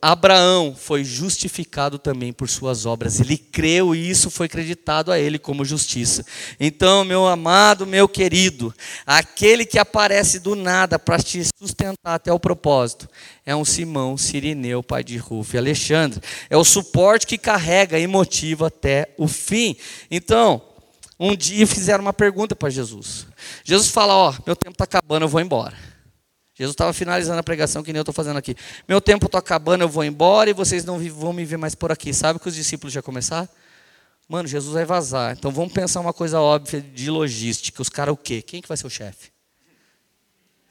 Abraão 0.00 0.74
foi 0.76 1.02
justificado 1.02 1.98
também 1.98 2.32
por 2.32 2.48
suas 2.48 2.86
obras. 2.86 3.20
Ele 3.20 3.36
creu 3.36 3.94
e 3.94 4.08
isso 4.08 4.30
foi 4.30 4.46
acreditado 4.46 5.10
a 5.10 5.18
ele 5.18 5.38
como 5.38 5.64
justiça. 5.64 6.24
Então, 6.58 7.04
meu 7.04 7.26
amado, 7.26 7.86
meu 7.86 8.08
querido, 8.08 8.72
aquele 9.04 9.66
que 9.66 9.78
aparece 9.78 10.38
do 10.38 10.54
nada 10.54 10.98
para 10.98 11.18
te 11.18 11.42
sustentar 11.58 12.14
até 12.14 12.32
o 12.32 12.38
propósito 12.38 13.08
é 13.44 13.56
um 13.56 13.64
Simão 13.64 14.16
Sirineu, 14.16 14.82
pai 14.82 15.02
de 15.02 15.16
Rufo 15.16 15.56
e 15.56 15.58
Alexandre. 15.58 16.20
É 16.48 16.56
o 16.56 16.64
suporte 16.64 17.26
que 17.26 17.38
carrega 17.38 17.98
e 17.98 18.06
motiva 18.06 18.68
até 18.68 19.12
o 19.16 19.26
fim. 19.26 19.76
Então, 20.10 20.62
um 21.18 21.34
dia 21.34 21.66
fizeram 21.66 22.02
uma 22.02 22.12
pergunta 22.12 22.54
para 22.54 22.70
Jesus. 22.70 23.26
Jesus 23.64 23.88
fala: 23.88 24.14
Ó, 24.14 24.34
meu 24.46 24.54
tempo 24.54 24.72
está 24.72 24.84
acabando, 24.84 25.24
eu 25.24 25.28
vou 25.28 25.40
embora. 25.40 25.74
Jesus 26.58 26.74
estava 26.74 26.92
finalizando 26.92 27.38
a 27.38 27.42
pregação 27.42 27.84
que 27.84 27.92
nem 27.92 27.98
eu 27.98 28.02
estou 28.02 28.12
fazendo 28.12 28.36
aqui. 28.36 28.56
Meu 28.88 29.00
tempo 29.00 29.26
está 29.26 29.38
acabando, 29.38 29.82
eu 29.82 29.88
vou 29.88 30.02
embora 30.02 30.50
e 30.50 30.52
vocês 30.52 30.84
não 30.84 30.98
vão 30.98 31.32
me 31.32 31.44
ver 31.44 31.56
mais 31.56 31.76
por 31.76 31.92
aqui. 31.92 32.12
Sabe 32.12 32.40
que 32.40 32.48
os 32.48 32.54
discípulos 32.54 32.92
já 32.92 33.00
começaram? 33.00 33.48
Mano, 34.28 34.48
Jesus 34.48 34.74
vai 34.74 34.84
vazar. 34.84 35.36
Então 35.38 35.52
vamos 35.52 35.72
pensar 35.72 36.00
uma 36.00 36.12
coisa 36.12 36.40
óbvia 36.40 36.80
de 36.80 37.10
logística. 37.10 37.80
Os 37.80 37.88
caras 37.88 38.12
o 38.12 38.16
quê? 38.16 38.42
Quem 38.42 38.60
que 38.60 38.66
vai 38.66 38.76
ser 38.76 38.88
o 38.88 38.90
chefe? 38.90 39.30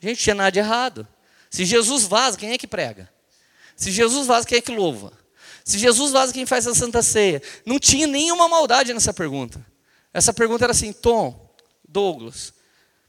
Gente, 0.01 0.21
tinha 0.21 0.35
nada 0.35 0.51
de 0.51 0.59
errado. 0.59 1.07
Se 1.49 1.63
Jesus 1.63 2.03
vaza, 2.03 2.37
quem 2.37 2.51
é 2.51 2.57
que 2.57 2.67
prega? 2.67 3.09
Se 3.73 3.89
Jesus 3.89 4.27
vaza, 4.27 4.45
quem 4.45 4.57
é 4.57 4.61
que 4.61 4.75
louva? 4.75 5.13
Se 5.63 5.77
Jesus 5.77 6.11
vaza, 6.11 6.33
quem 6.33 6.45
faz 6.45 6.67
a 6.67 6.75
Santa 6.75 7.01
Ceia? 7.01 7.41
Não 7.65 7.79
tinha 7.79 8.07
nenhuma 8.07 8.49
maldade 8.49 8.93
nessa 8.93 9.13
pergunta. 9.13 9.65
Essa 10.13 10.33
pergunta 10.33 10.65
era 10.65 10.71
assim, 10.71 10.91
Tom, 10.91 11.49
Douglas, 11.87 12.53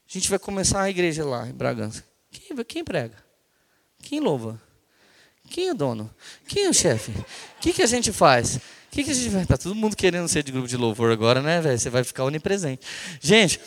a 0.08 0.12
gente 0.12 0.30
vai 0.30 0.38
começar 0.38 0.80
a 0.80 0.88
igreja 0.88 1.24
lá 1.24 1.46
em 1.48 1.52
Bragança. 1.52 2.04
Quem, 2.30 2.56
quem 2.64 2.84
prega? 2.84 3.16
Quem 4.02 4.20
louva? 4.20 4.60
Quem 5.48 5.68
é 5.68 5.72
o 5.72 5.74
dono? 5.74 6.14
Quem 6.46 6.64
é 6.64 6.68
o 6.68 6.74
chefe? 6.74 7.10
O 7.10 7.24
que, 7.60 7.72
que 7.72 7.82
a 7.82 7.86
gente 7.86 8.12
faz? 8.12 8.56
O 8.56 8.60
que, 8.90 9.04
que 9.04 9.10
a 9.10 9.14
gente 9.14 9.28
vai. 9.30 9.46
Tá 9.46 9.56
todo 9.56 9.74
mundo 9.74 9.96
querendo 9.96 10.28
ser 10.28 10.42
de 10.42 10.52
grupo 10.52 10.68
de 10.68 10.76
louvor 10.76 11.10
agora, 11.10 11.40
né, 11.40 11.60
velho? 11.60 11.78
Você 11.78 11.90
vai 11.90 12.04
ficar 12.04 12.24
onipresente. 12.24 12.86
Gente, 13.20 13.60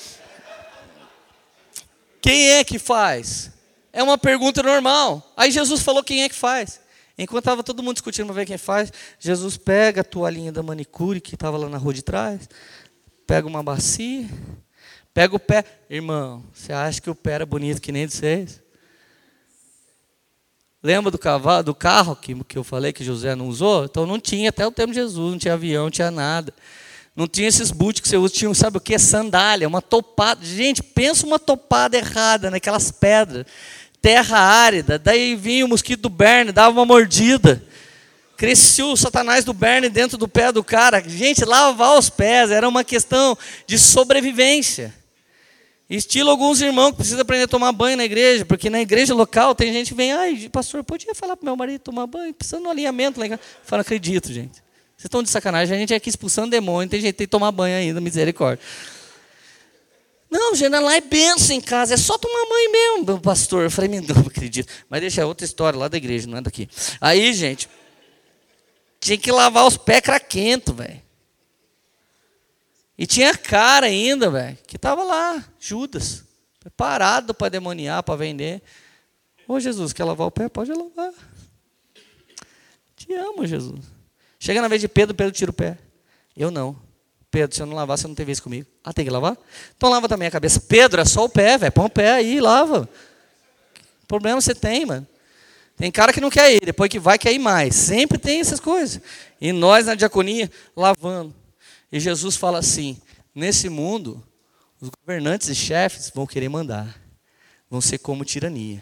quem 2.22 2.49
é 2.51 2.64
que 2.64 2.78
faz? 2.78 3.51
É 3.91 4.01
uma 4.03 4.18
pergunta 4.18 4.62
normal. 4.62 5.34
Aí 5.36 5.51
Jesus 5.51 5.82
falou 5.82 6.03
quem 6.03 6.24
é 6.24 6.30
que 6.30 6.36
faz. 6.36 6.80
Enquanto 7.18 7.43
estava 7.43 7.64
todo 7.64 7.84
mundo 7.84 7.95
discutindo 7.95 8.28
para 8.28 8.36
ver 8.36 8.45
quem 8.45 8.57
faz, 8.57 8.91
Jesus 9.20 9.57
pega 9.57 10.01
a 10.01 10.03
toalhinha 10.03 10.51
da 10.51 10.64
manicure 10.64 11.20
que 11.20 11.36
estava 11.36 11.57
lá 11.57 11.68
na 11.68 11.78
rua 11.78 11.93
de 11.93 12.01
trás, 12.01 12.49
pega 13.28 13.47
uma 13.47 13.62
bacia, 13.62 14.28
pega 15.14 15.36
o 15.36 15.39
pé. 15.39 15.64
Irmão, 15.89 16.43
você 16.53 16.74
acha 16.74 17.01
que 17.01 17.09
o 17.09 17.16
pé 17.16 17.34
era 17.34 17.45
bonito 17.45 17.82
que 17.82 17.91
nem 17.91 18.07
de 18.07 18.14
vocês? 18.14 18.62
Lembra 20.84 21.12
do 21.12 21.18
cavalo, 21.20 21.64
do 21.64 21.76
carro 21.76 22.16
que, 22.16 22.34
que 22.43 22.57
eu 22.57 22.64
falei 22.64 22.91
que 22.91 23.03
José 23.03 23.36
não 23.36 23.47
usou? 23.47 23.86
Então 23.86 24.05
não 24.07 24.20
tinha 24.20 24.49
até 24.49 24.66
o 24.66 24.72
tempo 24.72 24.89
de 24.89 24.99
Jesus, 24.99 25.32
não 25.32 25.38
tinha 25.38 25.53
avião, 25.53 25.84
não 25.84 25.91
tinha 25.91 26.09
nada. 26.09 26.53
Não 27.16 27.28
tinha 27.28 27.47
esses 27.47 27.72
boots 27.72 28.01
que 28.01 28.07
você 28.07 28.18
usa, 28.18 28.34
tinha, 28.34 28.53
sabe 28.53 28.78
o 28.78 28.82
que? 28.82 28.97
Sandália, 28.97 29.68
uma 29.68 29.82
topada. 29.82 30.43
Gente, 30.43 30.82
pensa 30.82 31.26
uma 31.26 31.38
topada 31.38 31.97
errada 31.97 32.49
naquelas 32.49 32.89
pedras. 32.89 33.45
Terra 34.01 34.39
árida, 34.39 34.97
daí 34.97 35.36
vinha 35.36 35.66
o 35.66 35.70
mosquito 35.70 36.01
do 36.01 36.09
Berne, 36.09 36.51
dava 36.51 36.72
uma 36.72 36.86
mordida. 36.86 37.64
Crescia 38.36 38.88
o 38.88 38.97
satanás 38.97 39.45
do 39.45 39.53
Berne 39.53 39.88
dentro 39.88 40.18
do 40.18 40.28
pé 40.28 40.51
do 40.51 40.64
cara. 40.64 40.99
Gente, 41.07 41.45
lavar 41.45 41.95
os 41.99 42.09
pés 42.09 42.49
era 42.49 42.68
uma 42.68 42.84
questão 42.84 43.38
de 43.68 43.78
sobrevivência. 43.78 45.00
Estilo 45.95 46.29
alguns 46.29 46.61
irmãos 46.61 46.91
que 46.91 46.97
precisam 46.97 47.21
aprender 47.21 47.43
a 47.43 47.47
tomar 47.49 47.73
banho 47.73 47.97
na 47.97 48.05
igreja, 48.05 48.45
porque 48.45 48.69
na 48.69 48.79
igreja 48.79 49.13
local 49.13 49.53
tem 49.53 49.73
gente 49.73 49.89
que 49.89 49.93
vem, 49.93 50.13
ai, 50.13 50.49
pastor, 50.49 50.85
podia 50.85 51.13
falar 51.13 51.35
para 51.35 51.45
meu 51.45 51.55
marido 51.57 51.81
tomar 51.81 52.07
banho, 52.07 52.33
precisando 52.33 52.61
de 52.61 52.67
um 52.67 52.71
alinhamento 52.71 53.19
lá. 53.19 53.37
Fala, 53.63 53.81
acredito, 53.81 54.31
gente. 54.31 54.63
Vocês 54.95 55.05
estão 55.05 55.21
de 55.21 55.29
sacanagem, 55.29 55.75
a 55.75 55.79
gente 55.79 55.93
é 55.93 55.97
aqui 55.97 56.09
expulsando 56.09 56.49
demônio, 56.49 56.89
tem 56.89 57.01
gente 57.01 57.11
que 57.11 57.17
tem 57.17 57.28
que 57.28 57.32
tomar 57.32 57.51
banho 57.51 57.75
ainda, 57.75 57.99
misericórdia. 57.99 58.63
Não, 60.29 60.55
gente, 60.55 60.70
lá 60.70 60.95
é 60.95 61.01
benção 61.01 61.53
em 61.53 61.59
casa, 61.59 61.95
é 61.95 61.97
só 61.97 62.17
tomar 62.17 62.47
banho 62.47 62.71
mesmo, 62.71 63.05
meu 63.05 63.20
pastor. 63.20 63.63
Eu 63.63 63.71
falei, 63.71 63.89
não 63.99 64.21
acredito. 64.25 64.71
Mas 64.89 65.01
deixa 65.01 65.21
é 65.24 65.25
outra 65.25 65.43
história 65.43 65.78
lá 65.78 65.89
da 65.89 65.97
igreja, 65.97 66.25
não 66.25 66.37
é 66.37 66.41
daqui. 66.41 66.70
Aí, 67.01 67.33
gente, 67.33 67.67
tinha 68.97 69.17
que 69.17 69.29
lavar 69.29 69.67
os 69.67 69.75
pés 69.75 69.99
craquento, 69.99 70.74
velho. 70.74 71.01
E 73.01 73.07
tinha 73.07 73.36
cara 73.36 73.87
ainda, 73.87 74.29
velho, 74.29 74.55
que 74.67 74.75
estava 74.75 75.03
lá, 75.03 75.43
Judas, 75.59 76.23
preparado 76.59 77.33
para 77.33 77.49
demoniar, 77.49 78.03
para 78.03 78.15
vender. 78.15 78.61
Ô 79.47 79.59
Jesus, 79.59 79.91
quer 79.91 80.03
lavar 80.03 80.28
o 80.28 80.32
pé? 80.32 80.47
Pode 80.47 80.71
lavar. 80.71 81.11
Te 82.95 83.11
amo, 83.15 83.47
Jesus. 83.47 83.83
Chega 84.39 84.61
na 84.61 84.67
vez 84.67 84.82
de 84.82 84.87
Pedro, 84.87 85.15
Pedro 85.15 85.33
tira 85.33 85.49
o 85.49 85.53
pé. 85.53 85.79
Eu 86.37 86.51
não. 86.51 86.79
Pedro, 87.32 87.55
se 87.55 87.63
eu 87.63 87.65
não 87.65 87.75
lavar, 87.75 87.97
você 87.97 88.07
não 88.07 88.13
tem 88.13 88.23
vez 88.23 88.39
comigo. 88.39 88.67
Ah, 88.83 88.93
tem 88.93 89.03
que 89.03 89.09
lavar? 89.09 89.36
Então 89.75 89.89
lava 89.89 90.07
também 90.07 90.28
a 90.28 90.32
cabeça. 90.32 90.59
Pedro, 90.59 91.01
é 91.01 91.05
só 91.05 91.25
o 91.25 91.29
pé, 91.29 91.57
velho. 91.57 91.71
Põe 91.71 91.86
o 91.87 91.89
pé 91.89 92.11
aí, 92.11 92.39
lava. 92.39 92.87
Que 93.73 94.05
problema 94.07 94.39
você 94.39 94.53
tem, 94.53 94.86
mano? 94.86 95.07
Tem 95.75 95.91
cara 95.91 96.13
que 96.13 96.21
não 96.21 96.29
quer 96.29 96.53
ir, 96.53 96.61
depois 96.63 96.87
que 96.87 96.99
vai, 96.99 97.17
quer 97.17 97.33
ir 97.33 97.39
mais. 97.39 97.73
Sempre 97.73 98.19
tem 98.19 98.41
essas 98.41 98.59
coisas. 98.59 99.01
E 99.41 99.51
nós 99.51 99.87
na 99.87 99.95
diaconia, 99.95 100.51
lavando. 100.75 101.41
E 101.92 102.00
Jesus 102.00 102.36
fala 102.36 102.59
assim: 102.59 102.97
nesse 103.36 103.70
mundo, 103.70 104.24
os 104.80 104.89
governantes 104.89 105.50
e 105.50 105.55
chefes 105.55 106.12
vão 106.13 106.26
querer 106.26 106.50
mandar, 106.50 107.00
vão 107.70 107.82
ser 107.82 107.97
como 107.97 108.26
tirania, 108.26 108.82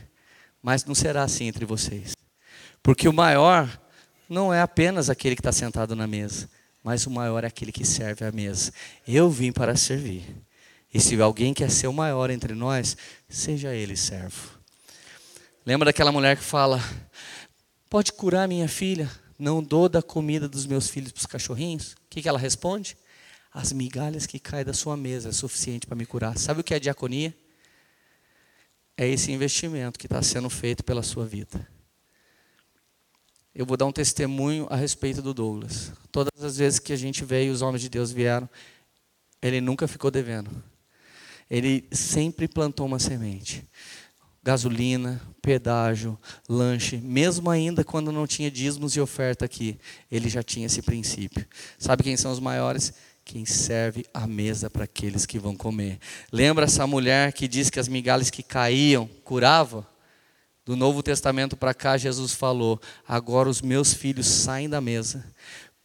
mas 0.61 0.85
não 0.85 0.95
será 0.95 1.23
assim 1.23 1.45
entre 1.45 1.65
vocês, 1.65 2.15
porque 2.83 3.07
o 3.07 3.13
maior 3.13 3.69
não 4.29 4.53
é 4.53 4.61
apenas 4.61 5.09
aquele 5.09 5.35
que 5.35 5.41
está 5.41 5.51
sentado 5.51 5.95
na 5.95 6.05
mesa, 6.05 6.49
mas 6.83 7.05
o 7.05 7.11
maior 7.11 7.43
é 7.43 7.47
aquele 7.47 7.71
que 7.71 7.85
serve 7.85 8.23
à 8.23 8.31
mesa. 8.31 8.71
Eu 9.07 9.29
vim 9.29 9.51
para 9.51 9.75
servir, 9.75 10.23
e 10.93 10.99
se 10.99 11.19
alguém 11.21 11.53
quer 11.53 11.69
ser 11.69 11.87
o 11.87 11.93
maior 11.93 12.29
entre 12.29 12.53
nós, 12.53 12.95
seja 13.27 13.73
ele 13.73 13.97
servo. 13.97 14.59
Lembra 15.65 15.85
daquela 15.85 16.11
mulher 16.11 16.37
que 16.37 16.43
fala: 16.43 16.81
Pode 17.89 18.13
curar 18.13 18.47
minha 18.47 18.67
filha? 18.67 19.09
Não 19.37 19.63
dou 19.63 19.87
da 19.87 20.01
comida 20.01 20.49
dos 20.49 20.65
meus 20.65 20.89
filhos 20.89 21.11
para 21.11 21.19
os 21.19 21.25
cachorrinhos? 21.25 21.95
Que, 22.09 22.21
que 22.21 22.29
ela 22.29 22.39
responde? 22.39 22.97
As 23.51 23.71
migalhas 23.71 24.25
que 24.25 24.39
caem 24.39 24.65
da 24.65 24.73
sua 24.73 24.95
mesa 24.95 25.29
é 25.29 25.31
suficiente 25.31 25.87
para 25.87 25.95
me 25.95 26.05
curar. 26.05 26.37
Sabe 26.37 26.61
o 26.61 26.63
que 26.63 26.73
é 26.73 26.79
diaconia? 26.79 27.35
É 28.97 29.07
esse 29.07 29.31
investimento 29.31 29.97
que 29.97 30.07
está 30.07 30.21
sendo 30.21 30.49
feito 30.49 30.83
pela 30.83 31.01
sua 31.01 31.25
vida. 31.25 31.67
Eu 33.55 33.65
vou 33.65 33.75
dar 33.75 33.85
um 33.85 33.91
testemunho 33.91 34.67
a 34.69 34.75
respeito 34.75 35.21
do 35.21 35.33
Douglas. 35.33 35.91
Todas 36.11 36.43
as 36.43 36.57
vezes 36.57 36.79
que 36.79 36.93
a 36.93 36.95
gente 36.95 37.25
veio, 37.25 37.51
os 37.51 37.61
homens 37.61 37.81
de 37.81 37.89
Deus 37.89 38.11
vieram, 38.11 38.49
ele 39.41 39.59
nunca 39.61 39.87
ficou 39.87 40.11
devendo. 40.11 40.63
Ele 41.49 41.87
sempre 41.91 42.47
plantou 42.47 42.85
uma 42.85 42.99
semente 42.99 43.67
gasolina, 44.49 45.21
pedágio, 45.43 46.17
lanche, 46.49 46.97
mesmo 46.97 47.51
ainda 47.51 47.83
quando 47.83 48.11
não 48.11 48.25
tinha 48.25 48.49
dízimos 48.49 48.95
e 48.95 48.99
oferta 48.99 49.45
aqui, 49.45 49.77
ele 50.11 50.27
já 50.27 50.41
tinha 50.41 50.65
esse 50.65 50.81
princípio. 50.81 51.45
Sabe 51.77 52.01
quem 52.01 52.17
são 52.17 52.31
os 52.31 52.39
maiores? 52.39 52.91
Quem 53.23 53.45
serve 53.45 54.07
a 54.11 54.25
mesa 54.25 54.67
para 54.67 54.85
aqueles 54.85 55.23
que 55.27 55.37
vão 55.37 55.55
comer. 55.55 55.99
Lembra 56.31 56.65
essa 56.65 56.87
mulher 56.87 57.31
que 57.31 57.47
diz 57.47 57.69
que 57.69 57.79
as 57.79 57.87
migalhas 57.87 58.31
que 58.31 58.41
caíam 58.41 59.07
curavam? 59.23 59.85
Do 60.65 60.75
Novo 60.75 61.03
Testamento 61.03 61.55
para 61.55 61.75
cá, 61.75 61.95
Jesus 61.95 62.33
falou: 62.33 62.81
agora 63.07 63.49
os 63.49 63.61
meus 63.61 63.93
filhos 63.93 64.25
saem 64.25 64.67
da 64.67 64.81
mesa, 64.81 65.23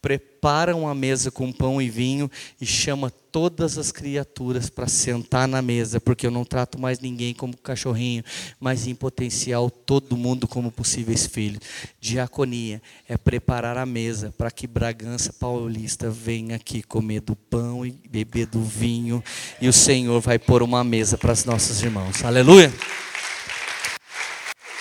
preparam 0.05 0.87
a 0.87 0.93
mesa 0.93 1.31
com 1.31 1.51
pão 1.51 1.81
e 1.81 1.89
vinho 1.89 2.29
e 2.61 2.65
chama 2.65 3.09
todas 3.09 3.75
as 3.75 3.91
criaturas 3.91 4.69
para 4.69 4.87
sentar 4.87 5.47
na 5.47 5.63
mesa, 5.63 5.99
porque 5.99 6.27
eu 6.27 6.31
não 6.31 6.45
trato 6.45 6.79
mais 6.79 6.99
ninguém 6.99 7.33
como 7.33 7.57
cachorrinho, 7.57 8.23
mas 8.59 8.85
em 8.85 8.93
potencial 8.93 9.67
todo 9.67 10.15
mundo 10.15 10.47
como 10.47 10.71
possíveis 10.71 11.25
filhos. 11.25 11.59
Diaconia 11.99 12.83
é 13.09 13.17
preparar 13.17 13.79
a 13.79 13.85
mesa 13.85 14.31
para 14.37 14.51
que 14.51 14.67
Bragança 14.67 15.33
Paulista 15.33 16.07
venha 16.07 16.55
aqui 16.55 16.83
comer 16.83 17.21
do 17.21 17.35
pão 17.35 17.83
e 17.83 17.89
beber 18.07 18.45
do 18.45 18.61
vinho, 18.61 19.23
e 19.59 19.67
o 19.67 19.73
Senhor 19.73 20.21
vai 20.21 20.37
pôr 20.37 20.61
uma 20.61 20.83
mesa 20.83 21.17
para 21.17 21.33
os 21.33 21.45
nossos 21.45 21.81
irmãos. 21.81 22.23
Aleluia! 22.23 22.71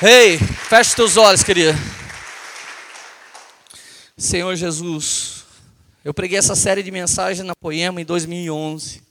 Ei, 0.03 0.35
hey, 0.35 0.39
feche 0.39 0.95
teus 0.95 1.17
olhos, 1.17 1.43
querida. 1.43 1.75
Senhor 4.17 4.55
Jesus, 4.55 5.45
eu 6.05 6.15
preguei 6.15 6.39
essa 6.39 6.55
série 6.55 6.85
de 6.85 6.91
mensagens 6.93 7.45
na 7.45 7.55
Poema 7.57 8.01
em 8.01 8.05
2011. 8.05 9.03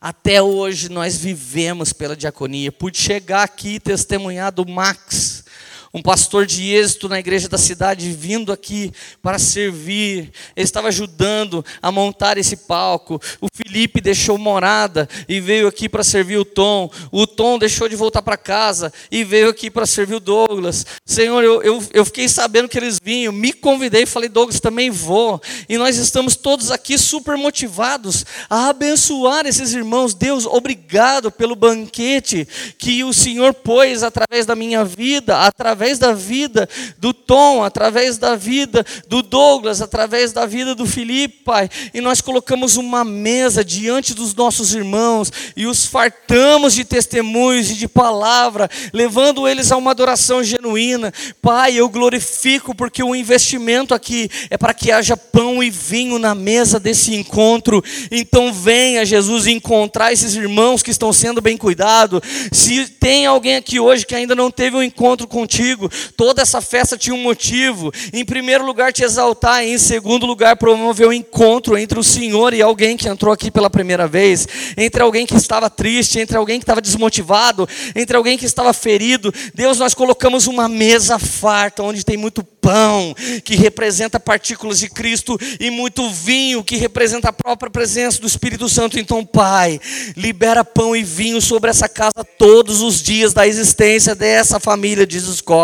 Até 0.00 0.40
hoje 0.40 0.88
nós 0.88 1.18
vivemos 1.18 1.92
pela 1.92 2.16
diaconia. 2.16 2.72
Pude 2.72 2.96
chegar 2.96 3.42
aqui 3.42 3.74
e 3.74 3.80
testemunhar 3.80 4.50
do 4.50 4.66
Max, 4.66 5.44
um 5.94 6.00
pastor 6.00 6.46
de 6.46 6.72
êxito 6.72 7.08
na 7.08 7.18
igreja 7.18 7.48
da 7.48 7.58
cidade, 7.58 8.10
vindo 8.12 8.50
aqui 8.50 8.90
para 9.20 9.38
servir. 9.38 10.32
Ele 10.56 10.64
estava 10.64 10.88
ajudando 10.88 11.62
a 11.82 11.92
montar 11.92 12.38
esse 12.38 12.56
palco. 12.56 13.20
O 13.40 13.48
Felipe 13.52 14.00
deixou 14.00 14.38
morada 14.38 15.06
e 15.28 15.38
veio 15.38 15.68
aqui 15.68 15.90
para 15.90 16.02
servir 16.02 16.38
o 16.38 16.44
Tom. 16.44 16.90
O 17.10 17.26
Tom 17.26 17.58
deixou 17.58 17.88
de 17.90 17.96
voltar 17.96 18.22
para 18.22 18.38
casa 18.38 18.90
e 19.10 19.22
veio 19.22 19.50
aqui 19.50 19.70
para 19.70 19.84
servir 19.84 20.14
o 20.14 20.20
Douglas. 20.20 20.86
Senhor, 21.04 21.44
eu, 21.44 21.62
eu, 21.62 21.84
eu 21.92 22.04
fiquei 22.06 22.26
sabendo 22.26 22.70
que 22.70 22.78
eles 22.78 22.98
vinham, 23.02 23.32
me 23.32 23.52
convidei 23.52 24.04
e 24.04 24.06
falei, 24.06 24.30
Douglas, 24.30 24.60
também 24.60 24.90
vou. 24.90 25.42
E 25.68 25.76
nós 25.76 25.98
estamos 25.98 26.36
todos 26.36 26.70
aqui 26.70 26.96
super 26.96 27.36
motivados 27.36 28.24
a 28.48 28.70
abençoar 28.70 29.46
esses 29.46 29.74
irmãos. 29.74 30.14
Deus, 30.14 30.46
obrigado 30.46 31.30
pelo 31.30 31.54
banquete 31.54 32.48
que 32.78 33.04
o 33.04 33.12
Senhor 33.12 33.52
pôs 33.52 34.02
através 34.02 34.46
da 34.46 34.56
minha 34.56 34.84
vida, 34.84 35.38
através 35.38 35.81
através 35.82 35.98
da 35.98 36.12
vida 36.12 36.68
do 36.98 37.12
Tom, 37.12 37.64
através 37.64 38.16
da 38.16 38.36
vida 38.36 38.86
do 39.08 39.20
Douglas, 39.20 39.82
através 39.82 40.32
da 40.32 40.46
vida 40.46 40.76
do 40.76 40.86
Felipe, 40.86 41.42
Pai. 41.44 41.68
E 41.92 42.00
nós 42.00 42.20
colocamos 42.20 42.76
uma 42.76 43.04
mesa 43.04 43.64
diante 43.64 44.14
dos 44.14 44.32
nossos 44.32 44.74
irmãos 44.74 45.32
e 45.56 45.66
os 45.66 45.84
fartamos 45.84 46.74
de 46.74 46.84
testemunhos 46.84 47.70
e 47.70 47.74
de 47.74 47.88
palavra, 47.88 48.70
levando 48.92 49.48
eles 49.48 49.72
a 49.72 49.76
uma 49.76 49.90
adoração 49.90 50.44
genuína. 50.44 51.12
Pai, 51.40 51.74
eu 51.74 51.88
glorifico 51.88 52.76
porque 52.76 53.02
o 53.02 53.16
investimento 53.16 53.92
aqui 53.92 54.30
é 54.50 54.56
para 54.56 54.74
que 54.74 54.92
haja 54.92 55.16
pão 55.16 55.60
e 55.62 55.68
vinho 55.68 56.16
na 56.16 56.32
mesa 56.32 56.78
desse 56.78 57.12
encontro. 57.12 57.82
Então 58.08 58.52
venha, 58.52 59.04
Jesus, 59.04 59.48
encontrar 59.48 60.12
esses 60.12 60.36
irmãos 60.36 60.80
que 60.80 60.92
estão 60.92 61.12
sendo 61.12 61.40
bem 61.40 61.56
cuidados. 61.56 62.20
Se 62.52 62.86
tem 62.86 63.26
alguém 63.26 63.56
aqui 63.56 63.80
hoje 63.80 64.06
que 64.06 64.14
ainda 64.14 64.36
não 64.36 64.48
teve 64.48 64.76
um 64.76 64.82
encontro 64.82 65.26
contigo, 65.26 65.71
contigo. 65.72 65.90
Toda 66.16 66.42
essa 66.42 66.60
festa 66.60 66.96
tinha 66.96 67.14
um 67.14 67.22
motivo. 67.22 67.92
Em 68.12 68.24
primeiro 68.24 68.64
lugar, 68.64 68.92
te 68.92 69.02
exaltar, 69.02 69.64
em 69.64 69.78
segundo 69.78 70.26
lugar, 70.26 70.56
promover 70.56 71.06
o 71.06 71.10
um 71.10 71.12
encontro 71.12 71.76
entre 71.76 71.98
o 71.98 72.04
Senhor 72.04 72.54
e 72.54 72.62
alguém 72.62 72.96
que 72.96 73.08
entrou 73.08 73.32
aqui 73.32 73.50
pela 73.50 73.70
primeira 73.70 74.06
vez, 74.06 74.46
entre 74.76 75.02
alguém 75.02 75.26
que 75.26 75.36
estava 75.36 75.70
triste, 75.70 76.18
entre 76.18 76.36
alguém 76.36 76.58
que 76.58 76.64
estava 76.64 76.80
desmotivado, 76.80 77.68
entre 77.94 78.16
alguém 78.16 78.36
que 78.36 78.44
estava 78.44 78.72
ferido. 78.72 79.32
Deus, 79.54 79.78
nós 79.78 79.94
colocamos 79.94 80.46
uma 80.46 80.68
mesa 80.68 81.18
farta, 81.18 81.82
onde 81.82 82.04
tem 82.04 82.16
muito 82.16 82.42
pão, 82.42 83.14
que 83.44 83.56
representa 83.56 84.20
partículas 84.20 84.78
de 84.78 84.88
Cristo, 84.88 85.38
e 85.58 85.70
muito 85.70 86.08
vinho, 86.10 86.62
que 86.62 86.76
representa 86.76 87.28
a 87.28 87.32
própria 87.32 87.70
presença 87.70 88.20
do 88.20 88.26
Espírito 88.26 88.68
Santo. 88.68 88.98
Então, 88.98 89.24
Pai, 89.24 89.80
libera 90.16 90.64
pão 90.64 90.94
e 90.94 91.02
vinho 91.02 91.40
sobre 91.40 91.70
essa 91.70 91.88
casa 91.88 92.24
todos 92.38 92.80
os 92.80 93.02
dias 93.02 93.32
da 93.32 93.46
existência 93.46 94.14
dessa 94.14 94.60
família 94.60 95.06
de 95.06 95.18
Escola. 95.18 95.61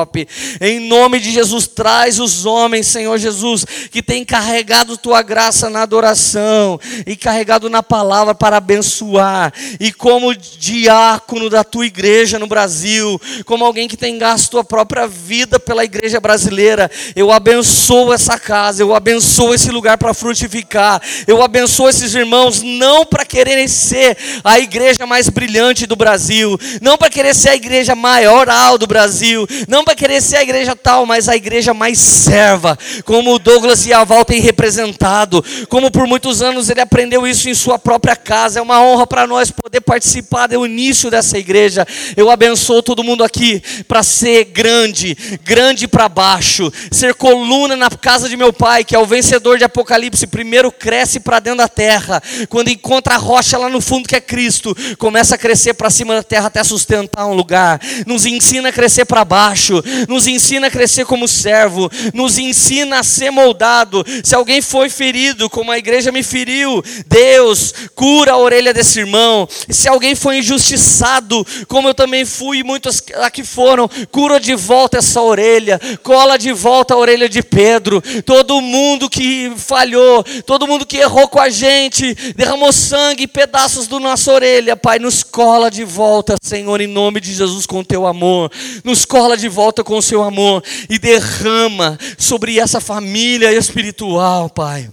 Em 0.60 0.80
nome 0.80 1.20
de 1.20 1.30
Jesus, 1.30 1.66
traz 1.66 2.18
os 2.18 2.44
homens, 2.44 2.86
Senhor 2.86 3.16
Jesus, 3.18 3.64
que 3.90 4.02
têm 4.02 4.24
carregado 4.24 4.96
tua 4.96 5.22
graça 5.22 5.70
na 5.70 5.82
adoração 5.82 6.80
e 7.06 7.16
carregado 7.16 7.70
na 7.70 7.82
palavra 7.82 8.34
para 8.34 8.56
abençoar. 8.56 9.52
E 9.78 9.92
como 9.92 10.34
diácono 10.34 11.48
da 11.48 11.62
tua 11.62 11.86
igreja 11.86 12.38
no 12.38 12.46
Brasil, 12.46 13.20
como 13.44 13.64
alguém 13.64 13.88
que 13.88 13.96
tem 13.96 14.18
gasto 14.18 14.58
a 14.58 14.64
própria 14.64 15.06
vida 15.06 15.60
pela 15.60 15.84
igreja 15.84 16.20
brasileira, 16.20 16.90
eu 17.14 17.30
abençoo 17.30 18.12
essa 18.12 18.38
casa, 18.38 18.82
eu 18.82 18.94
abençoo 18.94 19.54
esse 19.54 19.70
lugar 19.70 19.98
para 19.98 20.14
frutificar. 20.14 21.00
Eu 21.26 21.42
abençoo 21.42 21.88
esses 21.88 22.14
irmãos 22.14 22.62
não 22.62 23.04
para 23.04 23.24
quererem 23.24 23.68
ser 23.68 24.16
a 24.42 24.58
igreja 24.58 25.06
mais 25.06 25.28
brilhante 25.28 25.86
do 25.86 25.96
Brasil, 25.96 26.58
não 26.80 26.96
para 26.96 27.10
querer 27.10 27.34
ser 27.34 27.50
a 27.50 27.56
igreja 27.56 27.94
maior 27.94 28.48
do 28.78 28.86
Brasil, 28.86 29.46
não 29.68 29.84
para 29.88 29.96
querer 29.96 30.20
ser 30.20 30.36
a 30.36 30.42
igreja 30.42 30.76
tal, 30.76 31.06
mas 31.06 31.30
a 31.30 31.34
igreja 31.34 31.72
mais 31.72 31.98
serva, 31.98 32.78
como 33.06 33.32
o 33.32 33.38
Douglas 33.38 33.86
e 33.86 33.92
a 33.94 34.04
Val 34.04 34.22
têm 34.22 34.38
representado, 34.38 35.42
como 35.66 35.90
por 35.90 36.06
muitos 36.06 36.42
anos 36.42 36.68
ele 36.68 36.82
aprendeu 36.82 37.26
isso 37.26 37.48
em 37.48 37.54
sua 37.54 37.78
própria 37.78 38.14
casa. 38.14 38.58
É 38.58 38.62
uma 38.62 38.82
honra 38.82 39.06
para 39.06 39.26
nós 39.26 39.50
poder 39.50 39.80
participar 39.80 40.46
do 40.46 40.66
início 40.66 41.10
dessa 41.10 41.38
igreja. 41.38 41.86
Eu 42.14 42.30
abençoo 42.30 42.82
todo 42.82 43.02
mundo 43.02 43.24
aqui 43.24 43.62
para 43.88 44.02
ser 44.02 44.44
grande, 44.44 45.16
grande 45.42 45.88
para 45.88 46.06
baixo, 46.06 46.70
ser 46.92 47.14
coluna 47.14 47.74
na 47.74 47.88
casa 47.88 48.28
de 48.28 48.36
meu 48.36 48.52
pai, 48.52 48.84
que 48.84 48.94
é 48.94 48.98
o 48.98 49.06
vencedor 49.06 49.56
de 49.56 49.64
Apocalipse. 49.64 50.26
Primeiro 50.26 50.70
cresce 50.70 51.18
para 51.18 51.40
dentro 51.40 51.60
da 51.60 51.68
terra, 51.68 52.22
quando 52.50 52.68
encontra 52.68 53.14
a 53.14 53.18
rocha 53.18 53.56
lá 53.56 53.70
no 53.70 53.80
fundo 53.80 54.06
que 54.06 54.16
é 54.16 54.20
Cristo, 54.20 54.76
começa 54.98 55.34
a 55.34 55.38
crescer 55.38 55.72
para 55.72 55.88
cima 55.88 56.14
da 56.14 56.22
terra 56.22 56.48
até 56.48 56.62
sustentar 56.62 57.24
um 57.24 57.32
lugar, 57.32 57.80
nos 58.06 58.26
ensina 58.26 58.68
a 58.68 58.72
crescer 58.72 59.06
para 59.06 59.24
baixo 59.24 59.77
nos 60.08 60.26
ensina 60.26 60.66
a 60.66 60.70
crescer 60.70 61.04
como 61.04 61.28
servo, 61.28 61.90
nos 62.14 62.38
ensina 62.38 63.00
a 63.00 63.02
ser 63.02 63.30
moldado. 63.30 64.04
Se 64.22 64.34
alguém 64.34 64.60
foi 64.60 64.88
ferido, 64.88 65.48
como 65.48 65.70
a 65.70 65.78
igreja 65.78 66.12
me 66.12 66.22
feriu, 66.22 66.82
Deus 67.06 67.72
cura 67.94 68.32
a 68.32 68.38
orelha 68.38 68.72
desse 68.74 69.00
irmão. 69.00 69.48
Se 69.68 69.88
alguém 69.88 70.14
foi 70.14 70.38
injustiçado, 70.38 71.46
como 71.66 71.88
eu 71.88 71.94
também 71.94 72.24
fui 72.24 72.58
e 72.58 72.64
muitos 72.64 73.02
aqui 73.22 73.44
foram, 73.44 73.88
cura 74.10 74.40
de 74.40 74.54
volta 74.54 74.98
essa 74.98 75.20
orelha, 75.20 75.80
cola 76.02 76.38
de 76.38 76.52
volta 76.52 76.94
a 76.94 76.96
orelha 76.96 77.28
de 77.28 77.42
Pedro. 77.42 78.02
Todo 78.24 78.60
mundo 78.60 79.08
que 79.08 79.52
falhou, 79.56 80.24
todo 80.46 80.66
mundo 80.66 80.86
que 80.86 80.96
errou 80.96 81.28
com 81.28 81.40
a 81.40 81.48
gente, 81.48 82.14
derramou 82.34 82.72
sangue, 82.72 83.26
pedaços 83.26 83.86
do 83.86 84.00
nossa 84.00 84.32
orelha, 84.32 84.76
Pai, 84.76 84.98
nos 84.98 85.22
cola 85.22 85.70
de 85.70 85.84
volta, 85.84 86.36
Senhor, 86.42 86.80
em 86.80 86.86
nome 86.86 87.20
de 87.20 87.32
Jesus, 87.32 87.66
com 87.66 87.84
teu 87.84 88.06
amor. 88.06 88.50
Nos 88.84 89.04
cola 89.04 89.36
de 89.36 89.48
volta 89.48 89.57
com 89.84 89.98
o 89.98 90.02
seu 90.02 90.22
amor 90.22 90.62
e 90.88 90.98
derrama 90.98 91.98
sobre 92.16 92.58
essa 92.58 92.80
família 92.80 93.52
espiritual, 93.52 94.48
Pai 94.48 94.90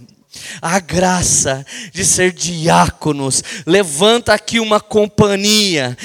a 0.60 0.78
graça 0.78 1.64
de 1.92 2.04
ser 2.04 2.32
diáconos. 2.32 3.42
Levanta 3.66 4.32
aqui 4.32 4.60
uma 4.60 4.80
companhia, 4.80 5.96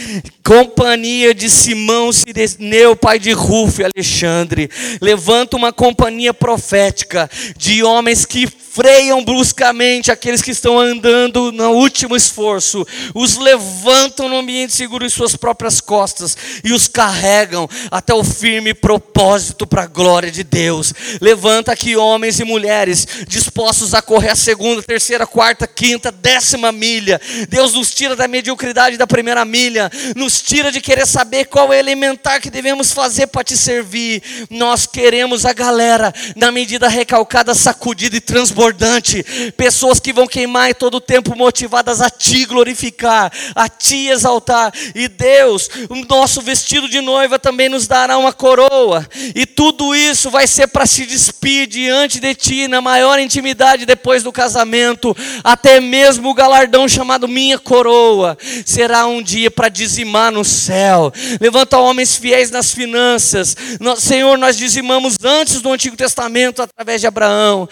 companhia 0.43 1.33
de 1.33 1.49
Simão 1.49 2.11
Sireneu, 2.11 2.95
pai 2.95 3.19
de 3.19 3.31
Rufo 3.31 3.81
e 3.81 3.85
Alexandre. 3.85 4.69
Levanta 5.01 5.57
uma 5.57 5.71
companhia 5.71 6.33
profética 6.33 7.29
de 7.57 7.83
homens 7.83 8.25
que 8.25 8.47
freiam 8.73 9.23
bruscamente 9.23 10.11
aqueles 10.11 10.41
que 10.41 10.51
estão 10.51 10.79
andando 10.79 11.51
no 11.51 11.71
último 11.71 12.15
esforço, 12.15 12.87
os 13.13 13.35
levantam 13.35 14.29
no 14.29 14.37
ambiente 14.37 14.73
seguro 14.73 15.05
em 15.05 15.09
suas 15.09 15.35
próprias 15.35 15.81
costas 15.81 16.37
e 16.63 16.71
os 16.71 16.87
carregam 16.87 17.69
até 17.89 18.13
o 18.13 18.23
firme 18.23 18.73
propósito 18.73 19.67
para 19.67 19.83
a 19.83 19.87
glória 19.87 20.31
de 20.31 20.43
Deus. 20.43 20.93
Levanta 21.19 21.73
aqui 21.73 21.97
homens 21.97 22.39
e 22.39 22.45
mulheres 22.45 23.05
dispostos 23.27 23.93
a 23.93 24.01
correr 24.01 24.29
a 24.29 24.35
segunda, 24.35 24.81
terceira, 24.81 25.27
quarta, 25.27 25.67
quinta, 25.67 26.09
décima 26.09 26.71
milha. 26.71 27.19
Deus 27.49 27.73
nos 27.73 27.93
tira 27.93 28.15
da 28.15 28.27
mediocridade 28.27 28.95
da 28.95 29.05
primeira 29.05 29.43
milha, 29.43 29.91
nos 30.15 30.41
tira 30.41 30.71
de 30.71 30.79
querer 30.79 31.05
saber 31.05 31.45
qual 31.45 31.73
é 31.73 31.77
o 31.77 31.79
elementar 31.79 32.39
que 32.39 32.49
devemos 32.49 32.93
fazer 32.93 33.27
para 33.27 33.43
te 33.43 33.57
servir. 33.57 34.23
Nós 34.49 34.85
queremos 34.85 35.45
a 35.45 35.51
galera 35.51 36.13
na 36.37 36.51
medida 36.51 36.87
recalcada, 36.87 37.53
sacudida 37.53 38.15
e 38.15 38.21
transbordada 38.21 38.60
transbordante, 38.61 39.23
pessoas 39.57 39.99
que 39.99 40.13
vão 40.13 40.27
queimar 40.27 40.75
todo 40.75 40.95
o 40.95 41.01
tempo 41.01 41.35
motivadas 41.35 41.99
a 42.01 42.09
te 42.09 42.45
glorificar, 42.45 43.31
a 43.55 43.67
te 43.67 44.07
exaltar. 44.07 44.71
E 44.93 45.07
Deus, 45.07 45.69
o 45.89 45.95
nosso 46.05 46.41
vestido 46.41 46.87
de 46.87 47.01
noiva 47.01 47.39
também 47.39 47.67
nos 47.67 47.87
dará 47.87 48.17
uma 48.17 48.31
coroa. 48.31 49.07
E 49.33 49.45
tudo 49.45 49.95
isso 49.95 50.29
vai 50.29 50.45
ser 50.45 50.67
para 50.67 50.85
se 50.85 51.05
despedir 51.05 51.67
diante 51.67 52.19
de 52.19 52.35
ti 52.35 52.67
na 52.67 52.81
maior 52.81 53.19
intimidade 53.19 53.85
depois 53.85 54.21
do 54.21 54.31
casamento, 54.31 55.15
até 55.43 55.79
mesmo 55.79 56.29
o 56.29 56.33
galardão 56.33 56.87
chamado 56.87 57.27
minha 57.27 57.57
coroa 57.57 58.37
será 58.65 59.05
um 59.07 59.21
dia 59.21 59.49
para 59.49 59.69
dizimar 59.69 60.31
no 60.31 60.45
céu. 60.45 61.11
Levanta 61.39 61.79
homens 61.79 62.15
fiéis 62.15 62.51
nas 62.51 62.71
finanças. 62.71 63.55
Senhor, 63.97 64.37
nós 64.37 64.57
dizimamos 64.57 65.15
antes 65.23 65.61
do 65.61 65.71
Antigo 65.71 65.95
Testamento 65.95 66.61
através 66.61 67.01
de 67.01 67.07
Abraão. 67.07 67.67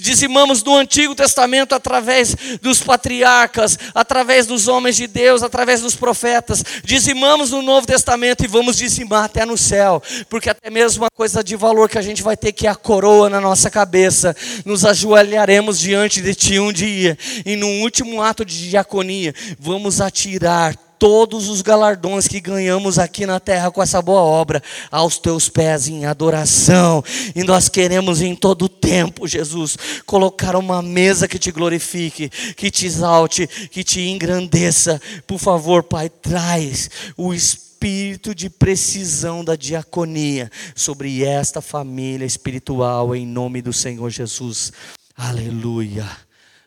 Dizimamos 0.00 0.31
dizimamos 0.32 0.62
no 0.62 0.78
Antigo 0.78 1.14
Testamento 1.14 1.74
através 1.74 2.34
dos 2.62 2.80
patriarcas, 2.80 3.78
através 3.94 4.46
dos 4.46 4.66
homens 4.66 4.96
de 4.96 5.06
Deus, 5.06 5.42
através 5.42 5.82
dos 5.82 5.94
profetas. 5.94 6.64
Dizimamos 6.82 7.50
no 7.50 7.60
Novo 7.60 7.86
Testamento 7.86 8.42
e 8.42 8.48
vamos 8.48 8.78
dizimar 8.78 9.24
até 9.24 9.44
no 9.44 9.58
céu, 9.58 10.02
porque 10.30 10.48
até 10.48 10.70
mesmo 10.70 11.04
uma 11.04 11.10
coisa 11.10 11.44
de 11.44 11.54
valor 11.54 11.86
que 11.86 11.98
a 11.98 12.02
gente 12.02 12.22
vai 12.22 12.34
ter 12.34 12.52
que 12.52 12.66
é 12.66 12.70
a 12.70 12.74
coroa 12.74 13.28
na 13.28 13.42
nossa 13.42 13.70
cabeça. 13.70 14.34
Nos 14.64 14.86
ajoelharemos 14.86 15.78
diante 15.78 16.22
de 16.22 16.34
Ti 16.34 16.58
um 16.58 16.72
dia 16.72 17.18
e 17.44 17.54
num 17.54 17.82
último 17.82 18.22
ato 18.22 18.42
de 18.42 18.70
diaconia 18.70 19.34
vamos 19.58 20.00
atirar 20.00 20.74
todos 21.02 21.48
os 21.48 21.62
galardões 21.62 22.28
que 22.28 22.40
ganhamos 22.40 22.96
aqui 22.96 23.26
na 23.26 23.40
terra 23.40 23.72
com 23.72 23.82
essa 23.82 24.00
boa 24.00 24.20
obra 24.20 24.62
aos 24.88 25.18
teus 25.18 25.48
pés 25.48 25.88
em 25.88 26.04
adoração. 26.04 27.02
E 27.34 27.42
nós 27.42 27.68
queremos 27.68 28.20
em 28.20 28.36
todo 28.36 28.68
tempo, 28.68 29.26
Jesus, 29.26 29.76
colocar 30.06 30.54
uma 30.54 30.80
mesa 30.80 31.26
que 31.26 31.40
te 31.40 31.50
glorifique, 31.50 32.28
que 32.56 32.70
te 32.70 32.86
exalte, 32.86 33.48
que 33.48 33.82
te 33.82 34.00
engrandeça. 34.02 35.02
Por 35.26 35.40
favor, 35.40 35.82
Pai, 35.82 36.08
traz 36.08 36.88
o 37.16 37.34
espírito 37.34 38.32
de 38.32 38.48
precisão 38.48 39.44
da 39.44 39.56
diaconia 39.56 40.48
sobre 40.72 41.24
esta 41.24 41.60
família 41.60 42.24
espiritual 42.24 43.12
em 43.16 43.26
nome 43.26 43.60
do 43.60 43.72
Senhor 43.72 44.08
Jesus. 44.08 44.72
Aleluia. 45.16 46.08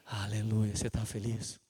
Aleluia. 0.05 0.75
Você 0.75 0.87
está 0.87 1.05
feliz? 1.05 1.64